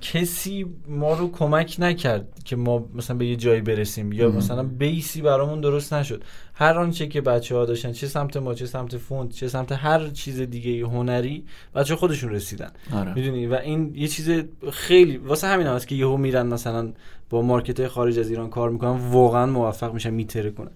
کسی 0.02 0.66
ما 0.88 1.14
رو 1.14 1.32
کمک 1.32 1.76
نکرد 1.80 2.28
که 2.46 2.56
ما 2.56 2.86
مثلا 2.94 3.18
به 3.18 3.26
یه 3.26 3.36
جایی 3.36 3.62
برسیم 3.62 4.12
یا 4.12 4.30
مثلا 4.30 4.64
بیسی 4.64 5.22
برامون 5.22 5.62
درست 5.62 5.94
نشد. 5.94 6.24
هر 6.54 6.78
آنچه 6.78 7.08
که 7.08 7.22
بچه 7.22 7.56
ها 7.56 7.66
داشتن 7.66 7.92
چه 7.92 8.08
سمت 8.08 8.38
ما 8.38 8.54
چه 8.54 8.66
سمت 8.66 8.98
فوند 8.98 9.32
چه 9.32 9.48
سمت 9.48 9.72
هر 9.72 10.10
چیز 10.10 10.42
دیگه 10.42 10.86
هنری 10.86 11.46
بچه 11.76 11.96
خودشون 11.96 12.30
رسیدن. 12.32 12.72
آره. 12.94 13.14
می‌دونی؟ 13.14 13.48
و 13.48 13.54
این 13.54 13.92
یه 13.96 14.08
چیز 14.08 14.44
خیلی 14.72 15.18
واسه 15.18 15.48
همین 15.48 15.68
هست 15.68 15.88
که 15.88 15.96
یهو 15.96 16.18
میرن 16.18 16.48
مثلا 16.48 16.94
با 17.30 17.42
مارکت 17.42 17.80
های 17.80 17.90
خارج 17.90 18.20
از 18.20 18.30
ایران 18.30 18.50
کار 18.50 18.70
می‌کنن 18.70 19.12
واقعا 19.12 19.46
موفق 19.46 19.94
میشن 19.94 20.10
میتره 20.10 20.52
کنن. 20.52 20.72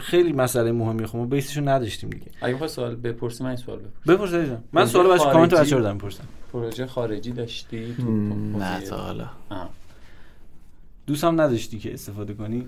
خیلی 0.00 0.32
مسئله 0.32 0.72
مهمی 0.72 1.06
خب 1.06 1.16
ما 1.16 1.26
بیسشون 1.26 1.68
نداشتیم 1.68 2.10
دیگه. 2.10 2.26
اگه 2.40 2.66
سوال 2.66 2.94
بپرسی 2.94 3.44
من 3.44 3.56
سوال 3.56 3.78
بپرسم. 3.78 4.14
بپرس 4.14 4.34
عزیزم. 4.34 4.64
من 4.72 4.82
پروژه 4.82 4.92
سوال 4.92 5.06
بچه 5.06 5.24
کامنت 5.24 5.54
خارجی- 5.54 5.66
بچه 5.66 5.76
رو 5.76 5.82
دارم 5.82 5.94
می‌پرسم 5.94 6.24
پروژه 6.52 6.86
خارجی 6.86 7.32
داشتی 7.32 7.94
تو 8.00 8.10
نه 8.58 8.80
تا 8.80 8.96
حالا. 8.96 9.26
دوست 11.06 11.24
هم 11.24 11.40
نداشتی 11.40 11.78
که 11.78 11.94
استفاده 11.94 12.34
کنی 12.34 12.66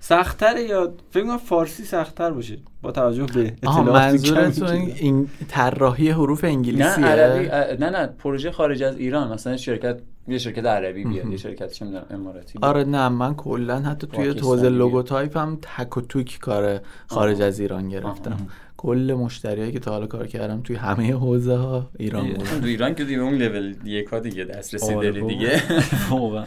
سختتره 0.00 0.62
یا 0.62 0.92
فکر 1.10 1.24
کنم 1.24 1.36
فارسی 1.38 1.84
سختتر 1.84 2.30
باشه 2.30 2.58
با 2.82 2.92
توجه 2.92 3.24
به 3.24 3.54
کمی 3.66 3.84
منظورتون 3.90 4.68
این- 4.68 5.28
طراحی 5.48 6.10
حروف 6.10 6.44
نه 6.44 6.50
انگلیسیه 6.50 7.04
عربی 7.06 7.46
نه 7.84 7.90
نه 7.90 8.06
پروژه 8.06 8.50
خارج 8.50 8.82
از 8.82 8.96
ایران 8.96 9.32
مثلا 9.32 9.56
شرکت 9.56 9.98
یه 10.28 10.38
شرکت 10.38 10.64
عربی 10.66 11.04
بیاد 11.04 11.26
یه 11.26 11.36
شرکت 11.36 11.72
چه 11.72 11.84
می‌دونم 11.84 12.06
اماراتی 12.10 12.58
بیاد. 12.58 12.64
آره 12.76 12.84
نه 12.84 13.08
من 13.08 13.34
کلا 13.34 13.80
حتی 13.80 14.06
توی 14.06 14.28
حوزه. 14.28 14.68
logotype 14.68 15.36
هم 15.36 15.58
تک 15.62 15.96
و 15.96 16.00
توک 16.00 16.38
کار 16.40 16.80
خارج. 17.06 17.42
از 17.42 17.60
ایران 17.60 17.88
گرفتم. 17.88 18.36
کل 18.84 19.16
مشتریایی 19.18 19.72
که 19.72 19.78
تا 19.78 19.90
حالا 19.90 20.06
کار 20.06 20.26
کردم 20.26 20.60
توی 20.60 20.76
همه 20.76 21.12
حوزه 21.12 21.56
ها 21.56 21.90
ایران 21.98 22.32
بود 22.32 22.44
تو 22.60 22.66
ایران 22.66 22.94
که 22.94 23.04
دیگه 23.04 23.20
اون 23.20 23.34
لول 23.34 23.74
یک 23.84 24.06
ها 24.06 24.18
دیگه 24.18 24.44
دسترسی 24.44 24.94
آره 24.94 25.12
داری. 25.12 25.26
دیگه. 25.26 25.62
واقعا. 26.10 26.44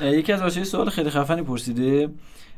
یکی 0.18 0.32
از 0.32 0.42
بچه‌ها 0.42 0.64
سوال 0.66 0.90
خیلی 0.90 1.10
خفنی 1.10 1.42
پرسیده 1.42 2.08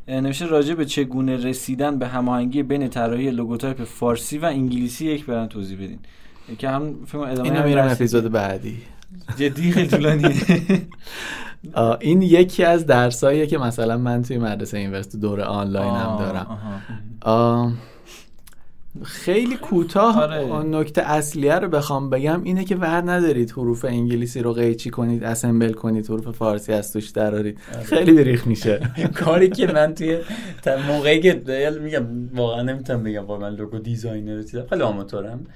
نوشته 0.08 0.46
راجع 0.46 0.74
به 0.74 0.84
چگونه 0.84 1.36
رسیدن 1.36 1.98
به 1.98 2.08
هماهنگی 2.08 2.62
بین 2.62 2.88
طراحی 2.88 3.30
logotype 3.30 3.84
فارسی 3.84 4.38
و 4.38 4.44
انگلیسی 4.44 5.06
یک 5.06 5.26
برند 5.26 5.46
توضیح 5.46 5.76
بدین. 5.76 5.98
فکر 6.58 7.06
کنم 7.12 7.20
ادامه 7.20 7.50
اینو 7.50 7.68
میرم. 7.68 7.88
اپیزود 7.88 8.32
بعدی. 8.32 8.78
جدی؟ 9.36 9.72
خیلی 9.72 9.88
طولانیه. 9.88 10.34
آه، 11.72 11.98
این 12.00 12.22
یکی 12.22 12.64
از 12.64 12.86
درساییه 12.86 13.46
که 13.46 13.58
مثلا 13.58 13.98
من 13.98 14.22
توی 14.22 14.38
مدرسه 14.38 14.78
اینورسیتی 14.78 15.18
دوره 15.18 15.44
آنلاین 15.44 15.94
هم 15.94 16.06
آه، 16.06 16.18
دارم. 16.18 17.78
خیلی 19.04 19.56
کوتاه 19.56 20.22
آره. 20.22 20.62
نکته 20.62 21.02
اصلیه 21.02 21.54
رو 21.54 21.68
بخوام 21.68 22.10
بگم 22.10 22.42
اینه 22.42 22.64
که 22.64 22.76
ور 22.76 23.10
ندارید 23.10 23.50
حروف 23.50 23.84
انگلیسی 23.84 24.42
رو 24.42 24.52
قیچی 24.52 24.90
کنید 24.90 25.24
assemble 25.24 25.72
کنید 25.72 26.06
حروف 26.10 26.28
فارسی 26.28 26.72
از 26.72 26.92
توش 26.92 27.08
درارید. 27.08 27.58
خیلی 27.84 28.12
بی‌ریخت 28.12 28.46
میشه. 28.46 28.80
کاری 29.24 29.48
که 29.48 29.66
من 29.66 29.94
توی 29.94 30.18
موقعی 30.88 31.20
که 31.20 31.42
میگم 31.82 32.06
واقعا 32.34 32.62
نمی‌تونم 32.62 33.02
بگم 33.02 33.26
با 33.26 33.38
من 33.38 33.54
logo 33.54 33.78
designer 33.78 34.42
خیلی 34.70 34.82
آماتورم. 34.82 35.46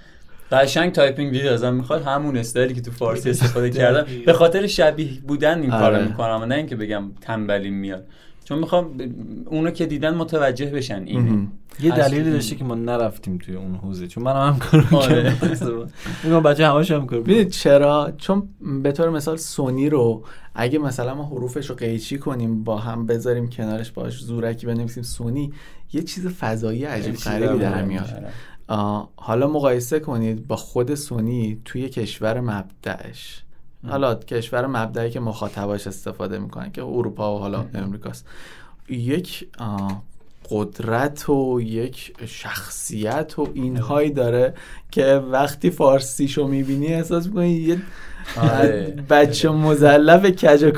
قشنگ 0.53 0.93
تایپینگ 0.93 1.33
ویدیو 1.33 1.53
ازم 1.53 1.75
می‌خواد 1.75 2.03
همون 2.03 2.37
استایلی 2.37 2.75
که 2.75 2.81
تو 2.81 2.91
فارسی 2.91 3.31
استفاده 3.31 3.71
کردم. 3.71 4.07
به 4.27 4.33
خاطر 4.33 4.67
شبیه 4.67 5.21
بودن 5.29 5.61
این 5.61 5.71
کارو 5.71 5.97
آره. 5.97 6.09
می‌کنم 6.09 6.39
و 6.43 6.47
نه 6.47 6.55
اینکه 6.55 6.77
بگم 6.77 7.05
تنبلی 7.21 7.71
میاد. 7.71 8.07
چون 8.45 8.59
می‌خوام 8.59 8.91
اونو 9.47 9.71
که 9.71 9.87
دیدن 9.87 10.15
متوجه 10.15 10.67
بشن 10.67 11.03
اینه. 11.07 11.47
یه 11.81 11.97
دلیلی 11.97 12.31
داشته 12.31 12.57
که 12.57 12.65
ما 12.65 12.75
نرفتیم 12.75 13.39
توی 13.39 13.57
اون 13.57 13.75
حوزه 13.75 14.07
چون 14.07 14.25
من 14.25 14.49
هم 14.49 14.59
کار 14.59 14.89
آره. 14.93 15.37
می‌کردم 15.43 15.91
میگم 16.25 16.43
بچه 16.43 16.67
همش 16.67 16.91
هم 16.91 17.07
کار 17.07 17.19
می‌دونید 17.19 17.49
چرا؟ 17.49 18.13
چون 18.19 18.49
به 18.83 18.93
طور 18.93 19.11
مثال 19.11 19.37
سونی 19.37 19.89
رو 19.91 20.25
اگه 20.55 20.79
مثلا 20.79 21.15
ما 21.15 21.25
حروفش 21.25 21.71
رو 21.71 21.77
قیچی 21.77 22.19
کنیم 22.19 22.65
با 22.65 22.79
هم 22.79 23.07
بذاریم 23.07 23.49
کنارش 23.49 23.91
باش 23.91 24.23
زورکی 24.23 24.67
بنویسیم 24.67 25.03
سونی 25.03 25.53
یه 25.93 26.03
چیز 26.03 26.27
فضایی 26.27 26.85
عجیب 26.85 27.15
غریبی 27.15 27.59
در 27.59 27.83
میاد. 27.83 28.11
آره. 28.69 29.07
حالا 29.17 29.47
مقایسه 29.47 30.01
کنید 30.01 30.47
با 30.47 30.57
خود 30.57 30.95
سونی 30.95 31.61
توی 31.65 31.89
کشور 31.89 32.41
مبدعش. 32.41 33.45
حالا 33.89 34.15
کشور 34.15 34.67
مبدعی 34.67 35.11
که 35.11 35.21
مخاطباش 35.21 35.87
استفاده 35.87 36.39
می‌کنن 36.39 36.73
که 36.73 36.83
اروپا 36.83 37.37
و 37.37 37.39
حالا 37.39 37.65
امریکاست. 37.75 38.27
یک 38.89 39.49
قدرت 40.51 41.29
و 41.29 41.61
یک 41.61 42.17
شخصیت 42.27 43.39
و 43.39 43.49
اینهایی 43.55 44.11
داره 44.11 44.55
که 44.91 45.05
وقتی 45.15 45.71
فارسیشو 45.71 46.47
می‌بینی 46.47 46.87
احساس 46.87 47.27
می‌کنی 47.27 47.51
یه 47.51 47.79
آره. 48.37 49.05
بچه 49.11 49.49
مزلف 49.49 50.25
کج 50.27 50.65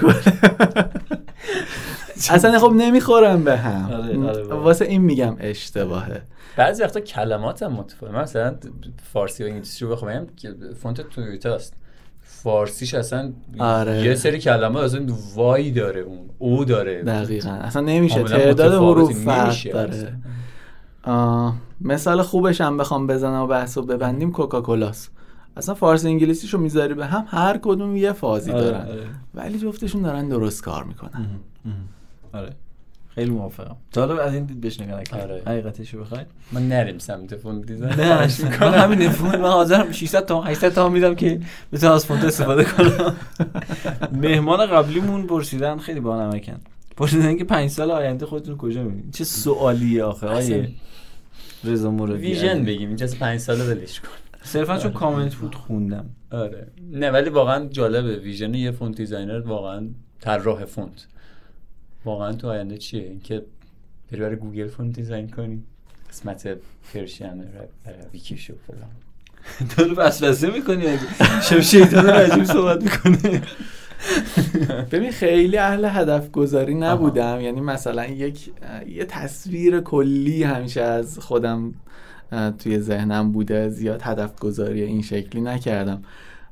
اصلا 2.31 2.59
خب 2.59 2.73
نمی‌خورم 2.73 3.45
به 3.45 3.57
هم. 3.57 3.93
آره، 3.93 4.29
آره. 4.29 4.45
واسه 4.45 4.85
این 4.85 5.03
میگم 5.03 5.37
اشتباهه. 5.41 6.23
بعضی 6.57 6.83
وقتا 6.83 7.01
کلمات 7.01 7.63
هم 7.63 7.73
متفاوت. 7.73 8.15
مثلا 8.15 8.57
فارسی 9.13 9.45
و 9.45 9.47
انگلیسی 9.47 9.85
رو 9.85 9.91
بخوام 9.91 10.27
که 10.37 10.55
فونت 10.81 11.01
تویوتاست 11.01 11.75
فارسیش 12.27 12.95
اصلا 12.95 13.33
آره. 13.59 14.03
یه 14.03 14.15
سری 14.15 14.39
کلمات 14.39 14.85
اصلا 14.85 15.07
وای 15.35 15.71
داره 15.71 16.01
اون 16.01 16.19
او 16.39 16.65
داره. 16.65 17.03
دقیقا. 17.03 17.51
اصلا 17.51 17.83
نمیشه. 17.83 18.23
تعداد. 18.23 18.73
حروف 18.73 19.25
فرق 19.25 19.45
نمیشه 19.45 19.73
داره. 19.73 20.19
مثال 21.81 22.23
خوبش 22.23 22.61
هم 22.61 22.77
بخوام 22.77 23.07
بزنم 23.07 23.43
و 23.43 23.47
بحث 23.47 23.79
رو 23.79 23.85
ببندیم 23.85 24.33
کوکاکولاست 24.33 25.11
اصلا 25.57 25.75
فارسی 25.75 26.09
انگلیسیشو 26.09 26.59
می‌ذاری 26.59 26.95
به 26.95 27.07
هم 27.07 27.25
هر 27.29 27.59
کدوم 27.63 27.97
یه 27.97 28.13
فازی 28.13 28.53
آره، 28.53 28.61
دارن. 28.65 28.89
آره. 28.89 29.07
ولی 29.35 29.59
جفتشون 29.59 30.03
دارن 30.03 30.29
درست 30.29 30.63
کار 30.63 30.85
می‌کنن. 30.85 31.27
آره. 32.33 32.51
خیلی 33.17 33.31
موافقم. 33.31 33.77
تا 33.93 34.07
حالا 34.07 34.23
از 34.23 34.35
این 34.35 34.45
دید 34.45 34.61
بهش 34.61 34.81
نگاه 34.81 35.01
نکردم. 35.01 35.23
آره. 35.23 35.43
حقیقتشو 35.47 36.01
بخواید. 36.01 36.27
ما 36.53 36.61
نریم 36.61 36.99
سمت 36.99 37.37
font 37.37 37.67
design. 37.67 37.95
نه. 37.95 38.29
من 38.61 38.75
همین 38.75 39.09
فون 39.09 39.37
من 39.37 39.49
حاضرم 39.51 39.93
600 39.93 40.25
تا 40.27 40.43
800 40.43 40.73
تا 40.75 40.89
میدم 40.89 41.15
که 41.15 41.41
بتونم 41.73 41.93
از 41.93 42.07
فونت 42.07 42.25
استفاده 42.25 42.65
کنم. 42.65 43.17
مهمان 44.23 44.67
قبلیمون 44.67 45.27
پرسیدن 45.27 45.79
خیلی 45.79 46.01
با 46.01 46.23
نمکن 46.23 46.61
پرسیدن 46.97 47.37
که 47.37 47.45
5 47.45 47.71
سال 47.71 47.91
آینده 47.91 48.27
خودتون 48.27 48.57
کجا 48.57 48.83
می‌بینید؟ 48.83 49.15
چه 49.15 49.25
سوالیه 49.25 50.05
آخه؟ 50.05 50.27
آیه 50.27 50.69
رضا 51.65 51.91
مرادی. 51.91 52.23
vision 52.27 52.65
بگیم 52.65 52.89
اینجا 52.89 53.05
از 53.05 53.19
پنج 53.19 53.41
ساله 53.41 53.65
ولش 53.65 54.01
کن. 54.01 54.09
صرفا 54.43 54.79
چون 54.79 54.93
کامنت 54.93 55.35
بود 55.35 55.55
خوندم. 55.55 56.07
آره. 56.33 56.67
نه 56.93 57.11
ولی 57.11 57.31
واقعا 57.31 57.65
جالبه. 57.67 58.17
vision 58.17 58.55
یه 58.55 58.71
font 58.71 58.97
designer 58.97 59.41
واقعا 59.41 59.89
طراح 60.21 60.65
فونت. 60.65 61.07
واقعا 62.07 62.33
تو 62.33 62.49
آینده 62.49 62.79
چیه؟ 62.79 63.03
اینکه 63.03 63.43
بری 64.13 64.21
برای 64.21 64.37
گوگل 64.37 64.69
font 64.69 64.95
design 64.97 65.29
کنی. 65.29 65.63
قسمت 66.11 66.49
Persian 66.95 67.45
ویکیشو 68.13 68.55
فلان. 68.67 68.91
داره 69.77 69.93
وسوسه 69.93 70.51
می‌کنی 70.51 70.87
اگه 70.87 71.41
شب 71.43 71.61
شیطان 71.61 72.11
عجیب 72.11 72.45
صحبت 72.45 72.83
می‌کنه 72.83 73.43
ببین 74.91 75.11
خیلی 75.11 75.59
اهل 75.59 75.85
هدف 75.85 76.31
گذاری 76.31 76.75
نبودم. 76.75 77.41
یعنی 77.41 77.61
مثلا 77.61 78.07
یک 78.07 78.51
یه 78.89 79.05
تصویر 79.05 79.81
کلی 79.81 80.43
همیشه 80.43 80.83
از 80.83 81.19
خودم 81.19 81.75
توی 82.59 82.81
ذهنم 82.81 83.33
بوده. 83.33 83.69
زیاد 83.69 84.03
هدف 84.03 84.39
گذاری 84.39 84.83
این 84.83 85.03
شکلی 85.03 85.41
نکردم. 85.41 86.03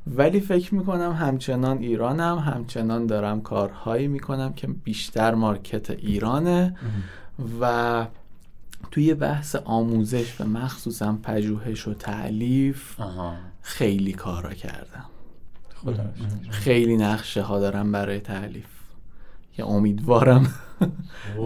ولی 0.07 0.41
فکر 0.41 0.75
می‌کنم 0.75 1.13
همچنان 1.13 1.79
ایرانم 1.79 2.39
همچنان 2.39 3.07
دارم 3.07 3.41
کارهایی 3.41 4.09
می‌کنم 4.09 4.53
که 4.53 4.67
بیشتر 4.67 5.35
مارکت 5.35 5.91
ایرانه 5.91 6.77
و 7.61 8.07
توی 8.91 9.15
بحث 9.15 9.57
آموزش 9.57 10.41
و 10.41 10.45
مخصوصا 10.45 11.19
پژوهش 11.23 11.89
و 11.89 11.95
تعلیف 11.95 12.97
خیلی 13.63 14.13
کارا 14.13 14.55
کردم. 14.55 15.05
خیلی 16.51 16.97
نقشه 16.97 17.43
ها 17.43 17.61
دارم 17.61 17.93
برای 17.93 18.21
تعلیف 18.21 18.67
که 19.53 19.65
امیدوارم 19.65 20.55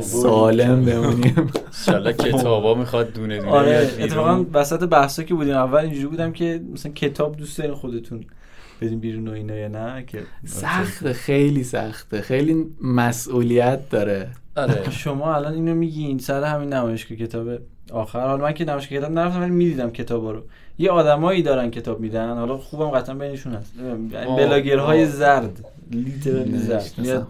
سالم 0.03 0.85
بمونیم. 0.85 1.51
انشالله 1.67 2.13
کتابا 2.13 2.75
می‌خواد 2.75 3.13
دونه 3.13 3.39
دونه 3.39 3.51
آره. 3.51 3.91
اتفاقا 3.99 4.45
وسط 4.53 4.89
بحثا 4.89 5.23
که 5.23 5.35
بودیم 5.35 5.55
اول 5.55 5.79
اینجوری 5.79 6.07
بودم 6.07 6.33
که 6.33 6.63
مثلا 6.73 6.93
کتاب 6.93 7.37
دوست 7.37 7.59
دارین 7.59 7.75
خودتون. 7.75 8.25
بدین 8.81 9.01
بیرون 9.01 9.29
و 9.29 9.33
اینا 9.33 9.55
یا 9.55 9.69
نه 9.69 10.05
که 10.07 10.23
سخته 10.47 11.13
خیلی 11.13 11.65
سخته. 11.65 12.21
خیلی 12.21 12.67
مسئولیت 12.83 13.91
داره. 13.91 14.29
آره. 14.57 14.91
شما 15.05 15.35
الان 15.35 15.55
اینو 15.55 15.75
میگین 15.75 16.19
سر 16.19 16.45
همین 16.45 16.73
نمایشگاه 16.73 17.19
کتاب 17.19 17.49
آخر. 17.93 18.21
حالا 18.21 18.43
من 18.43 18.53
که 18.53 18.65
نمایشگاه 18.65 18.99
کتاب 18.99 19.13
نرفتم 19.13 19.41
ولی 19.41 19.51
می‌دیدم 19.51 19.91
کتابا 19.91 20.31
رو. 20.31 20.43
یه 20.79 20.91
آدمایی 20.91 21.43
دارن 21.43 21.71
کتاب 21.71 22.01
میدن. 22.01 22.39
حالا 22.39 22.59
خوبم 22.59 22.91
قطعا 22.91 23.15
بینشون 23.15 23.55
هست. 23.55 23.73
بلاگرهای. 24.37 25.07
زرد. 25.07 25.65
لیترالی 25.91 26.59
زرد. 26.59 27.27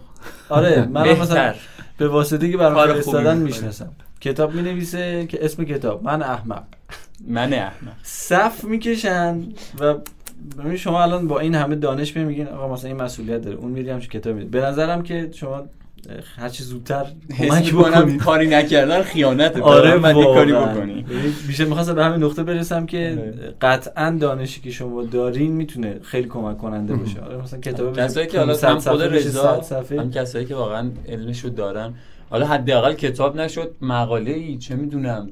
آره 0.49 0.85
من 0.85 1.19
مثلا 1.19 1.53
به 1.97 2.07
واسطه 2.07 2.51
که 2.51 2.57
برام 2.57 2.93
فرستادن. 2.93 3.37
می‌شناسم. 3.37 3.91
کتاب 4.21 4.55
می 4.55 4.61
نویسه 4.61 5.25
که 5.25 5.45
اسم 5.45 5.63
کتاب. 5.63 6.03
من 6.03 6.21
احمق. 6.21 6.63
من 7.27 7.53
احمق. 7.53 7.93
صف 8.03 8.63
می‌کشن 8.63 9.41
و 9.79 9.95
ببین 10.59 10.77
شما 10.77 11.03
الان 11.03 11.27
با 11.27 11.39
این 11.39 11.55
همه 11.55 11.75
دانش 11.75 12.15
می 12.15 12.23
میگین 12.25 12.47
آقا 12.47 12.73
مثلا 12.73 12.89
این 12.89 13.01
مسئولیت 13.01 13.41
داره. 13.41 13.57
اون 13.57 13.71
میری 13.71 13.89
همش 13.89 14.07
کتاب 14.07 14.35
میده 14.35 14.49
به 14.59 14.65
نظرم 14.65 15.01
که 15.03 15.29
شما 15.33 15.63
هر 16.37 16.49
چی 16.49 16.63
زودتر 16.63 17.05
کمک 17.37 17.73
می‌کنم 17.73 18.01
بکنید 18.01 18.21
کاری 18.21 18.47
نکردن 18.47 19.01
خیانته 19.01 19.61
آره 19.61 19.97
من 19.97 20.17
یه 20.17 20.23
کاری. 20.25 20.53
بکنی. 20.53 21.05
بیشتر 21.47 21.65
می‌خواستم 21.65 21.95
به 21.95 22.05
همین 22.05 22.23
نقطه 22.23 22.43
برسم 22.43 22.85
که 22.85 23.17
آره. 23.21 23.53
قطعا 23.61 24.17
دانشی 24.19 24.61
که 24.61 24.71
شما 24.71 25.03
دارین 25.03 25.51
می‌تونه 25.51 25.99
خیلی 26.03 26.27
کمک 26.27 26.57
کننده 26.57 26.95
باشه. 26.95 27.19
آره 27.19 27.37
مثلا 27.37 27.59
کتاب 27.59 27.97
کسایی 27.99 28.27
که 28.27 28.39
حالا 28.39 28.53
500 28.53 28.67
هم 28.67 28.79
خود 28.79 29.01
رضا 29.01 29.61
100 29.61 29.81
صفحه. 29.83 30.01
هم 30.01 30.11
کسایی 30.11 30.45
که 30.45 30.55
واقعا 30.55 30.89
علمشو 31.09 31.49
دارن. 31.49 31.93
حالا 32.29 32.47
حداقل 32.47 32.93
کتاب 32.93 33.37
نشد 33.37 33.75
مقاله 33.81 34.31
ای 34.31 34.57
چه 34.57 34.75
می‌دونم. 34.75 35.29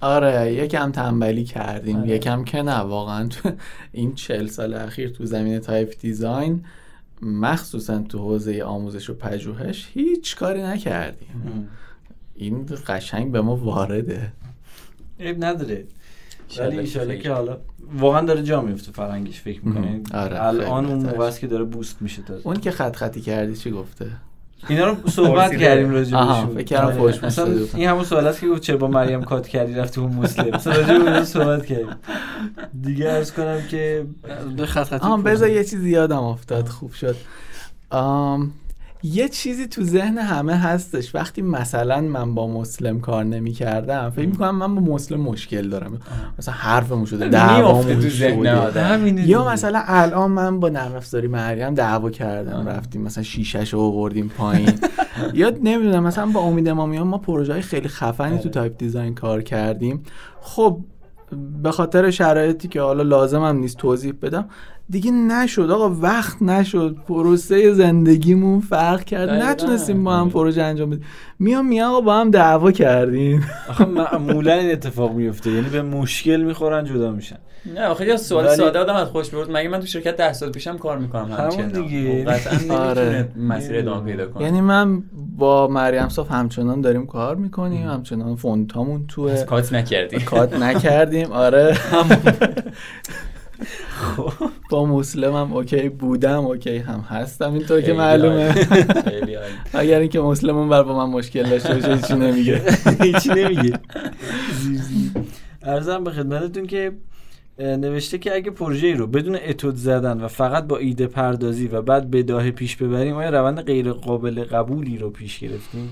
آره 0.00 0.54
یکم 0.54 0.92
تنبلی 0.92 1.44
کردیم. 1.44 1.96
آره. 1.96 2.08
یکم 2.08 2.44
که 2.44 2.62
نه 2.62 2.76
واقعا 2.76 3.28
تو 3.28 3.50
این 3.92 4.14
چل 4.14 4.46
سال 4.46 4.74
اخیر 4.74 5.10
تو 5.10 5.26
زمینه 5.26 5.58
type 5.58 5.94
design 6.00 6.64
مخصوصا 7.22 7.98
تو 7.98 8.18
حوزه 8.18 8.62
آموزش 8.62 9.10
و 9.10 9.14
پژوهش 9.14 9.88
هیچ 9.94 10.36
کاری 10.36 10.62
نکردیم. 10.62 11.68
این 12.34 12.66
قشنگ 12.86 13.32
به 13.32 13.40
ما 13.40 13.56
وارده. 13.56 14.32
عیب 15.20 15.44
نداره. 15.44 15.84
ولی 16.58 16.78
ایشاله 16.78 17.18
که 17.18 17.30
حالا 17.30 17.58
واقعا 17.98 18.26
داره 18.26 18.42
جا 18.42 18.60
میفته 18.60 18.92
فرهنگش 18.92 19.40
فکر 19.40 19.60
می‌کنه 19.66 20.00
آره، 20.14 20.44
الان 20.44 20.86
اون 20.86 20.98
موقع 20.98 21.30
که 21.30 21.46
داره 21.46 21.64
boost 21.64 22.02
میشه 22.02 22.22
تازه. 22.22 22.46
اون 22.46 22.56
که 22.56 22.70
خط 22.70 22.96
خطی 22.96 23.20
کردی 23.20 23.56
چی 23.56 23.70
گفته؟ 23.70 24.06
اینا 24.68 24.86
رو 24.86 24.96
صحبت. 25.10 25.56
کردیم 25.56 25.90
راجع 25.90 26.18
بهشون. 26.18 26.54
فکر 26.54 26.62
کردم 26.62 26.86
آره. 26.86 26.94
فوش 27.12 27.24
اصلا. 27.24 27.48
این 27.74 27.88
همون 27.88 28.04
سوال 28.04 28.26
است 28.26 28.40
که 28.40 28.48
گفت 28.48 28.62
چه 28.62 28.76
با 28.76 28.88
مریم 28.88 29.22
کات 29.22 29.48
کردی 29.48 29.74
رفتی 29.74 30.00
اون 30.00 30.12
مسلم 30.12 30.54
اصلا 30.54 30.72
راجع 30.72 30.98
به 30.98 31.10
اون 31.14 31.24
صحبت 31.24 31.66
کردیم 31.66 31.86
دیگه 32.82 33.10
عرض 33.10 33.32
کنم 33.32 33.60
که 33.70 34.06
دو 34.56 34.66
خط 34.66 34.84
خطی 34.86 35.22
بذار. 35.22 35.48
یه 35.48 35.64
چیزی 35.64 35.90
یادم 35.90 36.22
افتاد 36.22 36.68
خوب 36.68 36.92
شد 36.92 37.16
آم، 37.90 38.52
یه 39.02 39.28
چیزی 39.28 39.66
تو 39.66 39.82
ذهن 39.82 40.18
همه 40.18 40.56
هستش. 40.56 41.14
وقتی 41.14 41.42
مثلا 41.42 42.00
من 42.00 42.34
با 42.34 42.46
مسلم 42.46 43.00
کار 43.00 43.24
نمی 43.24 43.52
کردم 43.52 44.10
فکر 44.10 44.28
می‌کنم 44.28 44.56
من 44.56 44.74
با 44.74 44.94
مسلم 44.94 45.20
مشکل 45.20 45.68
دارم. 45.68 46.00
مثلا 46.38 46.54
حرفمون 46.54 47.04
شده 47.04 47.28
دعوامون 47.28 47.94
تو 47.94 48.08
ذهن 48.08 48.44
شده 48.70 49.28
یا. 49.28 49.48
مثلا 49.48 49.82
الان 49.86 50.30
من 50.30 50.60
با 50.60 50.68
نرم 50.68 50.94
افزاری 50.94 51.28
مریم 51.28 51.74
دعوا 51.74 52.10
کردم 52.10 52.68
رفتیم 52.68 53.02
مثلا 53.02 53.24
شیشش 53.24 53.72
رو 53.72 53.80
آوردیم 53.80 54.28
پایین. 54.28 54.72
یا 55.34 55.50
نمی‌دونم 55.62 56.02
مثلا 56.02 56.26
با 56.26 56.40
امید 56.40 56.68
امامیان 56.68 57.06
ما 57.06 57.18
پروژه 57.18 57.52
های 57.52 57.62
خیلی 57.62 57.88
خفنی 57.88 58.38
تو 58.38 58.48
type 58.48 58.78
design 58.78 59.14
کار 59.14 59.42
کردیم. 59.42 60.02
خب 60.40 60.80
به 61.62 61.70
خاطر 61.70 62.10
شرایطی 62.10 62.68
که 62.68 62.80
حالا 62.80 63.02
لازمم 63.02 63.56
نیست 63.56 63.76
توضیح 63.76 64.12
بدم 64.22 64.48
دیگه 64.90 65.10
نشد. 65.10 65.70
آقا 65.70 65.90
وقت 65.90 66.42
نشد. 66.42 66.96
پروسه 67.08 67.72
زندگیمون 67.72 68.60
فرق 68.60 69.04
کرد. 69.04 69.30
نتونستیم 69.30 70.04
با 70.04 70.16
هم 70.16 70.30
پروژه 70.30 70.62
انجام 70.62 70.90
بدیم. 70.90 71.04
میام 71.38 71.66
میگن 71.66 71.82
آقا 71.82 72.00
با 72.00 72.14
هم 72.20 72.30
دعوا 72.30 72.72
کردیم. 72.72 73.46
آخه 73.68 73.84
معمولا 73.84 74.52
این 74.52 74.70
اتفاق 74.72 75.12
میفته. 75.12 75.50
یعنی 75.50 75.68
به 75.68 75.82
مشکل 75.82 76.42
می‌خورن 76.42 76.84
جدا 76.84 77.10
میشن. 77.12 77.36
نه 77.74 77.86
آخه 77.86 78.06
یه 78.06 78.16
سوال 78.16 78.44
ولی- 78.46 78.56
ساده 78.56 78.78
آدم 78.78 78.94
از 78.94 79.08
خوش 79.08 79.30
برد 79.30 79.50
مگه 79.50 79.68
من 79.68 79.80
تو 79.80 79.86
شرکت 79.86 80.16
ده 80.16 80.32
سال 80.32 80.50
پیشم 80.52 80.78
کار 80.78 80.98
می‌کنم 80.98 81.24
همون 81.24 81.36
همچنان 81.40 81.68
دیگه. 81.68 82.24
خب 82.38 82.72
آره. 82.88 83.28
مسیر 83.36 83.78
ادامه 83.78 84.10
پیدا 84.10 84.26
کنه. 84.26 84.44
یعنی 84.44 84.60
من 84.60 85.02
با 85.36 85.68
مریم 85.68 86.08
سافت 86.08 86.30
همچنان 86.30 86.80
داریم 86.80 87.06
کار 87.06 87.36
می‌کنیم. 87.36 87.88
همچنان 87.88 88.36
فونتامون 88.36 89.06
توه. 89.06 89.32
از 89.32 89.46
cut 89.46 89.72
نکردی 89.72 90.18
cut 90.18 90.54
نکردیم. 90.60 91.32
آره. 91.32 91.76
با 94.70 94.86
مسلم 94.86 95.36
هم 95.36 95.52
OK 95.52 95.88
بودم 95.88 96.46
OK 96.46 96.76
هم 96.78 97.00
هستم 97.00 97.52
اینطور 97.52 97.80
که 97.80 97.92
معلومه. 97.92 98.54
اگر 99.74 99.98
اینکه 99.98 100.20
مسلم 100.20 100.56
اون 100.56 100.68
بر 100.68 100.82
با 100.82 101.06
من 101.06 101.12
مشکل 101.12 101.42
داشته 101.42 101.74
باشه 101.74 101.94
هیچی 101.94 102.14
نمیگه. 102.14 102.62
هیچی 103.02 103.28
نمیگه. 103.28 103.72
عرضم 105.62 106.04
به 106.04 106.10
خدمتتون 106.10 106.66
که 106.66 106.92
نوشته 107.58 108.18
که 108.18 108.34
اگه 108.34 108.50
پروژه 108.50 108.86
ای 108.86 108.94
رو 108.94 109.06
بدون 109.06 109.38
اتود 109.48 109.76
زدن 109.76 110.20
و 110.20 110.28
فقط 110.28 110.66
با 110.66 110.76
ایده 110.76 111.06
پردازی 111.06 111.68
و 111.68 111.82
بعد 111.82 112.10
بداهه 112.10 112.50
پیش 112.50 112.76
ببریم 112.76 113.16
آیا 113.16 113.30
روند 113.30 113.60
غیر 113.60 113.92
قابل 113.92 114.44
قبولی 114.44 114.98
رو 114.98 115.10
پیش 115.10 115.38
گرفتیم؟ 115.38 115.88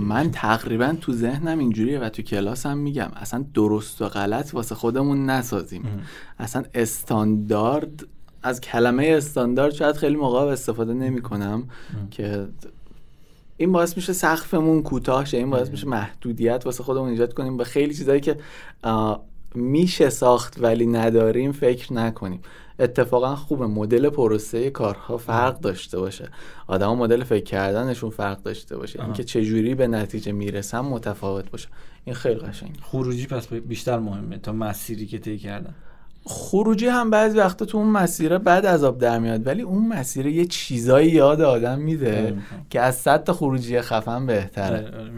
من 0.00 0.30
تقریبا 0.30 0.96
تو 1.00 1.12
ذهنم 1.12 1.58
اینجوریه 1.58 2.00
و 2.00 2.08
تو 2.08 2.22
کلاسم 2.22 2.78
میگم 2.78 3.10
اصلا 3.16 3.44
درست 3.54 4.02
و 4.02 4.08
غلط 4.08 4.54
واسه 4.54 4.74
خودمون 4.74 5.30
نسازیم. 5.30 5.82
اصلا 6.38 6.64
استاندارد 6.74 8.06
از 8.42 8.60
کلمه 8.60 9.06
استاندارد 9.16 9.74
شاید 9.74 9.96
خیلی 9.96 10.16
موقع 10.16 10.38
استفاده 10.38 10.94
نمی 10.94 11.22
کنم 11.22 11.68
که 12.10 12.48
این 13.56 13.72
باعث 13.72 13.96
میشه 13.96 14.12
سقفمون 14.12 14.82
کوتاه 14.82 15.24
شه 15.24 15.36
این 15.36 15.50
باعث 15.50 15.70
میشه 15.70 15.86
محدودیت 15.88 16.62
واسه 16.64 16.82
خودمون 16.84 17.08
ایجاد 17.08 17.34
کنیم 17.34 17.56
به 17.56 17.64
خیلی 17.64 17.94
چیزایی 17.94 18.20
که 18.20 18.36
میشه 19.56 20.10
ساخت 20.10 20.56
ولی 20.60 20.86
نداریم 20.86 21.52
فکر 21.52 21.92
نکنیم. 21.92 22.40
اتفاقا 22.78 23.36
خوبه 23.36 23.66
مدل 23.66 24.08
پروسه 24.08 24.70
کارها 24.70 25.16
فرق 25.16 25.60
داشته 25.60 25.98
باشه. 25.98 26.28
آدما 26.66 26.94
مدل 26.94 27.24
فکر 27.24 27.44
کردنشون 27.44 28.10
فرق 28.10 28.42
داشته 28.42 28.76
باشه. 28.76 29.04
اینکه 29.04 29.24
چجوری 29.24 29.74
به 29.74 29.86
نتیجه 29.86 30.32
می‌رسن 30.32 30.80
متفاوت 30.80 31.50
باشه. 31.50 31.68
این 32.04 32.14
خیلی 32.14 32.40
قشنگه. 32.40 32.72
خروجی 32.82 33.26
پس 33.26 33.48
بیشتر 33.48 33.98
مهمه 33.98 34.38
تا 34.38 34.52
مسیری 34.52 35.06
که 35.06 35.18
طی 35.18 35.38
کردن؟ 35.38 35.74
خروجی 36.24 36.86
هم 36.86 37.10
بعضی 37.10 37.38
وقتا 37.38 37.64
تو 37.64 37.78
اون 37.78 37.88
مسیره 37.88 38.38
بعد 38.38 38.66
از 38.66 38.84
آب 38.84 38.98
در 38.98 39.18
میاد 39.18 39.46
ولی 39.46 39.62
اون 39.62 39.88
مسیره 39.88 40.32
یه 40.32 40.44
چیزایی 40.44 41.10
یاد 41.10 41.40
آدم 41.40 41.70
آره، 41.70 41.76
میده 41.76 42.20
می‌فهمم. 42.20 42.66
که 42.70 42.80
از 42.80 42.96
صد 42.96 43.24
تا 43.24 43.32
خروجی 43.32 43.80
خفن 43.80 44.26
بهتره. 44.26 44.76
آره، 44.76 45.00
آره،. 45.00 45.10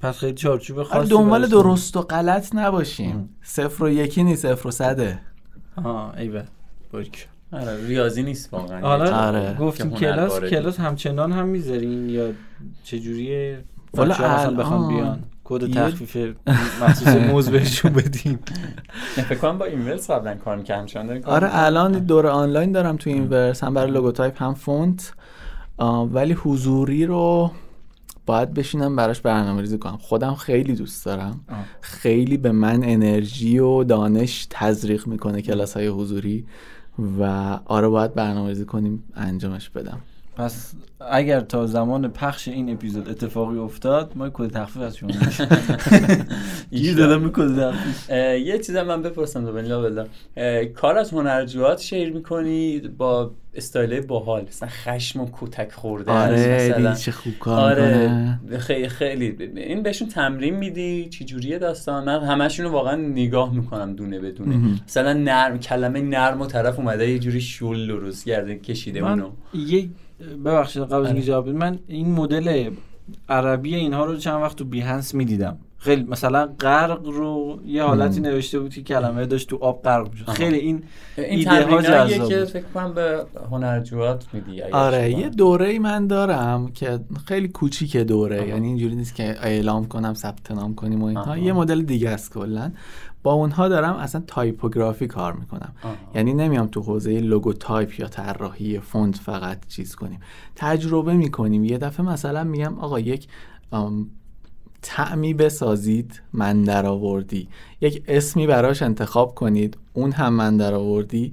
پس 0.00 0.18
خیلی 0.18 0.34
چارچوب 0.34 0.78
آره 0.78 0.88
خاصی 0.88 1.08
دنبال 1.10 1.46
درست 1.46 1.96
و 1.96 2.02
غلط 2.02 2.54
نباشیم. 2.54 3.28
صفر 3.42 3.84
و 3.84 3.88
یکی 3.90 4.22
نیست 4.22 4.42
صفر 4.42 4.68
و 4.68 4.70
صده. 4.70 5.20
آها 5.76 6.12
ایول 6.12 6.42
باریک 6.92 7.28
آره. 7.52 7.86
ریاضی 7.86 8.22
نیست 8.22 8.52
واقعا. 8.54 8.80
حالا 8.80 9.16
آره. 9.16 9.56
گفتیم 9.60 9.90
که 9.90 10.12
هنر 10.12 10.28
کلاس. 10.28 10.40
کلاس 10.50 10.80
همچنان 10.80 11.32
هم 11.32 11.46
می‌ذارین 11.48 12.08
یا 12.08 12.32
چجوریه؟ 12.82 13.64
والا 13.94 14.14
مثلا 14.14 14.50
بخوام 14.54 14.82
الان 14.82 14.94
بیان. 14.94 15.24
کد 15.44 15.72
تخفیف 15.72 16.16
مخصوص 16.82 17.08
موز 17.08 17.50
بهشون 17.50 17.92
بدیم 18.02 18.38
فکر 19.14 19.34
کنم 19.34 19.58
با 19.58 19.64
Inverse 19.64 20.10
قبلا 20.10 20.34
کار 20.34 20.56
می‌کردم 20.56 21.20
کار 21.20 21.34
آره؟ 21.34 21.48
الان 21.52 21.92
دوره 21.92 22.28
آنلاین 22.28 22.72
دارم 22.72 22.96
تو 22.96 23.10
Inverse 23.10 23.64
هم 23.64 23.74
برای 23.74 23.90
logotype 23.90 24.42
هم 24.42 24.54
فونت. 24.54 25.12
آه، 25.76 26.08
ولی 26.08 26.32
حضوری 26.32 27.06
رو 27.06 27.50
باید 28.28 28.54
بشینم 28.54 28.96
براش 28.96 29.20
برنامه 29.20 29.60
ریزی 29.60 29.78
کنم. 29.78 29.96
خودم 29.96 30.34
خیلی 30.34 30.74
دوست 30.74 31.04
دارم. 31.06 31.40
آه. 31.48 31.64
خیلی 31.80 32.36
به 32.36 32.52
من 32.52 32.84
انرژی 32.84 33.58
و 33.58 33.84
دانش 33.84 34.46
تزریق 34.50 35.06
می‌کنه 35.06 35.42
کلاس 35.42 35.76
های 35.76 35.86
حضوری 35.86 36.46
و 37.20 37.22
آره 37.64 37.88
باید 37.88 38.14
برنامه 38.14 38.48
ریزی 38.48 38.64
کنیم 38.64 39.04
انجامش 39.16 39.70
بدم. 39.70 40.00
پس 40.38 40.74
اگر 41.10 41.40
تا 41.40 41.66
زمان 41.66 42.08
پخش 42.08 42.48
این 42.48 42.70
اپیزود 42.72 43.08
اتفاقی 43.08 43.58
افتاد 43.58 44.12
ما 44.14 44.30
کد 44.30 44.50
تخفیف 44.50 44.82
از 44.82 44.96
شما. 44.96 45.10
گیر 46.70 46.96
دادم 46.96 47.30
کد 47.32 47.74
یه 48.46 48.58
چیزم 48.58 48.82
من 48.82 49.02
بپرسم 49.02 49.44
تو 49.46 49.52
بلا. 49.52 49.82
بلا 49.82 50.06
کار 50.64 50.98
از 50.98 51.10
هنرجوات 51.10 51.80
share 51.80 52.12
می‌کنی؟ 52.12 52.80
با 52.80 53.30
استایل 53.54 54.00
باحال 54.00 54.44
مثلا 54.48 54.68
خشم 54.68 55.20
و 55.20 55.28
کتک 55.40 55.72
خورده 55.72 56.12
آره 56.12 56.94
چه 57.00 57.12
خوب 57.12 57.38
کار 57.38 57.80
آره. 57.80 58.38
خیلی 58.58 58.88
خیلی. 58.88 59.36
این 59.56 59.82
بهشون 59.82 60.08
تمرین 60.08 60.54
میدی؟ 60.54 61.08
چی 61.08 61.24
جوریه 61.24 61.58
داستان؟ 61.58 62.04
من 62.04 62.24
همشون 62.24 62.66
رو 62.66 62.72
واقعا 62.72 62.96
نگاه 62.96 63.54
می‌کنم 63.54 63.94
دونه 63.96 64.18
بدونه. 64.20 64.80
مثلا 64.88 65.12
نرم 65.12 65.58
کلمه 65.58 66.00
نرم 66.00 66.40
و 66.40 66.46
طرف 66.46 66.78
اومده 66.78 67.10
یه 67.10 67.18
جوری 67.18 67.40
شل 67.40 67.86
درست 67.86 68.26
کرده 68.26 68.58
کشیده 68.58 69.00
اونو. 69.00 69.30
یک 69.54 69.90
ببخشید 70.44 70.82
قبل 70.82 70.94
اینکه 70.94 71.10
آره. 71.10 71.22
جواب 71.22 71.44
بدید، 71.44 71.56
من 71.56 71.78
این 71.86 72.12
مدل 72.12 72.70
عربی 73.28 73.74
اینها 73.74 74.04
رو 74.04 74.16
چند 74.16 74.42
وقت 74.42 74.56
تو 74.56 74.64
Behance 74.64 75.14
می‌دیدم 75.14 75.58
خیلی 75.78 76.02
مثلا 76.02 76.46
غرق 76.60 77.06
رو 77.06 77.60
یه 77.66 77.82
حالتی 77.82 78.20
نوشته 78.20 78.58
بود 78.60 78.74
که 78.74 78.82
کلمه 78.82 79.26
داشت 79.26 79.48
تو 79.48 79.56
آب 79.56 79.82
غرق 79.82 80.10
می‌شد. 80.10 80.28
خیلی 80.28 80.58
این 80.58 80.82
این 81.16 81.50
ایده 81.50 81.66
ها 81.66 81.82
جذاب 81.82 82.28
که. 82.28 82.44
فکر 82.44 82.64
کنم 82.74 82.94
به 82.94 83.24
هنرجوات 83.50 84.26
میدی 84.32 84.62
آره 84.62 85.10
یه 85.10 85.28
دوره 85.28 85.68
ای 85.68 85.78
من 85.78 86.06
دارم 86.06 86.68
که 86.68 87.00
خیلی 87.26 87.48
کوچیک 87.48 87.96
دوره 87.96 88.38
آها. 88.38 88.46
یعنی 88.46 88.66
اینجوری 88.66 88.94
نیست 88.94 89.14
که 89.14 89.36
اعلام 89.42 89.86
کنم 89.86 90.14
ثبت 90.14 90.50
نام 90.52 90.74
کنیم 90.74 91.02
و 91.02 91.04
اینها. 91.04 91.38
یه 91.38 91.52
مدل 91.52 91.82
دیگه 91.82 92.10
است 92.10 92.34
کلا 92.34 92.72
با 93.28 93.34
اونها 93.34 93.68
دارم 93.68 93.94
اصلا 93.94 94.22
تایپوگرافی 94.26 95.06
کار 95.06 95.32
می‌کنم. 95.32 95.72
آها. 95.82 95.94
یعنی 96.14 96.34
نمیام 96.34 96.66
تو 96.66 96.82
حوزه 96.82 97.20
logotype 97.20 98.00
یا 98.00 98.08
طراحی 98.08 98.80
فونت 98.80 99.16
فقط 99.16 99.66
چیز 99.66 99.94
کنیم. 99.94 100.20
تجربه 100.56 101.14
می‌کنیم. 101.14 101.64
یه 101.64 101.78
دفعه 101.78 102.06
مثلا 102.06 102.44
میگم 102.44 102.78
آقا 102.78 103.00
یک 103.00 103.28
تعمی 104.82 105.34
بسازید 105.34 106.22
من 106.32 106.62
در 106.62 106.86
آوردی 106.86 107.48
یک 107.80 108.02
اسمی 108.08 108.46
براش 108.46 108.82
انتخاب 108.82 109.34
کنید 109.34 109.78
اون 109.92 110.12
هم 110.12 110.32
من 110.32 110.56
در 110.56 110.74
آوردی 110.74 111.32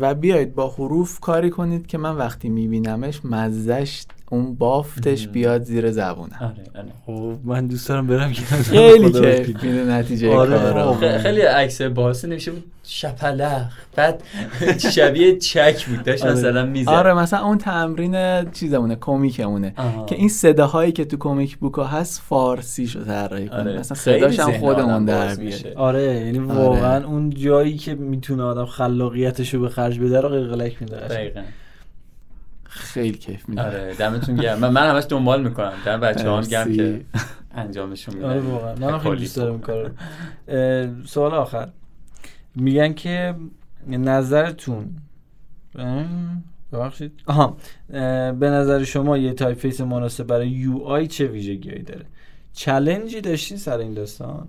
و 0.00 0.14
بیایید 0.14 0.54
با 0.54 0.68
حروف 0.68 1.20
کاری 1.20 1.50
کنید 1.50 1.86
که 1.86 1.98
من 1.98 2.16
وقتی 2.16 2.48
میبینمش 2.48 3.24
مزش 3.24 4.04
اون 4.32 4.54
بافتش 4.54 5.28
بیاد 5.28 5.62
زیر 5.62 5.90
زبونم. 5.90 6.38
آره 6.40 6.82
آره. 6.82 6.88
خب 7.06 7.38
من 7.44 7.66
دوست 7.66 7.88
دارم 7.88 8.06
برم 8.06 8.32
که 8.32 8.42
خیلی 8.42 9.04
وکیل. 9.06 9.56
میده 9.56 9.84
نتیجه 9.84 10.34
آره، 10.36 10.58
کارا 10.58 10.84
آره. 10.84 11.18
خ- 11.18 11.22
خیلی 11.22 11.40
عکس 11.40 11.82
باحث 11.82 12.24
نوشته 12.24 12.50
بود. 12.50 12.64
شپلخ. 12.82 13.78
بعد 13.96 14.22
شبیه 14.94 15.38
چک 15.38 15.86
بود. 15.86 16.02
داشت 16.02 16.24
آره. 16.24 16.32
مثلا 16.34 16.66
می‌زد. 16.66 16.88
آره 16.88 17.14
مثلا 17.14 17.40
اون 17.46 17.58
تمرین 17.58 18.44
چیزمونه 18.50 18.96
کمیکمونه. 19.00 19.74
که 20.06 20.14
این 20.16 20.28
صداهایی 20.28 20.92
که 20.92 21.04
تو 21.04 21.16
کمیک 21.16 21.56
بوکا 21.56 21.84
هست 21.84 22.22
فارسی 22.28 22.86
شو 22.86 23.04
طراحی 23.04 23.48
کنیم 23.48 23.60
آره. 23.60 23.78
مثلا 23.78 23.96
صداش 23.96 24.40
هم 24.40 24.52
خودمون 24.52 25.04
در 25.04 25.34
میشه. 25.34 25.72
آره 25.76 26.02
یعنی 26.02 26.38
واقعا 26.38 27.04
اون 27.06 27.30
جایی 27.30 27.76
که 27.76 27.94
می‌تونه 27.94 28.42
آدم 28.42 28.66
خلاقیتش 28.66 29.54
رو 29.54 29.60
به 29.60 29.68
خرج 29.68 29.98
بده 30.00 30.20
رو 30.20 30.28
قلقلک 30.28 30.82
میده 30.82 30.96
دقیقاً. 30.96 31.40
خیلی 32.70 33.18
کیف 33.18 33.48
میده 33.48 33.62
آره 33.62 33.94
دمتون 33.94 34.36
گرم. 34.36 34.58
من, 34.58 34.70
من 34.70 34.90
همش 34.90 35.04
دنبال 35.08 35.42
می‌کنم. 35.48 35.72
دم 35.86 36.00
بچه 36.00 36.30
هم 36.30 36.40
گرم. 36.40 36.76
که 36.76 37.04
انجامشون 37.54 38.14
میدن. 38.14 38.26
آره 38.28 38.40
واقعا. 38.40 38.74
من 38.74 38.98
خیلی 38.98 39.16
دوست 39.16 39.36
دارم. 39.36 39.60
کارو. 39.60 39.90
سوال 41.04 41.34
آخر. 41.34 41.68
میگن 42.54 42.92
که 42.92 43.34
نظرتون 43.88 44.96
ببخشید. 46.72 47.12
آها. 47.26 47.56
اه، 47.92 48.32
به 48.32 48.50
نظر 48.50 48.84
شما 48.84 49.18
یه 49.18 49.32
typeface 49.32 49.80
مناسب 49.80 50.26
برای 50.26 50.48
UI 50.48 51.06
چه 51.06 51.26
ویژگیهایی 51.26 51.82
داره؟ 51.82 52.06
challenge 52.52 53.13
ی 53.13 53.20
داشتین 53.20 53.58
سر 53.58 53.78
این 53.78 53.94
داستان؟ 53.94 54.48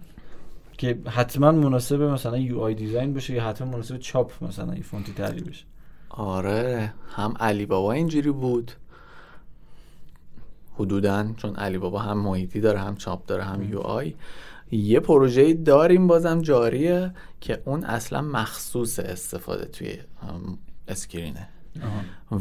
که 0.78 1.00
حتما 1.08 1.52
مناسب 1.52 2.02
مثلا 2.02 2.38
UI 2.38 2.60
design 2.60 3.14
باشه 3.14 3.34
یا 3.34 3.44
حتما 3.44 3.72
مناسب 3.72 3.98
چاپ 3.98 4.44
مثلا 4.44 4.76
یه 4.76 4.82
فونتی 4.82 5.14
تری 5.14 5.42
بشه 5.42 5.66
آره 6.14 6.94
هم 7.16 7.34
علی 7.40 7.66
بابا 7.66 7.92
اینجوری 7.92 8.32
بود. 8.32 8.72
حدودا 10.76 11.34
چون 11.38 11.56
علی 11.56 11.78
بابا 11.78 12.00
هم 12.00 12.18
محیطی 12.18 12.62
داره 12.62 12.80
هم 12.80 12.96
چاپ 12.96 13.26
داره 13.26 13.44
هم 13.44 13.72
UI. 13.72 14.16
یه 14.72 15.00
پروژه 15.00 15.54
داریم 15.54 16.08
بازم 16.08 16.42
جاریه 16.42 17.14
که 17.42 17.62
اون 17.66 17.84
اصلا 17.84 18.22
مخصوص 18.22 19.00
استفاده 19.00 19.66
توی 19.66 19.98
اسکرینه. 20.88 21.48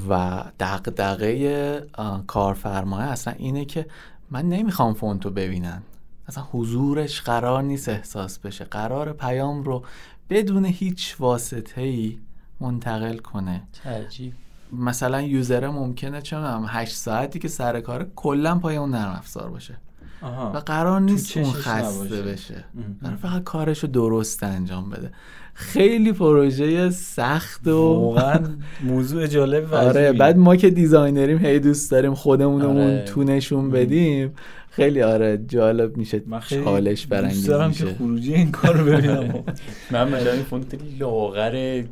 و 0.08 0.44
دغدغه 0.60 1.86
آه، 1.94 2.26
کارفرمای 2.26 3.04
اصلا 3.04 3.34
اینه 3.38 3.64
که 3.64 3.86
من 4.30 4.48
نمی‌خوام 4.48 4.94
فونتو 4.94 5.30
ببینن. 5.30 5.82
اصلا 6.28 6.44
حضورش 6.52 7.20
قرار 7.20 7.62
نیست 7.62 7.88
احساس 7.88 8.38
بشه. 8.38 8.64
قرار 8.64 9.12
پیام 9.12 9.62
رو 9.62 9.84
بدون 10.30 10.64
هیچ 10.64 11.16
واسطه 11.18 11.80
ای 11.80 12.18
منتقل 12.60 13.16
کنه. 13.16 13.62
عجیب. 13.84 14.32
مثلا 14.72 15.22
یوزره 15.22 15.68
ممکنه 15.70 16.22
چه 16.22 16.36
می‌دونم 16.36 16.64
8 16.68 16.94
ساعتی 16.94 17.38
که 17.38 17.48
سر 17.48 17.80
کاره 17.80 18.06
کلا 18.16 18.58
پای 18.58 18.76
اون 18.76 18.90
نرم 18.90 19.14
افزار 19.18 19.50
باشه. 19.50 19.74
و 20.22 20.26
آها 20.26 20.50
قرار 20.50 21.00
نیست 21.00 21.36
اون 21.36 21.52
خسته 21.52 22.04
نباشه. 22.04 22.22
بشه. 22.22 22.64
قرار 23.02 23.16
فقط 23.16 23.42
کارش 23.44 23.78
رو 23.78 23.88
درست 23.88 24.42
انجام 24.42 24.90
بده. 24.90 25.10
خیلی 25.54 26.12
پروژه 26.12 26.90
سخت 26.90 27.68
و 27.68 27.76
واقعا 27.76 28.40
موضوع 28.90 29.26
جالب 29.26 29.72
و 29.72 29.74
آره. 29.74 30.12
بعد 30.12 30.36
ما 30.36 30.56
که 30.56 30.70
designer 30.70 31.24
یم 31.24 31.38
هی 31.38 31.58
دوست 31.58 31.90
داریم 31.90 32.14
خودمونمون 32.14 32.82
آره. 32.82 33.04
تو 33.04 33.22
نشون 33.24 33.70
بدیم. 33.70 34.32
خیلی 34.70 35.02
آره 35.02 35.44
جالب 35.48 35.96
میشه. 35.96 36.22
من 36.26 36.40
خیلی 36.40 36.64
چالش 36.64 37.06
برانگیز 37.06 37.46
دارم 37.46 37.72
که 37.72 37.84
میشه. 37.84 37.96
خروجی 37.96 38.34
این 38.34 38.50
کار 38.50 38.76
رو 38.76 38.84
ببینم. 38.84 39.44
من 39.90 40.08
مثلا 40.08 40.32
این 40.32 40.42
فونت 40.42 40.78
لاغر 40.98 41.82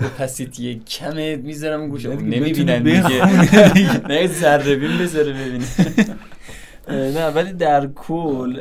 opacity 0.00 0.82
کمه 0.86 1.36
می‌ذارم 1.36 1.88
گوشه 1.88 2.16
نمی‌بینن 2.16 2.82
دیگه 2.82 4.08
نه 4.08 4.26
ذره 4.26 4.76
بین 4.76 4.98
بذاره 4.98 5.32
ببینه 5.32 5.64
نه 6.88 7.26
ولی 7.26 7.52
در 7.52 7.86
کل 7.86 8.58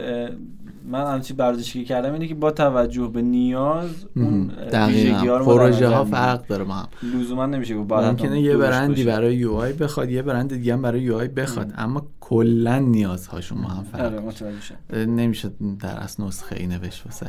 من 0.91 1.13
همچی 1.13 1.33
برداشتی 1.33 1.79
که 1.79 1.85
کردم 1.85 2.13
اینه 2.13 2.27
که 2.27 2.35
با 2.35 2.51
توجه 2.51 3.07
به 3.07 3.21
نیاز 3.21 3.89
اون 4.15 4.47
دقیقا 4.47 5.37
ما 5.37 5.45
پروژه 5.45 5.87
ها. 5.87 6.05
فرق 6.05 6.47
داره 6.47 6.63
با 6.63 6.73
هم 6.73 6.87
لزوما 7.03 7.45
نمیشه 7.45 7.75
گفت 7.75 7.91
ممکنه 7.91 8.41
یه 8.41 8.57
برندی. 8.57 9.03
برای 9.03 9.35
UI 9.35 9.73
بخواد 9.73 10.09
یه 10.09 10.21
برند 10.21 10.53
دیگه 10.53 10.73
هم 10.73 10.81
برای 10.81 11.01
UI 11.01 11.27
بخواد 11.27 11.73
اما 11.77 12.07
کلا 12.19 12.79
نیازهاشون 12.79 13.61
با 13.61 13.67
هم 13.67 13.83
فرق 13.83 14.01
آره 14.01 14.09
داره. 14.09 14.23
متوجه 14.23 14.61
شدم. 14.61 15.15
نمیشه 15.15 15.49
در 15.79 15.95
اصل 15.97 16.23
نسخه 16.23 16.55
ای 16.59 16.67
نوشت 16.67 17.05
واسش 17.05 17.27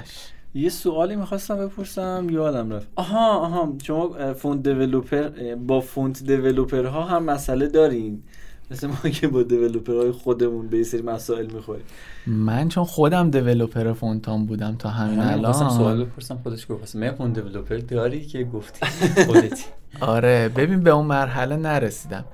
یه 0.55 0.69
سوالی 0.69 1.17
می‌خواستم 1.17 1.67
بپرسم 1.67 2.27
یادم 2.31 2.73
رفت. 2.73 2.89
آها 2.97 3.39
آها. 3.39 3.73
شما 3.83 4.35
font 4.35 4.63
developer 4.63 5.31
اه، 5.39 5.55
با 5.55 5.81
font 5.81 6.23
developer 6.23 6.85
ها 6.85 7.03
هم 7.05 7.25
مسئله 7.25 7.69
دارین. 7.69 8.23
مثل 8.71 8.87
ما 8.87 9.11
که 9.11 9.29
با 9.29 9.43
دیولوپر 9.43 9.93
های 9.93 10.11
خودمون 10.11 10.69
به 10.69 10.79
یه 10.79 10.83
سری 10.85 11.03
مسائل 11.03 11.47
می‌خوریم. 11.47 11.85
من 12.27 12.69
چون 12.69 12.85
خودم 12.85 13.31
دیولپر 13.31 13.93
فونتان 13.93 14.47
بودم 14.47 14.77
تا 14.77 14.89
همین 14.89 15.19
من 15.19 15.43
خواستم 15.43 15.69
سوال 15.69 15.93
الان 15.93 16.05
بپرسم 16.05 16.39
خودش 16.43 16.67
گفت. 16.71 16.97
من 16.97 17.11
فون 17.11 17.33
دیولپر 17.33 17.77
داری 17.77 18.27
که 18.27 18.45
گفتی؟ 18.45 18.87
خودتی. 19.27 19.65
آره 20.01 20.49
ببین 20.49 20.81
به 20.81 20.91
اون 20.91 21.07
مرحله 21.07 21.57
نرسیدم. 21.57 22.25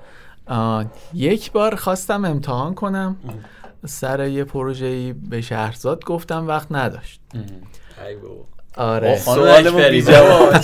آه، 0.47 0.87
یک 1.15 1.53
بار 1.53 1.75
خواستم 1.75 2.25
امتحان 2.25 2.75
کنم. 2.75 3.17
سر 3.87 4.29
یه 4.29 4.45
پروژه‌ای 4.45 5.13
به 5.13 5.41
شهرزاد 5.41 6.05
گفتم 6.05 6.49
وقت 6.49 6.73
نداشت. 6.73 7.21
آره 8.77 9.19
خانم 9.19 9.37
سوالمو 9.37 9.77
اکبری 9.77 10.01
بی‌جواب. 10.01 10.55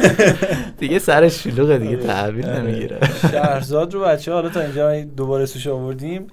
دیگه 0.80 0.98
سرش 0.98 1.42
شلوغه 1.42 1.78
دیگه 1.78 1.96
آره. 1.96 2.06
تحویل 2.06 2.48
نمی‌گیره 2.48 2.98
شهرزاد 3.30 3.94
رو 3.94 4.00
بچه 4.00 4.32
حالا 4.32 4.48
تا 4.48 4.60
اینجا 4.60 5.00
دوباره 5.00 5.46
اسمش 5.46 5.66
آوردیم 5.66 6.26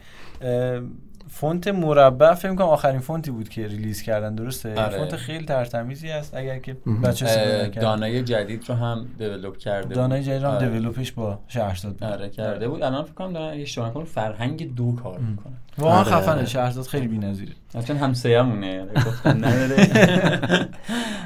فونت 1.30 1.68
مربع 1.68 2.34
فکر 2.34 2.56
کنم 2.56 2.68
آخرین 2.68 3.00
فونتی 3.00 3.32
بود 3.32 3.50
که 3.50 3.68
release 3.68 4.02
کردن 4.02 4.36
درسته 4.36 4.76
آره. 4.76 4.98
فونت 4.98 5.16
خیلی 5.16 5.46
ترتمیزی 5.46 6.10
است 6.10 6.34
اگر 6.34 6.60
که. 6.60 6.78
بچه. 7.04 7.68
دانای 7.68 8.24
جدید 8.24 8.70
رو 8.70 8.76
هم 8.76 9.08
develop 9.18 9.58
کرده 9.58 9.96
دانای. 9.96 10.24
جدید 10.24 10.42
رو 10.42 10.48
هم 10.50 10.56
آره. 10.56 10.70
develop 10.70 11.03
ش 11.03 11.12
با 11.12 11.40
شهرزاد 11.48 11.92
بود 11.92 12.04
آره 12.04 12.30
کرده 12.30 12.68
بود 12.68 12.84
الان 12.84 13.04
فکر 13.04 13.14
کنم 13.14 13.34
دارن 13.34 14.04
فرهنگ 14.04 14.76
دو 14.76 14.96
کار 14.96 15.20
می‌کنن 15.20 15.58
واقعا 15.80 16.00
آره، 16.00 16.10
خفنه. 16.10 16.46
شهرزاد 16.46 16.86
خیلی 16.86 17.08
بی‌نظیره. 17.08 17.52
چون 17.88 17.98
همسایه‌مونه 17.98 18.86
گفتن 18.96 19.38
نداره. 19.46 19.88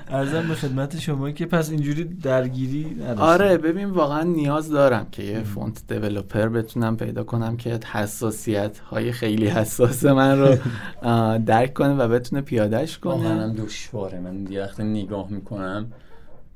عرضم 0.09 0.47
به 0.47 0.55
خدمت 0.55 0.99
شما 0.99 1.31
که 1.31 1.45
پس 1.45 1.69
اینجوری 1.69 2.03
درگیری 2.03 2.95
نداشتیم. 2.95 3.19
آره 3.19 3.57
ببین 3.57 3.89
واقعا 3.89 4.23
نیاز 4.23 4.69
دارم 4.69 5.07
که 5.11 5.23
یه 5.23 5.43
font 5.43 5.93
developer 5.93 6.47
بتونم 6.47 6.97
پیدا 6.97 7.23
کنم 7.23 7.57
که 7.57 7.79
حساسیت 7.91 8.79
های 8.79 9.11
خیلی 9.11 9.47
حساس 9.47 10.05
من 10.05 10.39
رو 10.39 10.55
درک 11.51 11.73
کنه 11.73 11.93
و 11.93 12.07
بتونه 12.07 12.41
پیادهش 12.41 12.99
واقعا 13.03 13.23
کنه 13.23 13.41
هم 13.43 13.53
دشواره. 13.53 14.19
من 14.19 14.51
یه 14.51 14.61
وقتی 14.61 14.83
نگاه 14.83 15.27
می‌کنم 15.29 15.91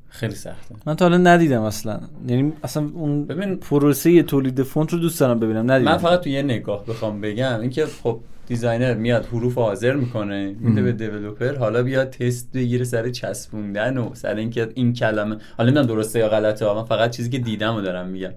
خیلی 0.09 0.35
سخته. 0.35 0.75
من 0.85 0.95
تا 0.95 1.05
حالا 1.05 1.17
ندیدم 1.17 1.61
اصلا. 1.61 1.99
یعنی 2.27 2.53
اصلا 2.63 2.89
اون 2.93 3.25
ببین 3.25 3.55
پروسه 3.55 4.23
تولید 4.23 4.63
فونت 4.63 4.93
رو 4.93 4.99
دوست 4.99 5.19
دارم 5.19 5.39
ببینم. 5.39 5.71
ندیدم. 5.71 5.91
من 5.91 5.97
فقط 5.97 6.21
تو 6.21 6.29
یه 6.29 6.41
نگاه 6.41 6.85
بخوام 6.85 7.21
بگم 7.21 7.59
اینکه 7.59 7.85
خب 8.03 8.19
designer 8.47 8.93
میاد 8.93 9.25
حروف 9.25 9.57
حاضر 9.57 9.93
می‌کنه 9.95 10.55
میده 10.59 10.81
به 10.81 10.91
developer 10.91 11.55
حالا 11.55 11.83
بیاد 11.83 12.09
تست 12.09 12.51
بگیره 12.53 12.85
سر 12.85 13.09
چسبوندن 13.09 13.97
و 13.97 14.15
سر 14.15 14.35
اینکه 14.35 14.69
این 14.73 14.93
کلمه 14.93 15.37
حالا 15.57 15.69
نمی‌دونم 15.69 15.87
درسته 15.87 16.19
یا 16.19 16.29
غلطه. 16.29 16.73
من 16.73 16.83
فقط 16.83 17.11
چیزی 17.11 17.29
که 17.29 17.39
دیدم 17.39 17.75
رو 17.75 17.81
دارم 17.81 18.07
میگم. 18.07 18.31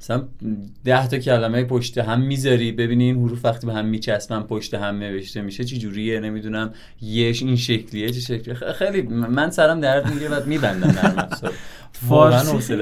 مثلا 0.00 0.28
ده 0.84 1.06
تا 1.06 1.18
کلمه 1.18 1.64
پشت 1.64 1.98
هم 1.98 2.20
می‌ذاری 2.20 2.72
ببینی 2.72 3.04
این 3.04 3.16
حروف 3.16 3.44
وقتی 3.44 3.66
به 3.66 3.74
هم 3.74 3.86
میچسبن 3.86 4.42
پشت 4.42 4.74
هم 4.74 4.98
نوشته 4.98 5.42
میشه 5.42 5.64
چی 5.64 5.78
جوریه؟ 5.78 6.20
نمی‌دونم 6.20 6.72
یهش 7.00 7.42
این 7.42 7.56
شکلیه 7.56 8.10
چه 8.10 8.20
شکلیه؟ 8.20 8.54
خیلی 8.54 9.02
من 9.02 9.50
سرم 9.50 9.80
درد 9.80 10.08
می‌گیره 10.08 10.28
و 10.28 10.46
میبندم 10.46 10.92
در 10.92 11.28
فارسی 12.08 12.76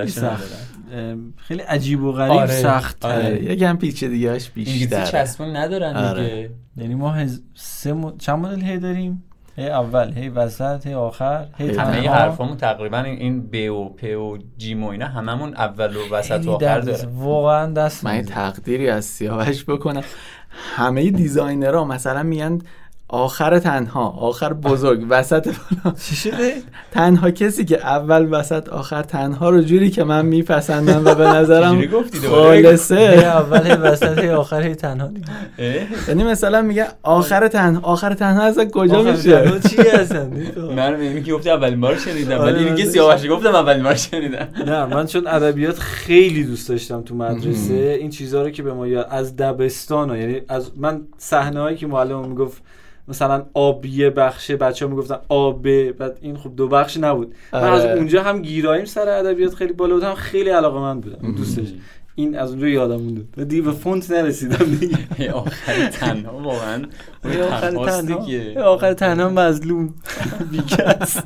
خیلی 1.37 1.61
عجیب 1.61 2.03
و 2.03 2.13
غریب 2.13 2.33
آره. 2.33 2.63
سخت. 2.63 3.05
آره. 3.05 3.45
یکم 3.45 3.77
پیچیدگیاش 3.77 4.51
انگلیسی 4.57 4.87
بیشتره. 4.87 5.07
چسبون 5.07 5.57
ندارن 5.57 5.97
آره. 5.97 6.25
دیگه 6.25 6.51
یعنی 6.77 6.95
ما 6.95 7.11
هز... 7.11 7.43
سه 7.55 7.93
م... 7.93 8.19
چند 8.19 8.39
مدل 8.39 8.63
هی 8.63 8.79
داریم؟ 8.79 9.23
هی 9.57 9.69
اول 9.71 10.13
هی 10.13 10.29
وسط 10.29 10.87
هی 10.87 10.95
آخر 10.95 11.47
هی 11.59 11.77
همه 11.77 12.09
حرفامون 12.11 12.57
تقریبا 12.57 12.99
این- 12.99 13.47
ب 13.53 13.71
و 13.71 13.89
پ 13.89 14.05
و 14.19 14.39
جیم 14.59 14.85
و 14.85 14.89
اینا 14.89 15.07
هممون 15.07 15.55
اول 15.55 15.97
و 15.97 16.15
وسط 16.15 16.47
و 16.47 16.51
آخر 16.51 16.81
داره. 16.81 17.09
واقعا 17.15 17.73
دست 17.73 18.05
من. 18.05 18.23
تقدیری 18.23 18.89
از 18.89 19.05
سیاوش 19.05 19.65
بکنم. 19.65 20.03
همه 20.77 21.11
دیزاینرها 21.11 21.85
مثلا 21.85 22.23
میگن 22.23 22.59
آخر 23.09 23.59
تنها 23.59 24.09
آخر 24.09 24.53
بزرگ 24.53 25.07
وسط 25.09 25.47
بالا 25.47 25.97
چی 25.97 26.17
شده؟ 26.17 26.53
تنها 26.93 27.31
کسی 27.31 27.65
که 27.65 27.87
اول 27.87 28.29
وسط 28.31 28.69
آخر 28.69 29.03
تنها 29.03 29.51
رو 29.51 29.63
جوری 29.63 29.91
که 29.91 30.05
من 30.05 30.27
میپسندم 30.27 31.05
و 31.05 31.15
به 31.15 31.25
نظرم 31.25 31.73
چجوری 31.73 31.89
گفتی؟ 31.89 32.19
دوباره؟ 32.19 32.63
خالصه. 32.63 32.95
اول 33.25 33.79
وسط 33.83 34.25
آخر 34.25 34.75
تنها؟ 34.75 35.11
یعنی 36.09 36.25
مثلا 36.25 36.63
میگه 36.63 36.87
آخر 37.03 37.49
تنها 37.49 37.81
آخر 37.83 38.15
تنها 38.15 38.43
از 38.43 38.59
کجا 38.59 39.03
میشه؟ 39.03 39.61
چی 39.71 39.77
هستن؟ 39.89 40.33
من 40.77 40.97
میگم 40.97 41.23
که 41.23 41.33
گفتی 41.33 41.51
اولین 41.51 41.81
بار 41.81 41.97
شنیدم 41.97 42.39
آره، 42.39 42.53
ولی 42.53 42.71
میگه 42.71 42.85
من 42.85 42.91
سیاوشی 42.91 43.29
گفتم 43.29 43.55
اولین 43.55 43.83
بار 43.83 43.95
شنیدم. 43.95 44.49
نه 44.67 44.87
من 44.87 45.07
چون 45.07 45.27
ادبیات 45.27 45.79
خیلی 45.79 46.45
دوست 46.45 46.69
داشتم 46.69 47.03
تو 47.03 47.15
مدرسه 47.15 47.97
این 48.01 48.11
چیزها 48.11 48.43
رو 48.43 48.51
که 48.51 48.63
به 48.63 48.73
ما 48.73 48.87
یاد 48.87 49.07
از 49.11 49.37
دبستان. 49.37 50.17
یعنی 50.17 50.41
از 50.49 50.71
من 50.77 51.03
صحنه 51.19 51.61
هایی 51.61 51.77
که 51.77 51.87
معلم 51.87 52.29
می‌گفت 52.29 52.63
مثلا 53.09 53.47
آب 53.55 53.87
یه 53.87 54.11
بخشه 54.11 54.57
بچه 54.57 54.85
ها 54.85 54.91
می‌گفتن 54.91 55.19
آبه 55.29 55.93
بعد 55.93 56.19
این 56.21 56.37
خب 56.37 56.57
دو 56.57 56.69
بخش 56.69 56.97
نبود. 56.97 57.35
من 57.53 57.61
آره. 57.61 57.73
از 57.73 57.85
اونجا 57.85 58.23
هم 58.23 58.43
گیراییم 58.43 58.85
سر 58.85 59.09
ادبیات 59.09 59.55
خیلی 59.55 59.73
بالا 59.73 59.95
بود 59.95 60.05
هم 60.05 60.15
خیلی 60.15 60.51
علاقه 60.51 60.81
من 60.81 61.01
بودم 61.01 61.33
دوستش. 61.33 61.69
این 62.17 62.39
از 62.39 62.51
اونجا 62.51 62.69
یادم 62.69 62.97
مونده. 62.97 63.25
و 63.37 63.45
دیگه 63.45 63.63
به 63.63 63.73
فونت 63.73 64.11
نرسیدم 64.11 64.65
دیگه. 64.81 65.33
آخر 65.33 65.89
تنها 65.89 66.39
واقعا. 66.39 66.83
آخر 67.51 67.71
تنها. 67.71 68.65
آخر 68.65 68.93
تنها 68.93 69.29
مظلوم. 69.29 69.95
بیکس 70.53 71.19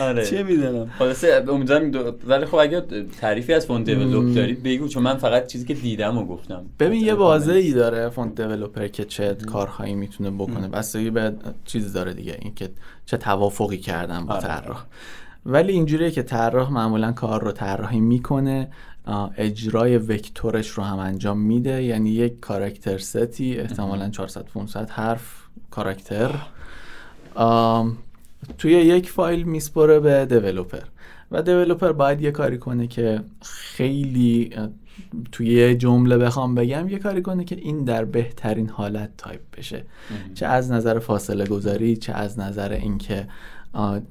آره. 0.00 0.26
چه 0.26 0.42
می‌دونم. 0.42 0.90
خلاصه 0.98 1.44
امیدوارم 1.48 1.90
دو... 1.90 2.12
ولی 2.26 2.46
خب 2.46 2.54
اگه 2.54 2.80
تعریفی 3.20 3.52
از 3.52 3.66
font 3.66 3.86
develop 3.90 4.34
داری 4.34 4.54
بگو 4.54 4.88
چون 4.88 5.02
من 5.02 5.16
فقط 5.16 5.46
چیزی 5.46 5.64
که 5.64 5.74
دیدم 5.74 6.18
و 6.18 6.26
گفتم. 6.26 6.64
ببین 6.80 7.04
یه 7.04 7.14
بازه 7.14 7.52
ای 7.52 7.72
داره 7.72 8.08
font 8.08 8.40
developer 8.42 8.88
که 8.88 9.04
چه 9.04 9.34
کارهایی 9.34 9.94
می‌تونه 9.94 10.30
بکنه. 10.30 10.68
بستگی 10.68 11.10
به 11.10 11.32
چیز 11.64 11.92
داره 11.92 12.14
دیگه 12.14 12.38
این 12.42 12.54
که 12.54 12.68
چه 13.06 13.16
توافقی 13.16 13.78
کردن 13.78 14.26
با 14.26 14.34
آره. 14.34 14.42
طراح. 14.46 14.84
ولی 15.46 15.72
اینجوریه 15.72 16.10
که 16.10 16.22
طراح 16.22 16.72
معمولا 16.72 17.12
کار 17.12 17.44
رو 17.44 17.52
طراحی 17.52 18.00
می‌کنه. 18.00 18.68
اجرای 19.36 19.98
vector 19.98 20.51
ش 20.51 20.68
رو 20.68 20.82
هم 20.82 20.98
انجام 20.98 21.38
میده. 21.38 21.82
یعنی 21.82 22.10
یک 22.10 22.40
character 22.40 22.98
set 22.98 23.43
ی 23.43 23.58
احتمالا 23.58 24.10
400 24.10 24.44
500 24.44 24.90
حرف 24.90 25.34
کاراکتر. 25.70 26.34
توی 28.58 28.72
یک 28.72 29.10
فایل 29.10 29.42
میسپره 29.42 30.00
به 30.00 30.26
developer. 30.26 30.82
و 31.30 31.42
developer 31.42 31.92
باید 31.92 32.22
یه 32.22 32.30
کاری 32.30 32.58
کنه 32.58 32.86
که 32.86 33.20
خیلی 33.42 34.50
توی 35.32 35.46
یه 35.46 35.74
جمله 35.74 36.18
بخوام 36.18 36.54
بگم 36.54 36.88
یه 36.88 36.98
کاری 36.98 37.22
کنه 37.22 37.44
که 37.44 37.56
این 37.56 37.84
در 37.84 38.04
بهترین 38.04 38.68
حالت 38.68 39.10
تایپ 39.16 39.40
بشه. 39.58 39.84
چه 40.34 40.46
از 40.46 40.72
نظر 40.72 40.98
فاصله 40.98 41.46
گذاری 41.46 41.96
چه 41.96 42.12
از 42.12 42.38
نظر 42.38 42.72
اینکه 42.72 43.28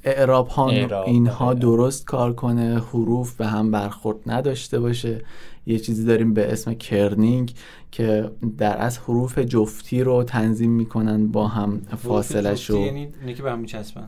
اعراب 0.03 0.47
ها 0.47 0.69
اینها 1.05 1.45
آره. 1.45 1.59
درست 1.59 2.05
کار 2.05 2.33
کنه 2.33 2.79
حروف 2.79 3.35
به 3.35 3.47
هم 3.47 3.71
برخورد 3.71 4.17
نداشته 4.25 4.79
باشه. 4.79 5.21
یه 5.67 5.79
چیزی 5.79 6.05
داریم 6.05 6.33
به 6.33 6.51
اسم 6.53 6.73
kerning 6.73 7.53
که 7.91 8.31
در 8.57 8.81
از 8.81 8.97
حروف 8.97 9.39
جفتی 9.39 10.03
رو 10.03 10.23
تنظیم 10.23 10.71
می‌کنن 10.71 11.27
با 11.27 11.47
هم 11.47 11.81
فاصله 11.97 12.55
شو. 12.55 12.77
یعنی 12.77 13.33
که 13.35 13.43
به 13.43 13.51
هم 13.51 13.59
میچسبن؟ 13.59 14.07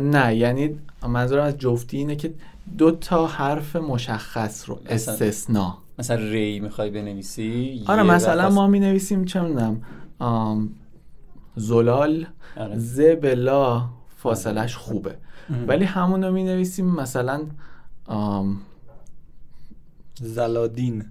نه 0.00 0.36
یعنی 0.36 0.70
منظورم 1.08 1.44
از 1.44 1.58
جفتی 1.58 1.96
اینه 1.96 2.16
که 2.16 2.34
دو 2.78 2.90
تا 2.90 3.26
حرف 3.26 3.76
مشخص 3.76 4.68
رو 4.68 4.78
مثلا- 4.84 5.14
استثنا. 5.14 5.78
مثلا 5.98 6.16
ری 6.16 6.60
می‌خوای 6.60 6.90
بنویسی 6.90 7.82
آره 7.86 8.02
مثلا 8.02 8.50
ما 8.50 8.66
می 8.66 8.80
نویسیم 8.80 9.24
چه 9.24 9.40
می‌دونم 9.40 9.82
زلال 11.56 12.26
آره. 12.56 12.78
فاصلش 14.22 14.76
خوبه. 14.76 15.14
ولی 15.68 15.84
همون 15.84 16.24
رو 16.24 16.32
می 16.32 16.44
نویسیم 16.44 16.86
مثلا 16.86 17.40
آم، 18.06 18.60
زلادین. 20.20 21.04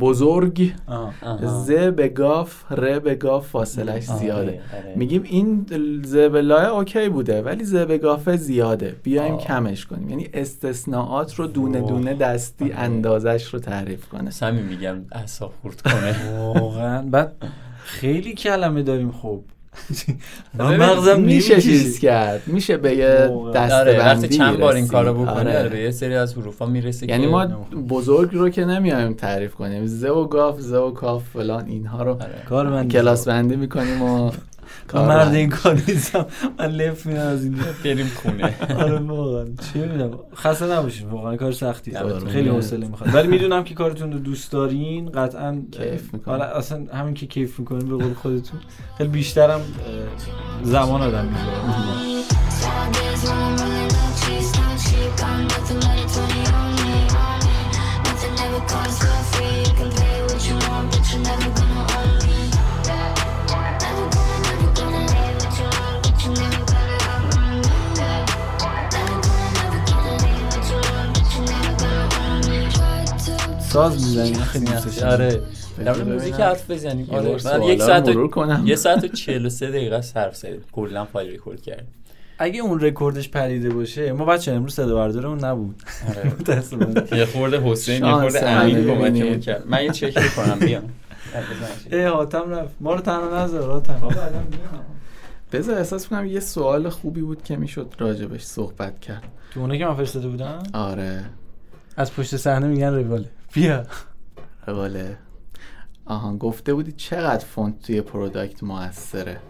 بزرگ 0.00 0.72
آها. 0.86 1.62
ز 1.64 1.70
به 1.70 2.08
گاف 2.08 2.64
ر 2.72 2.98
به 2.98 3.14
گاف 3.14 3.48
فاصلش 3.48 4.08
آره، 4.08 4.18
زیاده. 4.18 4.60
آره. 4.74 4.94
میگیم 4.96 5.22
این 5.22 5.66
ز 6.04 6.16
بلاه 6.16 6.64
اوکی 6.64 7.08
بوده 7.08 7.42
ولی 7.42 7.64
ز 7.64 7.74
به 7.74 7.98
گاف 7.98 8.30
زیاده. 8.30 8.96
بیایم 9.02 9.34
آه. 9.34 9.40
کمش 9.40 9.86
کنیم. 9.86 10.10
یعنی 10.10 10.28
استثناءات 10.34 11.34
رو 11.34 11.46
دونه 11.46 11.80
دونه 11.80 12.14
دستی 12.14 12.64
آره. 12.64 12.78
اندازش 12.78 13.44
رو 13.54 13.58
تعریف 13.58 14.08
کنه. 14.08 14.30
همین 14.42 14.64
میگم 14.64 14.96
اعصاب 15.12 15.52
خورد 15.62 15.82
کنه. 15.82 16.38
واقعا. 16.38 17.02
بعد 17.02 17.32
خیلی 17.84 18.34
کلمه 18.34 18.82
داریم 18.82 19.12
خب. 19.12 19.42
من 20.54 20.76
مغزم 20.76 21.20
میشه. 21.20 21.60
چیز 21.60 21.98
کرد 21.98 22.42
میشه 22.46 22.76
به 22.76 22.96
یه. 22.96 23.30
دسته 23.54 23.74
آره 23.74 23.98
وقتی 23.98 24.20
بندی 24.20 24.36
چند 24.36 24.58
بار 24.58 24.74
این. 24.74 24.86
کارو 24.86 25.14
بکنی 25.14 25.56
آره. 25.56 25.68
به 25.68 25.80
یه 25.80 25.90
سری 25.90 26.14
از 26.14 26.34
حروفا 26.34 26.66
می‌رسه 26.66 27.08
یعنی 27.08 27.26
ما 27.26 27.46
بزرگ 27.88 28.34
رو 28.34 28.48
که 28.48 28.64
نمیایم 28.64 29.14
تعریف 29.14 29.54
کنیم 29.54 29.86
ز 29.86 30.04
و 30.04 30.24
گاف 30.28 30.60
ز 30.60 30.72
و 30.72 30.90
کاف 30.90 31.22
فلان 31.32 31.66
اینها 31.66 32.02
رو 32.02 32.12
آره. 32.12 32.42
کار 32.48 32.68
من 32.68 32.88
کلاس 32.88 33.28
بندی 33.28 33.56
می‌کنیم 33.56 34.02
و 34.02 34.30
من 34.94 35.00
کار 35.00 35.08
مرد. 35.08 35.34
این 35.34 35.48
کار 35.48 35.82
نیستم. 35.88 36.26
من 36.58 36.66
لف 36.66 37.06
میدم 37.06 37.26
از 37.26 37.44
این. 37.44 37.58
بریم 37.84 38.10
خونه. 38.22 38.54
آره 38.82 38.98
واقعا. 38.98 39.44
چه 39.44 39.78
می‌دونم 39.78 40.18
خسته 40.34 40.66
نباشید. 40.66 41.06
واقعا 41.08 41.36
کار 41.36 41.52
سختی 41.52 41.92
خیلی. 42.32 42.48
حوصله 42.48 42.86
می‌خواد 42.86 43.14
ولی 43.14 43.28
می‌دونم 43.28 43.64
که 43.64 43.74
کارتون 43.74 44.12
رو 44.12 44.18
دوست 44.18 44.52
دارین. 44.52 45.10
قطعا 45.10 45.62
کیف 45.72 46.14
می‌کنم. 46.14 46.34
آره 46.34 46.56
اصلا 46.56 46.86
همین 46.94 47.14
که 47.14 47.26
کیف 47.26 47.58
می‌کنین 47.58 47.88
به 47.88 48.04
قول 48.04 48.14
خودتون 48.14 48.60
خیلی 48.98 49.10
بیشترم 49.10 49.60
زمان 50.62 51.02
آدم 51.02 51.24
می‌ذاره 51.24 51.90
ساز 73.70 73.92
می‌زنین 73.94 74.34
خیلی 74.34 74.64
دوستش. 74.64 75.02
آره. 75.02 75.40
در. 75.84 76.02
موزیک 76.02 76.34
حرف 76.34 76.70
بزنیم. 76.70 77.06
یه 77.10 77.18
آره. 77.18 77.36
من 77.44 77.62
یک 77.62 77.82
ساعت 77.82 78.08
و 78.08 78.28
کنم. 78.28 78.62
یه 78.66 78.76
ساعت 78.76 79.04
و 79.04 79.08
43 79.08 79.70
دقیقه 79.70 80.00
صرف 80.00 80.36
زدیم 80.36 80.64
کلا 80.72 81.04
فایل 81.04 81.30
ریکورد 81.30 81.62
کردیم. 81.62 81.94
اگه 82.38 82.60
اون 82.60 82.80
رکوردش 82.80 83.28
پریده 83.28 83.70
باشه 83.70 84.12
ما 84.12 84.24
بچه 84.24 84.52
امروز 84.52 84.74
صدا 84.74 84.94
بردارمون 84.94 85.44
نبود. 85.44 85.82
آره. 86.08 86.30
متاسفانه 86.40 87.04
یه 87.12 87.24
خورده 87.24 87.60
حسین 87.60 88.04
یه 88.04 88.12
خورده 88.12 88.48
امین 88.48 88.86
کمکمون. 88.86 89.40
کرد. 89.40 89.66
من 89.66 89.84
یه 89.84 89.90
چک 89.90 90.18
می‌کنم 90.18 90.58
بیام. 90.58 90.82
ای 91.92 92.04
حاتم 92.04 92.50
رفت. 92.50 92.74
ما 92.80 92.94
رو 92.94 93.00
تنها 93.00 93.44
نذار 93.44 93.70
حاتم. 93.70 94.00
بذار 95.52 95.78
احساس 95.78 96.08
کنم 96.08 96.26
یه 96.26 96.40
سوال 96.40 96.88
خوبی 96.88 97.20
بود 97.20 97.42
که 97.42 97.56
می‌شد 97.56 97.94
راجبش 97.98 98.42
صحبت 98.42 99.00
کرد. 99.00 99.22
تو 99.54 99.60
اونه 99.60 99.78
که 99.78 99.86
من 99.86 99.94
فرستاده 99.94 100.28
بودم؟ 100.28 100.62
آره. 100.72 101.24
از 101.96 102.14
پشت 102.14 102.36
صحنه 102.36 102.66
میگن 102.66 102.94
رواله. 102.94 103.28
بیا. 103.52 103.86
رواله 104.66 105.16
آها 106.06 106.36
گفته 106.36 106.74
بودی 106.74 106.92
چقدر 106.92 107.44
فونت 107.44 107.82
توی 107.82 108.00
product 108.00 108.62
موثره. 108.62 109.40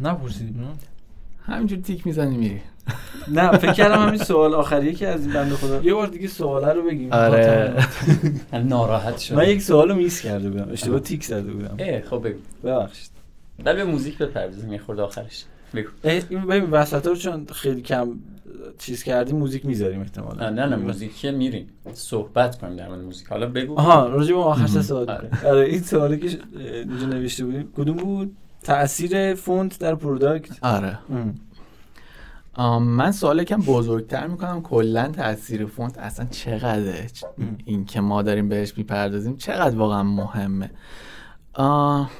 نپرسیدیم 0.00 0.78
همینجور 1.46 1.78
تیک 1.78 2.06
می‌زنی 2.06 2.36
میری. 2.36 2.60
نه 3.36 3.58
فکر 3.58 3.72
کردم 3.72 4.06
همین 4.06 4.24
سوال 4.24 4.54
آخریه 4.54 4.92
که 4.92 5.08
از 5.08 5.26
این 5.26 5.34
بنده 5.34 5.54
خدا. 5.56 5.82
یه 5.82 5.94
بار 5.94 6.06
دیگه 6.06 6.28
سواله 6.28 6.72
رو 6.72 6.82
بگیم. 6.82 7.12
آره. 7.12 7.74
ناراحت 8.64 9.18
شدم. 9.18 9.36
من 9.36 9.48
یک 9.48 9.62
سوال 9.62 9.88
رو 9.88 9.94
miss 9.94 10.20
کرده 10.20 10.50
بودم. 10.50 10.72
اشتباه 10.72 11.00
تیک 11.00 11.24
زده 11.24 11.52
بودم. 11.52 11.76
اه 11.78 12.00
خب 12.00 12.28
بگو. 12.28 12.38
ببخشید. 12.64 13.10
ولی 13.64 13.76
به 13.76 13.84
موزیک 13.84 14.18
بپردازیم 14.18 14.72
یه 14.72 14.78
خورده 14.78 15.02
آخرش. 15.02 15.44
این 16.04 16.46
ببین 16.46 16.70
وسط 16.70 17.06
رو 17.06 17.16
چون 17.16 17.46
خیلی 17.46 17.82
کم 17.82 18.08
چیز 18.78 19.02
کردیم 19.02 19.36
موزیک 19.36 19.66
می‌ذاریم 19.66 20.00
احتمالا. 20.00 20.50
نه 20.50 20.66
نه 20.66 20.76
موزیک 20.76 21.16
که 21.16 21.30
میریم. 21.30 21.68
صحبت 21.94 22.58
کنیم 22.58 22.76
در 22.76 22.88
مورد 22.88 23.00
موزیک. 23.00 23.28
حالا 23.28 23.46
بگو. 23.46 23.78
آها 23.78 24.08
راجع 24.08 24.32
به 24.32 24.38
اون 24.38 24.46
آخر 24.46 24.66
سوال 24.66 25.10
آره. 25.10 25.30
آره 25.46 25.60
این 25.66 25.80
سوالی 25.82 26.18
که 26.18 26.38
اینجا 26.54 27.06
نوشته 27.06 27.44
بودیم 27.44 27.72
کدوم 27.76 27.96
بود؟ 27.96 28.36
تاثیر 28.62 29.34
فونت 29.34 29.78
در 29.78 29.94
product 29.94 30.64
آره. 30.64 30.98
من 32.80 33.12
سوال 33.12 33.44
کم 33.44 33.60
بزرگتر 33.60 34.26
می‌کنم. 34.26 34.62
کلا 34.62 35.08
تاثیر 35.08 35.66
فونت 35.66 35.98
اصلا 35.98 36.26
چقدره؟ 36.30 37.06
چ- 37.08 37.24
این 37.64 37.84
که 37.84 38.00
ما 38.00 38.22
داریم 38.22 38.48
بهش 38.48 38.72
می‌پردازیم 38.76 39.36
چقدر 39.36 39.76
واقعا 39.76 40.02
مهمه؟ 40.02 40.70
آه، 41.54 42.10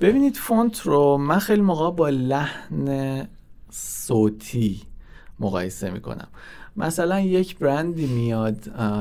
ببینید 0.00 0.36
فونت 0.36 0.80
رو 0.80 1.16
من 1.16 1.38
خیلی 1.38 1.62
موقع 1.62 1.90
با 1.90 2.08
لحن 2.08 3.28
صوتی 3.70 4.82
مقایسه 5.40 5.90
می‌کنم. 5.90 6.28
مثلا 6.76 7.20
یک 7.20 7.58
برندی 7.58 8.06
میاد 8.06 8.56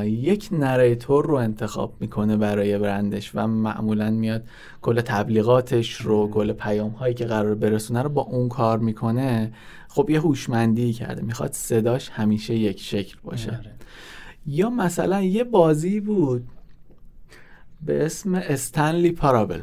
یک 0.06 0.50
نریتور 0.52 1.26
رو 1.26 1.36
انتخاب 1.36 1.94
می‌کنه 2.00 2.38
برای 2.38 2.78
برندش 2.78 3.32
و 3.36 3.48
معمولا 3.48 4.12
میاد 4.12 4.44
کل 4.82 5.02
تبلیغاتش 5.02 5.94
رو 5.94 6.30
کل 6.32 6.54
پیام 6.54 6.92
هایی 6.92 7.14
که 7.14 7.26
قرار 7.26 7.56
برسونه 7.56 8.02
رو 8.02 8.10
با 8.10 8.22
اون 8.22 8.50
کار 8.50 8.80
می‌کنه. 8.80 9.54
خب 9.88 10.10
یه 10.10 10.20
هوشمندی 10.20 10.94
کرده 10.94 11.22
می‌خواد 11.22 11.52
صداش 11.52 12.10
همیشه 12.10 12.56
یک 12.56 12.80
شکل 12.80 13.18
باشه. 13.24 13.52
آره. 13.52 13.72
یا 14.46 14.70
مثلا 14.70 15.22
یه 15.22 15.44
بازی 15.44 16.00
بود 16.00 16.48
به 17.82 18.06
اسم 18.06 18.36
استنلی 18.36 19.12
پارابل 19.12 19.62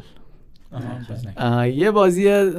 یه 1.74 1.90
بازی 1.90 2.50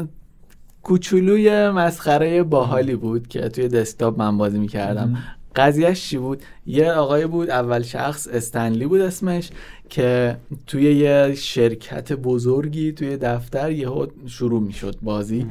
کوچولوی 0.83 1.69
مسخره 1.69 2.43
باحالی 2.43 2.95
بود 2.95 3.27
که 3.27 3.49
توی 3.49 3.67
دسکتاپ 3.67 4.19
من 4.19 4.37
بازی 4.37 4.59
می‌کردم. 4.59 5.17
قضیهش 5.55 6.09
چی 6.09 6.17
بود؟ 6.17 6.41
یه 6.65 6.91
آقای 6.91 7.27
بود 7.27 7.49
اول 7.49 7.81
شخص 7.81 8.27
استنلی 8.27 8.85
بود 8.85 9.01
اسمش 9.01 9.49
که 9.89 10.37
توی 10.67 10.83
یه 10.83 11.35
شرکت 11.35 12.13
بزرگی 12.13 12.91
توی 12.91 13.17
دفتر 13.17 13.71
یهو 13.71 14.05
شروع 14.27 14.61
می‌شد 14.61 14.95
بازی 15.01 15.47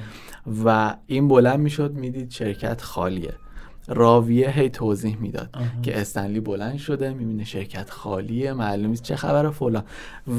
و 0.64 0.94
این 1.06 1.28
بلند 1.28 1.60
می‌شد 1.60 1.92
می‌دید 1.92 2.30
شرکت 2.30 2.82
خالیه. 2.82 3.32
راویه 3.90 4.50
هی 4.50 4.68
توضیح 4.68 5.16
می‌داد 5.20 5.48
که 5.82 6.00
استنلی 6.00 6.40
بلند 6.40 6.78
شده 6.78 7.14
می‌بینه 7.14 7.44
شرکت 7.44 7.90
خالیه 7.90 8.52
معلوم 8.52 8.90
نیست 8.90 9.02
چه 9.02 9.16
خبر 9.16 9.50
فلان. 9.50 9.84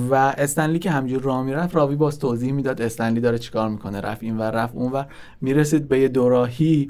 و 0.09 0.15
استنلی 0.15 0.79
که 0.79 0.91
همجور 0.91 1.21
راه 1.21 1.43
می‌رفت 1.43 1.75
راوی 1.75 1.95
باز 1.95 2.19
توضیح 2.19 2.51
می‌داد 2.51 2.81
استنلی 2.81 3.19
داره 3.19 3.37
چیکار 3.37 3.69
می‌کنه. 3.69 4.01
رفت 4.01 4.23
این 4.23 4.37
ور 4.37 4.51
رفت 4.51 4.75
اون 4.75 4.91
ور. 4.91 5.07
می‌رسید 5.41 5.87
به 5.87 5.99
یه 5.99 6.07
دوراهی 6.07 6.89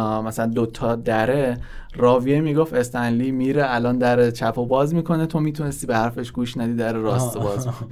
مثلا 0.00 0.46
دوتا 0.46 0.96
دره. 0.96 1.58
راویه 1.96 2.40
می‌گفت 2.40 2.74
استنلی 2.74 3.30
میره 3.30 3.62
الان 3.66 3.98
در 3.98 4.30
چپ 4.30 4.58
و 4.58 4.66
باز 4.66 4.94
می‌کنه. 4.94 5.26
تو 5.26 5.40
می‌تونستی 5.40 5.86
به 5.86 5.96
حرفش 5.96 6.32
گوش 6.32 6.56
ندی 6.56 6.74
در 6.74 6.92
راست. 6.92 7.38
باز 7.38 7.66
می‌کنه. 7.66 7.88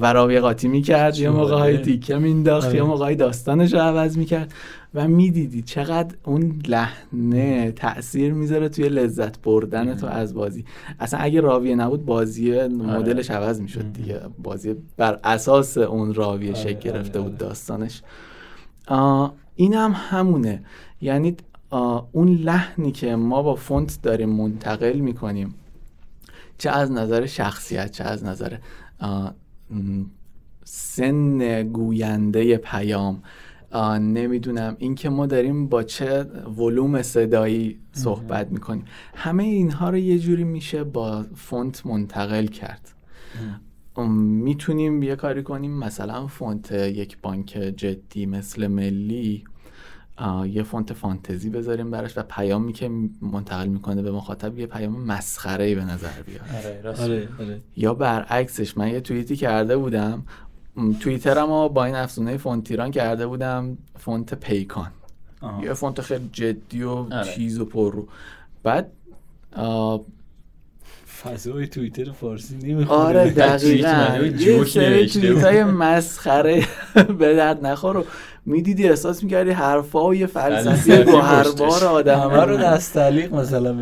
و 0.00 0.12
راویه 0.12 0.40
قاطی 0.40 0.68
می‌کرد. 0.68 1.18
یه 1.18 1.30
موقع 1.30 1.54
های 1.54 1.78
تیکه 1.78 2.16
مینداخت 2.16 2.74
یه 2.74 2.82
موقع 2.82 3.14
داستانش 3.14 3.72
رو 3.72 3.80
عوض 3.80 4.18
می‌کرد. 4.18 4.52
و 4.94 5.08
می‌دیدی 5.08 5.62
چقدر 5.62 6.14
اون 6.24 6.62
لحنه 6.68 7.72
تاثیر 7.72 8.32
می‌ذاره 8.32 8.68
توی 8.68 8.88
لذت 8.88 9.42
بردن 9.42 9.96
تو 9.96 10.06
از 10.06 10.34
بازی. 10.34 10.64
اصلا 11.00 11.20
اگه 11.20 11.40
راویه 11.40 11.74
نبود 11.74 12.04
بازی 12.04 12.66
مدلش 12.68 13.30
عوض 13.30 13.60
می‌شد 13.60 13.92
دیگه. 13.92 14.20
بازی 14.42 14.74
بر 14.96 15.18
اساس 15.24 15.78
اون 15.78 16.14
راویه 16.14 16.54
شکل 16.54 16.90
گرفته 16.90 17.20
بود 17.20 17.38
داستانش. 17.38 18.02
آه، 18.86 19.34
این 19.62 19.74
هم 19.74 19.92
همونه. 19.96 20.62
یعنی 21.00 21.36
اون 22.12 22.28
لحنی 22.28 22.92
که 22.92 23.16
ما 23.16 23.42
با 23.42 23.54
فونت 23.54 23.98
داریم 24.02 24.28
منتقل 24.28 24.98
می‌کنیم 24.98 25.54
چه 26.58 26.70
از 26.70 26.92
نظر 26.92 27.26
شخصیت 27.26 27.90
چه 27.90 28.04
از 28.04 28.24
نظر 28.24 28.56
سن 30.64 31.62
گوینده 31.62 32.56
پیام. 32.56 33.22
نمی‌دونم. 34.00 34.76
اینکه 34.78 35.10
ما 35.10 35.26
داریم 35.26 35.66
با 35.66 35.82
چه 35.82 36.22
ولوم 36.58 37.02
صدایی 37.02 37.78
صحبت 37.92 38.50
می‌کنیم. 38.50 38.84
همه 39.14 39.42
اینها 39.42 39.90
رو 39.90 39.98
یه 39.98 40.18
جوری 40.18 40.44
میشه 40.44 40.84
با 40.84 41.24
فونت 41.34 41.86
منتقل 41.86 42.46
کرد. 42.46 42.88
می‌تونیم 44.18 45.02
یه 45.02 45.16
کاری 45.16 45.42
کنیم. 45.42 45.78
مثلا 45.78 46.26
فونت 46.26 46.72
یک 46.72 47.18
بانک 47.22 47.46
جدی 47.76 48.26
مثل 48.26 48.66
ملی 48.66 49.44
یه 50.46 50.62
فونت 50.62 50.92
فانتزی 50.92 51.50
بذاریم 51.50 51.90
براش 51.90 52.18
و 52.18 52.22
پیامی 52.22 52.72
که 52.72 52.90
منتقل 53.20 53.66
می‌کنه 53.66 54.02
به 54.02 54.12
مخاطب 54.12 54.58
یه 54.58 54.66
پیام 54.66 54.92
مسخره 55.04 55.64
ای 55.64 55.74
به 55.74 55.84
نظر 55.84 56.22
بیاد. 56.26 56.40
آره 56.58 56.80
راست 56.82 57.00
آره 57.02 57.28
آره. 57.40 57.60
یا 57.76 57.94
برعکسش 57.94 58.76
من 58.76 58.88
یه 58.88 59.00
توییتی 59.00 59.36
کرده 59.36 59.76
بودم 59.76 60.22
توییترم 61.00 61.50
رو 61.52 61.68
با 61.68 61.84
این 61.84 61.94
افزونه 61.94 62.36
فونتیران 62.36 62.90
کرده 62.90 63.26
بودم 63.26 63.78
فونت 63.98 64.34
پیکان. 64.34 64.90
آها. 65.40 65.64
یه 65.64 65.72
فونت 65.72 66.00
خیلی 66.00 66.30
جدی 66.32 66.82
و 66.82 66.90
آره. 66.90 67.24
چیز 67.34 67.58
و 67.60 67.64
پر 67.64 67.92
رو. 67.92 68.08
بعد 68.62 68.92
آه، 69.56 70.00
فضای 71.22 71.66
توییتر 71.66 72.12
فارسی 72.12 72.56
نمی‌خوره 72.56 72.98
آره 72.98 73.30
دقیقا. 73.46 74.18
یه 74.38 74.64
سری 74.64 75.06
توییت. 75.06 75.44
های 75.44 75.64
مسخره 75.64 76.66
به 77.18 77.36
درد 77.36 77.66
نخور 77.66 78.04
می‌دیدی 78.46 78.88
احساس 78.88 79.22
می‌کردی 79.22 79.50
حرفا 79.50 80.08
و 80.08 80.14
یه 80.14 80.26
فلسفی 80.26 80.92
فلسفی 80.92 81.12
گوهربار 81.12 81.68
پشتش. 81.68 81.82
آدم 81.82 82.30
رو 82.30 82.56
دست 82.56 82.94
تعلیق 82.94 83.34
مثلا 83.34 83.74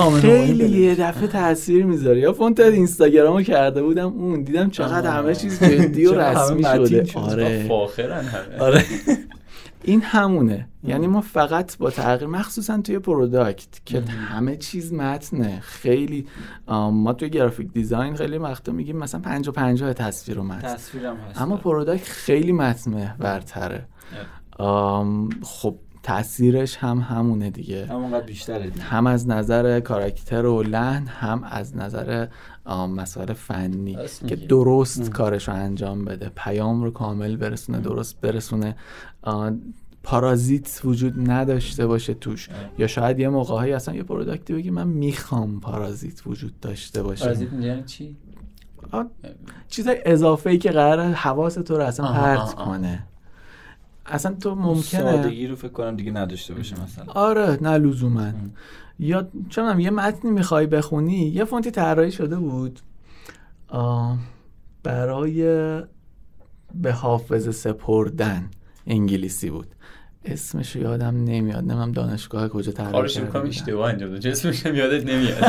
آمنه 0.00 0.20
خیلی 0.20 0.80
یه 0.80 0.94
دفعه 0.94 1.26
تاثیر 1.26 1.84
می‌ذاره. 1.84 2.20
یا 2.20 2.32
فونت 2.32 2.60
اینستاگرام 2.60 3.36
رو 3.36 3.42
کرده 3.42 3.82
بودم 3.82 4.06
اون 4.08 4.42
دیدم 4.42 4.70
چقدر. 4.70 5.10
همه 5.10 5.34
چیز 5.34 5.64
جدی 5.64 6.06
و 6.06 6.20
رسمی 6.20 6.64
شده. 6.64 7.04
شده. 7.04 7.20
آره. 7.20 7.64
فاخرن 7.68 8.24
همه. 8.24 8.58
آره. 8.60 8.84
این 9.84 10.02
همونه. 10.02 10.68
یعنی 10.84 11.06
ما 11.06 11.20
فقط 11.20 11.78
با 11.78 11.90
تغییر 11.90 12.30
مخصوصا 12.30 12.80
توی 12.80 12.98
product 12.98 13.68
که 13.84 14.00
همه 14.00 14.56
چیز 14.56 14.92
متنه. 14.92 15.60
خیلی 15.60 16.26
ما 16.68 17.12
توی 17.12 17.30
graphic 17.30 17.72
design 17.72 18.16
خیلی 18.16 18.38
وقتا 18.38 18.72
میگیم 18.72 18.96
مثلا 18.96 19.20
50 19.20 19.54
50 19.54 19.92
تصویر 19.92 20.38
و 20.38 20.42
متن. 20.42 20.74
تصویرم 20.74 21.16
هست. 21.16 21.40
اما 21.40 21.56
product 21.56 22.04
خیلی 22.04 22.52
متن 22.52 22.90
محورتره 22.90 23.86
آم، 24.58 25.28
خب 25.42 25.78
تاثیرش 26.02 26.76
هم 26.76 26.98
همونه 26.98 27.50
دیگه. 27.50 27.86
همونقدر 27.86 28.26
بیشتره 28.26 28.70
دیگه. 28.70 28.84
هم 28.84 29.06
از 29.06 29.28
نظر 29.28 29.80
کاراکتر 29.80 30.46
و 30.46 30.62
لحن 30.62 31.06
هم 31.06 31.44
از 31.44 31.76
نظر 31.76 32.26
مسائل 32.96 33.32
فنی 33.32 33.98
که. 34.28 34.36
درست 34.36 35.10
کارش 35.10 35.48
رو 35.48 35.54
انجام 35.54 36.04
بده. 36.04 36.32
پیام 36.36 36.82
رو 36.82 36.90
کامل 36.90 37.36
برسونه 37.36 37.78
درست 37.80 38.20
برسونه. 38.20 38.76
پارازیت 40.02 40.80
وجود 40.84 41.30
نداشته 41.30 41.86
باشه 41.86 42.14
توش. 42.14 42.48
یا 42.78 42.86
شاید 42.86 43.18
یه 43.18 43.28
موقعهایی 43.28 43.72
اصلا 43.72 43.94
یه 43.94 44.02
پروداکتی 44.02 44.54
بگی 44.54 44.70
من 44.70 44.88
می‌خوام 44.88 45.60
پارازیت 45.60 46.26
وجود 46.26 46.60
داشته 46.60 47.02
باشه. 47.02 47.24
پارازیت 47.24 47.52
یعنی 47.52 47.82
چی؟ 47.82 48.16
چیزای 49.68 50.02
اضافه 50.06 50.50
ای 50.50 50.58
که 50.58 50.70
قرار 50.70 51.00
حواس 51.00 51.54
تو 51.54 51.76
رو 51.76 51.82
اصلا 51.82 52.12
پرت. 52.12 52.54
کنه. 52.54 53.06
اصلا 54.06 54.34
تو 54.34 54.54
ممکنه 54.54 54.82
سادگی 54.82 55.46
رو 55.46 55.56
فکر 55.56 55.72
کنم 55.72 55.96
دیگه 55.96 56.12
نداشته 56.12 56.54
باشه 56.54 56.82
مثلا. 56.82 57.04
آره 57.12 57.58
نه 57.60 57.78
لزوما. 57.78 58.32
یا 58.98 59.28
چه 59.48 59.62
می‌دونم، 59.62 59.80
یه 59.80 59.90
متنی 59.90 60.30
می‌خوای 60.30 60.66
بخونی؟ 60.66 61.26
یه 61.26 61.44
فونتی 61.44 61.70
طراحی 61.70 62.12
شده 62.12 62.36
بود. 62.36 62.80
برای 64.82 65.42
به 66.74 66.92
حافظه 66.92 67.52
سپردن. 67.52 68.50
انگلیسی 68.86 69.50
بود. 69.50 69.66
اسمش 70.24 70.76
رو 70.76 70.82
یادم 70.82 71.24
نمیاد. 71.24 71.64
نمیم 71.64 71.92
دانشگاه 71.92 72.48
کجا 72.48 72.72
طراحی 72.72 72.92
کارش 72.92 73.18
بودن. 73.18 73.48
اشتباه 73.48 73.88
انجام 73.88 74.10
داد. 74.10 74.20
جسمش 74.20 74.66
هم 74.66 74.74
یادت 74.74 75.06
نمیاد. 75.06 75.38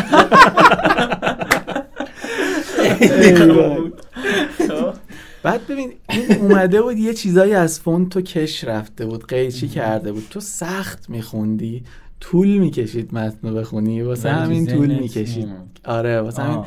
بعد 5.44 5.68
ببین 5.68 5.94
این 6.10 6.42
اومده 6.42 6.82
بود 6.82 6.98
یه 6.98 7.14
چیزایی 7.14 7.54
از 7.54 7.80
فونت 7.80 8.10
تو 8.10 8.22
کش 8.22 8.64
رفته 8.64 9.06
بود 9.06 9.28
قیچی 9.28 9.68
کرده 9.68 10.12
بود. 10.12 10.28
تو 10.30 10.40
سخت 10.40 11.10
میخوندی 11.10 11.84
طول 12.20 12.48
می‌کشید 12.48 13.16
متن 13.16 13.50
رو 13.50 13.56
بخونی 13.56 14.02
واسه 14.02 14.32
همین 14.32 14.68
طول 14.68 15.00
می‌کشید. 15.00 15.48
آره 15.86 16.22
واسه 16.22 16.44
همین. 16.44 16.66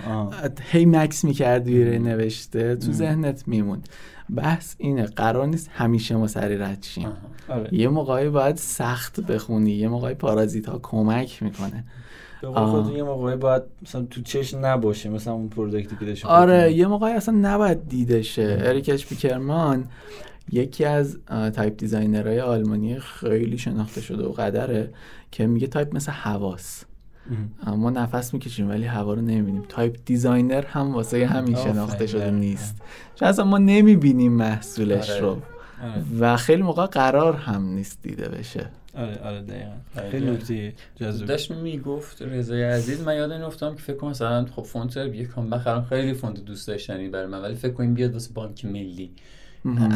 هی 0.70 0.86
مکث 0.86 1.24
می‌کردی 1.24 1.84
روی 1.84 1.98
نوشته 1.98 2.76
تو 2.76 2.92
ذهنت 2.92 3.48
میموند. 3.48 3.88
بحث 4.34 4.74
اینه 4.78 5.04
قرار 5.04 5.46
نیست 5.46 5.70
همیشه 5.72 6.16
ما 6.16 6.26
سری 6.26 6.58
رد 6.58 6.82
شیم. 6.82 7.08
آره. 7.48 7.74
یه 7.74 7.88
موقعی 7.88 8.28
باید 8.28 8.56
سخت 8.56 9.20
بخونی 9.20 9.70
یه 9.70 9.88
موقعی 9.88 10.14
پارازیت 10.14 10.68
ها 10.68 10.78
کمک 10.82 11.42
می‌کنه. 11.42 11.84
یه 12.42 13.02
موقعی 13.02 13.36
باید 13.36 13.62
مثلا 13.82 14.02
تو 14.10 14.22
چشم 14.22 14.66
نباشه 14.66 15.08
مثلا 15.08 15.32
اون 15.32 15.48
product 15.48 15.90
ی 15.90 15.96
که 16.00 16.04
داشته 16.04 16.28
آره 16.28 16.72
یه 16.72 16.86
موقعی 16.86 17.12
اصلا 17.12 17.34
نباید 17.40 17.88
دیده 17.88 18.22
شه 18.22 18.58
اریک 18.60 19.06
اشپیکرمان 19.06 19.84
یکی 20.52 20.84
از 20.84 21.18
type 21.54 21.76
designer 21.76 22.27
های 22.27 22.40
آلمانی 22.40 22.98
خیلی 22.98 23.58
شناخته 23.58 24.00
شده 24.00 24.24
و 24.24 24.32
قدره 24.32 24.92
که 25.30 25.46
میگه 25.46 25.66
تایپ 25.66 25.96
مثل 25.96 26.12
هواست. 26.12 26.84
ما 27.66 27.90
نفس 27.90 28.34
می‌کشیم 28.34 28.68
ولی 28.68 28.84
هوا 28.84 29.14
رو 29.14 29.20
نمی‌بینیم. 29.20 29.62
type 29.68 29.96
designer 30.04 30.64
هم 30.66 30.94
واسه 30.94 31.26
همین 31.26 31.56
شناخته 31.56 32.06
شده 32.06 32.20
دقیقاً. 32.20 32.36
نیست. 32.36 32.76
چون 33.14 33.28
اصلا 33.28 33.44
ما 33.44 33.58
نمی‌بینیم 33.58 34.32
محصولش 34.32 35.10
آره. 35.10 35.20
رو. 35.20 35.30
آره. 35.30 36.02
و 36.20 36.36
خیلی 36.36 36.62
موقع 36.62 36.86
قرار 36.86 37.36
هم 37.36 37.64
نیست 37.64 37.98
دیده 38.02 38.28
بشه. 38.28 38.66
آره 38.94 39.18
آره 39.18 39.42
دقیقاً. 39.42 39.70
آره. 39.96 40.10
خیلی 40.10 40.30
نکته 40.30 40.72
جذاب 41.00 41.28
داشت 41.28 41.50
می‌گفت 41.50 42.22
رضای 42.22 42.62
عزیز. 42.62 43.00
من 43.00 43.16
یاد 43.16 43.32
این 43.32 43.42
افتادم 43.42 43.74
که 43.76 43.82
فکر 43.82 43.96
کنم 43.96 44.10
مثلا 44.10 44.46
خب 44.56 44.62
فونت 44.62 44.96
پیکان 44.96 45.24
به 45.24 45.50
نظرم 45.50 45.84
خیلی 45.84 46.14
فونت 46.14 46.44
دوست 46.44 46.68
داشتنی 46.68 47.08
برای 47.08 47.26
من 47.26 47.40
ولی 47.42 47.54
فکر 47.54 47.72
کنم 47.72 47.94
بیاد 47.94 48.12
واسه 48.12 48.34
بانک 48.34 48.64
ملی. 48.64 49.10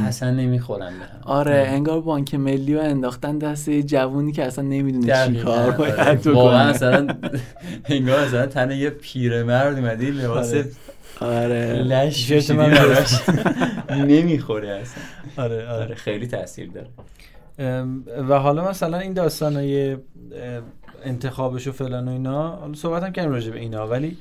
اصلا 0.06 0.30
نمی‌خورن 0.30 0.98
به 0.98 1.04
هم 1.04 1.20
آره 1.24 1.64
انگار 1.68 2.00
بانک 2.00 2.34
ملی 2.34 2.74
رو 2.74 2.80
انداختن 2.80 3.38
دست 3.38 3.70
جوونی 3.70 4.32
که 4.32 4.44
اصلا 4.44 4.64
نمی‌دونه 4.64 5.26
چی. 5.26 5.36
کار 5.36 5.58
آره. 5.58 5.76
باید 5.76 6.26
واقعا 6.26 6.58
بکنه 6.58 6.70
مثلا 6.70 7.16
انگار 7.84 8.26
مثلا 8.26 8.46
تن 8.46 8.70
یه 8.70 8.90
پیرمرد 8.90 9.78
اومده 9.78 10.10
لباس 10.10 10.54
آره. 11.20 11.82
لش 11.82 12.28
شرت 12.28 12.50
من 12.50 12.96
نمی‌خوره 13.90 14.68
اصلا. 14.68 15.02
آره 15.44 15.68
آره. 15.68 15.94
خیلی 15.94 16.26
تاثیر 16.26 16.70
داره. 16.70 16.88
و 18.28 18.38
حالا 18.38 18.68
مثلا 18.70 18.98
این 18.98 19.12
داستان 19.12 19.56
های 19.56 19.96
انتخابش 21.04 21.66
و 21.66 21.72
فلان 21.72 22.08
و 22.08 22.10
اینا 22.10 22.48
حالا 22.56 22.74
صحبت 22.74 23.02
هم 23.02 23.12
کردیم 23.12 23.32
راجع 23.32 23.50
به 23.50 23.58
اینا 23.58 23.86
ولی 23.86 24.16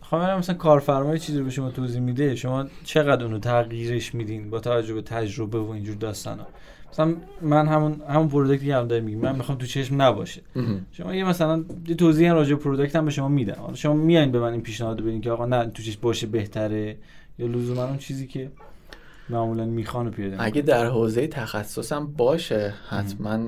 خواهم 0.00 0.38
مثلا 0.38 0.54
کارفرمای 0.54 1.18
چیزی 1.18 1.38
رو 1.38 1.44
به 1.44 1.50
شما 1.50 1.70
توضیح 1.70 2.00
میده 2.00 2.36
شما 2.36 2.66
چقدر 2.84 3.24
اونو 3.24 3.38
تغییرش 3.38 4.14
میدین 4.14 4.50
با 4.50 4.60
توجه 4.60 4.94
به 4.94 5.02
تجربه 5.02 5.58
و 5.58 5.70
اینجور 5.70 5.96
داستان 5.96 6.38
ها؟ 6.38 6.46
مثلا 6.92 7.14
من 7.42 7.68
همون 7.68 8.02
همون 8.08 8.28
پروداکتی 8.28 8.66
که 8.66 8.76
هم 8.76 8.88
داریم 8.88 9.04
میگیم 9.04 9.20
من 9.20 9.36
می‌خوام 9.36 9.58
تو 9.58 9.66
چشم 9.66 10.02
نباشه. 10.02 10.42
شما 10.92 11.14
یه 11.14 11.24
مثلا 11.24 11.64
یه 11.86 11.94
توضیح 11.94 12.32
راجع 12.32 12.54
به 12.54 12.62
product 12.62 12.96
هم 12.96 13.04
به 13.04 13.10
شما 13.10 13.28
میدم. 13.28 13.56
حالا 13.60 13.74
شما 13.74 13.94
میایین 13.94 14.32
به 14.32 14.40
من 14.40 14.52
این 14.52 14.62
پیشنهاد 14.62 15.00
بدین 15.00 15.20
که 15.20 15.30
آقا 15.30 15.46
نه 15.46 15.66
تو 15.66 15.82
چشم 15.82 16.00
باشه 16.02 16.26
بهتره. 16.26 16.96
یا 17.38 17.46
لزوما 17.46 17.84
اون 17.84 17.98
چیزی 17.98 18.26
که 18.26 18.50
معمولا 19.28 19.64
می‌خوان 19.64 20.10
پیاده 20.10 20.42
اگه 20.42 20.62
در 20.62 20.86
حوزه 20.86 21.26
تخصصم 21.26 22.06
باشه 22.06 22.74
حتما 22.88 23.38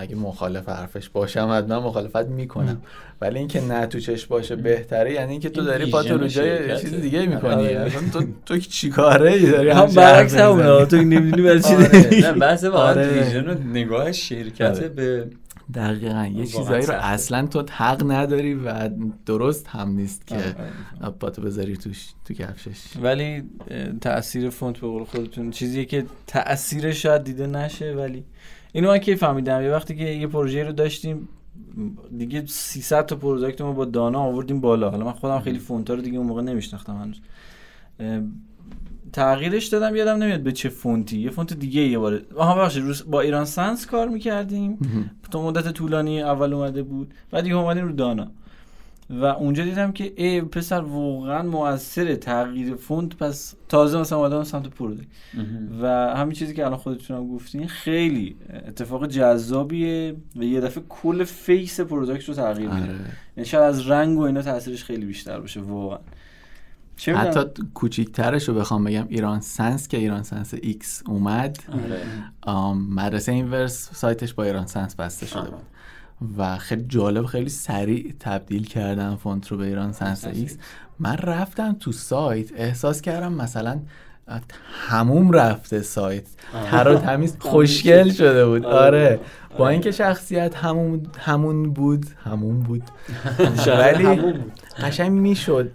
اگه 0.00 0.16
مخالف 0.16 0.68
حرفش 0.68 1.08
باشم 1.08 1.48
حتما 1.58 1.80
مخالفت 1.80 2.26
می‌کنم 2.26 2.82
ولی 3.20 3.38
اینکه 3.38 3.60
نه 3.60 3.86
تو 3.86 4.00
چش 4.00 4.26
باشه 4.26 4.56
بهتره 4.56 5.12
یعنی 5.12 5.32
اینکه 5.32 5.48
تو 5.48 5.64
داری 5.64 5.90
پاتو 5.90 6.18
رو 6.18 6.26
جای. 6.26 6.80
چیز 6.80 6.94
دیگه 6.94 7.26
می‌کنی 7.26 7.52
آره. 7.52 7.80
اصلا 7.80 8.00
تو 8.12 8.26
تو 8.46 8.58
چی 8.58 8.90
کاره 8.90 9.32
ای 9.32 9.50
داری 9.50 9.70
هم 9.70 9.86
برعکس 9.86 10.32
می‌زنی؟ 10.34 10.86
تو 10.86 10.96
نمی‌دونی 10.96 11.42
برای 11.42 11.60
چی 11.62 11.74
آره. 11.74 12.20
نه 12.22 12.32
بحث 12.32 12.64
واقعا 12.64 12.88
آره. 12.88 13.24
vision 13.24 13.48
و 13.48 13.54
نگاه 13.54 14.12
شرکت. 14.12 14.84
به 14.84 15.30
دقیقا 15.74 16.30
یه 16.34 16.46
چیزایی 16.46 16.86
رو. 16.86 16.94
اصلا 16.94 17.46
تو 17.46 17.64
حق 17.70 18.10
نداری 18.10 18.54
و 18.54 18.90
درست 19.26 19.66
هم 19.66 19.88
نیست 19.88 20.26
که. 20.26 20.36
پاتو 21.20 21.42
بذاری 21.42 21.76
توش 21.76 22.06
تو 22.24 22.34
کفشش 22.34 22.96
ولی 23.02 23.42
تاثیر 24.00 24.50
فونت 24.50 24.78
به 24.78 24.86
قول 24.86 25.04
خودتون 25.04 25.50
چیزیه 25.50 25.84
که 25.84 26.04
تاثیرش 26.26 27.02
شاید 27.02 27.24
دیده 27.24 27.46
نشه 27.46 27.92
ولی 27.92 28.24
اینو 28.72 28.88
من 28.88 28.98
کی 28.98 29.16
فهمیدم. 29.16 29.62
یه 29.62 29.72
وقتی 29.72 29.96
که 29.96 30.04
یه 30.04 30.26
پروژه 30.26 30.64
رو 30.64 30.72
داشتیم 30.72 31.28
دیگه 32.18 32.46
300 32.46 33.06
تا 33.06 33.16
product 33.16 33.60
ما 33.60 33.72
با 33.72 33.84
دانا 33.84 34.20
آوردیم 34.20 34.60
بالا. 34.60 34.90
حالا 34.90 35.04
من 35.04 35.12
خودم 35.12 35.40
خیلی 35.40 35.58
فونت 35.58 35.90
رو 35.90 35.96
دیگه 35.96 36.18
اون 36.18 36.26
موقع 36.26 36.42
نمیشناختم 36.42 36.96
هنوز. 36.96 37.20
تغییرش 39.12 39.66
دادم 39.66 39.96
یادم 39.96 40.22
نمیاد 40.22 40.40
به 40.40 40.52
چه 40.52 40.68
فونتی. 40.68 41.18
یه 41.18 41.30
فونت 41.30 41.52
دیگه 41.52 41.80
یه 41.80 41.98
باره 41.98 42.22
آها 42.36 42.54
ببخشید 42.54 42.82
روز 42.82 43.10
با 43.10 43.20
ایران 43.20 43.44
سنس 43.44 43.86
کار 43.86 44.08
می‌کردیم. 44.08 44.78
تا 45.30 45.42
مدت 45.42 45.72
طولانی 45.72 46.22
اول 46.22 46.52
اومده 46.52 46.82
بود. 46.82 47.14
بعد 47.30 47.44
دیگه 47.44 47.56
اومدیم 47.56 47.84
رو 47.84 47.92
دانا. 47.92 48.30
و 49.10 49.24
اونجا 49.24 49.64
دیدم 49.64 49.92
که 49.92 50.12
ای 50.16 50.40
پسر 50.40 50.80
واقعا 50.80 51.42
موثر 51.42 52.14
تغییر 52.14 52.74
فونت 52.74 53.16
پس 53.16 53.54
تازه 53.68 53.98
مثلا 53.98 54.18
اومدم 54.18 54.44
سمت 54.44 54.68
product 54.68 55.08
و 55.82 55.86
همین 56.16 56.32
چیزی 56.32 56.54
که 56.54 56.66
الان 56.66 56.78
خودتون 56.78 57.16
هم 57.16 57.28
گفتین 57.28 57.68
خیلی 57.68 58.36
اتفاق 58.68 59.06
جذابیه 59.06 60.16
و 60.36 60.42
یه 60.42 60.60
دفعه 60.60 60.84
کل 60.88 61.24
face 61.24 61.80
product 61.80 62.24
رو 62.24 62.34
تغییر 62.34 62.68
میده 62.68 62.82
آره. 62.82 63.00
یعنی 63.36 63.48
شاید 63.48 63.64
از 63.64 63.90
رنگ 63.90 64.18
و 64.18 64.22
اینا 64.22 64.42
تاثیرش 64.42 64.84
خیلی 64.84 65.06
بیشتر 65.06 65.40
باشه 65.40 65.60
واقعا؟ 65.60 65.98
حتی 67.06 67.62
کوچیکترش 67.74 68.48
رو 68.48 68.54
بخوام 68.54 68.84
بگم 68.84 69.06
ایران 69.08 69.40
سنس 69.40 69.88
که 69.88 69.96
ایران 69.96 70.22
سنس 70.22 70.54
ایکس 70.62 71.02
اومد 71.06 71.58
آره. 71.72 72.72
مدرسه 72.74 73.32
اینورس 73.32 73.90
سایتش 73.92 74.34
با 74.34 74.44
ایران 74.44 74.66
سنس 74.66 74.96
بسته 74.96 75.26
شده 75.26 75.50
بود 75.50 75.62
و 76.38 76.56
خیلی 76.58 76.84
جالب 76.88 77.26
خیلی 77.26 77.48
سریع 77.48 78.14
تبدیل 78.20 78.66
کردم 78.66 79.16
فونت 79.16 79.48
رو 79.48 79.56
به 79.56 79.64
ایران 79.64 79.92
سنس 79.92 80.24
ایکس. 80.24 80.56
من 80.98 81.16
رفتم 81.16 81.76
تو 81.80 81.92
سایت 81.92 82.52
احساس 82.56 83.00
کردم 83.00 83.32
مثلا 83.32 83.80
حموم 84.88 85.32
رفته 85.32 85.82
سایت. 85.82 86.24
تر 86.70 86.88
و 86.88 86.98
تمیز 86.98 87.36
خوشگل 87.50 88.10
شده 88.10 88.46
بود. 88.46 88.64
آره. 88.64 89.20
با 89.58 89.68
اینکه 89.68 89.90
شخصیت 89.90 90.56
همون 90.56 91.06
همون 91.18 91.70
بود 91.72 92.06
همون 92.24 92.60
بود. 92.60 92.82
ولی 93.66 94.34
قشنگ 94.82 95.12
می‌شد 95.12 95.70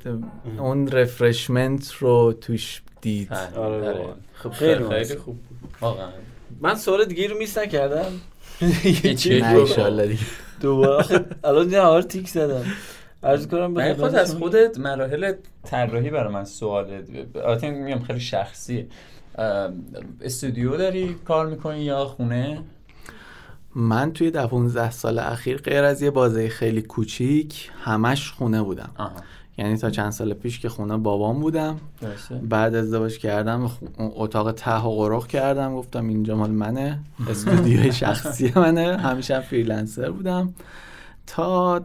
اون 0.57 0.87
refreshment 0.87 1.91
رو 1.93 2.33
توش 2.41 2.81
دید. 3.01 3.33
آره، 3.33 3.89
آره. 3.89 4.05
خب 4.33 4.49
خیلی 4.49 5.15
خوب 5.15 5.39
واقعا. 5.81 6.07
من 6.61 6.75
سوال 6.75 7.05
دیگه 7.05 7.27
رو 7.27 7.37
میس 7.37 7.57
نکردم. 7.57 8.11
نه 8.61 10.17
دوباره 10.61 11.25
الان 11.43 11.71
یه 11.71 11.79
آر 11.79 12.01
تیک 12.01 12.29
زدم. 12.29 12.65
عرض 13.23 13.47
کنم 13.47 13.73
به 13.73 13.87
من 13.87 13.93
خود 13.93 14.15
از 14.15 14.35
خودت 14.35 14.77
مراحل 14.77 15.33
طراحی 15.63 16.09
برای 16.09 16.33
من 16.33 16.45
سواله 16.45 17.03
البته 17.35 17.69
میگم 17.69 17.99
خیلی 17.99 18.19
شخصیه 18.19 18.87
ام، 19.37 19.85
استودیو 20.21 20.77
داری 20.77 21.15
کار 21.25 21.47
می‌کنی 21.47 21.81
یا 21.81 22.05
خونه؟ 22.05 22.61
من 23.75 24.13
توی 24.13 24.31
ده 24.31 24.47
15 24.47 24.91
سال 24.91 25.19
اخیر 25.19 25.57
غیر 25.57 25.83
از 25.83 26.01
یه 26.01 26.09
بازه 26.09 26.49
خیلی 26.49 26.81
کوچیک 26.81 27.69
همش 27.83 28.31
خونه 28.31 28.63
بودم. 28.63 28.91
آها. 28.97 29.11
یعنی 29.57 29.77
تا 29.77 29.89
چند 29.89 30.11
سال 30.11 30.33
پیش 30.33 30.59
که 30.59 30.69
خونه 30.69 30.97
بابام 30.97 31.39
بودم. 31.39 31.79
درسته. 32.01 32.35
بعد 32.35 32.75
ازدواج 32.75 33.17
کردم 33.17 33.71
اتاق 33.97 34.51
ته 34.51 34.81
و 34.81 34.89
قرق 34.95 35.27
کردم. 35.27 35.75
گفتم 35.75 36.07
اینجا 36.07 36.35
مال 36.35 36.51
منه. 36.51 36.99
استودیوی 37.29 37.91
شخصی 38.03 38.53
منه. 38.55 38.97
همیشه 38.97 39.35
هم 39.35 39.41
freelancer 39.41 40.11
بودم. 40.11 40.53
تا 41.27 41.81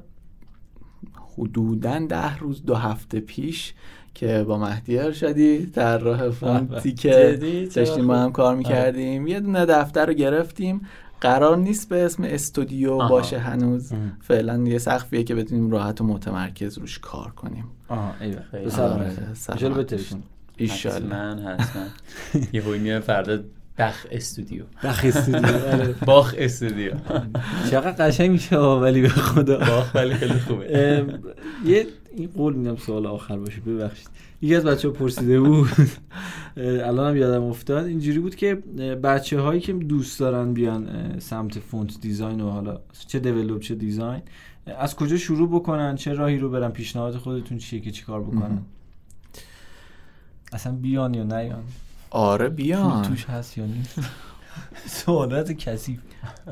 حدودا 1.38 1.98
ده 2.08 2.38
روز 2.38 2.64
دو 2.64 2.74
هفته 2.74 3.20
پیش 3.20 3.74
که 4.14 4.44
با 4.48 4.58
مهدی 4.58 4.98
ارشدی 4.98 5.66
طراح 5.66 6.30
فونتی 6.30 6.94
که 6.94 7.38
داشتیم 7.74 8.06
با 8.06 8.16
هم؟ 8.16 8.32
کار 8.32 8.56
می‌کردیم. 8.56 9.26
یه 9.26 9.40
دونه 9.40 9.66
دفتر 9.66 10.06
رو 10.06 10.12
گرفتیم. 10.12 10.80
قرار 11.20 11.56
نیست 11.56 11.88
به 11.88 12.04
اسم 12.04 12.22
استودیو 12.22 12.92
آها. 12.92 13.08
باشه 13.08 13.38
هنوز. 13.38 13.92
فعلا 14.20 14.56
یه 14.56 14.78
سقفیه 14.78 15.22
که 15.22 15.34
بتونیم 15.34 15.70
راحت 15.70 16.00
و 16.00 16.04
متمرکز 16.04 16.78
روش 16.78 16.98
کار 16.98 17.30
کنیم. 17.30 17.64
آها 17.88 18.14
ایوه 18.20 18.42
خیلی. 18.50 18.64
ایشالله 20.56 21.42
حتما 21.42 21.82
یه 22.52 22.62
هوی 22.62 23.00
فردا 23.00 23.38
بخ 23.78 24.06
استودیو. 24.10 24.64
بخ 24.84 25.00
استودیو 25.04 25.46
آره. 25.46 25.94
باخ 26.06 26.34
استودیو. 26.38 26.92
چقدر 27.70 28.06
قشنگ 28.06 28.30
میشه 28.30 28.56
ولی 28.56 29.00
به 29.00 29.08
خدا. 29.08 29.58
باخ 29.58 29.94
ولی 29.94 30.14
خیلی 30.14 30.38
خوبه. 30.38 31.04
یه 31.64 31.86
این 32.16 32.28
قول 32.36 32.54
میدم 32.54 32.76
سوال 32.76 33.06
آخر 33.06 33.38
باشه 33.38 33.60
ببخشید. 33.60 34.08
یکی 34.42 34.54
از 34.54 34.64
بچه 34.64 34.88
ها 34.88 34.94
پرسیده 34.94 35.40
بود. 35.40 35.68
الان 36.56 37.08
هم 37.08 37.16
یادم 37.16 37.42
افتاد. 37.42 37.86
اینجوری 37.86 38.18
بود 38.18 38.34
که 38.34 38.54
بچه 39.02 39.40
هایی 39.40 39.60
که 39.60 39.72
دوست 39.72 40.20
دارن 40.20 40.52
بیان 40.52 41.14
سمت 41.18 41.58
فونت 41.58 42.00
دیزاین 42.00 42.40
و 42.40 42.50
حالا 42.50 42.80
چه 43.06 43.18
دیولوب 43.18 43.60
چه 43.60 43.74
دیزاین 43.74 44.22
از 44.78 44.96
کجا 44.96 45.16
شروع 45.16 45.48
بکنن؟ 45.48 45.96
چه 45.96 46.12
راهی 46.12 46.38
رو 46.38 46.50
برن؟ 46.50 46.70
پیشنهاد 46.70 47.16
خودتون 47.16 47.58
چیه 47.58 47.80
که 47.80 47.90
چیکار 47.90 48.22
بکنن؟ 48.22 48.62
اصلا 50.52 50.72
بیان 50.72 51.14
یا 51.14 51.22
نیان؟ 51.22 51.62
آره 52.10 52.48
بیان. 52.48 53.02
توش 53.02 53.24
هست 53.24 53.58
یا 53.58 53.66
نیست؟ 53.66 54.00
سوالات 54.86 55.52
کثیف. 55.52 56.00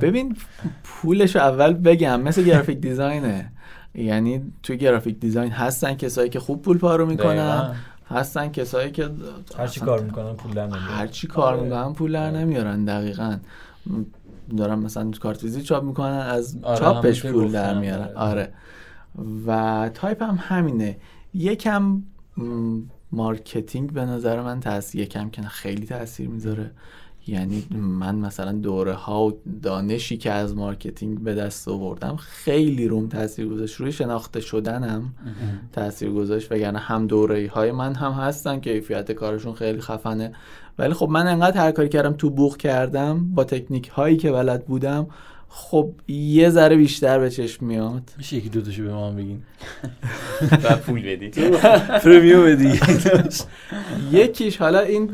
ببین 0.01 0.37
پولش 0.85 1.37
اول 1.37 1.73
بگم. 1.73 2.21
مثل 2.21 2.45
گرافیک 2.45 2.79
دیزاینه. 2.79 3.53
یعنی 3.97 4.53
توی 4.63 4.77
گرافیک 4.77 5.21
دیزاین 5.21 5.53
هستن 5.53 5.95
کسایی 5.95 6.31
که 6.31 6.41
خوب 6.41 6.63
پول 6.63 6.79
پارو 6.79 7.07
می‌کنن. 7.07 7.77
هستن 8.11 8.49
کسایی 8.49 8.91
که 8.91 9.11
هر 9.59 9.67
چی 9.67 9.81
کار 9.81 10.03
می‌کنن 10.03 10.35
پول 10.35 10.53
در 10.53 10.67
نمیارن. 10.67 10.85
هر 10.85 11.07
چی 11.07 11.27
کار 11.27 11.55
آره. 11.55 11.63
می‌کنن 11.63 11.93
پول 11.93 12.13
در 12.13 12.31
نمیارن 12.31 12.85
دقیقا 12.85 13.37
دارن 14.57 14.79
مثلا 14.79 15.11
کارت 15.11 15.34
ویزیت 15.34 15.63
چاپ 15.63 15.85
می‌کنن 15.85 16.27
از 16.31 16.59
آره، 16.63 16.79
چاپش 16.79 17.27
پول 17.27 17.53
در 17.53 17.79
میارن 17.79 18.15
آره. 18.15 18.15
آره 18.15 18.53
و 19.47 19.91
تایپ 19.95 20.23
هم 20.23 20.39
همینه 20.41 20.97
یکم 21.35 22.03
marketing 23.13 23.93
به 23.93 24.05
نظر 24.05 24.41
من 24.41 24.61
تاثیر 24.61 25.01
یکم 25.01 25.31
که 25.31 25.43
خیلی 25.43 25.87
تاثیر 25.87 26.29
می‌ذاره 26.29 26.71
یعنی 27.27 27.67
من 27.71 28.15
مثلا 28.15 28.53
دوره 28.53 28.93
ها 28.93 29.27
و 29.27 29.41
دانشی 29.63 30.17
که 30.17 30.33
از 30.33 30.57
marketing 30.57 31.19
به 31.19 31.35
دست 31.35 31.69
آوردم 31.69 32.17
خیلی 32.17 32.89
روم 32.89 33.09
تاثیر 33.09 33.49
گذاشت. 33.49 33.75
روی 33.75 33.93
شناخته 33.93 34.41
شدنم 34.41 35.15
تاثیر 35.73 36.11
گذاشت 36.11 36.53
وگرنه 36.53 36.79
هم 36.79 37.07
دوره 37.07 37.51
های 37.55 37.73
من 37.73 37.95
هم 37.95 38.13
هستن. 38.13 38.61
که 38.61 38.73
کیفیت 38.73 39.13
کارشون 39.13 39.55
خیلی 39.55 39.81
خفنه. 39.81 40.33
ولی 40.79 40.95
خب 40.95 41.09
من 41.09 41.27
انقدر 41.27 41.61
هر 41.61 41.73
کاری 41.73 41.89
کردم 41.89 42.13
تو 42.13 42.31
بوق 42.31 42.57
کردم 42.57 43.35
با 43.35 43.45
تکنیک 43.45 43.89
هایی 43.89 44.17
که 44.17 44.33
بلد 44.33 44.67
بودم 44.67 45.07
خب 45.49 45.91
یه 46.09 46.51
ذره 46.51 46.77
بیشتر 46.77 47.19
به 47.19 47.31
چشم 47.31 47.67
میاد. 47.67 48.03
میشه 48.19 48.37
یکی 48.37 48.49
دو 48.49 48.61
تاشو 48.61 48.83
به 48.83 48.93
ما 48.93 49.09
هم 49.09 49.17
بگین. 49.17 49.43
و 50.65 50.77
پول 50.77 51.03
بدی. 51.03 51.29
پرمیوم 52.05 52.45
بدی. 52.45 52.81
یکیش 54.13 54.57
حالا 54.57 54.81
این 54.81 55.11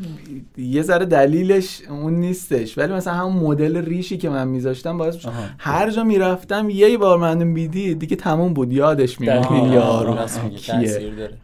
یه 0.58 0.82
ذره 0.82 1.06
دلیلش 1.06 1.82
اون 1.90 2.14
نیستش 2.14 2.78
ولی 2.78 2.92
مثلا 2.92 3.14
همون 3.14 3.32
مدل 3.32 3.84
ریشی 3.84 4.16
که 4.16 4.28
من 4.28 4.48
میذاشتم 4.48 4.98
باعث. 4.98 5.16
هر 5.58 5.90
جا 5.90 6.04
می‌رفتم 6.04 6.70
یه 6.70 6.98
بار 6.98 7.18
منو 7.18 7.44
میدی 7.44 7.94
دیگه 7.94 8.16
تموم 8.16 8.54
بود 8.54 8.72
یادش 8.72 9.20
میمون 9.20 9.72
یارو. 9.72 10.18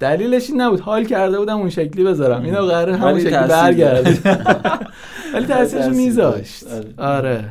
دلیلش 0.01 0.51
این 0.51 0.61
نبود. 0.61 0.81
حال 0.81 1.05
کرده 1.05 1.39
بودم 1.39 1.59
اون 1.59 1.71
شکلی 1.71 2.05
بذارم. 2.05 2.43
اینو 2.45 2.63
قراره 2.63 2.97
همون 2.97 3.21
شکلی 3.21 3.49
برگرده. 3.49 4.19
ولی 5.35 5.47
تاثیرش 5.47 5.87
میذاشت. 5.87 6.65
داشت. 6.65 6.99
آره. 6.99 7.45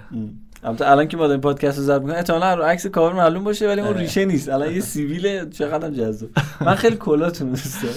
البته 0.68 0.92
الان 0.92 1.08
که 1.08 1.18
ما 1.18 1.28
داریم 1.28 1.42
پادکست 1.42 1.78
رو 1.78 1.84
ضبط 1.84 2.02
می‌کنیم 2.02 2.16
احتمالاً 2.18 2.56
رو 2.56 2.64
عکس 2.64 2.88
کاور 2.88 3.14
معلوم 3.14 3.44
باشه 3.44 3.68
ولی 3.68 3.82
اون 3.82 3.90
آره. 3.90 4.00
ریشه 4.00 4.26
نیست. 4.26 4.50
الان 4.50 4.74
یه 4.74 4.80
سیبیل 4.80 5.50
چقدر 5.50 5.90
جذاب. 5.90 6.30
من 6.62 6.76
خیلی 6.76 6.96
کلاتون 6.96 7.50
دوست 7.50 7.84
دارم. 7.84 7.96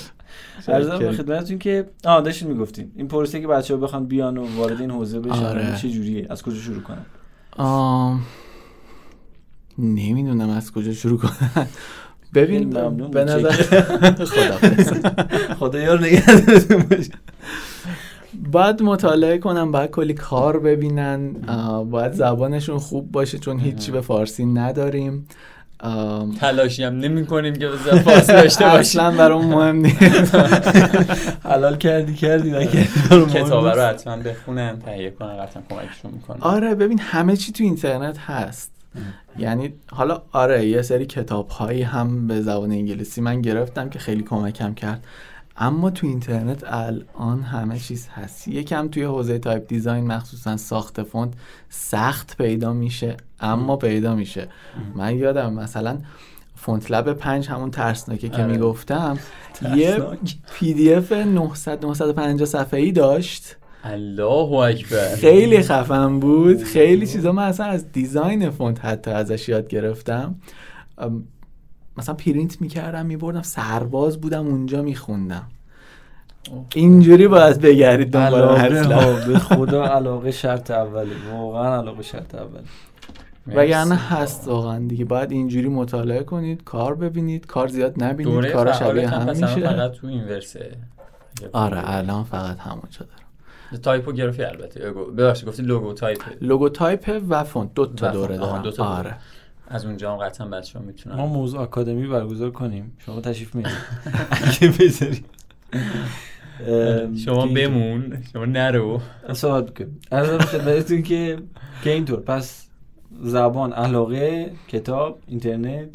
عرض 0.69 0.89
به 0.89 1.13
خدمتتون 1.13 1.59
که 1.59 1.87
آ 2.05 2.21
داشتین 2.21 2.49
می‌گفتین. 2.49 2.93
این 2.97 3.09
پروسه 3.09 3.41
که 3.41 3.47
بچه‌ها 3.47 3.81
بخوان 3.81 4.07
بیان 4.07 4.39
و 4.39 4.57
وارد 4.57 4.81
این 4.81 4.91
حوزه 4.91 5.21
بشن 5.21 5.45
آره. 5.45 5.77
چه 5.83 5.91
جوریه؟ 5.91 6.27
از 6.31 6.43
کجا 6.43 6.57
شروع 6.57 6.83
کنن؟ 6.83 7.07
آم... 7.57 8.23
نمی‌دونم 9.79 10.51
از 10.51 10.73
کجا 10.73 10.93
شروع 10.93 11.19
کنم 11.19 11.67
ببین. 12.35 12.71
به 13.11 13.25
نظر 13.25 13.51
خداحافظ. 14.25 14.93
خدایا 15.59 15.95
رو 15.95 16.01
نگهدارتون 16.01 16.83
باشه. 16.83 17.11
باید 18.53 18.83
مطالعه 18.83 19.39
کنم 19.39 19.73
باید 19.73 19.91
کلی 19.91 20.15
کار 20.15 20.59
ببینن. 20.59 21.33
باید 21.91 22.13
زبانشون 22.13 22.79
خوب 22.79 23.13
باشه 23.13 23.39
چون 23.39 23.59
هیچی 23.61 23.93
به 23.93 24.01
فارسی 24.01 24.45
نداریم. 24.45 25.27
آم، 25.83 26.35
تلاشی 26.35 26.85
هم 26.85 26.97
نمی 26.97 27.27
کنیم 27.27 27.55
که 27.55 27.69
بزن 27.69 27.99
فارسی 27.99 28.33
داشته 28.33 28.65
باشیم. 28.65 28.79
اصلا 28.79 29.11
برام 29.11 29.45
مهم 29.45 29.77
نیست. 29.77 30.35
حلال 31.45 31.77
کردی 31.77 32.15
کردی 32.15 32.51
نکردی 32.51 32.79
نیست. 32.79 33.53
رو 33.53 33.81
حتما 33.81 34.17
بخونن 34.17 34.79
تهیه 34.79 35.11
کنن 35.11 35.37
قطعا 35.37 35.63
کمکشون 35.71 36.11
می‌کنه 36.13 36.37
آره 36.41 36.75
ببین 36.75 36.99
همه 36.99 37.37
چی 37.37 37.53
تو 37.53 37.65
اینترنت 37.65 38.19
هست. 38.19 38.73
یعنی 39.39 39.73
حالا 39.93 40.23
آره 40.33 40.67
یه 40.67 40.83
سری 40.83 41.07
کتاب 41.07 41.49
هایی 41.49 41.83
هم 41.83 42.27
به 42.27 42.41
زبان 42.41 42.73
انگلیسی 42.73 43.21
من 43.21 43.41
گرفتم 43.41 43.89
که 43.89 43.99
خیلی 43.99 44.23
کمکم 44.23 44.75
کرد. 44.75 45.05
اما 45.61 45.91
تو 45.91 46.07
اینترنت 46.07 46.65
الان 46.67 47.43
همه 47.43 47.79
چیز 47.79 48.09
هست. 48.09 48.49
یکم 48.49 48.89
توی 48.89 49.03
حوزه 49.03 49.39
type 49.39 49.69
design 49.69 50.07
مخصوصا 50.07 50.57
ساخت 50.57 51.03
فونت 51.03 51.33
سخت 51.69 52.37
پیدا 52.37 52.73
میشه 52.73 53.17
اما 53.41 53.77
پیدا 53.77 54.15
میشه. 54.15 54.49
من 54.95 55.17
یادم 55.17 55.53
مثلا 55.53 55.99
FontLab 56.55 57.13
پنج 57.13 57.49
همون 57.49 57.71
ترسناکه 57.71 58.29
که 58.29 58.43
آره. 58.43 58.53
می‌گفتم 58.53 59.19
یه. 59.77 60.03
PDF 60.53 61.13
900 61.13 61.85
950 61.85 62.47
صفحه 62.47 62.81
ای 62.81 62.93
داشت. 62.93 63.57
الله 63.85 64.53
اکبر. 64.53 65.15
خیلی 65.17 65.63
خفن 65.63 66.21
بود. 66.21 66.63
خیلی 66.63 67.07
چیزا 67.07 67.33
من 67.33 67.45
اصلا 67.45 67.67
از 67.67 67.93
دیزاین 67.93 68.51
فونت 68.51 68.85
حتی 68.85 69.11
ازش 69.11 69.49
یاد 69.49 69.69
گرفتم. 69.69 70.35
مثلا 71.99 72.15
پرینت 72.15 72.61
می‌کردم 72.61 73.07
میبردم 73.07 73.43
سرباز 73.43 74.21
بودم 74.21 74.47
اونجا 74.47 74.83
میخوندم. 74.83 75.47
اینجوری 76.75 77.29
باید 77.29 77.61
بگردید 77.61 78.11
دنبال 78.11 78.59
به 79.27 79.39
خدا 79.49 79.85
علاقه 79.85 80.31
شرط 80.31 80.71
اوله 80.71 81.11
واقعا 81.33 81.79
علاقه 81.81 82.03
شرط 82.03 82.35
اوله 82.35 82.61
وگرنه 83.47 83.95
هست 83.97 84.49
واقعا 84.49 84.79
دیگه. 84.89 85.05
باید 85.05 85.33
اینجوری 85.33 85.69
مطالعه 85.69 86.23
کنید 86.23 86.65
کار 86.65 86.95
ببینید 86.95 87.47
کار 87.47 87.69
زیاد 87.69 88.05
نبینید 88.05 88.35
دوره 88.35 88.53
کار 88.53 88.73
شبیه 88.73 89.09
هم 89.09 89.29
میشه 89.29 89.47
فقط 89.47 89.93
تو 89.93 90.07
این 90.07 90.25
ورسه 90.25 90.77
آره 91.53 91.81
الان 91.85 92.25
فقط 92.25 92.59
همونجا 92.59 92.99
دارم. 92.99 93.83
تایپوگرافی 93.83 94.43
البته. 94.43 94.91
ببخشید 94.91 95.49
گفتی 95.49 95.63
logotype 95.63 96.19
logotype 96.41 97.23
و 97.29 97.45
فونت 97.45 97.75
دو 97.75 97.87
تا 97.87 98.11
دوره 98.11 98.37
دارم. 98.37 98.63
دو 98.63 98.71
تا 98.71 98.85
دوره. 98.85 98.97
آره. 98.99 99.17
از 99.71 99.85
اونجا 99.85 100.13
هم 100.13 100.19
قطعا 100.19 100.47
بچه 100.47 100.79
ها 100.79 100.85
می‌تونن. 100.85 101.17
ما 101.17 101.27
موضوع 101.27 101.61
آکادمی 101.61 102.07
برگزار 102.07 102.51
کنیم. 102.51 102.93
شما 102.99 103.21
تشریف 103.21 103.55
میارید 103.55 103.77
اگه 104.45 104.69
بذارید. 104.81 105.25
شما. 107.25 107.47
بمون. 107.47 108.23
شما 108.33 108.45
نرو. 108.45 109.01
صحبت 109.33 109.71
بکنیم 109.71 110.01
از 110.11 110.29
خدمتتون 110.29 111.03
که 111.03 111.39
که 111.85 111.91
اینطور. 111.91 112.21
پس 112.21 112.67
زبان 113.23 113.73
علاقه 113.73 114.53
کتاب 114.69 115.19
اینترنت؟ 115.27 115.89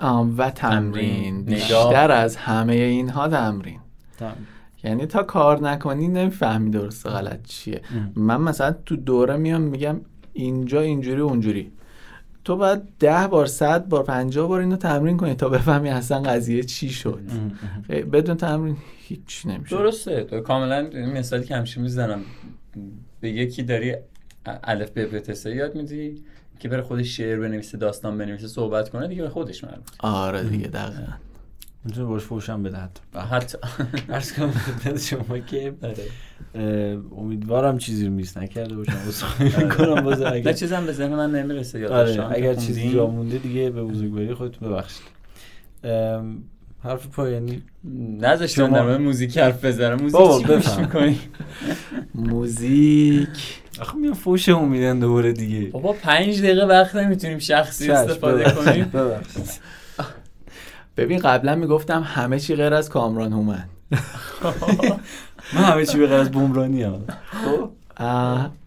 آم، 0.00 0.34
و 0.38 0.50
تمرین،. 0.50 1.44
بیشتر 1.44 2.10
از 2.10 2.36
همه 2.36 2.74
اینها 2.74 3.28
تمرین. 3.28 3.80
یعنی 4.84 5.06
تا 5.06 5.22
کار 5.22 5.60
نکنی 5.60 6.08
نمی‌فهمی 6.08 6.70
درست 6.70 7.06
غلط 7.06 7.42
چیه. 7.46 7.80
من 8.16 8.40
مثلا 8.40 8.74
تو 8.86 8.96
دوره 8.96 9.36
میام 9.36 9.60
میگم 9.60 10.00
اینجا 10.32 10.80
اینجوری 10.80 11.20
اونجوری. 11.20 11.70
تو 12.44 12.56
باید 12.56 12.82
ده 12.98 13.26
بار 13.26 13.46
صد 13.46 13.88
بار 13.88 14.02
پنجاه 14.04 14.48
بار 14.48 14.60
اینو 14.60 14.76
تمرین 14.76 15.16
کنی 15.16 15.34
تا 15.34 15.48
بفهمی 15.48 15.88
اصلا 15.88 16.20
قضیه 16.22 16.62
چی 16.62 16.88
شد. 16.88 17.20
بدون 17.88 18.36
تمرین 18.36 18.76
هیچ 19.08 19.46
نمیشه. 19.46 19.76
درسته. 19.76 20.24
تو 20.24 20.40
کاملا 20.40 20.82
مثالی 20.92 21.44
که 21.44 21.56
همیشه 21.56 21.80
می‌زنم. 21.80 22.20
به 23.20 23.30
یکی 23.30 23.62
داری 23.62 23.94
الف 24.46 24.90
ب 24.90 25.14
ب 25.14 25.18
ت 25.18 25.34
س 25.34 25.46
یاد 25.46 25.74
میدی 25.74 26.24
که 26.58 26.68
بره 26.68 26.82
خودش 26.82 27.16
شعر 27.16 27.40
بنویسه 27.40 27.78
داستان 27.78 28.18
بنویسه 28.18 28.48
صحبت 28.48 28.88
کنه 28.88 29.08
دیگه 29.08 29.22
به 29.22 29.28
خودش 29.28 29.64
مربوط 29.64 29.88
آره 29.98 30.42
دیگه 30.42 30.66
دقیقا. 30.68 31.12
می‌تونه 31.84 32.06
باش 32.06 32.22
فوشم 32.22 32.62
بده 32.62 32.76
حتی 33.30 33.58
عرض 34.08 34.32
کنم 34.32 34.50
خدمت 34.50 35.00
شما 35.00 35.38
که 35.38 35.74
آره. 35.82 36.98
امیدوارم 37.16 37.78
چیزی 37.78 38.06
رو 38.06 38.12
میس 38.12 38.36
نکرده 38.36 38.76
باشم. 38.76 38.92
عذرخواهی 39.08 39.64
می‌کنم 39.64 40.00
باز 40.04 40.20
نه 40.20 40.32
اگر 40.32 40.52
چیزم 40.52 40.86
به 40.86 40.92
ذهن 40.92 41.14
من 41.14 41.30
نمی‌رسه 41.30 41.80
یادداشتام 41.80 42.26
آره 42.26 42.36
اگر 42.36 42.54
چیزی. 42.54 42.92
جا 42.92 43.06
مونده 43.06 43.38
دیگه 43.38 43.70
به 43.70 43.82
بزرگواری 43.82 44.34
خودتون 44.34 44.68
ببخشید. 44.68 45.02
حرف 46.84 47.06
پایانی 47.06 47.62
نذاشتم 48.20 48.70
در 48.70 48.82
مورد 48.82 49.00
موزیک 49.00 49.38
حرف 49.38 49.64
بزنم. 49.64 50.02
موزیک 50.02 50.46
چی 50.46 50.54
گوش. 50.54 50.78
می‌کنی 50.78 51.18
موزیک. 52.30 53.28
آخه 53.80 53.96
میان 53.96 54.14
فوشمون 54.14 54.68
میدن 54.68 54.98
دوباره 54.98 55.32
دیگه. 55.32 55.70
بابا 55.70 55.92
پنج 55.92 56.38
دقیقه 56.38 56.64
وقت 56.64 56.96
نمی‌تونیم 56.96 57.38
شخصی 57.38 57.90
استفاده 57.90 58.50
کنیم. 58.50 58.92
ببین 60.96 61.18
قبلا 61.18 61.54
می‌گفتم 61.54 62.02
همه 62.02 62.38
چی 62.38 62.54
غیر 62.56 62.74
از 62.74 62.90
کامران 62.90 63.32
هومن. 63.32 63.64
من 65.54 65.62
همه 65.62 65.86
چی 65.86 65.98
به 65.98 66.06
غیر 66.06 66.18
از 66.18 66.30
بومرانی 66.30 66.82
هم 66.82 67.04
خب؟ 67.44 67.70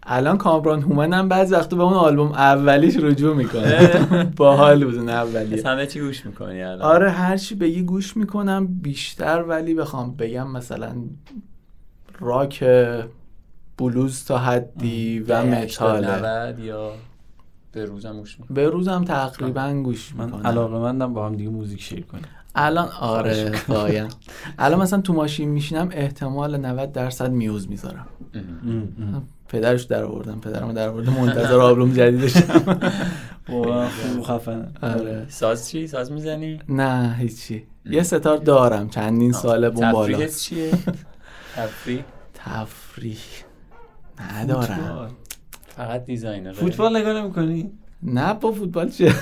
الان 0.02 0.38
کامران 0.38 0.82
هومن 0.82 1.12
هم 1.12 1.28
بعضی 1.28 1.54
وقتا 1.54 1.76
به 1.76 1.82
اون 1.82 1.94
آلبوم 1.94 2.32
اولیش 2.32 2.96
رجوع 2.96 3.36
می‌کنه. 3.36 4.06
باحال 4.36 4.84
بود 4.84 4.94
اون 4.94 5.08
اولیه. 5.08 5.56
پس 5.56 5.66
همه 5.66 5.86
چی 5.86 6.00
گوش 6.00 6.26
می‌کنی 6.26 6.62
الان؟ 6.62 6.82
آره 6.82 7.10
هر 7.10 7.36
چی 7.36 7.54
بگی 7.54 7.82
گوش 7.82 8.16
می‌کنم 8.16 8.66
بیشتر 8.66 9.42
ولی 9.42 9.74
بخوام 9.74 10.16
بگم 10.16 10.50
مثلا 10.50 10.92
راک 12.20 12.64
بلوز 13.78 14.24
تا 14.24 14.38
حدی 14.38 15.24
و 15.28 15.44
متاله. 15.44 16.08
80 16.08 16.58
یا 16.58 16.92
به 17.76 17.84
روزم 17.84 18.18
گوش 18.18 18.40
می‌کنی؟ 18.40 18.54
به 18.54 18.68
روزم 18.68 19.04
تقریبا 19.04 19.72
گوش 19.84 20.14
من 20.14 20.24
می‌کنم. 20.24 20.46
علاقه 20.46 20.78
مندم 20.78 21.14
با 21.14 21.26
هم 21.26 21.34
دیگه 21.36 21.50
موزیک 21.50 21.82
شیر 21.82 22.04
کنیم. 22.04 22.24
الان 22.54 22.88
آره 23.00 23.52
باید 23.68 24.14
الان 24.58 24.80
مثلا 24.80 25.00
تو 25.00 25.12
ماشین 25.12 25.48
میشینم 25.48 25.88
احتمال 25.92 26.56
90 26.56 26.92
درصد 26.92 27.30
میوز 27.30 27.68
می‌ذارم. 27.68 28.06
پدرش 29.48 29.82
در 29.82 30.04
آوردم 30.04 30.40
پدرم 30.40 30.72
در 30.72 30.88
آوردم 30.88 31.12
منتظر 31.12 31.60
آلبوم 31.60 31.92
جدیدشم 31.92 32.62
واقعا 33.48 33.88
خوب 33.88 34.18
و 34.18 34.22
خفنه. 34.22 34.68
آره. 34.82 35.26
ساز 35.28 35.68
چی؟ 35.68 35.86
ساز 35.86 36.12
می‌زنی؟ 36.12 36.60
نه 36.68 37.16
هیچی. 37.18 37.66
یه 37.84 38.02
ستار 38.02 38.36
دارم 38.36 38.88
چندین 38.88 39.32
ساله 39.32 39.70
بون 39.70 39.92
بالا 39.92 40.12
تفریحت 40.12 40.36
چیه؟ 40.36 40.70
تفریح؟ 41.56 42.04
تفریح. 42.34 43.18
ندارم. 44.34 45.10
فقط 45.76 46.04
designer. 46.04 46.52
فوتبال 46.52 46.96
نگاه 46.96 47.22
نمی‌کنی؟ 47.22 47.70
نه 48.02 48.34
با 48.34 48.52
فوتبال 48.52 48.90
چه؟ 48.90 49.14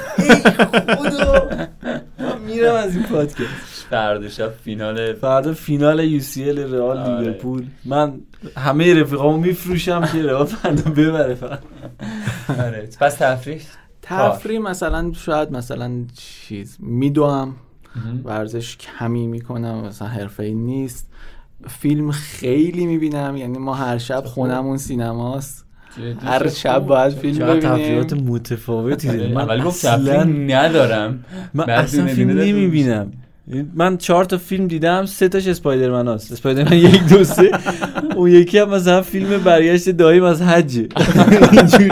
میرم 2.47 2.74
از 2.74 2.97
این 2.97 3.05
پادکست. 3.05 3.86
فردا 3.90 4.28
شب 4.28 4.52
فینال 4.52 5.12
فردا 5.12 5.52
فینال 5.52 6.05
UCL 6.05 6.59
رئال 6.59 6.98
آره. 6.98 7.20
لیورپول. 7.20 7.66
من 7.85 8.20
همه 8.56 8.94
رفیقامو 8.94 9.36
میفروشم 9.36 10.06
که 10.06 10.22
رئال 10.22 10.47
فردا 10.47 10.90
ببره 10.90 11.35
فقط. 11.35 11.59
آره. 12.59 12.89
پس 13.01 13.14
تفریح؟ 13.14 13.62
تفریح 14.02 14.60
مثلا 14.60 15.12
شاید 15.12 15.52
مثلا 15.52 16.05
چیز 16.14 16.76
میدوم. 16.81 17.55
ورزش 18.24 18.76
کمی 18.76 19.26
می‌کنم 19.26 19.85
مثلا 19.85 20.09
حرفه 20.09 20.51
نیست. 20.51 21.10
فیلم 21.68 22.10
خیلی 22.10 22.86
می‌بینم 22.86 23.36
یعنی 23.36 23.59
ما 23.59 23.74
هر 23.74 23.98
شب 23.98 24.24
خونمون 24.24 24.76
سینماست. 24.76 25.64
هر 26.25 26.49
شب 26.49 26.79
باید 26.79 27.12
فیلم 27.12 27.61
تفریحات 27.61 28.07
ببینیم. 28.07 28.33
متفاوتی 28.33 29.09
داری 29.09 29.33
من 29.33 29.47
ولی 29.47 29.62
گفت 29.62 29.87
اصلاً- 29.87 30.27
ندارم. 30.27 31.25
من 31.55 31.71
اصلا 31.71 32.07
فیلم 32.07 32.31
نمی‌بینم. 32.31 33.12
من 33.75 33.97
چهار 33.97 34.25
تا 34.25 34.39
فیلم 34.39 34.66
دیدم 34.66 35.07
سه 35.07 35.29
تاش 35.29 35.49
اسپایدرمن 35.49 36.09
هست. 36.09 36.33
اسپایدرمن 36.33 36.73
یک 36.73 37.07
دو 37.07 37.25
سه. 37.25 37.51
اون 38.16 38.31
یکی 38.31 38.59
هم 38.59 38.71
مثلا 38.71 39.03
فیلم 39.03 39.39
برگشت 39.39 39.91
دایم 39.91 40.25
از 40.25 40.43
حجه 40.43 40.89
اینجوری. 41.53 41.91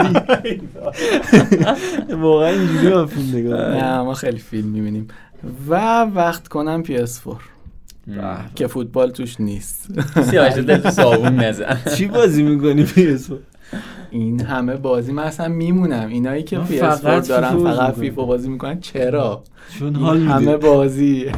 واقعا 2.09 2.49
اینجوری 2.49 2.95
من 2.95 3.05
فیلم 3.05 3.27
نگاه 3.29 3.69
می‌کنم. 3.69 3.83
نه 3.83 4.01
ما 4.01 4.13
خیلی 4.13 4.37
فیلم 4.37 4.67
می‌بینیم. 4.67 5.07
و 5.69 6.01
وقت 6.01 6.47
کنم 6.47 6.83
PS4 6.83 7.35
که 8.55 8.67
فوتبال 8.67 9.11
توش 9.11 9.39
نیست. 9.39 9.87
سیاوش 10.29 10.53
دل 10.53 10.77
تو 10.77 10.89
صابون 10.89 11.35
نزن. 11.35 11.77
چی 11.95 12.05
بازی 12.05 12.43
می‌کنی 12.43 12.85
PS4 12.85 13.52
این 14.11 14.41
همه 14.41 14.75
بازی 14.75 15.11
من 15.11 15.23
اصلا 15.23 15.47
میمونم. 15.47 16.07
اینایی 16.09 16.43
که 16.43 16.57
PS4 16.57 16.61
فقط 16.81 17.27
دارن 17.27 17.49
فیفا 17.49 17.55
بازی 17.59 17.75
فقط 17.75 17.89
می‌کنم. 17.89 18.01
فیفا 18.01 18.25
بازی 18.25 18.49
می‌کنن 18.49 18.79
چرا؟ 18.79 19.43
چون 19.79 19.95
این 19.95 20.05
حال 20.05 20.21
همه 20.21 20.57
بازی. 20.57 21.31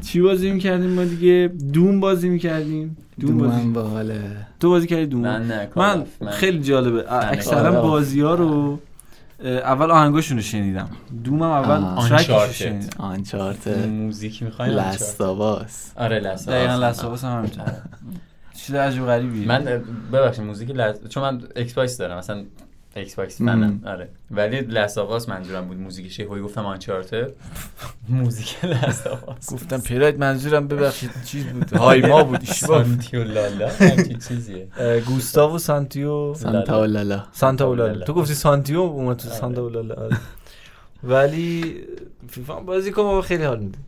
چی 0.00 0.20
بازی 0.20 0.50
می‌کردیم 0.50 0.90
ما 0.90 1.04
دیگه؟ 1.04 1.52
دوم 1.72 2.00
بازی 2.00 2.28
می‌کردیم. 2.28 2.96
دوم 3.20 3.38
بازی. 3.38 3.66
باحاله. 3.68 4.20
تو 4.60 4.70
بازی 4.70 4.86
کردی 4.86 5.06
دوم؟ 5.06 5.22
من 5.22 5.46
نه 5.46 5.68
من 5.76 6.04
من. 6.20 6.30
خیلی 6.30 6.60
جالبه. 6.60 7.12
اکثرا. 7.12 7.82
بازی 7.82 8.20
ها 8.20 8.34
رو 8.34 8.78
اول 9.44 9.90
آهنگاشون 9.90 10.36
رو 10.36 10.42
شنیدم. 10.42 10.88
دومم 11.24 11.42
اول 11.42 11.84
آه. 11.84 12.08
ترکش. 12.08 12.58
شنیدم. 12.62 12.88
آنچارت 12.98 13.68
موزیک 13.68 14.42
می‌خواین 14.42 14.72
لستاواس 14.72 15.92
آره 15.96 16.18
لسه 16.20 16.50
دقیقا 16.50 16.74
لساواس 16.76 17.24
هم 17.24 17.38
همینطور 17.38 17.64
چیز 18.66 18.74
عجب 18.74 19.06
غریبیه 19.06 19.48
من 19.48 19.64
ببخشید 20.12 20.44
موزیک 20.44 20.70
لس... 20.70 20.96
چون 21.08 21.22
من 21.22 21.42
ایکس 21.56 21.74
باکس 21.74 21.96
دارم 21.96 22.18
مثلا 22.18 22.44
ایکس 22.96 23.14
باکس 23.14 23.38
فنم 23.38 23.80
آره. 23.86 24.08
ولی 24.30 24.60
لساواس 24.60 25.28
منظورم 25.28 25.68
بود 25.68 25.76
موزیکش 25.78 26.20
هوی 26.20 26.40
گفتم 26.40 26.66
آنچارته 26.66 27.34
موزیک 28.08 28.64
لساواس 28.64 29.52
گفتم 29.52 29.78
پراید 29.80 30.18
منظورم 30.18 30.68
ببخشید 30.68 31.10
چیز 31.24 31.44
بود. 31.46 31.72
های 31.76 32.00
ما 32.00 32.24
بود 32.24 32.40
اشتباه 32.42 32.84
بود. 32.84 33.00
سانتیو 33.00 33.24
لالا 33.24 33.70
چیزیه. 34.28 34.68
گوستاو 35.06 35.58
سانتیو. 35.58 36.34
سانتا 36.34 36.78
اولالا 36.78 37.24
سانتا 37.32 37.66
اولالا 37.66 37.84
اولالا. 37.88 38.06
تو 38.06 38.12
گفتی 38.14 38.34
سانتیو 38.34 38.80
اومد 38.80 39.16
تو 39.16 39.28
آره. 39.28 39.38
سانتا 39.38 39.62
اولالا 39.62 39.94
آره. 39.94 40.16
ولی 41.04 41.76
فیفا 42.28 42.60
بازی 42.60 42.90
کن 42.92 43.02
بابا 43.02 43.22
خیلی 43.22 43.44
حال 43.44 43.58
میده. 43.58 43.78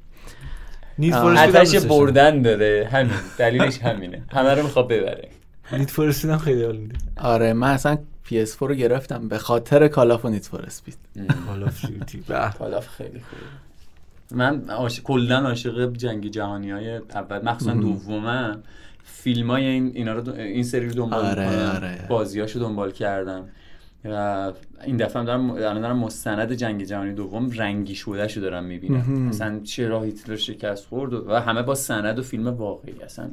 نید 0.99 1.15
آه. 1.15 1.21
فور 1.23 1.33
اسپید 1.33 1.57
آتش 1.57 1.87
بردن 1.87 2.43
داره. 2.43 2.89
همین. 2.93 3.13
دلیلش 3.39 3.79
همینه. 3.79 4.23
همه 4.33 4.55
رو 4.55 4.63
می‌خواد 4.63 4.89
ببره. 4.89 5.29
نید 5.73 5.91
فور 5.91 6.09
اسپید 6.09 6.31
هم 6.31 6.39
خیلی 6.39 6.65
حال 6.65 6.77
میده. 6.77 6.95
آره 7.21 7.53
من 7.53 7.71
اصلا 7.71 7.99
PS4 8.29 8.59
رو 8.61 8.75
گرفتم 8.75 9.29
به 9.29 9.39
خاطر 9.39 9.89
کالاف 9.89 10.25
و 10.25 10.29
نیت 10.29 10.47
فور 10.47 10.63
اسپید 10.63 10.97
Call 11.47 11.65
of 11.65 11.85
Duty 11.85 12.25
به. 12.29 12.51
Call 12.59 12.79
of 12.79 12.89
خیلی 12.89 13.21
خوبه. 13.21 13.43
من 14.43 14.63
کلا 15.05 15.39
عاشق 15.39 15.93
جنگ 15.93 16.27
جهانی 16.31 16.71
های 16.71 16.97
اول 16.97 17.45
مخصوصا 17.45 17.73
دومم 17.73 18.63
فیلم 19.05 19.51
های 19.51 19.67
این 19.67 19.93
اینا 19.95 20.13
رو 20.13 20.21
دو- 20.21 20.35
این 20.35 20.65
سری 20.65 20.89
رو 20.89 20.95
دنبال 20.95 21.25
آره، 21.25 21.49
می‌کنم. 21.51 21.71
آره. 21.77 22.07
بازیاشو 22.09 22.59
دنبال 22.59 22.91
کردم. 22.93 23.45
این 24.05 24.97
دفعه 24.97 25.21
هم 25.21 25.25
دارم 25.25 25.51
الان 25.51 25.81
دارم 25.81 25.99
مستند 25.99 26.53
جنگ 26.53 26.85
جهانی 26.85 27.13
دوم 27.13 27.51
رنگی 27.51 27.95
شده 27.95 28.29
شو 28.29 28.41
دارم 28.41 28.65
می‌بینم. 28.65 29.29
مثلا 29.29 29.61
چرا 29.61 30.03
هیتلر 30.03 30.37
شکست 30.37 30.87
خورد 30.87 31.13
و 31.13 31.35
همه 31.35 31.63
با 31.63 31.75
سند 31.75 32.19
و 32.19 32.23
فیلم 32.23 32.49
واقعی 32.49 33.03
اصلا 33.03 33.31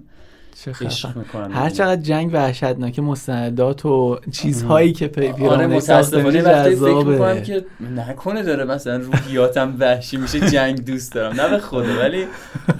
عشق 0.68 1.10
هر 1.52 1.70
چقدر 1.70 2.02
جنگ 2.02 2.34
وحشتناک 2.34 3.00
مستندات 3.00 3.86
و 3.86 4.20
چیزهایی 4.32 4.94
که 4.94 5.08
پی 5.08 5.46
آره 5.46 5.68
متاسفانه 5.68 6.42
وقتی 6.42 6.76
فکر 6.76 7.04
می‌کنم 7.04 7.42
که 7.42 7.66
نکنه 7.96 8.44
داره 8.44 8.66
مثلا 8.66 8.98
روحیاتم 8.98 9.76
وحشی 9.80 10.18
میشه 10.18 10.50
جنگ 10.50 10.86
دوست 10.86 11.14
دارم. 11.14 11.42
نه 11.42 11.50
به 11.50 11.60
خدا 11.60 12.00
ولی 12.00 12.26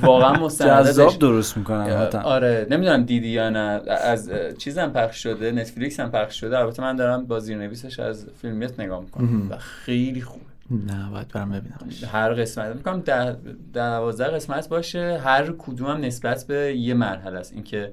واقعا 0.02 0.34
مستنداتش 0.34 0.90
جذاب 0.90 1.20
درست 1.20 1.58
می‌کنن 1.58 2.10
آره 2.24 2.68
نمی‌دونم 2.70 3.04
دیدی 3.04 3.28
یا 3.28 3.50
نه. 3.50 3.82
از 3.88 4.32
چیزم 4.58 4.88
پخش 4.88 5.24
شده 5.24 5.52
نتفلیکس 5.52 6.00
هم 6.00 6.12
پخش 6.12 6.40
شده. 6.40 6.60
البته 6.60 6.82
من 6.82 6.96
دارم 6.96 7.26
با 7.26 7.40
زیرنویسش 7.40 8.00
از 8.00 8.26
فیلمیت 8.42 8.80
نگاه 8.80 9.02
می‌کنم. 9.02 9.52
و 9.52 9.58
خیلی 9.58 10.22
خوبه 10.22 10.49
نه 10.72 11.10
باید 11.12 11.28
برم 11.28 11.50
ببینم 11.50 11.78
هر 12.12 12.34
قسمت. 12.34 12.76
می‌کنم 12.76 13.00
ده 13.00 13.38
دوازده 13.74 14.28
قسمت 14.28 14.70
باشه. 14.70 15.22
هر 15.24 15.54
کدوم 15.58 15.88
هم 15.88 15.98
نسبت 15.98 16.46
به 16.48 16.76
یه 16.78 16.94
مرحله 16.94 17.40
است. 17.40 17.54
اینکه 17.54 17.92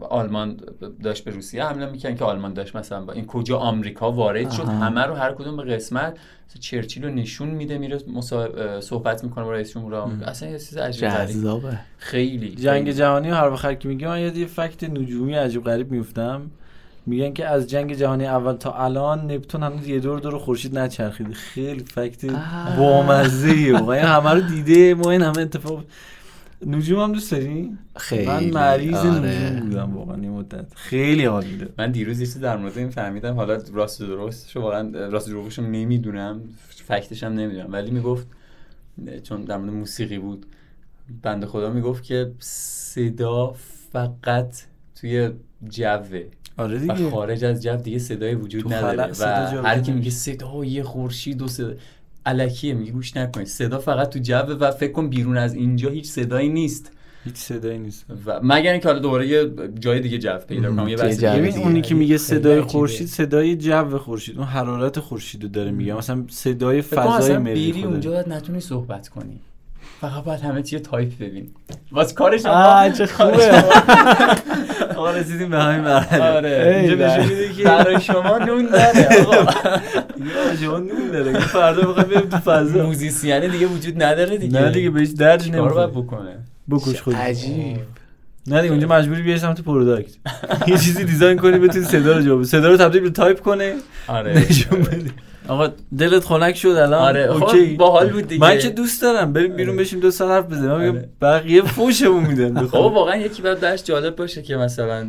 آلمان 0.00 0.60
داشت 1.02 1.24
به 1.24 1.30
روسیه 1.30 1.64
حمله 1.64 1.90
می‌کنن 1.90 2.14
که 2.16 2.24
آلمان 2.24 2.54
داشت 2.54 2.76
مثلا 2.76 3.04
با 3.04 3.12
این 3.12 3.26
کجا 3.26 3.58
آمریکا 3.58 4.12
وارد 4.12 4.50
شد. 4.50 4.62
آها. 4.62 4.72
همه 4.72 5.00
رو 5.02 5.14
هر 5.14 5.32
کدوم 5.32 5.56
به 5.56 5.62
قسمت. 5.62 6.16
چرچیل 6.60 7.04
رو 7.04 7.10
نشون 7.10 7.48
میده 7.48 7.78
میره 7.78 7.98
مصاحب- 8.14 8.80
صحبت 8.80 9.24
می‌کنه 9.24 9.44
با 9.44 9.52
رئیس 9.52 9.72
جمهور 9.74 9.94
آمریکا 9.94 10.26
اصلا 10.26 10.48
یه 10.48 10.58
چیز 10.58 10.76
عجیب 10.76 11.08
غریب 11.08 11.36
جذابه. 11.36 11.78
خیلی 11.98 12.54
جنگ. 12.54 12.90
جهانی 12.90 13.30
و 13.30 13.34
هر 13.34 13.50
وقت 13.50 13.80
که 13.80 13.88
میگه 13.88 14.08
من 14.08 14.20
یاد 14.20 14.36
یه 14.36 14.46
فکت 14.46 14.84
نجومی 14.84 15.34
عجیب 15.34 15.64
غریب 15.64 15.90
میفتم 15.90 16.50
میگن 17.06 17.32
که 17.32 17.46
از 17.46 17.66
جنگ 17.66 17.94
جهانی 17.94 18.26
اول 18.26 18.52
تا 18.52 18.72
الان 18.72 19.30
نپتون 19.30 19.62
هنوز 19.62 19.88
یه 19.88 20.00
دور 20.00 20.20
دور 20.20 20.38
خورشید 20.38 20.78
نچرخیده 20.78 21.32
خیلی 21.32 21.84
فکت. 21.84 22.24
بامزه 22.78 23.72
واقعا 23.72 24.06
همه 24.06 24.30
رو 24.30 24.40
دیده 24.40 24.94
ما 24.94 25.10
این 25.10 25.22
همه 25.22 25.38
اتفاق. 25.38 25.84
نجوم 26.66 27.00
هم 27.00 27.12
دوست 27.12 27.32
داری؟ 27.32 27.78
خیلی. 27.96 28.26
من 28.26 28.50
مریض 28.50 28.94
آره. 28.94 29.50
نجوم 29.50 29.68
بودم 29.68 29.96
واقعا 29.96 30.16
این 30.16 30.30
مدت. 30.30 30.74
خیلی 30.74 31.24
حال 31.24 31.44
میده. 31.44 31.68
من 31.78 31.90
دیروز 31.90 32.20
یه 32.20 32.40
در 32.42 32.56
مورد 32.56 32.78
این 32.78 32.90
فهمیدم. 32.90 33.34
حالا 33.34 33.58
راست 33.72 34.00
و 34.00 34.06
درستش 34.06 34.56
رو 34.56 34.62
واقعا 34.62 34.90
راست 34.90 35.28
دروغش 35.28 35.58
رو 35.58 35.64
نمی‌دونم. 35.64 36.40
فکتش 36.68 37.22
هم 37.24 37.32
نمی‌دونم. 37.32 37.72
ولی 37.72 37.90
می‌گفت 37.90 38.26
چون 39.22 39.44
در 39.44 39.56
مورد 39.56 39.70
موسیقی 39.72 40.18
بود 40.18 40.46
بنده 41.22 41.46
خدا 41.46 41.70
می‌گفت 41.70 42.04
که 42.04 42.32
صدا 42.38 43.54
فقط 43.92 44.54
توی 44.94 45.30
جوه. 45.68 46.24
آره 46.62 46.76
و 46.76 46.80
دیگه 46.80 47.10
خارج 47.10 47.44
از 47.44 47.62
جو 47.62 47.76
دیگه 47.76 47.98
صدای 47.98 48.34
وجود 48.34 48.72
نداره 48.74 49.12
صدا 49.12 49.62
و 49.62 49.66
هر 49.66 49.80
کی. 49.80 49.92
میگه 49.92 50.10
صدای 50.10 50.82
خورشید 50.82 51.42
و 51.42 51.48
صدا 51.48 51.74
الکیه 52.26 52.74
میگه 52.74 52.92
گوش 52.92 53.16
نکنید 53.16 53.46
صدا 53.46 53.78
فقط 53.78 54.08
تو 54.08 54.18
جوه 54.18 54.54
و 54.54 54.70
فکر 54.70 54.92
کن 54.92 55.08
بیرون 55.08 55.36
از 55.36 55.54
اینجا 55.54 55.90
هیچ 55.90 56.06
صدایی 56.10 56.48
نیست 56.48 56.92
هیچ 57.24 57.36
صدایی 57.36 57.78
نیست 57.78 58.06
و 58.26 58.40
مگر 58.42 58.72
اینکه 58.72 58.88
حالا 58.88 59.00
دوباره 59.00 59.28
یه 59.28 59.50
جای 59.80 60.00
دیگه 60.00 60.18
جو 60.18 60.38
پیدا 60.48 60.70
کنم 60.70 60.88
یه 60.88 60.96
بحث. 60.96 61.24
ببین. 61.24 61.56
اونی 61.56 61.80
که 61.80 61.94
میگه 61.94 62.18
صدای. 62.18 62.60
خورشید 62.60 63.06
صدای 63.06 63.56
جو 63.56 63.98
خورشید 63.98 64.38
اون 64.38 64.46
حرارت 64.46 65.00
خورشید 65.00 65.42
رو 65.42 65.48
داره 65.48 65.70
میگه 65.70 65.94
مثلا 65.94 66.24
صدای 66.28 66.82
فضای 66.82 67.38
مریخ 67.38 67.86
اونجا. 67.86 68.10
باید 68.10 68.28
نتونی 68.28 68.60
صحبت 68.60 69.08
کنی 69.08 69.40
فقط 70.02 70.24
باید 70.24 70.40
همه 70.40 70.62
چی 70.62 70.78
تایپ 70.80 71.18
ببین 71.20 71.50
واسه 71.92 72.14
کارش 72.14 72.46
آه 72.46 72.90
چه 72.92 73.06
خوبه. 73.06 73.64
آقا 74.96 75.10
رسیدیم 75.10 75.50
به 75.50 75.58
همین 75.58 75.80
مرحله. 75.80 76.22
آره. 76.22 76.76
اینجا 76.80 76.94
ای 76.94 77.12
نشون 77.12 77.26
بله. 77.26 77.26
میده 77.28 77.52
که 77.54 77.64
برای 77.64 78.00
شما 78.00 78.38
نون 78.38 78.66
داره 78.66 79.08
آقا. 79.20 79.52
شما 80.62 80.78
نون 80.78 81.10
داره. 81.12 81.38
فردا 81.40 81.82
بخواد 81.88 82.08
بریم 82.08 82.28
تو 82.28 82.36
فضا. 82.36 82.86
موزیسین 82.86 83.48
دیگه 83.50 83.66
وجود 83.66 84.02
نداره 84.02 84.36
دیگه. 84.36 84.60
نه 84.60 84.70
دیگه 84.70 84.90
بهش 84.90 85.08
درد 85.08 85.42
چیکار 85.42 85.60
باید 85.60 85.90
نمی‌خوره 85.90 86.02
بکنه؟ 86.02 86.38
بکش 86.70 87.02
خود 87.02 87.14
عجیب. 87.14 87.76
نه 88.46 88.60
دیگه 88.62 88.72
اونجا 88.72 88.88
مجبوری 88.88 89.22
بیای 89.22 89.38
سمت 89.38 89.60
product 89.60 90.12
یه 90.66 90.78
چیزی 90.78 91.04
design 91.04 91.38
کنی 91.38 91.58
بتونی 91.58 91.84
صدا 91.84 92.16
رو 92.16 92.22
جابه 92.22 92.44
صدا 92.44 92.68
رو 92.68 92.76
تبدیل 92.76 93.00
به 93.02 93.10
تایپ 93.10 93.40
کنه. 93.40 93.74
آره. 94.08 94.38
نشون 94.38 94.80
بده 94.82 95.10
آقا 95.48 95.68
دلت 95.98 96.24
خنک 96.24 96.56
شد 96.56 96.68
الان 96.68 96.92
آره 97.02 97.20
اوکی 97.20 97.76
باحال 97.76 98.08
بود 98.10 98.28
دیگه 98.28 98.40
من 98.40 98.58
که 98.58 98.70
دوست 98.70 99.02
دارم 99.02 99.32
بریم 99.32 99.56
بیرون 99.56 99.74
آره. 99.74 99.84
بشیم 99.84 100.00
دو 100.00 100.10
ساعت 100.10 100.30
حرف 100.30 100.52
بزنیم 100.52 100.70
آره. 100.70 101.08
بقیه 101.20 101.62
فوشمون 101.62 102.24
میدن 102.24 102.66
خب. 102.66 102.74
واقعا 102.74 103.16
یکی 103.16 103.42
باید 103.42 103.60
درش 103.60 103.84
جالب 103.84 104.16
باشه 104.16 104.42
که 104.42 104.56
مثلا. 104.56 105.06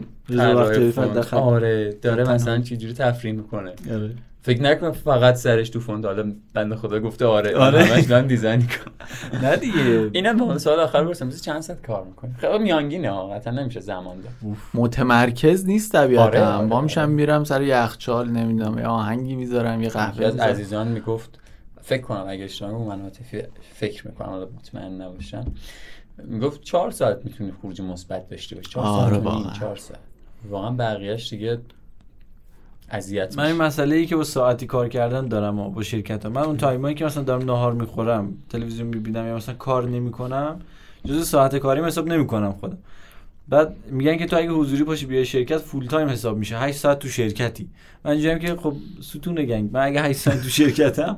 آره 1.32 1.94
داره 2.02 2.24
تنها. 2.24 2.36
مثلا 2.36 2.62
چجوری 2.62 2.94
تفریح 2.94 3.34
می‌کنه 3.34 3.72
آره. 3.92 4.12
فکر 4.46 4.62
نکن 4.62 4.92
فقط 4.92 5.36
سرش 5.36 5.70
تو 5.70 5.80
فونت 5.80 6.06
حالا 6.06 6.34
بنده 6.54 6.76
خدا 6.76 7.00
گفته 7.00 7.26
آره 7.26 7.58
آره. 7.58 7.84
همش 7.84 8.04
دارم 8.04 8.28
دیزاین 8.28 8.62
کنم 8.62 8.94
نه 9.42 9.56
دیگه. 9.56 10.10
اینم 10.14 10.48
به 10.48 10.60
سوال 10.60 10.80
آخر 10.80 11.04
برسم 11.04 11.30
چند 11.30 11.62
ساعت 11.62 11.86
کار 11.86 12.04
می‌کنه 12.04 12.36
خیلی 12.38 12.58
میانگینه 12.58 13.12
ها 13.12 13.30
قطعا 13.30 13.54
نمیشه 13.54 13.80
زمان 13.80 14.18
داد. 14.22 14.56
متمرکز 14.74 15.66
نیست 15.66 15.92
طبیعتا. 15.92 16.24
آره، 16.24 16.44
آره، 16.44 16.68
با 16.68 16.82
میشم. 16.82 17.10
میرم 17.10 17.44
سر 17.44 17.62
یخچال 17.62 18.30
نمی‌دونم 18.30 18.80
یه 18.80 18.86
آهنگی 18.86 19.36
می‌ذارم 19.36 19.84
یه 19.84 19.90
قهوه 19.90 20.26
از 20.26 20.38
عزیزان 20.38 20.88
می‌گفت 20.88 21.40
فکر 21.82 22.02
کنم 22.02 22.26
اگه 22.28 22.44
اشتباه 22.44 22.72
نکنم 22.72 22.88
من 22.88 23.02
عاطفی 23.02 23.42
فکر 23.74 24.08
می‌کنم 24.08 24.30
حالا 24.30 24.48
مطمئن 24.58 25.02
نباشم. 25.02 25.46
می‌گفت 26.24 26.62
چهار 26.62 26.92
ساعت 26.92 27.26
می‌تونی 27.26 27.52
خروج 27.62 27.82
مثبت 27.82 28.30
داشته 28.30 28.56
باشی. 28.56 28.70
چهار 28.70 29.04
آره، 29.14 29.18
واقعا. 29.18 29.76
ساعت. 29.76 30.00
واقعا 30.50 30.72
بقیهش 30.72 31.30
دیگه 31.30 31.60
اذیت 32.90 33.38
من 33.38 33.46
این 33.46 33.56
مسئله 33.56 33.96
ای 33.96 34.06
که 34.06 34.16
با 34.16 34.24
ساعتی 34.24 34.66
کار 34.66 34.90
کردن 34.90 35.28
دارم 35.28 35.60
و 35.60 35.70
با 35.70 35.84
شرکت 35.84 36.26
من 36.26 36.42
اون 36.42 36.58
time 36.58 36.83
ایی 36.83 36.96
که 36.96 37.06
مثلا 37.06 37.24
دارم 37.24 37.44
نهار 37.44 37.74
می‌خورم 37.74 38.34
تلویزیون 38.50 38.88
می‌بینم 38.88 39.28
یا 39.28 39.36
مثلا 39.36 39.56
کار 39.56 39.90
نمی‌کنم 39.90 40.60
جز 41.08 41.28
ساعت 41.28 41.56
کاریم 41.56 41.86
حساب 41.86 42.08
نمی‌کنم 42.08 42.52
خودم. 42.60 42.78
بعد 43.50 43.76
میگن 43.92 44.18
که 44.18 44.26
تو 44.26 44.38
اگه 44.38 44.50
حضوری 44.50 44.84
باشی 44.84 45.06
بیای 45.06 45.26
شرکت 45.26 45.58
full 45.58 45.86
time 45.86 46.10
حساب 46.10 46.38
میشه. 46.38 46.58
8 46.58 46.78
ساعت 46.78 47.00
تو 47.00 47.08
شرکتی. 47.08 47.70
من 48.06 48.12
اینجوریم 48.12 48.40
که 48.40 48.56
خب 48.56 48.74
ستون 49.02 49.36
گنگ. 49.36 49.70
من 49.74 49.86
اگه 49.86 50.02
8 50.02 50.20
ساعت 50.20 50.42
تو 50.42 50.50
شرکتم 50.50 51.18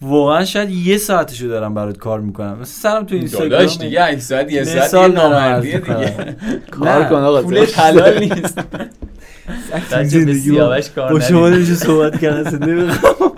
واقعا 0.00 0.44
شاید 0.44 0.70
یه 0.70 0.98
ساعتشو 0.98 1.46
دارم 1.46 1.74
برات 1.74 1.96
کار 1.96 2.20
می‌کنم. 2.20 2.52
مثلا 2.52 2.64
سرم 2.64 3.06
تو 3.06 3.14
اینستاگرام 3.14 3.50
داداش 3.50 3.78
دیگه 3.78 4.04
8 4.04 4.18
ساعت 4.18 4.52
یه 4.52 4.64
ساعت 4.64 4.94
یه 4.94 5.14
نامردیه 5.14 5.78
نامردی 5.78 6.12
دیگه. 6.12 6.36
کار 6.70 7.04
کن 7.04 7.16
آقا 7.16 7.42
پولش 7.42 7.78
حلال 7.78 8.18
نیست. 8.18 8.60
بچه 9.92 10.24
به 10.24 10.34
سیاوش 10.34 10.90
کار 10.90 11.12
با 11.12 11.20
شما. 11.20 11.48
نمیشه 11.48 11.74
صحبت 11.74 12.20
کردن 12.20 12.46
اصلا 12.46 12.66
نمی‌خوام. 12.66 13.32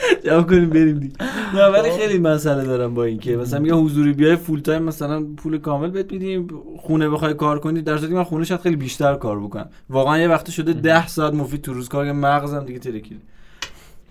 جمع 0.24 0.42
کنیم 0.42 0.70
بریم 0.70 0.98
دیگه. 0.98 1.14
نه 1.54 1.64
ولی 1.64 1.90
خیلی 1.90 2.18
مسئله 2.18 2.64
دارم 2.64 2.94
با 2.94 3.04
این 3.04 3.18
که 3.18 3.36
مثلا 3.36 3.60
میگه 3.60 3.74
حضوری 3.74 4.12
بیای 4.12 4.36
full 4.36 4.60
time 4.60 4.82
مثلا 4.82 5.24
پول 5.36 5.58
کامل 5.58 5.90
بهت 5.90 6.12
میدیم 6.12 6.48
خونه 6.78 7.08
بخوای 7.08 7.34
کار 7.34 7.58
کنی 7.58 7.82
در 7.82 7.96
صورتی 7.96 8.12
که 8.12 8.18
من 8.18 8.24
خونه 8.24 8.44
شاید 8.44 8.60
خیلی 8.60 8.76
بیشتر 8.76 9.14
کار 9.14 9.40
بکنم. 9.40 9.68
واقعا 9.90 10.18
یه 10.18 10.28
وقت 10.28 10.50
شده 10.50 10.72
10 10.72 11.06
ساعت 11.06 11.34
مفید 11.34 11.62
تو 11.62 11.72
روز 11.72 11.88
کار 11.88 12.12
مغزم 12.12 12.64
دیگه 12.64 12.78
ترکیده. 12.78 13.20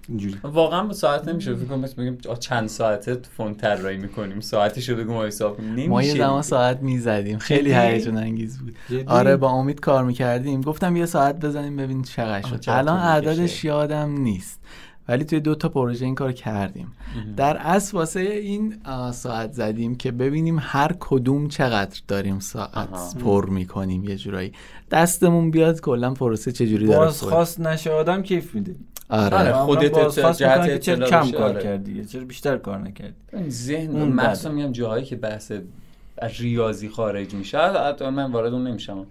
اینجوری. 0.09 0.35
واقعا 0.43 0.83
با 0.83 0.93
ساعت 0.93 1.27
نمیشه 1.27 1.55
فکر 1.55 1.65
کنم 1.65 1.81
بگیم 1.97 2.17
چند 2.39 2.67
ساعته 2.67 3.17
فونت 3.37 3.55
طراحی 3.55 3.97
می‌کنیم. 3.97 4.39
ساعتشو 4.39 4.95
بگو 4.95 5.13
ما 5.13 5.25
حساب 5.25 5.61
نمیشه 5.61 5.89
ما 5.89 6.03
یه 6.03 6.17
زمان. 6.17 6.41
ساعت 6.41 6.81
می‌زدیم. 6.81 7.37
خیلی؟ 7.37 7.73
هیجان 7.73 8.17
انگیز 8.17 8.59
بود. 8.59 8.75
جدی؟ 8.89 9.03
آره 9.07 9.37
با 9.37 9.49
امید 9.49 9.79
کار 9.79 10.03
می‌کردیم. 10.05 10.61
گفتم 10.61 10.95
یه 10.95 11.05
ساعت 11.05 11.39
بزنیم 11.39 11.75
ببین 11.75 12.01
چقدر 12.01 12.47
شد. 12.47 12.63
الان 12.67 12.99
اعدادش. 12.99 13.65
یادم 13.65 14.11
نیست. 14.11 14.59
ولی 15.07 15.23
توی 15.23 15.39
دو 15.39 15.55
تا 15.55 15.69
پروژه 15.69 16.05
این 16.05 16.15
کار 16.15 16.31
کردیم. 16.31 16.91
در 17.37 17.57
اصل 17.57 17.97
واسه 17.97 18.19
این 18.19 18.75
ساعت 19.11 19.53
زدیم 19.53 19.95
که 19.95 20.11
ببینیم 20.11 20.57
هر 20.61 20.95
کدوم 20.99 21.47
چقدر 21.47 21.99
داریم 22.07 22.39
ساعت 22.39 22.93
آها. 22.93 23.13
پر 23.23 23.49
می‌کنیم 23.49 24.03
یه 24.03 24.15
جورایی. 24.15 24.53
دستمون 24.91 25.51
بیاد 25.51 25.81
کلا 25.81 26.13
پروسه 26.13 26.51
چجوری 26.51 26.87
داره 26.87 26.99
باز. 26.99 27.21
خواست 27.21 27.59
نشه. 27.59 27.91
آدم 27.91 28.21
کیف 28.21 28.55
میده. 28.55 28.75
آره 29.09 29.37
آره. 29.37 29.53
خودت 29.53 30.17
جهت 30.37 30.79
چرا 30.79 31.07
کم 31.07 31.31
کار 31.31 31.41
آره. 31.41 31.63
کردی 31.63 32.05
چرا 32.05 32.25
بیشتر 32.25 32.57
کار 32.57 32.77
نکردی 32.77 33.13
این 33.33 33.49
ذهن 33.49 33.91
اون 33.91 34.09
مخصوصا 34.09 34.49
بده. 34.49 34.57
میگم 34.57 34.71
جاهایی 34.71 35.05
که 35.05 35.15
بحث 35.15 35.51
از 36.17 36.31
ریاضی 36.39 36.89
خارج 36.89 37.33
میشه 37.33 37.57
حتی 37.57 38.09
من 38.09 38.31
وارد 38.31 38.53
اون 38.53 38.67
نمیشم 38.67 39.05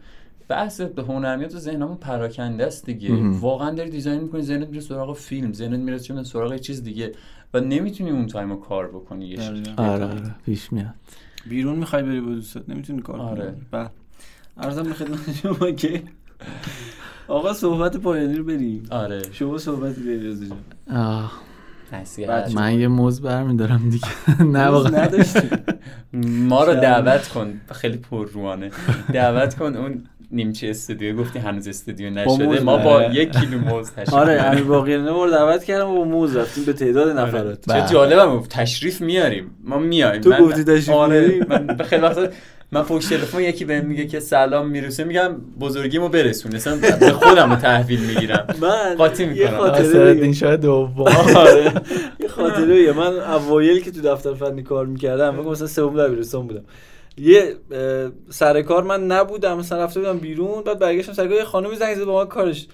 بحث 0.48 0.80
هنرمیات 0.80 1.54
و 1.54 1.58
ذهنمون 1.58 1.96
پراکنده 1.96 2.66
است 2.66 2.86
دیگه. 2.86 3.28
واقعا 3.28 3.70
داری 3.70 3.90
دیزاین 3.90 4.20
می‌کنی 4.20 4.42
ذهنت 4.42 4.68
میره 4.68 4.80
سراغ 4.80 5.16
فیلم 5.16 5.52
ذهنت 5.52 5.80
میره 5.80 5.98
چه 5.98 6.22
سراغ 6.22 6.52
یه 6.52 6.58
چیز 6.58 6.82
دیگه 6.82 7.12
و 7.54 7.60
نمی‌تونی 7.60 8.10
اون 8.10 8.26
تایم 8.26 8.50
رو 8.50 8.56
کار 8.60 8.88
بکنی 8.88 9.26
یه. 9.26 9.36
دقیقاً. 9.36 9.82
آره 9.82 10.04
آره 10.04 10.34
پیش 10.46 10.72
میاد 10.72 10.94
بیرون 11.48 11.76
می‌خوای 11.76 12.02
بری 12.02 12.20
با 12.20 12.30
دوستت 12.30 12.68
نمی‌تونی 12.68 13.02
کار 13.02 13.18
کنی 13.18 13.28
آره. 13.28 13.54
بعد 13.70 13.90
ارزم 14.56 14.82
به 14.82 14.94
خدمت 14.94 15.32
شما 15.42 15.70
که 15.70 16.02
آقا 17.28 17.52
صحبت 17.52 17.96
پایانی 17.96 18.34
رو 18.36 18.44
بریم. 18.44 18.82
آره. 18.90 19.22
شما 19.32 19.58
صحبتی 19.58 20.18
رضا 20.20 20.44
جان 20.46 20.98
آه. 20.98 21.32
من 22.54 22.80
یه 22.80 22.88
موز 22.88 23.20
برمیدارم 23.22 23.90
دیگه. 23.90 24.08
نه 24.56 24.66
واقعا. 24.66 25.02
نداشتی. 25.04 25.40
ما 26.48 26.64
رو. 26.64 26.74
دعوت 26.74 27.28
کن. 27.28 27.60
خیلی 27.72 27.96
پرروانه. 27.96 28.70
دعوت 29.12 29.54
کن 29.54 29.76
اون 29.76 30.04
نیمچه 30.30 30.68
استودیو. 30.68 31.16
گفتی 31.16 31.38
هنوز 31.38 31.68
استودیو 31.68 32.10
نشده. 32.10 32.60
ما 32.60 32.76
با. 32.76 33.02
یک 33.02 33.30
کیلو 33.36 33.58
موز 33.58 33.90
تشریف 33.90 34.14
آره. 34.14 34.42
امیر 34.42 34.64
باقری 34.64 34.96
ما 34.98 35.24
رو 35.24 35.30
دعوت 35.30 35.64
کردم 35.64 35.88
و 35.90 35.94
با 35.94 36.04
موز 36.04 36.36
رفتیم 36.36 36.64
به 36.64 36.72
تعداد 36.72 37.18
نفرات. 37.18 37.70
چه 37.72 37.92
جالبم 37.94 38.42
تشریف 38.50 39.00
میاریم. 39.00 39.50
ما 39.64 39.78
میایم. 39.78 40.20
تو 40.20 40.30
من- 40.30 40.40
گفتی 40.40 40.64
تشریف 40.64 40.88
آره؟ 40.90 41.46
من 41.48 41.76
خیلی 41.84 42.02
وقتا 42.02 42.26
من 42.72 42.82
پشت 42.82 43.08
تلفن 43.08 43.40
یکی 43.40 43.64
بهم 43.64 43.86
میگه 43.86 44.06
که 44.06 44.20
سلام 44.20 44.68
می‌رسه 44.68 45.04
میگم 45.04 45.36
بزرگیمو 45.60 46.08
برسون 46.08 46.54
اصلا 46.54 46.76
به 47.00 47.12
خودم 47.12 47.50
رو 47.50 47.56
تحویل 47.56 48.00
می‌گیرم 48.00 48.46
من 48.60 48.94
قاطی 48.94 49.26
می‌کنم. 49.26 49.60
اثرالدین 49.60 50.22
بگم. 50.22 50.32
شاه 50.32 50.56
دوم 50.56 51.06
آره 51.36 51.72
یه 52.20 52.28
خاطره. 52.28 52.92
من 52.92 53.16
اوایل 53.16 53.80
که 53.80 53.90
تو 53.90 54.00
دفتر 54.00 54.34
فنی 54.34 54.62
کار 54.62 54.86
می‌کردم 54.86 55.34
من 55.34 55.44
مثلا 55.44 55.66
سوم 55.66 56.06
دبیرستان 56.06 56.46
بودم 56.46 56.64
یه 57.16 57.54
سر 58.30 58.62
کار 58.62 58.82
من 58.82 59.06
نبودم 59.06 59.58
مثلا 59.58 59.84
رفته 59.84 60.00
بودم 60.00 60.18
بیرون 60.18 60.62
بعد 60.62 60.78
برگشتم 60.78 61.12
سر 61.12 61.26
کار 61.26 61.36
یه 61.36 61.44
خانومی 61.44 61.76
زنگ 61.76 61.94
زد 61.94 62.04
با 62.04 62.18
من 62.22 62.28
کارش 62.28 62.66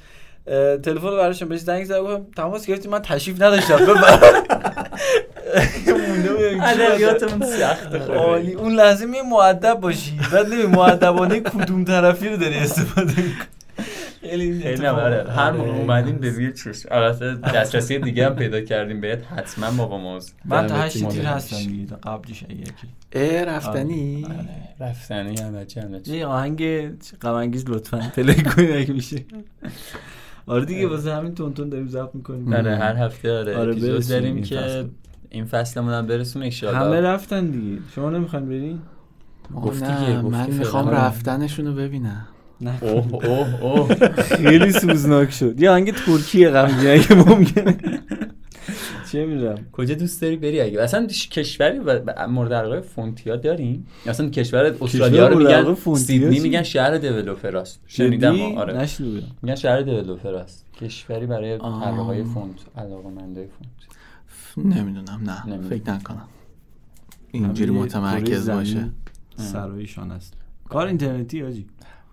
تلفن 0.82 1.06
رو 1.08 1.16
براشم 1.16 1.48
بهش 1.48 1.60
زنگ 1.60 1.84
زدم 1.84 2.02
گفتم 2.02 2.26
تماس 2.36 2.66
گرفتی 2.66 2.88
من 2.88 3.02
تشریف 3.02 3.42
نداشتم 3.42 3.76
ببر 3.76 4.42
مونده 6.08 6.32
بودم 6.32 6.42
چی 6.42 6.43
ادبیاتمون 6.62 7.46
سخته 7.46 7.98
بگم. 7.98 8.14
عالی. 8.14 8.52
اون 8.52 8.74
لحظه 8.74 9.06
می 9.06 9.20
مؤدب 9.20 9.74
باشی. 9.74 10.18
بعد 10.32 10.46
نمی 10.46 10.66
مؤدبانه 10.66 11.40
کدوم 11.40 11.84
طرفی 11.84 12.28
رو 12.28 12.36
داری 12.36 12.54
استفاده 12.54 13.22
می‌کنی. 13.22 13.48
خیلی 14.20 14.62
خیلی 14.62 14.86
آره 14.86 15.30
هر 15.32 15.52
موقع 15.52 15.70
آره. 15.70 15.78
اومدیم 15.78 16.16
به 16.16 16.52
چش 16.52 16.86
البته 16.90 17.34
دسترسی 17.34 17.98
دیگه 17.98 18.26
هم 18.26 18.36
پیدا 18.36 18.60
کردیم 18.60 19.00
بهت. 19.00 19.18
حتما 19.36 19.70
بابا 19.70 19.98
موز. 19.98 20.32
من 20.44 20.66
تا 20.66 20.74
هشت. 20.74 21.08
تیر 21.08 21.22
هستم 21.26 21.56
دیگه. 21.56 21.96
قبلش 21.96 22.42
یکی. 22.42 22.72
اه 23.12 23.44
رفتنی؟ 23.44 24.26
رفتنی 24.80 25.40
همه 25.40 25.64
چی 25.64 25.80
همه 25.80 26.00
چی. 26.00 26.16
یه 26.16 26.26
آهنگ 26.26 26.90
غم 27.22 27.32
انگیز 27.32 27.64
لطفا 27.68 28.10
پلی 28.16 28.42
کنید 28.42 28.70
اگه 28.70 28.92
میشه. 28.92 29.24
آره 30.46 30.64
دیگه 30.64 30.86
واسه 30.86 31.14
همین 31.14 31.34
تون 31.34 31.54
تون 31.54 31.68
داریم 31.68 31.88
ضبط 31.88 32.14
می‌کنیم. 32.14 32.52
آره 32.52 32.76
هر 32.76 32.96
هفته 32.96 33.38
آره, 33.38 33.56
آره، 33.56 33.72
اپیزود 33.72 34.08
داریم 34.08 34.42
که. 34.42 34.84
این 35.34 35.44
فصلمون 35.44 35.92
هم 35.92 36.06
برسون 36.06 36.42
همه 36.42 36.44
ایشالله 36.46 37.00
رفتن 37.00 37.46
دیگه. 37.46 37.78
شما 37.94 38.10
نمی‌خواین 38.10 38.48
برین؟ 38.48 38.78
گفتی 39.62 39.84
نه 39.84 40.06
که- 40.06 40.12
من. 40.22 40.50
می‌خوام 40.50 40.88
آره. 40.88 40.96
رفتنشون 40.96 41.66
رو 41.66 41.74
ببینم. 41.74 42.26
نه. 42.60 42.78
اوه 42.82 43.14
اوه 43.14 43.62
اوه. 43.64 43.94
خیلی 44.22 44.72
سوزناک 44.72 45.30
شد. 45.30 45.60
یه 45.60 45.70
آهنگ 45.70 45.92
ترکیه 45.94 46.50
غمگین 46.50 46.90
اگه 46.90 47.14
ممکنه. 47.14 47.76
چه 49.12 49.26
می‌دونم. 49.26 49.58
کجا 49.72 49.94
دوست 49.94 50.22
داری 50.22 50.36
بری 50.36 50.60
اگه؟ 50.60 50.82
اصلا 50.82 51.06
کشوری 51.30 51.78
مورد 52.28 52.52
علاقه 52.52 52.80
فونتیا 52.80 53.36
داریم؟ 53.36 53.86
اصلا 54.06 54.28
کشور 54.28 54.74
استرالیا 54.80 55.28
رو 55.28 55.46
علاقه 55.48 55.68
میگن 55.86 55.94
سیدنی؟ 55.94 56.40
میگن 56.40 56.62
شهر 56.62 56.98
دیولپراست 56.98 57.80
شنیدم 57.86 58.42
آره. 58.56 58.88
میگن 59.42 59.54
شهر 59.54 59.80
دیولپراست 59.80 60.64
کشوری 60.80 61.26
برای. 61.26 61.58
طراحای 61.58 62.24
فونت 62.24 62.54
علاقه‌مندای 62.76 63.46
فونت. 63.46 63.83
نمی‌دونم 64.58 65.20
نه 65.26 65.46
نمی‌دونم. 65.46 65.68
فکر 65.68 65.90
نکنم. 65.90 66.28
اینجوری 67.30 67.70
متمرکز 67.70 68.50
باشه. 68.50 68.90
سرایشان 69.36 70.10
است. 70.10 70.34
کار 70.68 70.86
اینترنتی 70.86 71.42
آجی؟ 71.42 71.66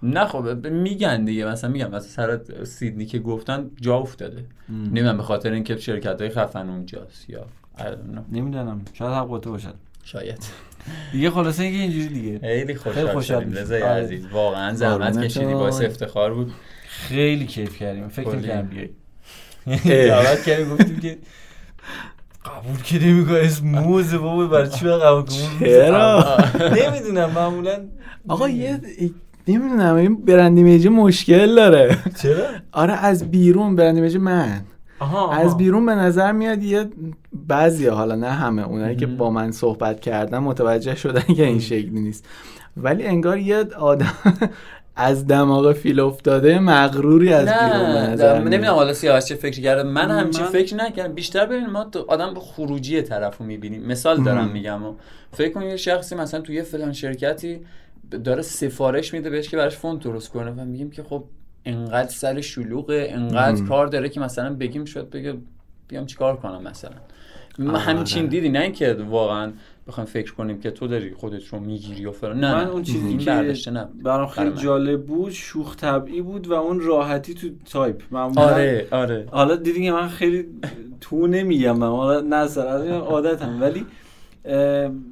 نه 0.04 0.26
خب 0.26 0.68
میگن 0.68 1.26
دیگه 1.26 1.46
مثلا 1.46 1.70
میگم 1.70 1.88
مثلا 1.88 2.00
سر 2.00 2.64
سیدنی 2.64 3.06
که 3.06 3.20
گفتن 3.20 3.70
جا 3.82 3.98
افتاده. 3.98 4.46
نمی‌دونم 4.70 5.18
به 5.18 5.24
خاطر 5.24 5.52
اینکه 5.52 5.78
شرکت 5.78 6.22
های 6.22 6.30
خفن 6.30 6.70
اونجاست 6.70 7.30
یا. 7.30 7.46
نمی‌دونم 8.32 8.82
شاید 8.94 9.12
حق 9.12 9.40
تو 9.40 9.52
باشد. 9.52 9.74
شاید. 10.04 10.44
دیگه 11.12 11.30
خلاصه 11.30 11.64
اینکه 11.64 11.80
اینجوری 11.80 12.08
دیگه. 12.08 12.40
خیلی 12.40 12.76
خوشحال 12.76 13.08
خوشحال 13.08 13.42
شدیم. 13.42 13.54
رضای 13.54 13.82
آره. 13.82 14.04
عزیز 14.04 14.26
واقعا 14.32 14.74
زحمت. 14.74 15.22
کشیدی 15.22 15.54
باعث 15.54 15.82
افتخار 15.82 16.34
بود. 16.34 16.52
خیلی 16.88 17.46
کیف 17.46 17.78
کردیم. 17.78 18.08
فکر. 18.08 18.36
نمی‌کردم 18.36 18.68
بیای. 18.68 18.90
دعوت 20.10 20.44
کردیم 20.44 20.70
گفتیم 20.76 21.00
که 21.00 21.18
قبول 22.46 22.82
که 22.84 23.06
نمی‌کنه 23.08 23.38
اسم 23.38 23.68
موزه 23.68 24.18
بابا 24.18 24.48
برای 24.48 24.70
چی 24.70 24.86
باید 24.86 25.02
قبول 25.02 25.22
کنم 25.22 25.60
چرا؟ 25.60 26.38
نمی‌دونم 26.60 27.30
معمولا 27.36 27.80
آقا 28.28 28.50
یه 28.50 28.82
نمی‌دونم 29.48 29.96
این 29.96 30.26
brand 30.26 30.58
image 30.58 30.84
ی 30.84 30.90
مشکل 30.90 31.56
داره. 31.56 31.98
چرا؟ 32.22 32.44
آره 32.72 32.94
از 32.94 33.32
بیرون 33.32 33.76
brand 33.76 33.95
image 33.95 34.14
ی 34.14 34.18
من. 34.18 34.62
آها 35.00 35.34
از 35.34 35.58
بیرون 35.58 35.86
به 35.86 35.96
نظر 35.96 36.32
میاد 36.32 36.64
یه 36.64 36.90
بعضی 37.48 37.88
حالا 37.88 38.16
نه 38.16 38.30
همه 38.30 38.68
اونایی 38.68 38.96
که. 38.96 39.06
با 39.06 39.30
من 39.30 39.52
صحبت 39.52 40.00
کردن 40.00 40.38
متوجه 40.38 40.96
شدن 40.96 41.34
که 41.34 41.46
این 41.46 41.60
شکلی 41.60 42.00
نیست. 42.00 42.26
ولی 42.78 43.04
انگار 43.04 43.38
یه 43.38 43.66
آدم 43.80 44.14
از 44.96 45.28
دماغ 45.28 45.74
فیل 45.74 46.00
افتاده 46.00 46.60
مغروری 46.60 47.34
از 47.34 47.46
بیرون 47.46 47.96
نظر 47.98 48.40
نمی‌دونم 48.40 48.74
حالا 48.74 48.94
سیاوش 48.94 49.26
چه 49.26 49.36
فکری 49.36 49.62
کرده 49.62 49.84
من 49.84 50.12
همچین 50.12 50.46
فکر 50.46 50.76
نکردم 50.76 51.14
بیشتر 51.14 51.46
ببین 51.46 51.68
ما 51.68 51.84
تو 51.84 52.06
آدم 52.08 52.34
به 52.34 52.40
خروجی 52.40 53.02
طرف 53.02 53.38
رو 53.38 53.46
می‌بینیم 53.46 53.88
مثال 53.88 54.24
دارم 54.24 54.46
مم. 54.46 54.52
میگم 54.52 54.86
و 54.86 54.94
فکر 55.32 55.54
کن 55.54 55.62
یه 55.62 55.78
شخصی 55.78 56.16
مثلا 56.16 56.42
توی 56.42 56.56
یه 56.56 56.64
فلان 56.64 56.94
شرکتی 56.94 57.60
داره 58.24 58.42
سفارش 58.42 59.14
میده 59.14 59.30
بهش 59.30 59.50
که 59.50 59.58
براش 59.58 59.76
فونت 59.76 60.04
درست 60.04 60.30
کنه 60.30 60.52
و 60.52 60.66
میگیم 60.66 60.92
که 60.92 61.04
خب 61.04 61.24
انقدر 61.66 62.10
سر 62.10 62.42
شلوغه 62.42 63.08
انقدر 63.12 63.62
مم. 63.62 63.68
کار 63.68 63.88
داره 63.88 64.10
که 64.10 64.20
مثلا 64.20 64.54
بگیم 64.54 64.86
شاید 64.86 65.10
بگه 65.10 65.34
بیام 65.88 66.06
چیکار 66.06 66.38
کنم 66.38 66.62
مثلا 66.64 66.92
ما 67.60 67.72
آره. 67.72 67.80
همچین 67.80 68.26
دیدی 68.26 68.50
نه 68.50 68.60
اینکه 68.60 68.94
واقعا 68.94 69.52
بخوایم 69.88 70.10
فکر 70.10 70.34
کنیم 70.34 70.60
که 70.60 70.72
تو 70.72 70.88
داری 70.88 71.14
خودت 71.14 71.48
رو 71.48 71.60
می‌گیری 71.60 72.06
و 72.06 72.12
فلان. 72.12 72.40
نه 72.40 72.56
من. 72.56 72.68
اون 72.68 72.84
چیزی 72.84 73.18
که 73.18 73.56
برام 74.03 74.28
خیلی 74.28 74.49
من. 74.49 74.56
جالب 74.56 75.06
بود 75.06 75.32
شوخ 75.32 75.76
طبعی 75.76 76.22
بود 76.22 76.48
و 76.48 76.53
اون 76.53 76.80
راحتی 76.80 77.34
تو 77.34 77.48
تایپ. 77.72 78.02
معمولا 78.12 78.41
آره 78.41 78.88
آره. 78.91 79.28
حالا 79.32 79.56
دیدی 79.56 79.84
که 79.84 79.91
من 79.91 80.08
خیلی 80.08 80.45
تو 81.01 81.27
نمیگم 81.27 81.77
من 81.77 81.88
حالا 81.88 82.22
نه 82.22 82.48
سر 82.48 82.68
از 82.68 82.88
عادتم. 82.88 83.61
ولی 83.61 83.85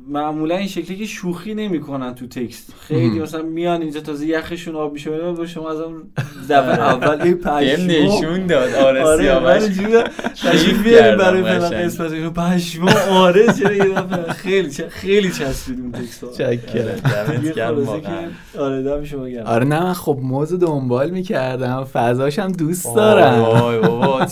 معمولا 0.08 0.56
این 0.58 0.68
شکلی 0.68 0.98
که 0.98 1.06
شوخی 1.06 1.54
نمی‌کنن 1.56 2.16
تو 2.16 2.28
تکست. 2.28 2.74
خیلی 2.88 3.10
مم. 3.10 3.22
مثلا 3.22 3.42
میان 3.42 3.82
اینجا 3.82 4.00
تازه 4.00 4.26
یخشون 4.28 4.76
آب 4.76 4.94
میشه 4.94 5.10
و 5.12 5.46
شما 5.46 5.72
از 5.72 5.80
اون 5.80 6.04
دفعه 6.50 6.80
اول 6.80 7.22
این 7.22 7.34
پشمو 7.38 7.88
نشون 7.88 8.48
داد. 8.48 8.74
آره 8.74 9.04
آره 9.04 9.24
سیاوش. 9.24 9.64
تشریف 10.32 10.84
بیاریم 10.84 11.18
برای 11.18 11.44
فلان. 11.44 11.72
قسمت. 11.72 12.12
اینو 12.12 12.30
پشمو 12.30 12.90
آره 13.12 13.54
چرا 13.54 13.74
یه 13.74 13.84
دفعه 13.84 14.34
خیلی 14.34 14.70
خیلی 14.90 15.32
چسبید 15.32 15.80
اون 15.80 15.92
تکست 15.92 16.34
چکرم. 16.38 17.00
آره 18.60 18.82
دم 18.82 19.04
شما 19.04 19.30
گرم. 19.30 19.46
آره 19.46 19.66
نه 19.66 19.84
من 19.84 19.94
خب 19.94 20.20
موز 20.22 20.54
دنبال 20.54 21.10
می‌کردم. 21.10 21.84
فضاش 21.94 22.40
هم 22.40 22.52
دوست 22.52 22.96
دارم. 22.96 23.42
وای 23.42 23.80
بابا 23.80 24.26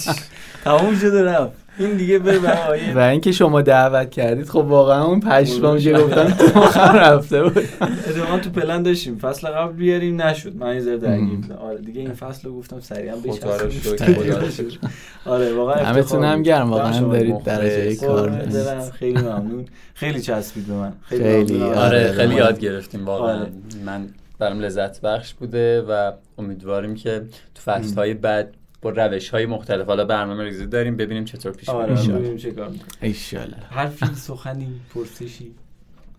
تموم 0.63 0.95
شده 0.95 1.23
رفت. 1.23 1.66
این 1.79 1.97
دیگه 1.97 2.21
آیه 2.69 2.93
و 2.95 2.99
اینکه 2.99 3.31
شما 3.31 3.61
دعوت 3.61 4.11
کردید 4.11 4.49
خب 4.49 4.55
واقعا 4.55 5.05
اون 5.05 5.19
پشمام 5.19 5.79
که 5.79 5.93
گفتم 5.93 6.29
تو 6.29 6.59
مخم 6.59 6.95
رفته 6.95 7.43
بود 7.43 7.57
اتفاقا 7.81 8.37
تو 8.39 8.49
پلن 8.49 8.83
داشتیم 8.83 9.17
فصل 9.17 9.47
قبل 9.47 9.73
بیاریم 9.73 10.21
نشد 10.21 10.55
من 10.55 10.73
یه 10.73 10.79
ذره 10.79 10.97
درگیر. 10.97 11.35
بودم 11.35 11.55
آره 11.55 11.77
دیگه 11.77 12.01
این 12.01 12.13
فصل 12.13 12.47
رو 12.47 12.57
گفتم 12.57 12.79
سریعا 12.79 13.15
بچسبیم. 13.15 14.49
شکر. 14.49 14.77
آره 15.25 15.53
واقعا 15.53 15.85
همتون 15.85 16.23
هم. 16.23 16.43
گرم 16.43 16.69
واقعا 16.71 16.99
دارید. 16.99 17.43
درجه 17.43 17.95
کار. 17.95 18.29
برم. 18.29 18.89
خیلی 18.89 19.21
ممنون 19.21 19.65
خیلی 19.93 20.21
چسبید 20.21 20.67
به 20.67 20.73
من 20.73 20.93
خیلی،. 21.01 21.63
آره، 21.63 21.77
آره 21.77 22.11
خیلی 22.11 22.33
آره. 22.33 22.35
یاد 22.35 22.59
گرفتیم 22.59 23.05
واقعا 23.05 23.39
آره. 23.39 23.51
من 23.85 24.07
برام 24.39 24.59
لذت 24.59 25.01
بخش 25.01 25.33
بوده 25.33 25.81
و 25.81 26.11
امیدواریم 26.37 26.95
که 26.95 27.21
تو 27.55 27.61
فصل 27.71 27.95
های 27.95 28.13
بعد 28.13 28.53
با 28.87 29.05
روش 29.05 29.29
های 29.29 29.45
مختلف. 29.45 29.87
حالا 29.87 30.05
برنامه 30.05 30.43
ریزی 30.43 30.65
داریم 30.65 30.97
ببینیم 30.97 31.25
چطور 31.25 31.51
پیش 31.51 31.69
آره 31.69 31.93
ببینیم 31.93 32.37
چه 32.37 32.51
کار 32.51 32.69
می‌کنه. 32.69 32.87
ایشالله 33.01 33.57
حرفی 33.69 34.05
سخنی 34.15 34.67
پرسشی 34.95 35.51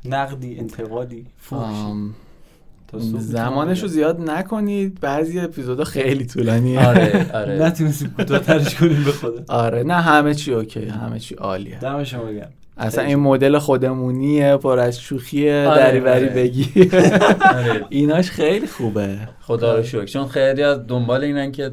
نقدی 0.04 0.58
انتقادی 0.58 1.26
صبح 1.42 3.18
زمانش 3.18 3.82
رو 3.82 3.88
زیاد 3.88 4.30
نکنید. 4.30 5.00
بعضی 5.00 5.40
اپیزودا 5.40 5.84
خیلی 5.84 6.26
طولانیه. 6.26 6.88
آره. 6.88 7.30
آره. 7.34 7.62
نتونستیم 7.62 8.14
کوتاه‌ترش 8.16 8.74
کنیم 8.74 9.04
به 9.04 9.12
خدا. 9.12 9.44
آره 9.48 9.82
نه 9.82 9.94
همه 9.94 10.34
چی 10.34 10.54
اوکی 10.54 10.84
همه 10.84 11.18
چی 11.18 11.34
عالیه. 11.34 11.78
دم 11.78 12.04
شما 12.04 12.32
گرم. 12.32 12.52
اصلا 12.76 13.04
این 13.04 13.18
مدل 13.18 13.58
خودمونیه 13.58 14.56
پر 14.56 14.78
از 14.78 15.00
شوخی 15.00 15.50
آره، 15.50 15.78
دریوری 15.78 16.24
آره. 16.24 16.34
بگی. 16.34 16.70
آره. 17.56 17.84
ایناش 17.88 18.30
خیلی 18.30 18.66
خوبه. 18.66 19.18
خدا 19.40 19.76
رو 19.76 19.82
شکر. 19.82 20.04
چون 20.04 20.26
خیلی 20.28 20.62
از 20.62 20.86
دنبال 20.86 21.24
اینن 21.24 21.52
که 21.52 21.70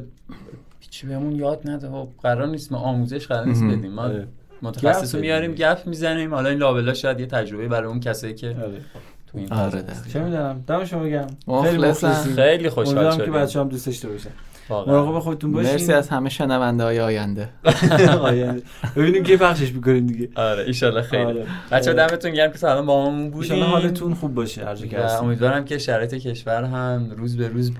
چی 0.96 1.06
بهمون 1.06 1.36
یاد 1.36 1.60
نده 1.70 1.90
خب 1.90 2.08
قرار 2.22 2.46
نیست 2.46 2.72
ما 2.72 2.78
آموزش 2.78 3.26
قرار 3.26 3.46
نیست. 3.46 3.64
بدیم 3.64 3.92
ما 3.92 4.02
آره. 4.02 4.28
متخصص 4.62 5.14
رو 5.14 5.20
میاریم. 5.20 5.54
گپ 5.54 5.78
می‌زنیم 5.86 6.34
حالا 6.34 6.48
این 6.48 6.58
لابلا 6.58 6.94
شاید 6.94 7.20
یه 7.20 7.26
تجربه 7.26 7.68
برای 7.68 7.88
اون 7.88 8.00
کسایی 8.00 8.34
که 8.34 8.48
آره 8.48 8.80
تو 9.26 9.38
این 9.38 9.52
آره،. 9.52 9.84
چه 10.12 10.20
می‌دونم 10.20 10.64
دم 10.66 10.84
شما 10.84 11.08
گرم 11.08 11.36
خیلی. 11.62 11.92
خیلی 12.36 12.68
خوشحال 12.68 12.98
امیدوارم 12.98 13.16
که 13.16 13.24
شدیم 13.24 13.34
بچه 13.34 13.60
هم 13.60 13.68
دوست 13.68 13.86
داشته. 13.86 14.30
مراقب 14.70 15.18
خودتون 15.18 15.52
باشین 15.52 15.70
مرسی 15.70 15.92
از 15.92 16.08
همه 16.08 16.28
شنونده 16.28 16.84
های 16.84 17.00
آینده 17.00 17.48
آینده. 18.20 18.62
ببینیم 18.96 19.22
کی 19.22 19.36
پخشش 19.36 19.72
می‌کنیم 19.72 20.06
دیگه 20.06 20.28
آره 20.34 20.64
ایشالله 20.64 21.02
خیلی 21.02 21.24
آره. 21.24 21.46
بچه. 21.70 21.92
دمتون 21.92 22.30
گرم 22.30 22.52
که 22.52 22.58
سلام 22.58 22.86
با 22.86 23.06
همون 23.06 23.30
بودیم 23.30 23.40
ایشالله 23.52 23.66
حالتون 23.66 24.14
خوب 24.14 24.34
باشه 24.34 24.64
هر 24.64 24.74
که 24.74 25.00
و 25.00 25.22
امیدوارم 25.22 25.64
که 25.64 25.78
شرایط 25.78 26.14
کشور 26.14 26.64
هم 26.64 27.10
روز 27.16 27.36
به 27.36 27.48
روز 27.48 27.72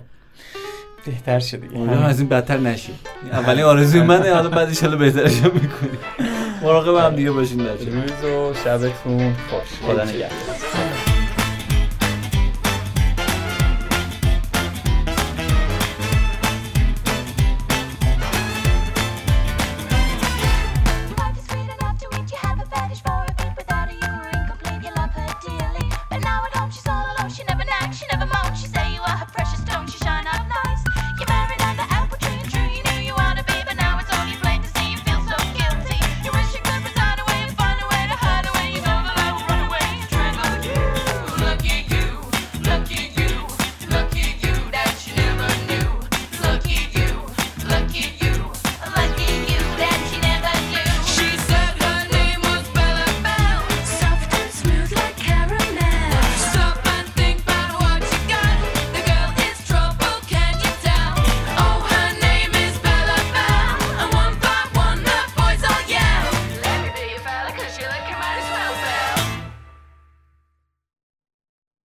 بهتر 1.07 1.39
شه 1.39 1.57
دیگه. 1.57 1.77
امیدوارم 1.77 2.03
از 2.03 2.21
این 2.21 2.29
بدتر 2.29 2.59
نشه 2.59 2.93
اولین 3.33 3.65
آرزوی 3.65 4.03
منه 4.03 4.35
حالا 4.35 4.49
بعد 4.49 4.69
ان 4.83 4.99
بهترش 4.99 5.41
هم 5.41 5.51
می‌کنیم 5.55 5.99
مراقب 6.63 7.05
هم 7.05 7.17
دیگه 7.17 7.31
باشین 7.31 7.59
بچه‌ها. 7.59 8.03
روز 8.03 8.25
و 8.25 8.55
شبتون 8.65 9.35
خوش. 9.51 9.91
خدا 9.91 10.05
نگهدار. 10.05 10.29